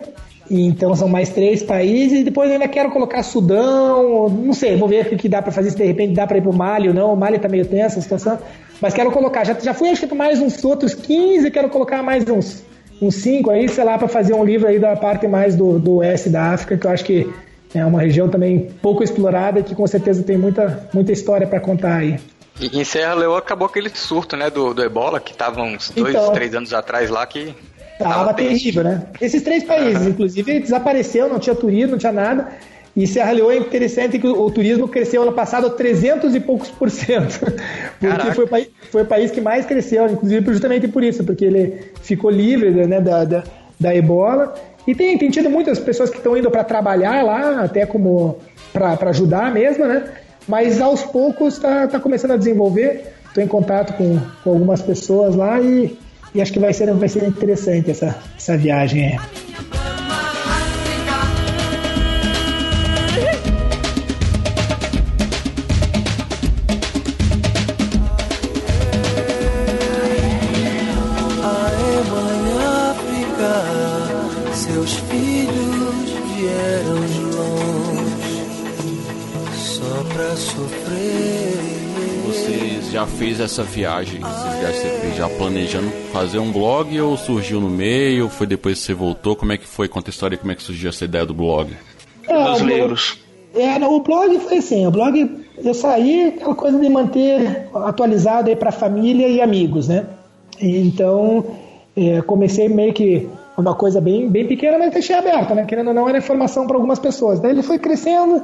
Então 0.50 0.96
são 0.96 1.08
mais 1.08 1.30
três 1.30 1.64
países. 1.64 2.22
E 2.22 2.24
depois 2.24 2.50
eu 2.50 2.54
ainda 2.54 2.68
quero 2.68 2.90
colocar 2.92 3.24
Sudão. 3.24 4.30
Não 4.30 4.54
sei, 4.54 4.76
vou 4.76 4.88
ver 4.88 5.14
o 5.14 5.18
que 5.18 5.28
dá 5.28 5.42
para 5.42 5.52
fazer. 5.52 5.72
Se 5.72 5.78
de 5.78 5.84
repente 5.84 6.14
dá 6.14 6.26
para 6.26 6.38
ir 6.38 6.42
pro 6.42 6.54
Mali 6.54 6.88
ou 6.88 6.94
não. 6.94 7.14
O 7.14 7.18
Mali 7.18 7.40
tá 7.40 7.48
meio 7.48 7.66
tensa 7.66 8.00
a 8.00 8.02
situação. 8.02 8.40
Mas 8.82 8.94
quero 8.94 9.12
colocar. 9.12 9.44
Já, 9.44 9.54
já 9.60 9.74
fui 9.74 9.90
acho 9.90 10.14
mais 10.16 10.40
uns 10.40 10.64
outros 10.64 10.94
15. 10.94 11.50
Quero 11.52 11.70
colocar 11.70 12.02
mais 12.02 12.28
uns, 12.30 12.64
uns 13.02 13.16
5 13.16 13.50
aí, 13.50 13.68
sei 13.68 13.84
lá, 13.84 13.98
para 13.98 14.08
fazer 14.08 14.34
um 14.34 14.44
livro 14.44 14.68
aí 14.68 14.80
da 14.80 14.96
parte 14.96 15.28
mais 15.28 15.56
do, 15.56 15.80
do 15.80 15.98
oeste 15.98 16.30
da 16.30 16.54
África, 16.54 16.78
que 16.78 16.88
eu 16.88 16.92
acho 16.92 17.04
que 17.04 17.30
é 17.74 17.86
uma 17.86 18.02
região 18.02 18.30
também 18.30 18.70
pouco 18.82 19.04
explorada 19.04 19.62
que 19.62 19.76
com 19.76 19.86
certeza 19.86 20.24
tem 20.24 20.38
muita, 20.38 20.90
muita 20.94 21.12
história 21.12 21.46
para 21.46 21.60
contar 21.60 21.98
aí. 21.98 22.18
E 22.60 22.80
em 22.80 22.84
Serra 22.84 23.14
Leoa 23.14 23.38
acabou 23.38 23.68
aquele 23.68 23.90
surto, 23.90 24.36
né, 24.36 24.50
do, 24.50 24.74
do 24.74 24.84
ebola, 24.84 25.20
que 25.20 25.36
tava 25.36 25.62
uns 25.62 25.92
dois, 25.92 26.16
então, 26.16 26.32
três 26.34 26.56
anos 26.56 26.74
atrás 26.74 27.10
lá, 27.10 27.26
que 27.26 27.54
Tava 27.98 28.34
terrível, 28.34 28.84
né? 28.84 29.04
Esses 29.20 29.42
três 29.42 29.64
países, 29.64 30.04
uhum. 30.04 30.10
inclusive, 30.10 30.60
desapareceu, 30.60 31.28
não 31.28 31.40
tinha 31.40 31.56
turismo, 31.56 31.92
não 31.92 31.98
tinha 31.98 32.12
nada. 32.12 32.48
E 32.98 33.06
Serra 33.06 33.32
Leoa 33.32 33.54
é 33.54 33.58
interessante 33.58 34.18
que 34.18 34.28
o, 34.28 34.50
turismo 34.50 34.88
cresceu 34.88 35.22
ano 35.22 35.32
passado 35.32 35.70
300 35.70 36.34
e 36.34 36.40
poucos 36.40 36.70
por 36.70 36.90
cento. 36.90 37.40
Porque 38.00 38.32
foi 38.34 38.46
o, 38.46 38.48
país, 38.48 38.68
foi 38.92 39.04
o 39.04 39.06
país 39.06 39.30
que 39.30 39.40
mais 39.40 39.68
cresceu, 39.68 40.08
inclusive 40.08 40.52
justamente 40.52 40.88
por 40.88 41.04
isso, 41.04 41.24
porque 41.24 41.46
ele 41.46 41.92
ficou 42.02 42.32
livre 42.32 42.72
né, 42.72 43.00
da, 43.00 43.24
da, 43.24 43.44
da 43.80 43.96
ebola. 43.96 44.56
E 44.88 44.96
tem, 44.96 45.16
tem 45.16 45.30
tido 45.30 45.48
muitas 45.48 45.78
pessoas 45.78 46.10
que 46.10 46.18
estão 46.18 46.36
indo 46.36 46.50
para 46.50 46.64
trabalhar 46.64 47.24
lá, 47.24 47.62
até 47.62 47.86
como 47.86 48.40
para 48.74 48.98
ajudar 49.10 49.54
mesmo, 49.54 49.86
né? 49.86 50.04
Mas 50.48 50.82
aos 50.82 51.04
poucos 51.04 51.56
está 51.56 51.88
tá 51.88 52.00
começando 52.00 52.32
a 52.32 52.38
desenvolver. 52.38 53.14
Estou 53.28 53.44
em 53.44 53.48
contato 53.48 53.94
com, 53.94 54.18
com 54.44 54.50
algumas 54.50 54.82
pessoas 54.82 55.36
lá 55.36 55.60
e 55.60 55.96
e 56.34 56.42
acho 56.42 56.54
que 56.54 56.60
vai 56.60 56.74
ser, 56.74 56.94
vai 56.94 57.10
ser 57.10 57.24
interessante 57.28 57.92
essa, 57.92 58.18
essa 58.38 58.58
viagem 58.58 59.08
aí. 59.08 59.20
Fez 83.18 83.40
essa 83.40 83.64
viagem, 83.64 84.22
já 85.16 85.30
planejando 85.30 85.90
fazer 86.12 86.40
um 86.40 86.52
blog 86.52 87.00
ou 87.00 87.18
surgiu 87.18 87.60
no 87.60 87.70
meio? 87.70 88.30
Foi 88.30 88.46
depois 88.46 88.80
que 88.80 88.86
você 88.86 88.94
voltou? 88.94 89.36
Como 89.36 89.52
é 89.52 89.58
que 89.58 89.66
foi? 89.66 89.88
Conta 89.88 90.10
a 90.10 90.12
história 90.12 90.38
como 90.38 90.52
é 90.52 90.56
que 90.56 90.64
surgiu 90.64 90.90
essa 90.90 91.06
ideia 91.06 91.26
do 91.26 91.34
blog. 91.34 91.72
É, 92.28 92.52
Dos 92.52 92.62
livros. 92.62 93.20
É, 93.56 93.78
o 93.86 94.00
blog 94.02 94.40
foi 94.40 94.58
assim, 94.58 94.86
o 94.86 94.92
blog 94.92 95.46
eu 95.58 95.74
saí 95.74 96.28
aquela 96.28 96.54
coisa 96.54 96.78
de 96.78 96.90
manter 96.90 97.68
atualizado 97.74 98.50
aí 98.50 98.56
para 98.56 98.72
família 98.72 99.28
e 99.28 99.42
amigos, 99.42 99.88
né? 99.88 100.06
Então 100.62 101.46
é, 101.96 102.22
comecei 102.22 102.70
meio 102.70 102.94
que 102.94 103.28
uma 103.58 103.74
coisa 103.74 104.00
bem, 104.00 104.30
bem 104.30 104.46
pequena, 104.46 104.78
mas 104.78 104.94
deixei 104.94 105.16
aberta, 105.16 105.56
né? 105.56 105.66
Querendo 105.66 105.88
ou 105.88 105.94
não, 105.94 106.08
era 106.08 106.20
informação 106.20 106.68
para 106.68 106.76
algumas 106.76 107.00
pessoas. 107.00 107.40
Daí 107.40 107.52
ele 107.52 107.64
foi 107.64 107.80
crescendo, 107.80 108.44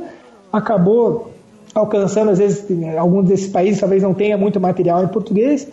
acabou 0.51 1.31
alcançando, 1.73 2.31
às 2.31 2.39
vezes, 2.39 2.65
alguns 2.97 3.25
desses 3.25 3.47
países 3.47 3.79
talvez 3.79 4.03
não 4.03 4.13
tenha 4.13 4.37
muito 4.37 4.59
material 4.59 5.03
em 5.03 5.07
português, 5.07 5.67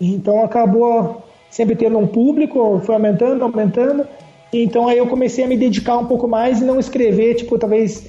então 0.00 0.44
acabou 0.44 1.22
sempre 1.50 1.76
tendo 1.76 1.98
um 1.98 2.06
público, 2.06 2.80
foi 2.84 2.94
aumentando, 2.94 3.44
aumentando. 3.44 4.06
Então 4.52 4.88
aí 4.88 4.98
eu 4.98 5.06
comecei 5.06 5.44
a 5.44 5.48
me 5.48 5.56
dedicar 5.56 5.96
um 5.98 6.06
pouco 6.06 6.26
mais 6.26 6.60
e 6.60 6.64
não 6.64 6.78
escrever, 6.78 7.34
tipo, 7.34 7.58
talvez 7.58 8.08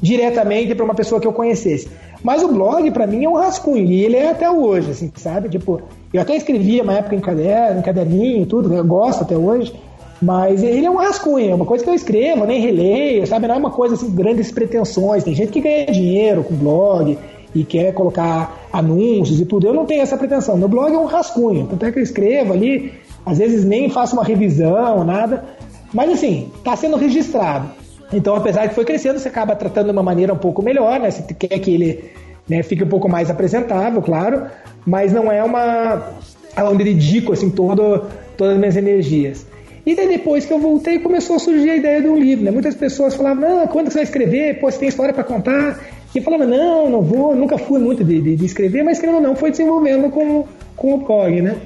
diretamente 0.00 0.74
para 0.74 0.84
uma 0.84 0.94
pessoa 0.94 1.20
que 1.20 1.26
eu 1.26 1.32
conhecesse. 1.32 1.88
Mas 2.22 2.42
o 2.42 2.48
blog, 2.48 2.88
para 2.92 3.06
mim, 3.06 3.24
é 3.24 3.28
um 3.28 3.34
rascunho, 3.34 3.84
e 3.84 4.04
ele 4.04 4.16
é 4.16 4.30
até 4.30 4.48
hoje, 4.48 4.92
assim, 4.92 5.12
sabe? 5.16 5.48
Tipo, 5.48 5.82
eu 6.12 6.20
até 6.22 6.36
escrevia 6.36 6.82
uma 6.82 6.94
época 6.94 7.16
em 7.16 7.20
caderno, 7.20 7.80
em 7.80 7.82
caderninho, 7.82 8.46
tudo, 8.46 8.72
eu 8.72 8.84
gosto 8.84 9.22
até 9.22 9.36
hoje, 9.36 9.74
mas 10.22 10.62
ele 10.62 10.86
é 10.86 10.90
um 10.90 10.96
rascunho, 10.96 11.50
é 11.50 11.54
uma 11.54 11.66
coisa 11.66 11.82
que 11.82 11.90
eu 11.90 11.94
escrevo, 11.94 12.46
nem 12.46 12.60
releio, 12.60 13.26
sabe? 13.26 13.48
Não 13.48 13.56
é 13.56 13.58
uma 13.58 13.72
coisa 13.72 13.96
assim, 13.96 14.08
grandes 14.14 14.52
pretensões. 14.52 15.24
Tem 15.24 15.34
gente 15.34 15.50
que 15.50 15.60
ganha 15.60 15.86
dinheiro 15.86 16.44
com 16.44 16.54
blog 16.54 17.18
e 17.52 17.64
quer 17.64 17.92
colocar 17.92 18.68
anúncios 18.72 19.40
e 19.40 19.44
tudo. 19.44 19.66
Eu 19.66 19.74
não 19.74 19.84
tenho 19.84 20.00
essa 20.00 20.16
pretensão. 20.16 20.56
Meu 20.56 20.68
blog 20.68 20.94
é 20.94 20.98
um 20.98 21.06
rascunho, 21.06 21.66
tanto 21.66 21.84
é 21.84 21.90
que 21.90 21.98
eu 21.98 22.02
escrevo 22.04 22.52
ali, 22.52 22.92
às 23.26 23.38
vezes 23.38 23.64
nem 23.64 23.90
faço 23.90 24.14
uma 24.14 24.22
revisão, 24.22 25.02
nada. 25.02 25.44
Mas 25.92 26.12
assim, 26.12 26.52
está 26.56 26.76
sendo 26.76 26.96
registrado. 26.96 27.68
Então, 28.12 28.36
apesar 28.36 28.66
de 28.66 28.74
foi 28.74 28.84
crescendo, 28.84 29.18
você 29.18 29.26
acaba 29.26 29.56
tratando 29.56 29.86
de 29.86 29.92
uma 29.92 30.04
maneira 30.04 30.32
um 30.32 30.38
pouco 30.38 30.62
melhor, 30.62 31.00
né? 31.00 31.10
Você 31.10 31.34
quer 31.34 31.58
que 31.58 31.74
ele 31.74 32.10
né, 32.48 32.62
fique 32.62 32.84
um 32.84 32.88
pouco 32.88 33.08
mais 33.08 33.28
apresentável, 33.28 34.00
claro, 34.00 34.46
mas 34.86 35.12
não 35.12 35.32
é 35.32 35.42
uma 35.42 36.10
onde 36.70 36.84
dedico 36.84 37.32
assim 37.32 37.50
todo, 37.50 38.04
todas 38.36 38.52
as 38.54 38.58
minhas 38.60 38.76
energias. 38.76 39.46
E 39.84 39.94
daí 39.96 40.06
depois 40.06 40.46
que 40.46 40.52
eu 40.52 40.58
voltei, 40.58 40.98
começou 41.00 41.36
a 41.36 41.38
surgir 41.38 41.70
a 41.70 41.76
ideia 41.76 42.00
de 42.00 42.08
um 42.08 42.16
livro, 42.16 42.44
né? 42.44 42.50
Muitas 42.50 42.74
pessoas 42.74 43.14
falavam, 43.14 43.48
não, 43.48 43.66
quando 43.66 43.88
você 43.88 43.94
vai 43.94 44.04
escrever? 44.04 44.60
Pô, 44.60 44.70
você 44.70 44.78
tem 44.78 44.88
história 44.88 45.12
para 45.12 45.24
contar? 45.24 45.80
E 46.14 46.18
eu 46.18 46.22
falava, 46.22 46.46
não, 46.46 46.88
não 46.88 47.02
vou, 47.02 47.34
nunca 47.34 47.58
fui 47.58 47.80
muito 47.80 48.04
de, 48.04 48.20
de, 48.20 48.36
de 48.36 48.46
escrever, 48.46 48.84
mas 48.84 48.98
escrevendo 48.98 49.22
não, 49.22 49.34
foi 49.34 49.50
desenvolvendo 49.50 50.08
com, 50.10 50.44
com 50.76 50.94
o 50.94 51.00
POG, 51.00 51.42
né? 51.42 51.56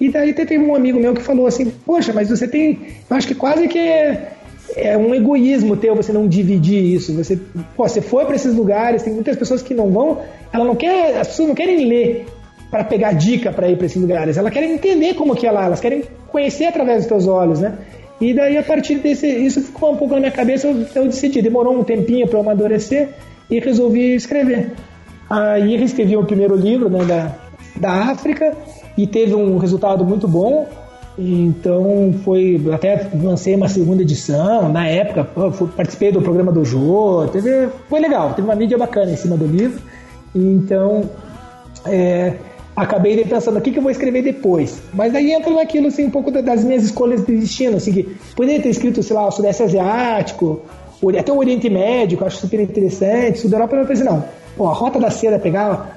E 0.00 0.08
daí 0.08 0.32
teve 0.32 0.58
um 0.58 0.74
amigo 0.74 1.00
meu 1.00 1.14
que 1.14 1.22
falou 1.22 1.46
assim, 1.46 1.72
poxa, 1.84 2.12
mas 2.12 2.28
você 2.28 2.46
tem, 2.46 2.78
eu 3.08 3.16
acho 3.16 3.26
que 3.26 3.34
quase 3.34 3.66
que 3.66 3.78
é, 3.78 4.32
é 4.76 4.96
um 4.96 5.14
egoísmo 5.14 5.76
teu 5.76 5.96
você 5.96 6.12
não 6.12 6.28
dividir 6.28 6.94
isso. 6.94 7.14
Você, 7.14 7.38
pô, 7.76 7.88
você 7.88 8.00
foi 8.00 8.24
para 8.24 8.36
esses 8.36 8.54
lugares, 8.54 9.02
tem 9.02 9.12
muitas 9.12 9.36
pessoas 9.36 9.62
que 9.62 9.74
não 9.74 9.90
vão, 9.90 10.20
ela 10.52 10.64
não 10.64 10.76
quer, 10.76 11.18
as 11.18 11.28
pessoas 11.28 11.48
não 11.48 11.54
querem 11.54 11.86
ler 11.86 12.26
para 12.74 12.82
pegar 12.82 13.12
dica 13.12 13.52
para 13.52 13.68
ir 13.68 13.76
para 13.76 13.86
esses 13.86 14.02
lugares, 14.02 14.36
elas 14.36 14.52
querem 14.52 14.72
entender 14.72 15.14
como 15.14 15.36
que 15.36 15.46
é 15.46 15.52
lá, 15.52 15.66
elas 15.66 15.78
querem 15.78 16.02
conhecer 16.26 16.64
através 16.64 17.02
dos 17.02 17.06
teus 17.06 17.28
olhos, 17.28 17.60
né? 17.60 17.78
E 18.20 18.34
daí 18.34 18.58
a 18.58 18.64
partir 18.64 18.96
desse, 18.96 19.28
isso 19.28 19.60
ficou 19.60 19.92
um 19.92 19.96
pouco 19.96 20.14
na 20.14 20.18
minha 20.18 20.32
cabeça, 20.32 20.66
eu, 20.66 20.84
eu 20.92 21.04
decidi, 21.04 21.40
demorou 21.40 21.78
um 21.78 21.84
tempinho 21.84 22.26
para 22.26 22.36
eu 22.36 22.42
amadurecer 22.42 23.10
e 23.48 23.60
resolvi 23.60 24.16
escrever. 24.16 24.72
Aí 25.30 25.84
escrevi 25.84 26.16
o 26.16 26.24
primeiro 26.24 26.56
livro 26.56 26.90
né, 26.90 27.04
da, 27.04 27.36
da 27.76 28.10
África 28.10 28.52
e 28.98 29.06
teve 29.06 29.36
um 29.36 29.56
resultado 29.56 30.04
muito 30.04 30.26
bom. 30.26 30.66
Então 31.16 32.12
foi. 32.24 32.60
Até 32.72 33.08
lancei 33.22 33.54
uma 33.54 33.68
segunda 33.68 34.02
edição 34.02 34.68
na 34.68 34.88
época, 34.88 35.22
participei 35.76 36.10
do 36.10 36.20
programa 36.20 36.50
do 36.50 36.64
Jô, 36.64 37.24
teve, 37.30 37.68
foi 37.88 38.00
legal, 38.00 38.34
teve 38.34 38.48
uma 38.48 38.56
mídia 38.56 38.76
bacana 38.76 39.12
em 39.12 39.16
cima 39.16 39.36
do 39.36 39.46
livro. 39.46 39.80
Então 40.34 41.08
é, 41.86 42.34
acabei 42.76 43.24
pensando 43.24 43.58
o 43.58 43.60
que, 43.60 43.70
que 43.70 43.78
eu 43.78 43.82
vou 43.82 43.90
escrever 43.90 44.22
depois. 44.22 44.82
Mas 44.92 45.12
daí 45.12 45.32
entra 45.32 45.52
naquilo 45.52 45.88
assim, 45.88 46.06
um 46.06 46.10
pouco 46.10 46.30
das 46.30 46.64
minhas 46.64 46.84
escolhas 46.84 47.24
de 47.24 47.36
destino. 47.36 47.76
Assim, 47.76 47.92
que 47.92 48.16
poderia 48.34 48.60
ter 48.60 48.70
escrito, 48.70 49.02
sei 49.02 49.14
lá, 49.14 49.26
o 49.26 49.30
Sudeste 49.30 49.62
Asiático, 49.62 50.62
até 51.18 51.32
o 51.32 51.36
Oriente 51.36 51.68
Médio, 51.68 52.16
que 52.16 52.22
eu 52.22 52.26
acho 52.26 52.38
super 52.38 52.60
interessante, 52.60 53.38
Sul 53.38 53.50
da 53.50 53.58
Europa, 53.58 53.76
eu 53.76 53.86
pensei, 53.86 54.04
não, 54.04 54.24
pô, 54.56 54.66
a 54.66 54.72
Rota 54.72 54.98
da 54.98 55.10
Seda 55.10 55.38
pegava 55.38 55.90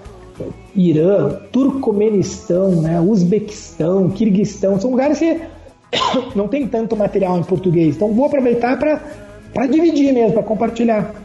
Irã, 0.75 1.39
Turcomenistão, 1.51 2.82
né, 2.82 2.99
Uzbequistão, 2.99 4.09
Kirguistão, 4.09 4.80
são 4.80 4.91
lugares 4.91 5.19
que 5.19 5.39
não 6.36 6.47
tem 6.47 6.67
tanto 6.67 6.95
material 6.95 7.38
em 7.38 7.43
português. 7.43 7.95
Então 7.95 8.13
vou 8.13 8.25
aproveitar 8.25 8.78
para 8.78 9.67
dividir 9.67 10.13
mesmo, 10.13 10.34
para 10.34 10.43
compartilhar. 10.43 11.15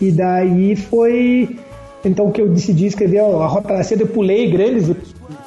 E 0.00 0.10
daí 0.10 0.76
foi 0.76 1.56
então 2.04 2.30
que 2.30 2.40
eu 2.40 2.48
decidi 2.48 2.86
escrever 2.86 3.18
a 3.18 3.46
Rota 3.46 3.74
da 3.74 3.82
Seda, 3.82 4.02
eu 4.02 4.08
pulei 4.08 4.50
grandes 4.50 4.90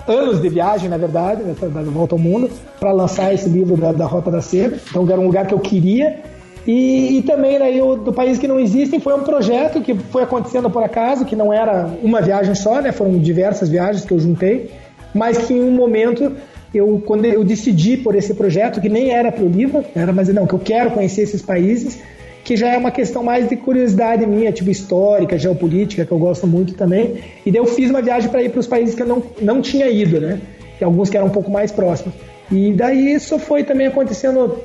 anos 0.08 0.42
de 0.42 0.50
viagem, 0.50 0.90
na 0.90 0.98
verdade, 0.98 1.42
da 1.44 1.82
volta 1.84 2.16
ao 2.16 2.20
mundo, 2.20 2.50
para 2.80 2.92
lançar 2.92 3.34
esse 3.34 3.50
livro 3.50 3.76
da, 3.76 3.92
da, 3.92 4.06
Rota 4.06 4.30
da 4.30 4.42
Seda. 4.42 4.78
Então 4.90 5.08
era 5.10 5.20
um 5.20 5.26
lugar 5.26 5.48
que 5.48 5.54
eu 5.54 5.60
queria. 5.60 6.20
E, 6.66 7.18
e 7.18 7.22
também 7.24 7.60
né, 7.60 7.72
do 8.06 8.14
país 8.14 8.38
que 8.38 8.48
não 8.48 8.60
existem 8.60 9.00
foi 9.00 9.14
um 9.14 9.24
projeto 9.24 9.82
que 9.82 9.94
foi 9.96 10.24
acontecendo 10.24 10.70
por 10.70 10.82
acaso, 10.82 11.26
que 11.26 11.36
não 11.36 11.52
era 11.52 11.90
uma 12.02 12.22
viagem 12.22 12.56
só, 12.56 12.82
né? 12.82 12.92
Foram 12.92 13.20
diversas 13.20 13.68
viagens 13.68 14.06
que 14.06 14.14
eu 14.14 14.20
juntei, 14.20 14.72
mas 15.14 15.40
que 15.40 15.54
em 15.54 15.62
um 15.62 15.72
momento 15.72 16.32
eu 16.74 17.04
quando 17.06 17.26
eu 17.26 17.44
decidi 17.44 17.98
por 17.98 18.16
esse 18.16 18.34
projeto 18.34 18.80
que 18.80 18.88
nem 18.88 19.10
era 19.10 19.30
para 19.30 19.44
o 19.44 19.50
livro, 19.50 19.84
era 19.94 20.14
mas 20.14 20.30
não 20.30 20.48
que 20.48 20.54
eu 20.54 20.60
quero 20.60 20.92
conhecer 20.92 21.24
esses 21.24 21.42
países 21.42 22.00
que 22.44 22.58
já 22.58 22.70
é 22.74 22.78
uma 22.78 22.92
questão 22.92 23.24
mais 23.24 23.48
de 23.48 23.56
curiosidade 23.56 24.26
minha, 24.26 24.52
tipo 24.52 24.70
histórica, 24.70 25.38
geopolítica, 25.38 26.06
que 26.06 26.12
eu 26.12 26.20
gosto 26.20 26.46
muito 26.46 26.74
também. 26.74 27.16
E 27.46 27.52
daí 27.52 27.60
eu 27.60 27.66
fiz 27.66 27.90
uma 27.90 28.02
viagem 28.02 28.30
para 28.30 28.44
ir 28.44 28.50
para 28.50 28.60
os 28.60 28.68
países 28.68 28.94
que 28.96 29.02
eu 29.02 29.08
não, 29.08 29.24
não 29.42 29.62
tinha 29.62 29.88
ido, 29.90 30.20
né? 30.20 30.40
E 30.80 30.84
alguns 30.84 31.10
que 31.10 31.16
eram 31.16 31.28
um 31.28 31.32
pouco 31.32 31.50
mais 31.50 31.72
próximos. 31.72 32.14
E 32.52 32.74
daí 32.74 33.14
isso 33.14 33.40
foi 33.40 33.64
também 33.64 33.88
acontecendo 33.88 34.60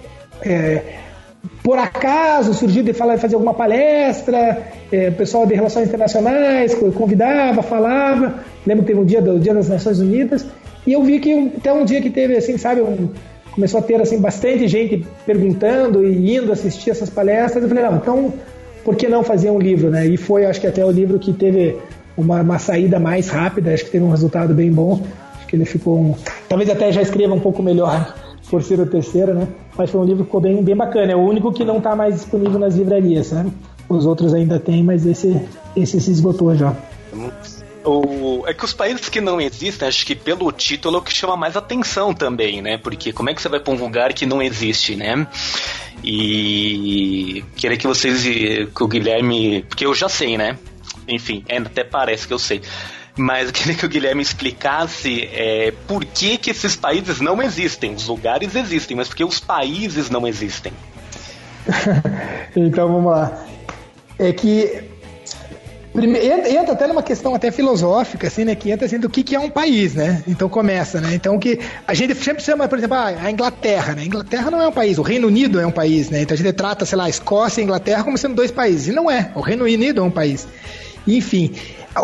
é, 0.45 0.83
por 1.63 1.79
acaso, 1.79 2.55
surgiu 2.55 2.83
de 2.83 2.93
falar, 2.93 3.19
fazer 3.19 3.35
alguma 3.35 3.55
palestra, 3.55 4.63
é, 4.91 5.11
pessoal 5.11 5.47
de 5.47 5.55
relações 5.55 5.89
internacionais 5.89 6.75
convidava, 6.75 7.63
falava. 7.63 8.43
Lembro 8.67 8.85
que 8.85 8.89
teve 8.89 9.01
um 9.01 9.05
dia 9.05 9.21
do 9.21 9.39
Dia 9.39 9.55
das 9.55 9.69
Nações 9.69 10.01
Unidas. 10.01 10.47
E 10.87 10.93
eu 10.93 11.03
vi 11.03 11.21
que 11.21 11.53
até 11.59 11.73
um 11.73 11.85
dia 11.85 12.01
que 12.01 12.11
teve, 12.11 12.37
assim, 12.37 12.57
sabe, 12.57 12.81
um, 12.81 13.11
começou 13.53 13.81
a 13.81 13.83
ter 13.83 14.01
assim 14.01 14.21
bastante 14.21 14.69
gente 14.69 15.07
perguntando 15.27 16.05
e 16.05 16.37
indo 16.37 16.53
assistir 16.53 16.91
essas 16.91 17.11
palestras. 17.11 17.63
Eu 17.63 17.69
falei, 17.69 17.85
não, 17.85 17.97
então 17.97 18.35
por 18.85 18.97
que 18.97 19.09
não 19.09 19.23
fazer 19.23 19.51
um 19.51 19.59
livro, 19.59 19.91
né? 19.91 20.07
E 20.07 20.17
foi, 20.17 20.47
acho 20.47 20.61
que 20.61 20.67
até 20.67 20.85
o 20.85 20.91
livro 20.91 21.19
que 21.19 21.33
teve 21.33 21.77
uma, 22.17 22.41
uma 22.41 22.59
saída 22.59 22.99
mais 22.99 23.29
rápida, 23.29 23.73
acho 23.73 23.85
que 23.85 23.91
teve 23.91 24.05
um 24.05 24.11
resultado 24.11 24.55
bem 24.55 24.73
bom. 24.73 25.01
Acho 25.37 25.47
que 25.47 25.57
ele 25.57 25.65
ficou 25.65 25.99
um, 25.99 26.15
talvez 26.49 26.71
até 26.71 26.91
já 26.91 27.03
escreva 27.03 27.35
um 27.35 27.41
pouco 27.41 27.63
melhor 27.63 28.15
por 28.51 28.63
ser 28.63 28.81
o 28.81 28.87
terceiro, 28.87 29.35
né? 29.35 29.47
Mas 29.77 29.91
foi 29.91 30.01
um 30.01 30.05
livro 30.05 30.25
que 30.25 30.29
ficou 30.29 30.41
bem, 30.41 30.63
bem 30.63 30.77
bacana. 30.77 31.13
É 31.13 31.17
o 31.17 31.21
único 31.21 31.53
que 31.53 31.65
não 31.65 31.79
está 31.79 31.95
mais 31.95 32.15
disponível 32.15 32.59
nas 32.59 32.75
livrarias, 32.75 33.27
sabe? 33.27 33.51
Os 33.89 34.07
outros 34.07 34.35
ainda 34.35 34.59
tem, 34.59 34.83
mas 34.83 35.07
esse, 35.07 35.41
esse 35.77 36.01
se 36.01 36.11
esgotou 36.11 36.55
já. 36.55 36.75
O, 37.89 38.45
é 38.47 38.53
que 38.53 38.65
os 38.65 38.75
países 38.75 39.09
que 39.09 39.21
não 39.21 39.41
existem, 39.41 39.89
acho 39.89 40.05
que 40.05 40.15
pelo 40.15 40.53
título 40.53 40.97
é 40.97 40.99
o 40.99 41.03
que 41.03 41.13
chama 41.13 41.37
mais 41.37 41.57
atenção 41.57 42.13
também, 42.13 42.61
né? 42.61 42.77
Porque 42.77 43.13
como 43.13 43.31
é 43.31 43.35
que 43.35 43.41
você 43.41 43.49
vai 43.49 43.61
para 43.61 43.73
um 43.73 43.79
lugar 43.79 44.13
que 44.13 44.27
não 44.27 44.43
existe, 44.43 44.95
né? 44.95 45.27
E 46.05 47.43
queria 47.57 47.79
que 47.79 47.87
vocês, 47.87 48.23
que 48.23 48.83
o 48.83 48.87
Guilherme, 48.87 49.63
porque 49.63 49.87
eu 49.87 49.95
já 49.95 50.09
sei, 50.09 50.37
né? 50.37 50.59
Enfim, 51.09 51.43
é, 51.49 51.57
até 51.57 51.83
parece 51.83 52.29
que 52.29 52.35
eu 52.35 52.39
sei. 52.39 52.61
Mas 53.17 53.49
eu 53.49 53.53
queria 53.55 53.75
que 53.75 53.87
o 53.87 53.89
Guilherme 53.89 54.23
explicasse 54.23 55.29
é, 55.33 55.73
por 55.89 56.05
que, 56.05 56.37
que 56.37 56.51
esses 56.51 56.77
países 56.77 57.21
não 57.21 57.43
existem. 57.43 57.95
Os 57.95 58.07
lugares 58.07 58.55
existem, 58.55 58.97
mas 58.97 59.09
por 59.09 59.17
que 59.17 59.25
os 59.25 59.41
países 59.41 60.11
não 60.11 60.27
existem? 60.27 60.73
então 62.55 62.87
vamos 62.87 63.11
lá. 63.11 63.45
É 64.19 64.33
que 64.33 64.88
entra 66.05 66.73
até 66.73 66.87
numa 66.87 67.03
questão 67.03 67.35
até 67.35 67.51
filosófica, 67.51 68.27
assim, 68.27 68.45
né? 68.45 68.55
Que 68.55 68.71
entra 68.71 68.87
assim 68.87 68.99
do 68.99 69.09
que, 69.09 69.23
que 69.23 69.35
é 69.35 69.41
um 69.41 69.51
país, 69.51 69.95
né? 69.95 70.23
Então 70.27 70.49
começa, 70.49 71.01
né? 71.01 71.15
Então 71.15 71.39
que 71.39 71.59
a 71.87 71.95
gente 71.95 72.15
sempre 72.17 72.43
chama, 72.43 72.69
por 72.69 72.79
exemplo, 72.79 72.97
ah, 72.97 73.15
a 73.23 73.31
Inglaterra, 73.31 73.95
né? 73.95 74.03
A 74.03 74.05
Inglaterra 74.05 74.51
não 74.51 74.61
é 74.61 74.69
um 74.69 74.73
país, 74.73 74.99
o 74.99 75.03
Reino 75.03 75.27
Unido 75.27 75.61
é 75.61 75.67
um 75.67 75.73
país, 75.73 76.11
né? 76.11 76.23
Então 76.23 76.35
a 76.35 76.39
gente 76.39 76.53
trata, 76.53 76.85
sei 76.85 76.99
lá, 76.99 77.05
a 77.05 77.09
Escócia 77.09 77.61
e 77.61 77.63
a 77.63 77.65
Inglaterra 77.65 78.05
como 78.05 78.19
sendo 78.19 78.35
dois 78.35 78.51
países. 78.51 78.89
E 78.89 78.93
não 78.93 79.11
é. 79.11 79.31
O 79.35 79.41
Reino 79.41 79.65
Unido 79.65 80.01
é 80.01 80.05
um 80.05 80.11
país. 80.11 80.47
Enfim, 81.07 81.55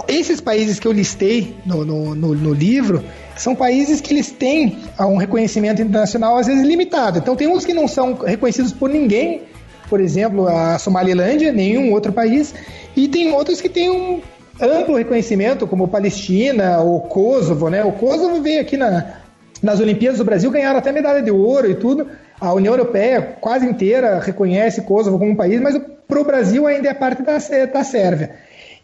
esses 0.08 0.40
países 0.40 0.80
que 0.80 0.88
eu 0.88 0.92
listei 0.92 1.54
no, 1.64 1.84
no, 1.84 2.14
no, 2.14 2.34
no 2.34 2.52
livro 2.52 3.04
são 3.36 3.54
países 3.54 4.00
que 4.00 4.12
eles 4.12 4.30
têm 4.30 4.78
um 4.98 5.16
reconhecimento 5.16 5.82
internacional 5.82 6.36
às 6.36 6.46
vezes 6.46 6.66
limitado. 6.66 7.18
Então 7.18 7.36
tem 7.36 7.48
uns 7.48 7.64
que 7.64 7.74
não 7.74 7.86
são 7.86 8.14
reconhecidos 8.14 8.72
por 8.72 8.88
ninguém, 8.88 9.42
por 9.88 10.00
exemplo, 10.00 10.48
a 10.48 10.78
Somalilândia, 10.78 11.52
nenhum 11.52 11.92
outro 11.92 12.12
país, 12.12 12.54
e 12.96 13.08
tem 13.08 13.32
outros 13.32 13.60
que 13.60 13.68
têm 13.68 13.90
um 13.90 14.20
amplo 14.60 14.96
reconhecimento, 14.96 15.66
como 15.66 15.88
Palestina 15.88 16.80
ou 16.80 17.00
Kosovo, 17.00 17.68
né? 17.68 17.84
O 17.84 17.92
Kosovo 17.92 18.40
veio 18.40 18.60
aqui 18.60 18.76
na, 18.76 19.14
nas 19.62 19.80
Olimpíadas 19.80 20.18
do 20.18 20.24
Brasil, 20.24 20.50
ganharam 20.50 20.78
até 20.78 20.92
medalha 20.92 21.22
de 21.22 21.30
ouro 21.30 21.70
e 21.70 21.74
tudo. 21.74 22.06
A 22.40 22.52
União 22.52 22.74
Europeia 22.74 23.36
quase 23.40 23.66
inteira 23.66 24.18
reconhece 24.20 24.82
Kosovo 24.82 25.18
como 25.18 25.30
um 25.30 25.36
país, 25.36 25.60
mas 25.60 25.80
para 26.06 26.20
o 26.20 26.24
Brasil 26.24 26.66
ainda 26.66 26.88
é 26.88 26.94
parte 26.94 27.22
da, 27.22 27.38
da 27.66 27.84
Sérvia. 27.84 28.30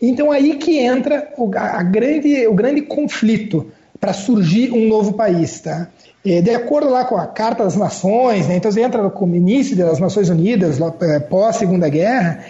Então 0.00 0.32
aí 0.32 0.56
que 0.56 0.78
entra 0.78 1.28
o, 1.36 1.50
a 1.54 1.82
grande, 1.82 2.46
o 2.46 2.54
grande 2.54 2.82
conflito. 2.82 3.70
para 4.00 4.14
surgir 4.14 4.72
um 4.72 4.88
novo 4.88 5.12
país, 5.12 5.60
tá? 5.60 5.88
É, 6.24 6.42
de 6.42 6.50
acordo 6.50 6.90
lá 6.90 7.04
com 7.04 7.16
a 7.16 7.26
Carta 7.26 7.64
das 7.64 7.76
Nações, 7.76 8.46
né, 8.46 8.56
então 8.56 8.70
você 8.70 8.82
entra 8.82 9.02
no 9.02 9.36
início 9.36 9.74
das 9.74 9.98
Nações 9.98 10.28
Unidas, 10.28 10.78
é, 11.00 11.18
pós 11.18 11.56
Segunda 11.56 11.88
Guerra, 11.88 12.44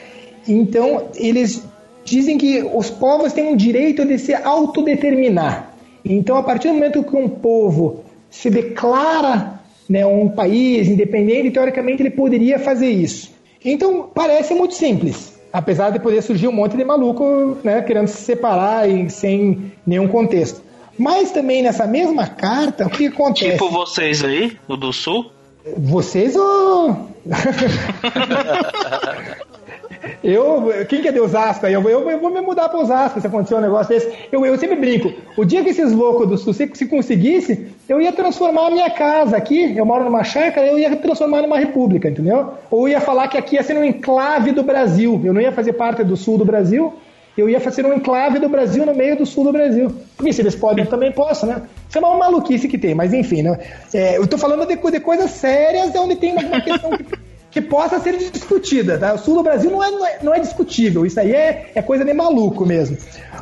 então 0.48 1.04
eles 1.14 1.62
dizem 2.04 2.36
que 2.36 2.62
os 2.74 2.90
povos 2.90 3.32
têm 3.32 3.52
o 3.52 3.56
direito 3.56 4.04
de 4.04 4.18
se 4.18 4.34
autodeterminar. 4.34 5.72
Então, 6.04 6.36
a 6.36 6.42
partir 6.42 6.68
do 6.68 6.74
momento 6.74 7.04
que 7.04 7.14
um 7.14 7.28
povo 7.28 8.00
se 8.28 8.50
declara 8.50 9.60
né, 9.88 10.04
um 10.04 10.28
país 10.28 10.88
independente, 10.88 11.50
teoricamente 11.50 12.02
ele 12.02 12.10
poderia 12.10 12.58
fazer 12.58 12.88
isso. 12.88 13.30
Então, 13.64 14.08
parece 14.12 14.54
muito 14.54 14.74
simples, 14.74 15.38
apesar 15.52 15.90
de 15.90 16.00
poder 16.00 16.22
surgir 16.22 16.48
um 16.48 16.52
monte 16.52 16.76
de 16.76 16.84
maluco 16.84 17.58
né, 17.62 17.82
querendo 17.82 18.08
se 18.08 18.22
separar 18.22 18.88
e 18.88 19.08
sem 19.10 19.72
nenhum 19.86 20.08
contexto. 20.08 20.62
Mas 21.00 21.30
também 21.30 21.62
nessa 21.62 21.86
mesma 21.86 22.26
carta, 22.26 22.86
o 22.86 22.90
que 22.90 23.06
acontece? 23.06 23.52
Tipo 23.52 23.70
vocês 23.70 24.22
aí, 24.22 24.58
o 24.68 24.76
do 24.76 24.92
Sul? 24.92 25.32
Vocês 25.78 26.36
ou. 26.36 27.08
eu, 30.22 30.68
quem 30.86 31.00
que 31.00 31.08
é 31.08 31.12
de 31.12 31.18
Osasco 31.18 31.64
aí? 31.64 31.72
Eu, 31.72 31.80
eu, 31.88 32.10
eu 32.10 32.20
vou 32.20 32.28
me 32.28 32.42
mudar 32.42 32.68
para 32.68 32.80
Osasco 32.80 33.18
se 33.18 33.26
acontecer 33.26 33.54
um 33.54 33.62
negócio 33.62 33.94
desse. 33.94 34.12
Eu, 34.30 34.44
eu 34.44 34.58
sempre 34.58 34.76
brinco. 34.76 35.10
O 35.38 35.44
dia 35.46 35.64
que 35.64 35.70
esses 35.70 35.90
loucos 35.90 36.28
do 36.28 36.36
Sul, 36.36 36.52
se, 36.52 36.70
se 36.74 36.84
conseguisse, 36.84 37.68
eu 37.88 37.98
ia 37.98 38.12
transformar 38.12 38.66
a 38.66 38.70
minha 38.70 38.90
casa 38.90 39.38
aqui. 39.38 39.74
Eu 39.74 39.86
moro 39.86 40.04
numa 40.04 40.22
chácara, 40.22 40.66
eu 40.66 40.78
ia 40.78 40.94
transformar 40.96 41.40
numa 41.40 41.58
república, 41.58 42.10
entendeu? 42.10 42.52
Ou 42.70 42.86
ia 42.86 43.00
falar 43.00 43.26
que 43.28 43.38
aqui 43.38 43.56
ia 43.56 43.62
ser 43.62 43.74
um 43.74 43.84
enclave 43.84 44.52
do 44.52 44.62
Brasil. 44.62 45.18
Eu 45.24 45.32
não 45.32 45.40
ia 45.40 45.50
fazer 45.50 45.72
parte 45.72 46.04
do 46.04 46.14
sul 46.14 46.36
do 46.36 46.44
Brasil 46.44 46.92
eu 47.40 47.48
ia 47.48 47.60
fazer 47.60 47.84
um 47.84 47.92
enclave 47.92 48.38
do 48.38 48.48
Brasil 48.48 48.84
no 48.84 48.94
meio 48.94 49.16
do 49.16 49.26
sul 49.26 49.44
do 49.44 49.52
Brasil. 49.52 49.90
Porque 50.16 50.32
se 50.32 50.42
eles 50.42 50.54
podem, 50.54 50.84
eu 50.84 50.90
também 50.90 51.10
posso, 51.10 51.46
né? 51.46 51.62
Isso 51.88 51.98
é 51.98 52.00
uma 52.00 52.16
maluquice 52.16 52.68
que 52.68 52.78
tem, 52.78 52.94
mas 52.94 53.12
enfim, 53.12 53.42
né? 53.42 53.58
É, 53.92 54.16
eu 54.16 54.24
estou 54.24 54.38
falando 54.38 54.66
de, 54.66 54.76
de, 54.76 55.00
coisas 55.00 55.30
sérias 55.30 55.94
onde 55.96 56.16
tem 56.16 56.32
uma 56.32 56.60
questão 56.60 56.90
que, 56.90 57.04
que, 57.50 57.60
possa 57.60 57.98
ser 57.98 58.16
discutida. 58.16 58.98
Tá? 58.98 59.14
O 59.14 59.18
sul 59.18 59.36
do 59.36 59.42
Brasil 59.42 59.70
não 59.70 59.82
é, 59.82 59.90
não 59.90 60.06
é, 60.06 60.18
não 60.22 60.34
é 60.34 60.40
discutível, 60.40 61.06
isso 61.06 61.18
aí 61.18 61.32
é, 61.32 61.70
é 61.74 61.82
coisa 61.82 62.04
de 62.04 62.12
maluco 62.12 62.66
mesmo. 62.66 62.96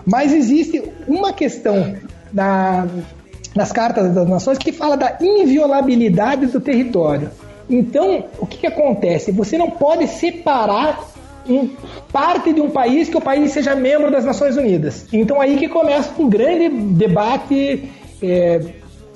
Mas 0.06 0.32
existe 0.32 0.82
uma 1.06 1.32
questão 1.32 1.96
na, 2.32 2.86
nas 3.54 3.72
cartas 3.72 4.14
das 4.14 4.28
nações 4.28 4.58
que 4.58 4.72
fala 4.72 4.96
da 4.96 5.18
inviolabilidade 5.20 6.46
do 6.46 6.60
território. 6.60 7.30
Então, 7.68 8.24
o 8.38 8.46
que, 8.46 8.58
que 8.58 8.66
acontece? 8.66 9.30
Você 9.32 9.58
não 9.58 9.70
pode 9.70 10.06
separar 10.06 11.17
parte 12.12 12.52
de 12.52 12.60
um 12.60 12.70
país 12.70 13.08
que 13.08 13.16
o 13.16 13.20
país 13.20 13.52
seja 13.52 13.74
membro 13.74 14.10
das 14.10 14.24
Nações 14.24 14.56
Unidas. 14.56 15.06
Então 15.12 15.40
aí 15.40 15.56
que 15.56 15.68
começa 15.68 16.10
um 16.18 16.28
grande 16.28 16.68
debate 16.68 17.90
é, 18.22 18.60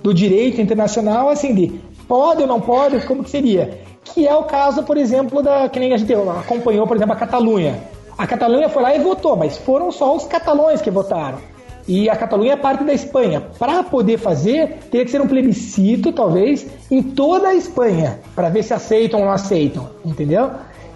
do 0.03 0.13
direito 0.13 0.61
internacional, 0.61 1.29
assim, 1.29 1.55
de 1.55 1.81
pode 2.09 2.43
ou 2.43 2.49
não 2.49 2.61
pode, 2.61 3.05
como 3.07 3.23
que 3.23 3.31
seria? 3.31 3.81
Que 4.05 4.27
é 4.27 4.35
o 4.35 4.45
caso, 4.45 4.83
por 4.83 4.97
exemplo, 4.97 5.43
da 5.43 5.69
que 5.69 5.79
nem 5.79 5.93
a 5.95 5.97
gente 5.97 6.13
acompanhou, 6.13 6.87
por 6.87 6.97
exemplo, 6.97 7.15
a 7.15 7.17
Catalunha. 7.17 7.81
A 8.19 8.27
Catalunha 8.27 8.69
foi 8.69 8.83
lá 8.83 8.95
e 8.95 8.99
votou, 8.99 9.37
mas 9.37 9.57
foram 9.57 9.91
só 9.91 10.15
os 10.15 10.25
catalões 10.25 10.83
que 10.83 10.91
votaram. 10.91 11.39
E 11.87 12.09
a 12.09 12.15
Catalunha 12.15 12.53
é 12.53 12.57
parte 12.57 12.85
da 12.85 12.93
Espanha. 12.93 13.41
Para 13.59 13.83
poder 13.83 14.19
fazer, 14.19 14.79
teria 14.91 15.05
que 15.05 15.11
ser 15.11 15.21
um 15.21 15.27
plebiscito, 15.27 16.13
talvez, 16.13 16.67
em 16.91 17.03
toda 17.03 17.49
a 17.49 17.55
Espanha, 17.55 18.21
para 18.35 18.49
ver 18.49 18.63
se 18.63 18.73
aceitam 18.73 19.21
ou 19.21 19.27
não 19.27 19.33
aceitam, 19.33 19.91
entendeu? 20.05 20.51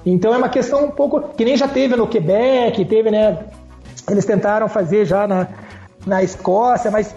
Então 0.06 0.32
é 0.32 0.38
uma 0.38 0.48
questão 0.48 0.84
um 0.84 0.90
pouco. 0.90 1.20
que 1.36 1.44
nem 1.44 1.56
já 1.56 1.66
teve 1.66 1.96
no 1.96 2.06
Quebec, 2.06 2.84
teve, 2.84 3.10
né? 3.10 3.38
Eles 4.08 4.24
tentaram 4.24 4.68
fazer 4.68 5.04
já 5.04 5.26
na, 5.26 5.48
na 6.06 6.22
Escócia, 6.22 6.92
mas 6.92 7.12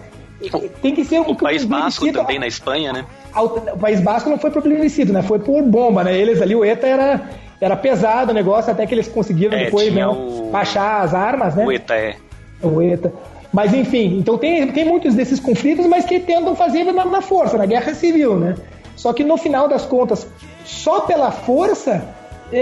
tem 0.82 0.94
que 0.94 1.04
ser 1.04 1.20
um. 1.20 1.30
O 1.30 1.36
País 1.36 1.64
Basco 1.64 2.12
também 2.12 2.38
na 2.38 2.48
Espanha, 2.48 2.92
né? 2.92 3.04
O 3.36 3.78
País 3.78 4.00
Basco 4.00 4.28
não 4.28 4.38
foi 4.38 4.50
por 4.50 4.60
plebiscito, 4.60 5.12
né? 5.12 5.22
Foi 5.22 5.38
por 5.38 5.62
bomba, 5.62 6.02
né? 6.02 6.18
Eles 6.18 6.42
ali, 6.42 6.56
o 6.56 6.64
ETA 6.64 6.88
era, 6.88 7.30
era 7.60 7.76
pesado 7.76 8.32
o 8.32 8.34
negócio, 8.34 8.72
até 8.72 8.84
que 8.86 8.94
eles 8.94 9.06
conseguiram 9.06 9.56
é, 9.56 9.66
depois 9.66 9.94
né, 9.94 10.04
o... 10.04 10.48
baixar 10.50 11.02
as 11.02 11.14
armas, 11.14 11.54
né? 11.54 11.64
O 11.64 11.70
ETA 11.70 11.94
é. 11.94 12.16
O 12.60 12.82
ETA. 12.82 13.12
Mas 13.52 13.72
enfim, 13.72 14.18
então 14.18 14.36
tem, 14.36 14.66
tem 14.72 14.84
muitos 14.84 15.14
desses 15.14 15.38
conflitos, 15.38 15.86
mas 15.86 16.04
que 16.04 16.18
tentam 16.18 16.56
fazer 16.56 16.84
na, 16.84 17.04
na 17.04 17.20
força, 17.20 17.56
na 17.56 17.66
guerra 17.66 17.94
civil, 17.94 18.36
né? 18.36 18.56
Só 18.96 19.12
que 19.12 19.22
no 19.22 19.36
final 19.36 19.68
das 19.68 19.84
contas, 19.84 20.26
só 20.64 21.00
pela 21.00 21.30
força 21.30 22.02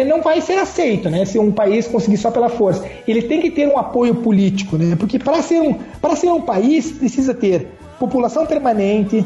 não 0.07 0.20
vai 0.22 0.41
ser 0.41 0.59
aceito, 0.59 1.09
né? 1.09 1.24
Se 1.24 1.39
um 1.39 1.51
país 1.51 1.86
conseguir 1.86 2.18
só 2.18 2.30
pela 2.30 2.49
força. 2.49 2.84
Ele 3.07 3.22
tem 3.22 3.41
que 3.41 3.51
ter 3.51 3.66
um 3.66 3.78
apoio 3.78 4.16
político, 4.16 4.76
né? 4.76 4.97
Porque 4.97 5.18
para 5.18 5.41
ser, 5.43 5.61
um, 5.61 5.78
ser 6.16 6.28
um 6.28 6.43
país 6.43 6.93
precisa 6.93 7.32
ter 7.34 7.68
população 7.99 8.47
permanente, 8.47 9.24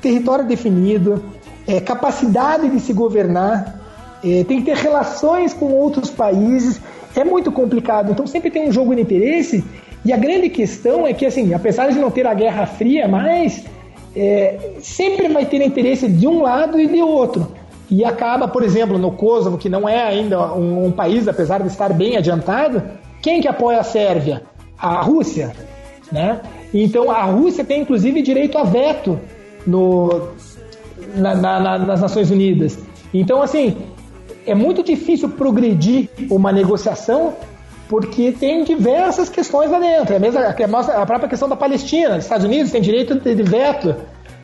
território 0.00 0.44
definido, 0.46 1.22
é, 1.66 1.80
capacidade 1.80 2.68
de 2.68 2.80
se 2.80 2.92
governar, 2.92 3.80
é, 4.24 4.44
tem 4.44 4.58
que 4.58 4.64
ter 4.64 4.76
relações 4.76 5.54
com 5.54 5.66
outros 5.66 6.10
países. 6.10 6.80
É 7.14 7.24
muito 7.24 7.50
complicado. 7.52 8.10
Então 8.10 8.26
sempre 8.26 8.50
tem 8.50 8.68
um 8.68 8.72
jogo 8.72 8.94
de 8.94 9.02
interesse. 9.02 9.64
E 10.04 10.12
a 10.12 10.16
grande 10.16 10.48
questão 10.48 11.06
é 11.06 11.12
que, 11.12 11.26
assim, 11.26 11.52
apesar 11.52 11.88
de 11.88 11.98
não 11.98 12.10
ter 12.10 12.26
a 12.26 12.34
Guerra 12.34 12.66
Fria, 12.66 13.06
mas 13.06 13.64
é, 14.16 14.58
sempre 14.80 15.28
vai 15.28 15.44
ter 15.44 15.62
interesse 15.62 16.08
de 16.08 16.26
um 16.26 16.42
lado 16.42 16.80
e 16.80 16.86
de 16.86 17.00
outro. 17.02 17.59
E 17.90 18.04
acaba, 18.04 18.46
por 18.46 18.62
exemplo, 18.62 18.96
no 18.98 19.12
Kosovo, 19.12 19.58
que 19.58 19.68
não 19.68 19.88
é 19.88 20.02
ainda 20.02 20.52
um, 20.54 20.86
um 20.86 20.92
país, 20.92 21.26
apesar 21.26 21.60
de 21.60 21.68
estar 21.68 21.92
bem 21.92 22.16
adiantado, 22.16 22.82
quem 23.20 23.40
que 23.40 23.48
apoia 23.48 23.80
a 23.80 23.82
Sérvia? 23.82 24.42
A 24.78 25.02
Rússia, 25.02 25.52
né? 26.10 26.40
Então 26.72 27.10
a 27.10 27.22
Rússia 27.24 27.64
tem 27.64 27.82
inclusive 27.82 28.22
direito 28.22 28.56
a 28.56 28.62
veto 28.62 29.18
no, 29.66 30.28
na, 31.16 31.34
na, 31.34 31.78
nas 31.78 32.00
Nações 32.00 32.30
Unidas. 32.30 32.78
Então, 33.12 33.42
assim, 33.42 33.76
é 34.46 34.54
muito 34.54 34.82
difícil 34.82 35.28
progredir 35.30 36.08
uma 36.30 36.52
negociação 36.52 37.34
porque 37.88 38.30
tem 38.30 38.62
diversas 38.62 39.28
questões 39.28 39.68
lá 39.70 39.80
dentro. 39.80 40.14
É 40.14 40.16
a, 40.16 40.20
mesma, 40.20 40.40
a 40.80 41.04
própria 41.04 41.28
questão 41.28 41.48
da 41.48 41.56
Palestina. 41.56 42.16
Os 42.16 42.24
Estados 42.24 42.46
Unidos 42.46 42.70
têm 42.70 42.80
direito 42.80 43.18
de 43.18 43.42
veto 43.42 43.96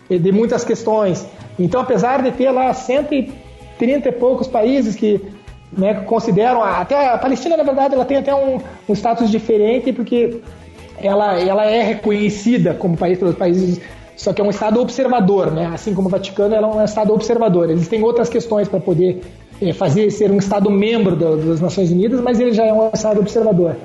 de 0.09 0.32
muitas 0.32 0.64
questões. 0.64 1.26
Então, 1.59 1.80
apesar 1.80 2.22
de 2.22 2.30
ter 2.32 2.50
lá 2.50 2.72
130 2.72 4.09
e 4.09 4.12
poucos 4.12 4.46
países 4.46 4.94
que 4.94 5.20
né, 5.72 5.94
consideram, 6.07 6.62
até 6.62 7.09
a 7.09 7.18
Palestina, 7.18 7.57
na 7.57 7.64
verdade, 7.64 7.94
ela 7.94 8.04
tem 8.04 8.18
até 8.18 8.34
um, 8.34 8.59
um 8.88 8.92
status 8.92 9.30
diferente, 9.30 9.92
porque 9.92 10.40
ela, 10.98 11.38
ela 11.40 11.64
é 11.66 11.82
reconhecida 11.82 12.74
como 12.74 12.96
país 12.96 13.18
pelos 13.18 13.34
países, 13.34 13.80
só 14.16 14.32
que 14.32 14.40
é 14.40 14.44
um 14.44 14.50
Estado 14.50 14.80
observador, 14.80 15.50
né? 15.50 15.70
assim 15.72 15.94
como 15.94 16.09
o 16.09 16.11
Vaticano, 16.11 16.54
ela 16.54 16.68
é 16.68 16.70
um 16.70 16.84
Estado 16.84 17.12
observador. 17.12 17.68
Eles 17.68 17.88
têm 17.88 18.02
outras 18.02 18.28
questões 18.28 18.68
para 18.68 18.80
poder 18.80 19.20
é, 19.61 19.72
fazer 19.72 20.11
ser 20.11 20.30
um 20.30 20.38
Estado 20.38 20.70
membro 20.70 21.16
do, 21.16 21.36
das 21.36 21.61
Nações 21.61 21.90
Unidas, 21.90 22.20
mas 22.20 22.40
ele 22.40 22.52
já 22.52 22.64
é 22.64 22.72
um 22.72 22.90
Estado 22.92 23.20
observador. 23.20 23.76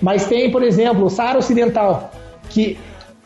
Mas 0.00 0.26
tem, 0.26 0.50
por 0.50 0.62
exemplo, 0.62 1.04
o 1.04 1.10
Saara 1.10 1.38
Ocidental, 1.38 2.10
que 2.48 2.78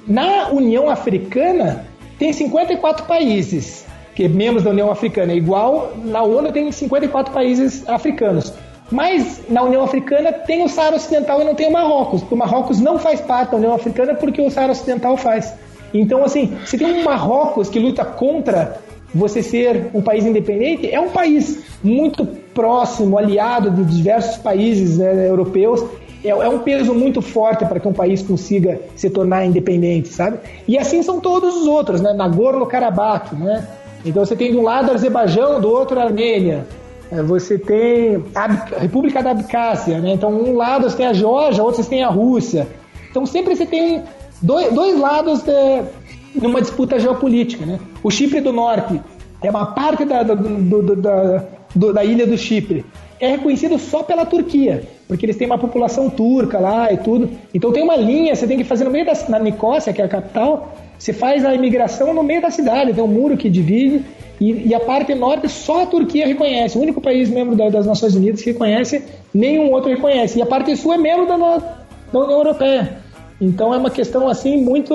na 0.07 0.49
União 0.51 0.89
Africana 0.89 1.85
tem 2.19 2.33
54 2.33 3.07
países 3.07 3.85
que 4.15 4.29
membros 4.29 4.63
da 4.63 4.71
União 4.71 4.91
Africana. 4.91 5.33
É 5.33 5.37
igual 5.37 5.93
na 6.05 6.23
ONU 6.23 6.53
tem 6.53 6.71
54 6.71 7.33
países 7.33 7.87
africanos. 7.89 8.53
Mas 8.91 9.43
na 9.49 9.63
União 9.63 9.83
Africana 9.83 10.33
tem 10.33 10.63
o 10.63 10.69
Saara 10.69 10.97
Ocidental 10.97 11.41
e 11.41 11.45
não 11.45 11.55
tem 11.55 11.67
o 11.67 11.73
Marrocos. 11.73 12.23
O 12.31 12.37
Marrocos 12.37 12.81
não 12.81 12.99
faz 12.99 13.21
parte 13.21 13.51
da 13.51 13.57
União 13.57 13.75
Africana 13.75 14.15
porque 14.15 14.41
o 14.41 14.51
Saara 14.51 14.73
Ocidental 14.73 15.17
faz. 15.17 15.55
Então, 15.93 16.25
assim, 16.25 16.57
se 16.65 16.77
tem 16.77 16.93
um 16.93 17.03
Marrocos 17.03 17.69
que 17.69 17.79
luta 17.79 18.05
contra 18.05 18.79
você 19.15 19.43
ser 19.43 19.91
um 19.95 20.03
país 20.03 20.27
independente, 20.27 20.91
é 20.91 21.01
um 21.01 21.09
país 21.09 21.65
muito 21.83 22.27
próximo, 22.27 23.17
aliado 23.17 23.71
de 23.71 23.97
diversos 23.97 24.37
países 24.39 24.99
né, 24.99 25.29
europeus 25.29 25.85
é, 26.25 26.31
é 26.31 26.49
um 26.49 26.59
peso 26.61 26.95
muito 26.95 27.21
forte 27.21 27.65
para 27.67 27.79
que 27.79 27.87
um 27.87 27.93
país 27.93 28.23
consiga 28.23 28.81
se 28.97 29.11
tornar 29.11 29.45
independente, 29.45 30.09
sabe? 30.09 30.39
E 30.67 30.79
assim 30.79 31.03
são 31.03 31.21
todos 31.21 31.55
os 31.55 31.67
outros, 31.67 32.01
né? 32.01 32.15
Nagorno-Karabakh, 32.15 33.35
né? 33.35 33.69
Então 34.05 34.25
você 34.25 34.35
tem 34.35 34.51
de 34.51 34.57
um 34.57 34.63
lado 34.63 34.91
Azerbaijão, 34.91 35.61
do 35.61 35.69
outro 35.69 36.01
Armênia. 36.01 36.67
É, 37.13 37.23
você 37.23 37.59
tem 37.59 38.25
a 38.35 38.47
República 38.81 39.23
da 39.23 39.33
Abcásia, 39.33 40.01
né? 40.01 40.15
Então 40.15 40.31
um 40.31 40.57
lado 40.57 40.89
você 40.89 40.97
tem 40.97 41.07
a 41.07 41.13
Geórgia, 41.13 41.63
outro 41.63 41.83
você 41.83 41.91
tem 41.91 42.03
a 42.03 42.09
Rússia. 42.09 42.67
Então 43.11 43.27
sempre 43.27 43.55
você 43.55 43.67
tem 43.67 44.03
dois, 44.41 44.73
dois 44.73 44.99
lados 44.99 45.43
de, 45.43 46.41
numa 46.41 46.61
disputa 46.63 46.99
geopolítica, 46.99 47.67
né? 47.67 47.79
O 48.03 48.11
Chipre 48.11 48.41
do 48.41 48.53
Norte 48.53 48.99
é 49.43 49.51
uma 49.51 49.67
parte 49.67 50.07
da, 50.07 50.23
do, 50.23 50.37
do, 50.37 50.97
da, 50.97 51.45
do, 51.75 51.93
da 51.93 52.03
ilha 52.03 52.27
do 52.27 52.39
Chipre. 52.39 52.85
É 53.21 53.29
reconhecido 53.29 53.79
só 53.79 54.03
pela 54.03 54.25
Turquia 54.25 54.94
porque 55.07 55.27
eles 55.27 55.37
têm 55.37 55.47
uma 55.47 55.59
população 55.59 56.09
turca 56.09 56.59
lá 56.59 56.93
e 56.93 56.97
tudo. 56.97 57.31
Então 57.53 57.73
tem 57.73 57.83
uma 57.83 57.97
linha, 57.97 58.35
você 58.35 58.47
tem 58.47 58.57
que 58.57 58.65
fazer 58.65 58.85
no 58.85 58.91
meio 58.91 59.05
da 59.05 59.13
na 59.29 59.39
Nicócia, 59.39 59.93
que 59.93 60.01
é 60.01 60.05
a 60.05 60.09
capital, 60.09 60.75
você 60.99 61.13
faz 61.13 61.45
a 61.45 61.55
imigração 61.55 62.15
no 62.15 62.23
meio 62.23 62.41
da 62.41 62.51
cidade, 62.51 62.93
tem 62.93 63.05
um 63.05 63.09
muro 63.09 63.37
que 63.37 63.51
divide, 63.51 64.05
e, 64.41 64.69
e 64.69 64.75
a 64.75 64.81
parte 64.81 65.15
norte 65.15 65.49
só 65.49 65.83
a 65.83 65.87
Turquia 65.87 66.27
reconhece, 66.27 66.77
o 66.77 66.81
único 66.81 67.01
país 67.01 67.29
membro 67.29 67.55
da, 67.55 67.69
das 67.69 67.87
Nações 67.87 68.15
Unidas 68.15 68.43
que 68.43 68.53
reconhece, 68.53 69.05
nenhum 69.33 69.71
outro 69.73 69.91
reconhece. 69.91 70.39
E 70.39 70.43
a 70.43 70.47
parte 70.47 70.75
sul 70.77 70.93
é 70.93 70.99
membro 70.99 71.27
da, 71.27 71.37
da 71.37 72.19
União 72.19 72.39
Europeia. 72.39 72.99
Então 73.41 73.75
é 73.75 73.77
uma 73.77 73.91
questão 73.91 74.29
assim 74.29 74.63
muito. 74.63 74.95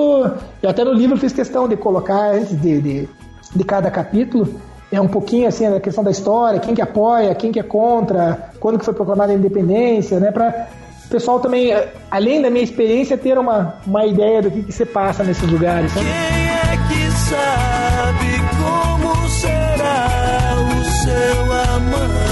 Eu 0.62 0.70
até 0.70 0.84
no 0.84 0.94
livro 0.94 1.18
fiz 1.18 1.32
questão 1.32 1.68
de 1.68 1.78
colocar 1.78 2.32
antes 2.32 2.60
de, 2.60 2.82
de, 2.82 3.10
de 3.56 3.64
cada 3.64 3.92
capítulo 3.92 4.48
é 4.92 5.00
um 5.00 5.08
pouquinho 5.08 5.48
assim 5.48 5.66
a 5.68 5.80
questão 5.80 6.04
da 6.04 6.12
história, 6.12 6.60
quem 6.60 6.74
que 6.74 6.82
apoia, 6.82 7.34
quem 7.36 7.52
que 7.52 7.60
é 7.60 7.64
contra, 7.64 8.49
quando 8.60 8.80
que 8.80 8.86
foi 8.86 8.94
proclamada 8.94 9.32
a 9.32 9.36
independência, 9.36 10.20
né? 10.20 10.32
Para 10.32 10.68
o 11.06 11.10
pessoal 11.10 11.40
também, 11.40 11.72
além 12.12 12.42
da 12.42 12.50
minha 12.50 12.64
experiência, 12.64 13.18
ter 13.18 13.38
uma, 13.38 13.80
uma 13.86 14.06
ideia 14.06 14.42
do 14.42 14.52
que, 14.52 14.64
que 14.64 14.72
se 14.72 14.86
passa 14.86 15.24
nesses 15.24 15.50
lugares. 15.50 15.92
Sabe? 15.92 16.06
Quem 16.06 16.14
é 16.14 16.78
que 16.88 17.12
sabe 17.12 18.30
como 18.60 19.30
será 19.30 20.56
o 20.56 20.86
seu 20.86 21.54
amanhã? 21.76 22.30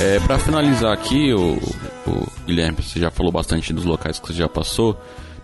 É, 0.00 0.20
para 0.20 0.38
finalizar 0.38 0.92
aqui, 0.92 1.34
o, 1.34 1.58
o 2.06 2.26
Guilherme, 2.46 2.80
você 2.80 3.00
já 3.00 3.10
falou 3.10 3.32
bastante 3.32 3.72
dos 3.72 3.84
locais 3.84 4.18
que 4.18 4.28
você 4.28 4.34
já 4.34 4.48
passou. 4.48 4.96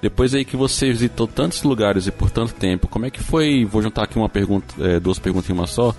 Depois 0.02 0.34
aí 0.34 0.44
que 0.44 0.56
você 0.56 0.86
visitou 0.86 1.28
tantos 1.28 1.62
lugares 1.62 2.08
e 2.08 2.10
por 2.10 2.28
tanto 2.28 2.52
tempo, 2.54 2.88
como 2.88 3.06
é 3.06 3.10
que 3.10 3.22
foi? 3.22 3.64
Vou 3.64 3.80
juntar 3.80 4.02
aqui 4.02 4.18
uma 4.18 4.28
pergunta, 4.28 4.74
é, 4.80 4.98
duas 4.98 5.20
perguntas 5.20 5.48
em 5.48 5.52
uma 5.52 5.68
só. 5.68 5.94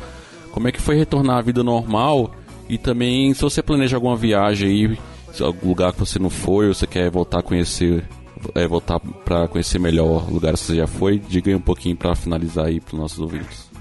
Como 0.51 0.67
é 0.67 0.73
que 0.73 0.81
foi 0.81 0.97
retornar 0.97 1.37
à 1.37 1.41
vida 1.41 1.63
normal? 1.63 2.31
E 2.67 2.77
também 2.77 3.33
se 3.33 3.41
você 3.41 3.63
planeja 3.63 3.95
alguma 3.95 4.17
viagem 4.17 4.69
aí, 4.69 4.99
algum 5.41 5.69
lugar 5.69 5.93
que 5.93 5.99
você 5.99 6.19
não 6.19 6.29
foi, 6.29 6.67
ou 6.67 6.73
você 6.73 6.85
quer 6.85 7.09
voltar 7.09 7.39
a 7.39 7.41
conhecer, 7.41 8.03
é, 8.53 8.67
voltar 8.67 8.99
para 8.99 9.47
conhecer 9.47 9.79
melhor 9.79 10.29
lugares 10.29 10.59
que 10.59 10.67
você 10.67 10.75
já 10.75 10.87
foi, 10.87 11.17
diga 11.17 11.49
aí 11.49 11.55
um 11.55 11.61
pouquinho 11.61 11.95
para 11.95 12.13
finalizar 12.13 12.65
aí 12.65 12.81
para 12.81 12.95
os 12.95 12.99
nossos 12.99 13.19
ouvintes. 13.19 13.71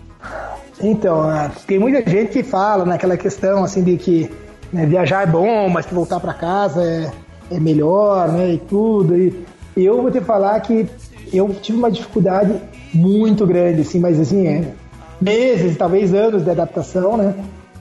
Então, 0.81 1.21
ah, 1.21 1.51
tem 1.67 1.81
muita 1.81 2.09
gente 2.09 2.31
que 2.31 2.45
fala 2.45 2.85
naquela 2.85 3.17
questão 3.17 3.65
assim 3.65 3.83
de 3.83 3.97
que 3.97 4.31
né, 4.73 4.87
viajar 4.87 5.25
é 5.25 5.27
bom, 5.27 5.69
mas 5.69 5.85
que 5.85 5.93
voltar 5.93 6.21
para 6.21 6.33
casa 6.33 6.81
é, 6.81 7.11
é 7.51 7.59
melhor, 7.59 8.29
né, 8.29 8.55
e 8.55 8.59
tudo. 8.59 9.17
E 9.17 9.45
eu 9.77 10.01
vou 10.03 10.11
te 10.11 10.21
falar 10.21 10.59
que 10.61 10.89
eu 11.33 11.49
tive 11.61 11.79
uma 11.79 11.91
dificuldade 11.91 12.55
muito 12.93 13.47
grande, 13.47 13.83
assim, 13.83 13.99
mas 13.99 14.21
assim, 14.21 14.47
é, 14.47 14.73
meses, 15.21 15.77
talvez 15.77 16.13
anos 16.13 16.45
de 16.45 16.51
adaptação, 16.51 17.17
né? 17.17 17.35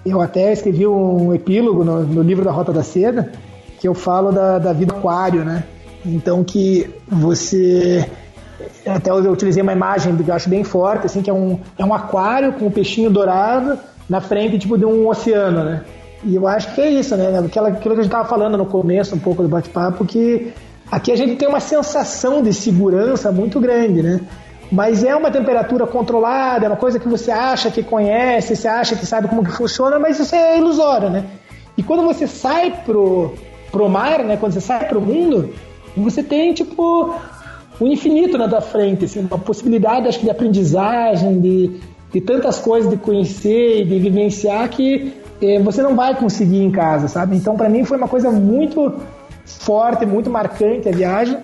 Eu 0.06 0.22
até 0.22 0.52
escrevi 0.52 0.88
um 0.88 1.34
epílogo 1.34 1.84
no, 1.84 2.04
no 2.04 2.22
livro 2.22 2.44
da 2.44 2.52
Rota 2.52 2.72
da 2.72 2.84
Seda, 2.84 3.32
que 3.80 3.88
eu 3.88 3.94
falo 3.94 4.32
da, 4.32 4.58
da 4.58 4.74
vida 4.74 4.94
aquário, 4.94 5.44
né? 5.44 5.64
Então 6.06 6.44
que 6.44 6.90
você 7.08 8.10
até 8.86 9.12
eu 9.12 9.32
utilizei 9.32 9.62
uma 9.62 9.74
imagem 9.74 10.16
que 10.16 10.30
eu 10.30 10.36
acho 10.36 10.50
bem 10.50 10.64
forte, 10.64 11.06
assim, 11.06 11.22
que 11.22 11.30
é 11.30 11.34
um, 11.34 11.60
é 11.78 11.86
um 11.86 11.94
aquário 11.94 12.54
com 12.54 12.68
um 12.68 12.72
peixinho 12.72 13.10
dourado 13.10 13.78
na 14.10 14.22
frente, 14.22 14.58
tipo, 14.58 14.78
de 14.78 14.86
um 14.86 15.08
oceano, 15.08 15.64
né? 15.64 15.82
E 16.24 16.36
eu 16.36 16.48
acho 16.48 16.74
que 16.76 16.82
é 16.82 16.90
isso, 16.90 17.16
né? 17.16 17.40
Aquela, 17.40 17.70
aquilo 17.70 17.96
que 17.96 18.02
a 18.02 18.04
gente 18.04 18.12
estava 18.12 18.28
falando 18.28 18.58
no 18.58 18.66
começo, 18.66 19.16
um 19.16 19.20
pouco 19.20 19.42
do 19.42 19.50
bate-papo, 19.50 20.06
que 20.06 20.54
aqui 20.92 21.12
a 21.12 21.16
gente 21.16 21.38
tem 21.38 21.48
uma 21.48 21.62
sensação 21.62 22.44
de 22.44 22.54
segurança 22.54 23.32
muito 23.32 23.60
grande, 23.60 24.04
né? 24.04 24.20
Mas 24.72 25.04
é 25.04 25.16
uma 25.16 25.32
temperatura 25.32 25.88
controlada, 25.88 26.66
é 26.66 26.70
uma 26.70 26.78
coisa 26.78 27.00
que 27.00 27.08
você 27.08 27.32
acha 27.32 27.72
que 27.72 27.82
conhece, 27.82 28.56
você 28.56 28.68
acha 28.68 28.96
que 28.96 29.06
sabe 29.06 29.28
como 29.28 29.44
que 29.44 29.52
funciona, 29.52 29.98
mas 29.98 30.20
isso 30.20 30.36
é 30.36 30.58
ilusório, 30.58 31.10
né? 31.10 31.26
E 31.78 31.84
quando 31.84 32.04
você 32.04 32.28
sai 32.28 32.72
pro, 32.86 33.34
pro 33.72 33.90
mar, 33.90 34.24
né? 34.24 34.38
Quando 34.38 34.54
você 34.54 34.62
sai 34.62 34.88
pro 34.88 35.02
mundo, 35.02 35.54
você 35.96 36.22
tem, 36.24 36.54
tipo, 36.54 37.16
o 37.80 37.88
infinito 37.88 38.38
na 38.38 38.48
tua 38.48 38.62
frente, 38.62 39.06
assim, 39.06 39.20
uma 39.22 39.40
possibilidade, 39.40 40.08
acho 40.08 40.20
que, 40.20 40.26
de 40.26 40.32
aprendizagem, 40.32 41.40
de, 41.40 41.80
de 42.14 42.22
tantas 42.22 42.60
coisas 42.60 42.90
de 42.90 42.98
conhecer 42.98 43.82
e 43.82 43.86
de 43.86 44.00
vivenciar 44.00 44.70
que 44.70 45.14
eh, 45.42 45.60
você 45.60 45.82
não 45.82 45.96
vai 45.96 46.16
conseguir 46.16 46.64
em 46.64 46.72
casa, 46.72 47.08
sabe? 47.08 47.36
Então, 47.36 47.58
para 47.58 47.68
mim, 47.68 47.84
foi 47.84 47.98
uma 47.98 48.08
coisa 48.08 48.32
muito 48.32 48.94
forte, 49.58 50.06
muito 50.06 50.30
marcante 50.30 50.90
a 50.90 50.92
viagem 50.92 51.38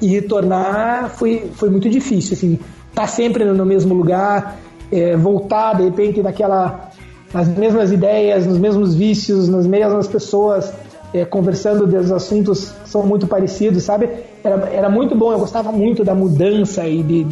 e 0.00 0.08
retornar 0.08 1.10
foi, 1.10 1.50
foi 1.54 1.68
muito 1.68 1.88
difícil, 1.88 2.34
assim, 2.34 2.58
tá 2.94 3.06
sempre 3.06 3.44
no 3.44 3.66
mesmo 3.66 3.94
lugar, 3.94 4.58
eh, 4.90 5.16
voltar, 5.16 5.74
de 5.76 5.84
repente, 5.84 6.22
naquela, 6.22 6.90
nas 7.32 7.48
mesmas 7.48 7.92
ideias, 7.92 8.46
nos 8.46 8.58
mesmos 8.58 8.94
vícios, 8.94 9.48
nas 9.48 9.66
mesmas 9.66 10.08
pessoas, 10.08 10.72
é, 11.12 11.24
conversando 11.24 11.86
dos 11.86 12.10
assuntos 12.12 12.70
que 12.70 12.88
são 12.88 13.04
muito 13.04 13.26
parecidos, 13.26 13.82
sabe? 13.82 14.08
Era, 14.42 14.68
era 14.72 14.88
muito 14.88 15.14
bom, 15.14 15.32
eu 15.32 15.38
gostava 15.38 15.72
muito 15.72 16.04
da 16.04 16.14
mudança 16.14 16.86
e 16.86 17.02
de, 17.02 17.26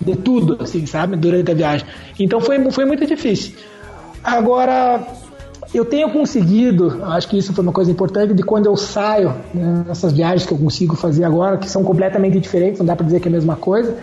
de 0.00 0.16
tudo, 0.16 0.58
assim, 0.62 0.86
sabe? 0.86 1.16
Durante 1.16 1.50
a 1.50 1.54
viagem. 1.54 1.86
Então 2.18 2.40
foi, 2.40 2.70
foi 2.70 2.84
muito 2.84 3.04
difícil. 3.04 3.54
Agora, 4.22 5.04
eu 5.76 5.84
tenho 5.84 6.10
conseguido, 6.10 7.02
acho 7.04 7.28
que 7.28 7.36
isso 7.36 7.52
foi 7.52 7.62
uma 7.62 7.72
coisa 7.72 7.90
importante, 7.90 8.32
de 8.32 8.42
quando 8.42 8.66
eu 8.66 8.76
saio, 8.76 9.34
né, 9.52 9.84
nessas 9.86 10.12
viagens 10.12 10.46
que 10.46 10.52
eu 10.52 10.58
consigo 10.58 10.94
fazer 10.94 11.24
agora, 11.24 11.56
que 11.56 11.68
são 11.68 11.82
completamente 11.82 12.38
diferentes, 12.38 12.78
não 12.78 12.86
dá 12.86 12.94
para 12.94 13.04
dizer 13.04 13.20
que 13.20 13.28
é 13.28 13.30
a 13.30 13.32
mesma 13.32 13.56
coisa, 13.56 13.96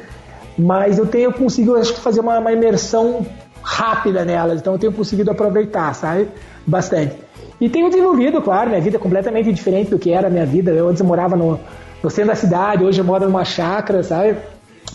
mas 0.58 0.98
eu 0.98 1.08
tenho 1.08 1.32
conseguido, 1.32 1.76
acho 1.76 1.94
que 1.94 2.00
fazer 2.00 2.20
uma, 2.20 2.40
uma 2.40 2.52
imersão 2.52 3.26
rápida 3.64 4.26
nelas, 4.26 4.60
então 4.60 4.74
eu 4.74 4.80
tenho 4.80 4.92
conseguido 4.92 5.32
aproveitar, 5.32 5.94
sabe? 5.94 6.28
Bastante. 6.66 7.16
E 7.60 7.70
tenho 7.70 7.90
desenvolvido, 7.90 8.42
claro, 8.42 8.70
minha 8.70 8.82
vida 8.82 8.98
é 8.98 9.00
completamente 9.00 9.54
diferente 9.54 9.92
do 9.92 10.00
que 10.00 10.12
era 10.12 10.28
a 10.28 10.30
minha 10.32 10.46
vida. 10.48 10.72
Eu 10.72 10.90
antes 10.90 11.02
morava 11.04 11.36
no, 11.36 11.60
no 12.02 12.10
centro 12.10 12.32
da 12.32 12.36
cidade, 12.36 12.84
hoje 12.84 13.00
eu 13.00 13.06
moro 13.06 13.26
numa 13.26 13.46
chácara, 13.46 14.02
sabe? 14.02 14.36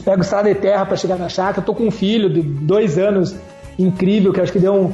Pego 0.04 0.20
estrada 0.20 0.52
de 0.52 0.60
terra 0.60 0.84
para 0.84 0.96
chegar 0.96 1.16
na 1.16 1.28
chácara. 1.28 1.62
Tô 1.64 1.72
com 1.72 1.84
um 1.84 1.90
filho 1.92 2.28
de 2.28 2.42
dois 2.42 2.98
anos, 2.98 3.36
incrível, 3.78 4.32
que 4.32 4.40
acho 4.40 4.52
que 4.52 4.58
deu 4.58 4.74
um, 4.74 4.92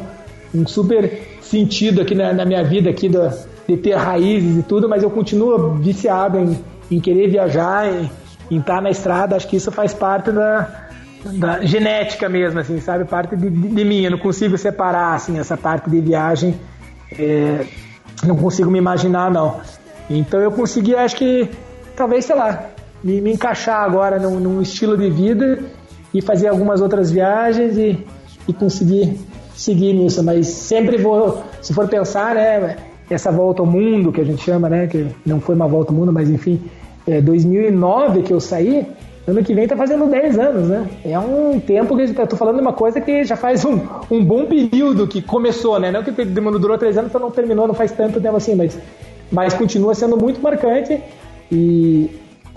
um 0.54 0.66
super 0.66 1.31
sentido 1.52 2.00
aqui 2.00 2.14
na, 2.14 2.32
na 2.32 2.46
minha 2.46 2.64
vida, 2.64 2.88
aqui 2.88 3.10
de 3.10 3.76
ter 3.76 3.94
raízes 3.94 4.56
e 4.58 4.62
tudo, 4.62 4.88
mas 4.88 5.02
eu 5.02 5.10
continuo 5.10 5.74
viciado 5.74 6.38
em, 6.38 6.58
em 6.90 6.98
querer 6.98 7.28
viajar, 7.28 7.86
em, 7.86 8.10
em 8.50 8.58
estar 8.58 8.80
na 8.80 8.88
estrada. 8.88 9.36
Acho 9.36 9.46
que 9.46 9.56
isso 9.56 9.70
faz 9.70 9.92
parte 9.92 10.32
da, 10.32 10.88
da 11.24 11.60
genética 11.62 12.26
mesmo, 12.26 12.58
assim, 12.58 12.80
sabe? 12.80 13.04
Parte 13.04 13.36
de, 13.36 13.50
de, 13.50 13.68
de 13.68 13.84
mim. 13.84 14.00
Eu 14.00 14.12
não 14.12 14.18
consigo 14.18 14.56
separar, 14.56 15.14
assim, 15.14 15.38
essa 15.38 15.54
parte 15.54 15.90
de 15.90 16.00
viagem 16.00 16.58
é, 17.18 17.66
não 18.24 18.36
consigo 18.36 18.70
me 18.70 18.78
imaginar, 18.78 19.30
não. 19.30 19.60
Então 20.08 20.40
eu 20.40 20.50
consegui, 20.50 20.96
acho 20.96 21.16
que, 21.16 21.50
talvez, 21.94 22.24
sei 22.24 22.34
lá, 22.34 22.64
me, 23.04 23.20
me 23.20 23.30
encaixar 23.30 23.84
agora 23.84 24.18
num, 24.18 24.40
num, 24.40 24.62
estilo 24.62 24.96
de 24.96 25.10
vida 25.10 25.58
e 26.14 26.22
fazer 26.22 26.48
algumas 26.48 26.80
outras 26.80 27.10
viagens 27.10 27.76
e, 27.76 28.02
e 28.48 28.52
conseguir 28.54 29.20
seguir 29.62 29.92
nisso. 29.92 30.22
Mas 30.22 30.46
sempre 30.46 30.96
vou, 30.96 31.42
se 31.60 31.72
for 31.72 31.88
pensar, 31.88 32.34
né, 32.34 32.76
essa 33.10 33.30
volta 33.30 33.62
ao 33.62 33.66
mundo 33.66 34.12
que 34.12 34.20
a 34.20 34.24
gente 34.24 34.42
chama, 34.42 34.68
né, 34.68 34.86
que 34.86 35.06
não 35.24 35.40
foi 35.40 35.54
uma 35.54 35.68
volta 35.68 35.92
ao 35.92 35.96
mundo, 35.96 36.12
mas 36.12 36.30
enfim, 36.30 36.60
é 37.06 37.20
2009 37.20 38.22
que 38.22 38.32
eu 38.32 38.40
saí, 38.40 38.86
Ano 39.26 39.44
que 39.44 39.54
vem 39.54 39.68
tá 39.68 39.76
fazendo 39.76 40.06
10 40.06 40.36
anos, 40.36 40.68
né? 40.68 40.88
É 41.04 41.16
um 41.16 41.60
tempo 41.60 41.96
que 41.96 42.20
eu 42.20 42.26
tô 42.26 42.36
falando 42.36 42.56
de 42.56 42.60
uma 42.60 42.72
coisa 42.72 43.00
que 43.00 43.22
já 43.22 43.36
faz 43.36 43.64
um, 43.64 43.78
um 44.10 44.24
bom 44.24 44.46
período 44.46 45.06
que 45.06 45.22
começou, 45.22 45.78
né? 45.78 45.92
Não 45.92 46.02
que 46.02 46.10
durou 46.10 46.76
3 46.76 46.98
anos, 46.98 47.10
então 47.10 47.20
não 47.20 47.30
terminou, 47.30 47.68
não 47.68 47.74
faz 47.74 47.92
tanto 47.92 48.20
tempo 48.20 48.36
assim, 48.36 48.56
mas, 48.56 48.76
mas 49.30 49.54
continua 49.54 49.94
sendo 49.94 50.16
muito 50.16 50.40
marcante 50.40 51.00
e, 51.52 52.10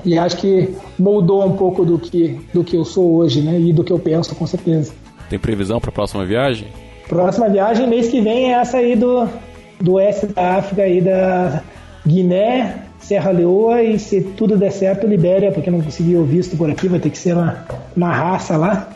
e 0.04 0.18
acho 0.18 0.38
que 0.38 0.74
moldou 0.98 1.46
um 1.46 1.56
pouco 1.56 1.86
do 1.86 2.00
que, 2.00 2.40
do 2.52 2.64
que 2.64 2.76
eu 2.76 2.84
sou 2.84 3.14
hoje, 3.18 3.42
né? 3.42 3.60
E 3.60 3.72
do 3.72 3.84
que 3.84 3.94
eu 3.94 4.00
penso, 4.00 4.36
com 4.36 4.48
certeza. 4.48 4.92
Tem 5.30 5.38
previsão 5.38 5.80
para 5.80 5.92
a 5.92 5.94
próxima 5.94 6.26
viagem? 6.26 6.68
Próxima 7.08 7.50
viagem, 7.50 7.88
mês 7.88 8.08
que 8.10 8.20
vem, 8.20 8.52
é 8.52 8.58
essa 8.58 8.78
aí 8.78 8.96
do, 8.96 9.28
do 9.80 9.94
oeste 9.94 10.28
da 10.28 10.56
África, 10.56 10.82
aí 10.82 11.02
da 11.02 11.62
Guiné, 12.06 12.86
Serra 13.00 13.32
Leoa 13.32 13.84
e 13.84 14.00
se 14.00 14.22
tudo 14.22 14.58
der 14.58 14.72
certo, 14.72 15.06
Libéria, 15.06 15.52
porque 15.52 15.70
não 15.70 15.82
consegui 15.82 16.16
o 16.16 16.24
visto 16.24 16.58
por 16.58 16.70
aqui, 16.70 16.88
vai 16.88 17.00
ter 17.00 17.12
que 17.12 17.18
ser 17.18 17.36
uma, 17.36 17.66
uma 17.96 18.12
raça 18.12 18.58
lá. 18.58 18.90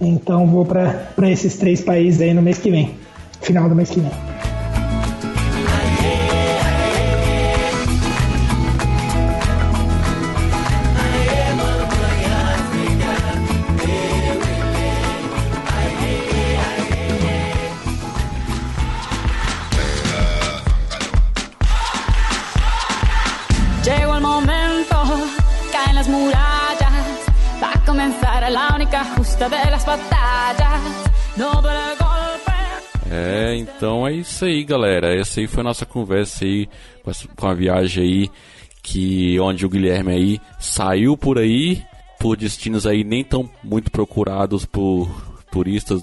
Então 0.00 0.46
vou 0.46 0.64
para 0.64 1.30
esses 1.30 1.56
três 1.56 1.80
países 1.80 2.20
aí 2.20 2.34
no 2.34 2.42
mês 2.42 2.58
que 2.58 2.70
vem, 2.70 2.90
final 3.40 3.68
do 3.68 3.74
mês 3.74 3.90
que 3.90 4.00
vem. 4.00 4.53
É, 33.10 33.54
então 33.56 34.06
é 34.06 34.12
isso 34.12 34.44
aí, 34.44 34.64
galera. 34.64 35.14
Essa 35.14 35.40
aí 35.40 35.46
foi 35.46 35.60
a 35.60 35.64
nossa 35.64 35.86
conversa 35.86 36.44
aí 36.44 36.68
com 37.36 37.46
a 37.46 37.54
viagem 37.54 38.02
aí 38.02 38.30
que 38.82 39.38
onde 39.40 39.64
o 39.64 39.68
Guilherme 39.68 40.12
aí 40.12 40.40
saiu 40.58 41.16
por 41.16 41.38
aí 41.38 41.82
por 42.18 42.36
destinos 42.36 42.86
aí 42.86 43.04
nem 43.04 43.24
tão 43.24 43.48
muito 43.62 43.90
procurados 43.90 44.64
por 44.64 45.08
turistas 45.50 46.02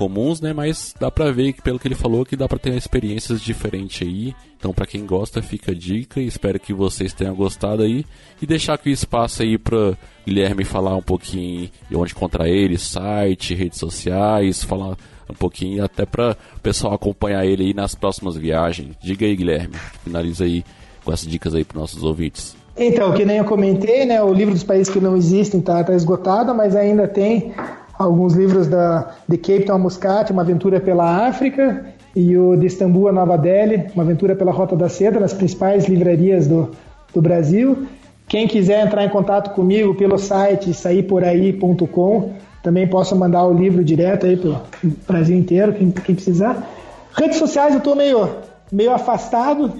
comuns, 0.00 0.40
né? 0.40 0.54
Mas 0.54 0.94
dá 0.98 1.10
pra 1.10 1.30
ver 1.30 1.52
que 1.52 1.60
pelo 1.60 1.78
que 1.78 1.86
ele 1.86 1.94
falou 1.94 2.24
que 2.24 2.34
dá 2.34 2.48
pra 2.48 2.58
ter 2.58 2.74
experiências 2.74 3.38
diferentes 3.38 4.08
aí. 4.08 4.34
Então 4.56 4.72
para 4.72 4.86
quem 4.86 5.04
gosta 5.04 5.42
fica 5.42 5.72
a 5.72 5.74
dica 5.74 6.20
espero 6.20 6.58
que 6.58 6.72
vocês 6.72 7.12
tenham 7.12 7.34
gostado 7.34 7.82
aí 7.82 8.06
e 8.40 8.46
deixar 8.46 8.74
aqui 8.74 8.88
o 8.88 8.92
espaço 8.92 9.42
aí 9.42 9.58
para 9.58 9.98
Guilherme 10.26 10.64
falar 10.64 10.96
um 10.96 11.02
pouquinho 11.02 11.68
de 11.90 11.96
onde 11.96 12.12
encontrar 12.12 12.48
ele, 12.48 12.78
site, 12.78 13.54
redes 13.54 13.78
sociais, 13.78 14.64
falar 14.64 14.96
um 15.28 15.34
pouquinho 15.34 15.84
até 15.84 16.06
para 16.06 16.34
o 16.56 16.60
pessoal 16.60 16.94
acompanhar 16.94 17.44
ele 17.44 17.64
aí 17.64 17.74
nas 17.74 17.94
próximas 17.94 18.36
viagens. 18.36 18.96
Diga 19.02 19.26
aí, 19.26 19.36
Guilherme, 19.36 19.74
finaliza 20.02 20.44
aí 20.44 20.64
com 21.04 21.12
essas 21.12 21.26
dicas 21.26 21.54
aí 21.54 21.62
para 21.62 21.78
nossos 21.78 22.02
ouvintes. 22.02 22.56
Então, 22.76 23.12
que 23.12 23.26
nem 23.26 23.36
eu 23.36 23.44
comentei, 23.44 24.06
né, 24.06 24.22
o 24.22 24.32
livro 24.32 24.54
dos 24.54 24.64
países 24.64 24.90
que 24.90 25.00
não 25.00 25.16
existem 25.16 25.60
está 25.60 25.84
tá 25.84 25.92
esgotado, 25.94 26.54
mas 26.54 26.74
ainda 26.74 27.06
tem 27.06 27.52
alguns 28.00 28.34
livros 28.34 28.66
da, 28.66 29.10
de 29.28 29.36
Cape 29.36 29.64
Town 29.64 29.78
Muscat, 29.78 30.32
Uma 30.32 30.40
Aventura 30.40 30.80
pela 30.80 31.28
África, 31.28 31.84
e 32.16 32.36
o 32.36 32.56
de 32.56 32.66
Istambul 32.66 33.08
a 33.08 33.12
Nova 33.12 33.36
Delhi, 33.36 33.88
Uma 33.94 34.02
Aventura 34.02 34.34
pela 34.34 34.50
Rota 34.50 34.74
da 34.74 34.88
Seda, 34.88 35.20
nas 35.20 35.34
principais 35.34 35.86
livrarias 35.86 36.46
do, 36.46 36.70
do 37.14 37.20
Brasil. 37.20 37.86
Quem 38.26 38.48
quiser 38.48 38.86
entrar 38.86 39.04
em 39.04 39.10
contato 39.10 39.54
comigo 39.54 39.94
pelo 39.94 40.16
site 40.16 40.72
sairporaí.com, 40.72 42.32
também 42.62 42.88
posso 42.88 43.14
mandar 43.14 43.44
o 43.44 43.52
livro 43.52 43.84
direto 43.84 44.24
aí 44.24 44.36
pelo 44.36 44.62
Brasil 45.06 45.36
inteiro, 45.36 45.74
quem, 45.74 45.90
quem 45.90 46.14
precisar. 46.14 46.66
Redes 47.12 47.36
sociais 47.36 47.74
eu 47.74 47.78
estou 47.78 47.94
meio, 47.94 48.30
meio 48.72 48.92
afastado, 48.92 49.74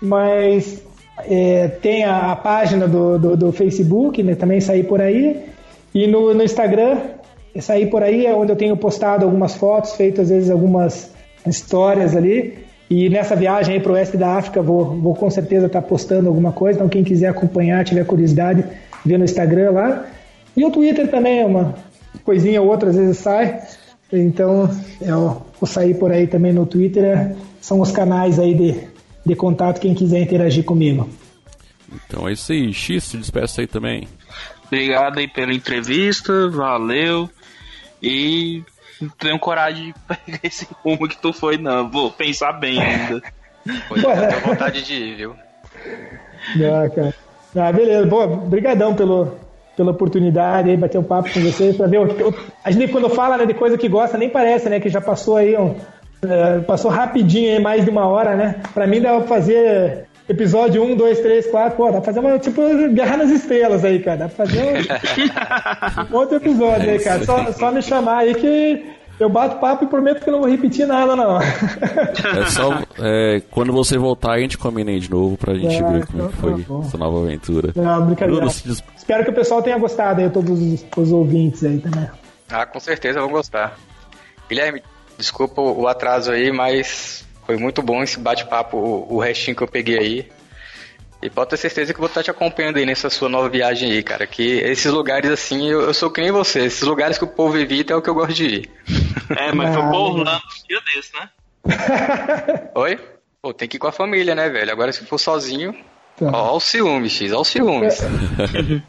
mas 0.00 0.82
é, 1.20 1.68
tem 1.68 2.04
a, 2.04 2.32
a 2.32 2.36
página 2.36 2.86
do, 2.86 3.18
do, 3.18 3.36
do, 3.36 3.52
Facebook, 3.52 4.22
né, 4.22 4.34
também 4.34 4.60
sair 4.60 4.84
por 4.84 5.00
aí. 5.00 5.40
E 5.94 6.06
no, 6.06 6.34
no 6.34 6.42
Instagram, 6.42 6.98
sair 7.60 7.86
por 7.86 8.02
aí 8.02 8.26
é 8.26 8.34
onde 8.34 8.52
eu 8.52 8.56
tenho 8.56 8.76
postado 8.76 9.24
algumas 9.24 9.54
fotos, 9.54 9.92
feito 9.92 10.20
às 10.20 10.30
vezes 10.30 10.50
algumas 10.50 11.12
histórias 11.46 12.16
ali. 12.16 12.58
E 12.88 13.08
nessa 13.08 13.34
viagem 13.34 13.74
aí 13.74 13.80
para 13.80 13.92
o 13.92 13.94
oeste 13.94 14.16
da 14.16 14.36
África, 14.36 14.60
vou, 14.60 14.96
vou 15.00 15.14
com 15.14 15.30
certeza 15.30 15.66
estar 15.66 15.80
tá 15.80 15.88
postando 15.88 16.28
alguma 16.28 16.52
coisa. 16.52 16.78
Então, 16.78 16.88
quem 16.88 17.02
quiser 17.02 17.28
acompanhar, 17.28 17.84
tiver 17.84 18.04
curiosidade, 18.04 18.64
vê 19.04 19.16
no 19.16 19.24
Instagram 19.24 19.70
lá. 19.70 20.06
E 20.56 20.64
o 20.64 20.70
Twitter 20.70 21.08
também 21.10 21.40
é 21.40 21.46
uma 21.46 21.74
coisinha 22.22 22.60
ou 22.60 22.68
outra, 22.68 22.90
às 22.90 22.96
vezes 22.96 23.16
sai. 23.16 23.60
Então, 24.12 24.68
eu 25.00 25.42
vou 25.58 25.66
sair 25.66 25.94
por 25.94 26.12
aí 26.12 26.26
também 26.26 26.52
no 26.52 26.66
Twitter. 26.66 27.04
É, 27.04 27.34
são 27.62 27.80
os 27.80 27.90
canais 27.90 28.38
aí 28.38 28.54
de, 28.54 28.78
de 29.24 29.34
contato, 29.34 29.80
quem 29.80 29.94
quiser 29.94 30.20
interagir 30.20 30.64
comigo. 30.64 31.08
Então 32.06 32.28
é 32.28 32.32
isso 32.32 32.52
aí. 32.52 32.72
X, 32.72 33.04
se 33.04 33.16
despeça 33.16 33.62
aí 33.62 33.66
também. 33.66 34.06
Obrigado 34.66 35.18
aí 35.18 35.28
pela 35.28 35.52
entrevista, 35.52 36.48
valeu. 36.48 37.28
E 38.02 38.62
não 39.00 39.08
tenho 39.10 39.38
coragem 39.38 39.86
de 39.86 39.94
pegar 40.16 40.40
esse 40.42 40.66
rumo 40.82 41.08
que 41.08 41.16
tu 41.16 41.32
foi, 41.32 41.56
não. 41.56 41.88
Vou 41.88 42.10
pensar 42.10 42.52
bem 42.52 42.80
ainda. 42.80 43.22
Pois 43.88 44.02
é, 44.04 44.26
tenho 44.26 44.40
vontade 44.40 44.82
de 44.82 44.94
ir, 44.94 45.16
viu? 45.16 45.36
Não, 46.56 46.90
cara. 46.90 47.14
Ah, 47.54 47.72
beleza. 47.72 48.06
Boa, 48.06 48.26
brigadão 48.26 48.94
pelo, 48.94 49.36
pela 49.76 49.92
oportunidade 49.92 50.70
aí, 50.70 50.76
bater 50.76 50.98
um 50.98 51.04
papo 51.04 51.32
com 51.32 51.40
vocês, 51.40 51.76
pra 51.76 51.86
ver. 51.86 52.00
A 52.64 52.70
gente 52.70 52.90
quando 52.90 53.08
fala 53.08 53.38
né, 53.38 53.46
de 53.46 53.54
coisa 53.54 53.78
que 53.78 53.88
gosta, 53.88 54.18
nem 54.18 54.28
parece, 54.30 54.68
né? 54.68 54.80
Que 54.80 54.88
já 54.88 55.00
passou 55.00 55.36
aí 55.36 55.56
um. 55.56 55.76
Uh, 56.24 56.62
passou 56.66 56.90
rapidinho 56.90 57.52
aí, 57.52 57.60
mais 57.60 57.84
de 57.84 57.90
uma 57.90 58.06
hora, 58.06 58.36
né? 58.36 58.62
Pra 58.72 58.86
mim 58.86 59.00
dá 59.00 59.16
pra 59.18 59.26
fazer 59.26 60.06
episódio 60.28 60.82
1, 60.82 60.96
2, 60.96 61.20
3, 61.20 61.46
4, 61.48 61.76
pô, 61.76 61.86
dá 61.86 61.92
pra 61.92 62.02
fazer 62.02 62.20
uma, 62.20 62.38
tipo, 62.38 62.62
Guerra 62.92 63.16
nas 63.16 63.30
Estrelas 63.30 63.84
aí, 63.84 64.00
cara. 64.00 64.18
Dá 64.18 64.28
pra 64.28 64.46
fazer 64.46 64.62
um, 66.10 66.14
outro 66.16 66.36
episódio 66.36 66.90
aí, 66.90 66.98
cara. 66.98 67.24
Só, 67.24 67.52
só 67.52 67.70
me 67.70 67.82
chamar 67.82 68.18
aí 68.18 68.34
que 68.34 68.84
eu 69.20 69.28
bato 69.28 69.58
papo 69.58 69.84
e 69.84 69.86
prometo 69.86 70.24
que 70.24 70.30
não 70.30 70.40
vou 70.40 70.50
repetir 70.50 70.86
nada, 70.86 71.14
não. 71.14 71.40
É 71.40 72.46
só 72.50 72.82
é, 72.98 73.42
quando 73.50 73.72
você 73.72 73.98
voltar, 73.98 74.32
a 74.32 74.38
gente 74.38 74.58
combina 74.58 74.90
aí 74.90 74.98
de 74.98 75.10
novo 75.10 75.36
pra 75.36 75.54
gente 75.54 75.76
é, 75.76 75.92
ver 75.92 76.06
como 76.06 76.24
é 76.24 76.28
que 76.28 76.36
foi 76.36 76.62
tá 76.62 76.74
essa 76.80 76.98
nova 76.98 77.22
aventura. 77.22 77.72
Não, 77.74 78.06
brincadeira. 78.06 78.46
Bruno, 78.46 78.82
Espero 78.96 79.24
que 79.24 79.30
o 79.30 79.34
pessoal 79.34 79.62
tenha 79.62 79.78
gostado 79.78 80.20
aí, 80.20 80.30
todos 80.30 80.60
os, 80.60 80.84
os 80.96 81.12
ouvintes 81.12 81.62
aí 81.64 81.78
também. 81.78 82.08
Ah, 82.50 82.66
com 82.66 82.80
certeza 82.80 83.20
vão 83.20 83.30
gostar. 83.30 83.78
Guilherme, 84.48 84.82
desculpa 85.16 85.60
o 85.60 85.86
atraso 85.86 86.32
aí, 86.32 86.50
mas 86.52 87.26
foi 87.46 87.56
muito 87.56 87.82
bom 87.82 88.02
esse 88.02 88.18
bate-papo, 88.18 88.76
o, 88.76 89.16
o 89.16 89.20
restinho 89.20 89.56
que 89.56 89.62
eu 89.62 89.68
peguei 89.68 89.98
aí. 89.98 90.32
E 91.22 91.30
pode 91.30 91.50
ter 91.50 91.56
certeza 91.56 91.92
que 91.92 91.98
eu 91.98 92.02
vou 92.02 92.08
estar 92.08 92.22
te 92.22 92.32
acompanhando 92.32 92.78
aí 92.78 92.84
nessa 92.84 93.08
sua 93.08 93.28
nova 93.28 93.48
viagem 93.48 93.92
aí, 93.92 94.02
cara. 94.02 94.26
Que 94.26 94.58
esses 94.58 94.90
lugares 94.90 95.30
assim, 95.30 95.68
eu, 95.68 95.82
eu 95.82 95.94
sou 95.94 96.10
que 96.10 96.20
nem 96.20 96.32
você. 96.32 96.64
Esses 96.64 96.82
lugares 96.82 97.16
que 97.16 97.22
o 97.24 97.28
povo 97.28 97.56
evita 97.56 97.92
é 97.92 97.96
o 97.96 98.02
que 98.02 98.10
eu 98.10 98.14
gosto 98.14 98.34
de 98.34 98.46
ir. 98.46 98.70
É, 99.38 99.52
mas 99.52 99.72
foi 99.72 99.82
por 99.84 99.94
Orlando 99.94 100.30
um 100.32 100.68
dia 100.68 100.80
desse, 100.80 101.12
né? 101.14 101.30
Oi? 102.74 102.98
Pô, 103.40 103.54
tem 103.54 103.68
que 103.68 103.76
ir 103.76 103.80
com 103.80 103.86
a 103.86 103.92
família, 103.92 104.34
né, 104.34 104.48
velho? 104.48 104.72
Agora 104.72 104.92
se 104.92 105.04
for 105.06 105.18
sozinho. 105.18 105.72
Ó, 106.32 106.56
o 106.56 106.60
ciúme, 106.60 107.08
X, 107.08 107.32
ó 107.32 107.40
o 107.40 107.44
ciúmes. 107.44 107.98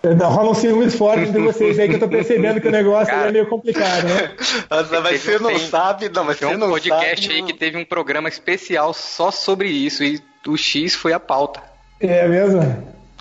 É, 0.03 0.14
rola 0.23 0.51
um 0.51 0.53
ciúmes 0.53 0.95
forte 0.95 1.31
de 1.31 1.39
vocês 1.39 1.80
aí 1.80 1.88
que 1.88 1.95
eu 1.95 1.99
tô 1.99 2.07
percebendo 2.07 2.60
que 2.60 2.68
o 2.68 2.72
negócio 2.72 3.14
Cara, 3.14 3.30
é 3.30 3.31
meio 3.31 3.47
complicado, 3.47 4.03
né? 4.05 4.31
Nossa, 4.69 5.01
mas 5.01 5.22
você 5.22 5.39
não 5.39 5.57
sabe, 5.60 6.10
não, 6.10 6.23
mas 6.23 6.38
você 6.38 6.45
um 6.45 6.57
não 6.57 6.69
podcast 6.69 7.22
sabe, 7.22 7.34
aí 7.34 7.41
não... 7.41 7.47
que 7.47 7.53
teve 7.53 7.77
um 7.77 7.85
programa 7.85 8.27
especial 8.27 8.93
só 8.93 9.31
sobre 9.31 9.69
isso 9.69 10.03
e 10.03 10.19
o 10.47 10.57
X 10.57 10.95
foi 10.95 11.14
a 11.14 11.19
pauta. 11.19 11.61
É 11.99 12.27
mesmo? 12.27 12.61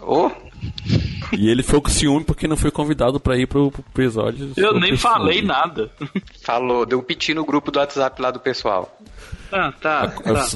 Oh. 0.03 0.31
E 1.33 1.49
ele 1.49 1.63
foi 1.63 1.81
com 1.81 1.89
ciúme 1.89 2.25
porque 2.25 2.47
não 2.47 2.57
foi 2.57 2.71
convidado 2.71 3.19
para 3.19 3.37
ir 3.39 3.47
pro, 3.47 3.71
pro 3.71 3.83
episódio. 3.89 4.53
Eu 4.57 4.79
nem 4.79 4.97
falei 4.97 5.43
nada. 5.43 5.91
Falou, 6.43 6.85
deu 6.85 6.99
um 6.99 7.03
piti 7.03 7.33
no 7.33 7.45
grupo 7.45 7.71
do 7.71 7.79
WhatsApp 7.79 8.21
lá 8.21 8.31
do 8.31 8.41
pessoal. 8.41 8.99
Ah, 9.53 9.73
tá. 9.81 10.09
tá. 10.09 10.47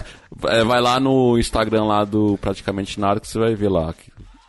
É, 0.48 0.64
vai 0.64 0.80
lá 0.80 0.98
no 0.98 1.38
Instagram 1.38 1.84
lá 1.84 2.04
do 2.04 2.38
Praticamente 2.38 2.98
Nada 2.98 3.20
que 3.20 3.28
você 3.28 3.38
vai 3.38 3.54
ver 3.54 3.68
lá. 3.68 3.94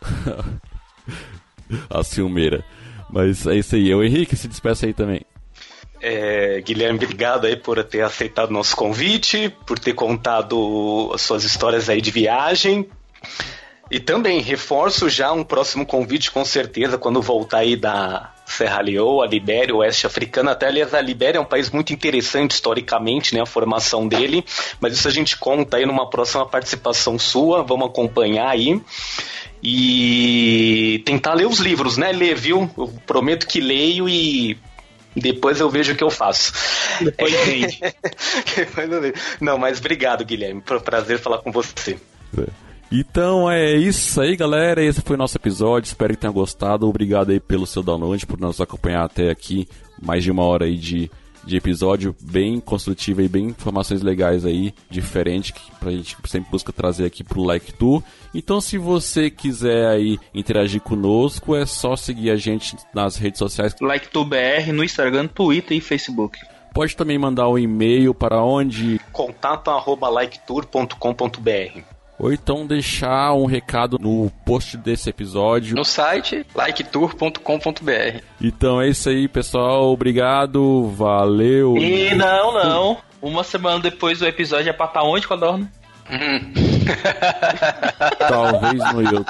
a 1.90 2.02
ciumeira. 2.02 2.64
Mas 3.10 3.46
é 3.46 3.56
isso 3.56 3.76
aí. 3.76 3.94
O 3.94 4.02
Henrique 4.02 4.36
se 4.36 4.48
despeça 4.48 4.86
aí 4.86 4.94
também. 4.94 5.20
É, 6.00 6.60
Guilherme, 6.60 7.04
obrigado 7.04 7.46
aí 7.46 7.56
por 7.56 7.82
ter 7.84 8.02
aceitado 8.02 8.52
nosso 8.52 8.76
convite, 8.76 9.52
por 9.66 9.78
ter 9.78 9.94
contado 9.94 11.10
as 11.12 11.22
suas 11.22 11.44
histórias 11.44 11.88
aí 11.88 12.00
de 12.00 12.10
viagem. 12.10 12.88
E 13.90 13.98
também 13.98 14.40
reforço 14.40 15.08
já 15.08 15.32
um 15.32 15.42
próximo 15.42 15.84
convite, 15.84 16.30
com 16.30 16.44
certeza, 16.44 16.98
quando 16.98 17.22
voltar 17.22 17.58
aí 17.58 17.74
da 17.74 18.32
Serra 18.48 18.80
Leoa, 18.80 19.26
Libéria, 19.26 19.74
Oeste 19.76 20.06
Africana. 20.06 20.52
Até, 20.52 20.66
aliás, 20.66 20.94
a 20.94 21.00
Libéria 21.00 21.38
é 21.38 21.40
um 21.40 21.44
país 21.44 21.70
muito 21.70 21.92
interessante 21.92 22.52
historicamente, 22.52 23.34
né, 23.34 23.42
a 23.42 23.46
formação 23.46 24.08
dele. 24.08 24.44
Mas 24.80 24.94
isso 24.94 25.06
a 25.06 25.10
gente 25.10 25.36
conta 25.36 25.76
aí 25.76 25.86
numa 25.86 26.08
próxima 26.08 26.46
participação 26.46 27.18
sua. 27.18 27.62
Vamos 27.62 27.88
acompanhar 27.88 28.48
aí. 28.48 28.80
E 29.62 31.02
tentar 31.04 31.34
ler 31.34 31.46
os 31.46 31.58
livros, 31.58 31.96
né? 31.96 32.12
Ler, 32.12 32.34
viu? 32.34 32.70
Eu 32.76 32.88
prometo 33.06 33.46
que 33.46 33.60
leio 33.60 34.08
e 34.08 34.56
depois 35.14 35.60
eu 35.60 35.68
vejo 35.68 35.92
o 35.92 35.96
que 35.96 36.04
eu 36.04 36.10
faço. 36.10 36.52
Depois 37.00 37.34
entende. 37.46 37.80
Não, 39.40 39.58
mas 39.58 39.78
obrigado, 39.78 40.24
Guilherme. 40.24 40.62
Foi 40.64 40.78
um 40.78 40.80
prazer 40.80 41.18
falar 41.18 41.38
com 41.38 41.50
você. 41.50 41.98
É. 42.38 42.67
Então 42.90 43.50
é 43.50 43.74
isso 43.74 44.20
aí, 44.20 44.34
galera. 44.34 44.82
Esse 44.82 45.02
foi 45.02 45.14
o 45.14 45.18
nosso 45.18 45.36
episódio. 45.36 45.88
Espero 45.88 46.14
que 46.14 46.20
tenham 46.20 46.32
gostado. 46.32 46.88
Obrigado 46.88 47.30
aí 47.30 47.38
pelo 47.38 47.66
seu 47.66 47.82
download, 47.82 48.26
por 48.26 48.40
nos 48.40 48.60
acompanhar 48.60 49.04
até 49.04 49.30
aqui. 49.30 49.68
Mais 50.00 50.24
de 50.24 50.30
uma 50.30 50.44
hora 50.44 50.64
aí 50.64 50.76
de, 50.76 51.10
de 51.44 51.56
episódio 51.56 52.16
bem 52.22 52.60
construtivo 52.60 53.20
e 53.20 53.28
bem 53.28 53.46
informações 53.46 54.00
legais 54.00 54.46
aí, 54.46 54.72
diferente, 54.88 55.52
que 55.52 55.60
a 55.82 55.90
gente 55.90 56.16
sempre 56.26 56.50
busca 56.50 56.72
trazer 56.72 57.04
aqui 57.04 57.22
pro 57.22 57.42
Like 57.42 57.74
Tu. 57.74 58.02
Então, 58.34 58.60
se 58.60 58.78
você 58.78 59.28
quiser 59.28 59.88
aí 59.88 60.18
interagir 60.32 60.80
conosco, 60.80 61.54
é 61.54 61.66
só 61.66 61.94
seguir 61.94 62.30
a 62.30 62.36
gente 62.36 62.74
nas 62.94 63.16
redes 63.16 63.38
sociais. 63.38 63.74
Like 63.80 64.08
Tu 64.08 64.24
BR 64.24 64.72
no 64.72 64.82
Instagram, 64.82 65.26
Twitter 65.26 65.76
e 65.76 65.80
Facebook. 65.80 66.38
Pode 66.72 66.96
também 66.96 67.18
mandar 67.18 67.48
um 67.48 67.58
e-mail 67.58 68.14
para 68.14 68.42
onde? 68.42 69.00
contato 69.12 69.70
arroba 69.70 70.08
liketour.com.br 70.08 71.97
ou 72.18 72.32
então 72.32 72.66
deixar 72.66 73.32
um 73.34 73.46
recado 73.46 73.98
no 74.00 74.30
post 74.44 74.76
desse 74.76 75.08
episódio. 75.08 75.76
No 75.76 75.84
site 75.84 76.44
liketour.com.br. 76.54 78.22
Então 78.40 78.80
é 78.80 78.88
isso 78.88 79.08
aí, 79.08 79.28
pessoal. 79.28 79.92
Obrigado, 79.92 80.88
valeu. 80.90 81.76
E 81.76 82.14
não, 82.14 82.52
não. 82.52 82.98
Uma 83.22 83.44
semana 83.44 83.80
depois 83.80 84.18
do 84.18 84.26
episódio 84.26 84.70
é 84.70 84.72
pra 84.72 84.86
estar 84.86 85.00
tá 85.00 85.06
onde, 85.06 85.28
Codorna? 85.28 85.70
Hum. 86.10 86.52
Talvez 88.18 88.92
no 88.92 89.02
YouTube. 89.02 89.26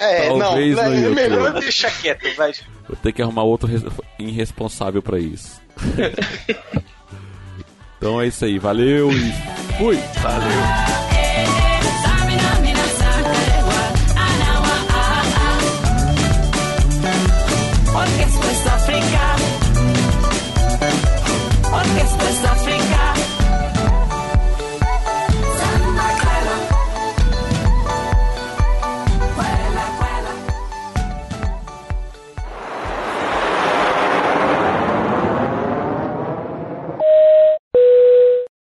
É, 0.00 0.38
Talvez 0.38 0.76
não, 0.76 0.84
no 0.84 0.94
é 0.94 0.96
YouTube. 0.96 1.14
melhor 1.14 1.52
deixar 1.60 1.90
quieto, 2.00 2.36
vai. 2.36 2.52
Vou 2.88 2.96
ter 2.96 3.12
que 3.12 3.22
arrumar 3.22 3.44
outro 3.44 3.70
irresponsável 4.18 5.02
para 5.02 5.18
isso. 5.18 5.60
então 7.98 8.20
é 8.20 8.26
isso 8.26 8.44
aí, 8.44 8.58
valeu 8.58 9.12
e 9.12 9.32
fui. 9.78 9.96
Valeu. 10.20 10.91
Porque 17.92 18.22
esto 18.22 18.48
está 18.50 18.61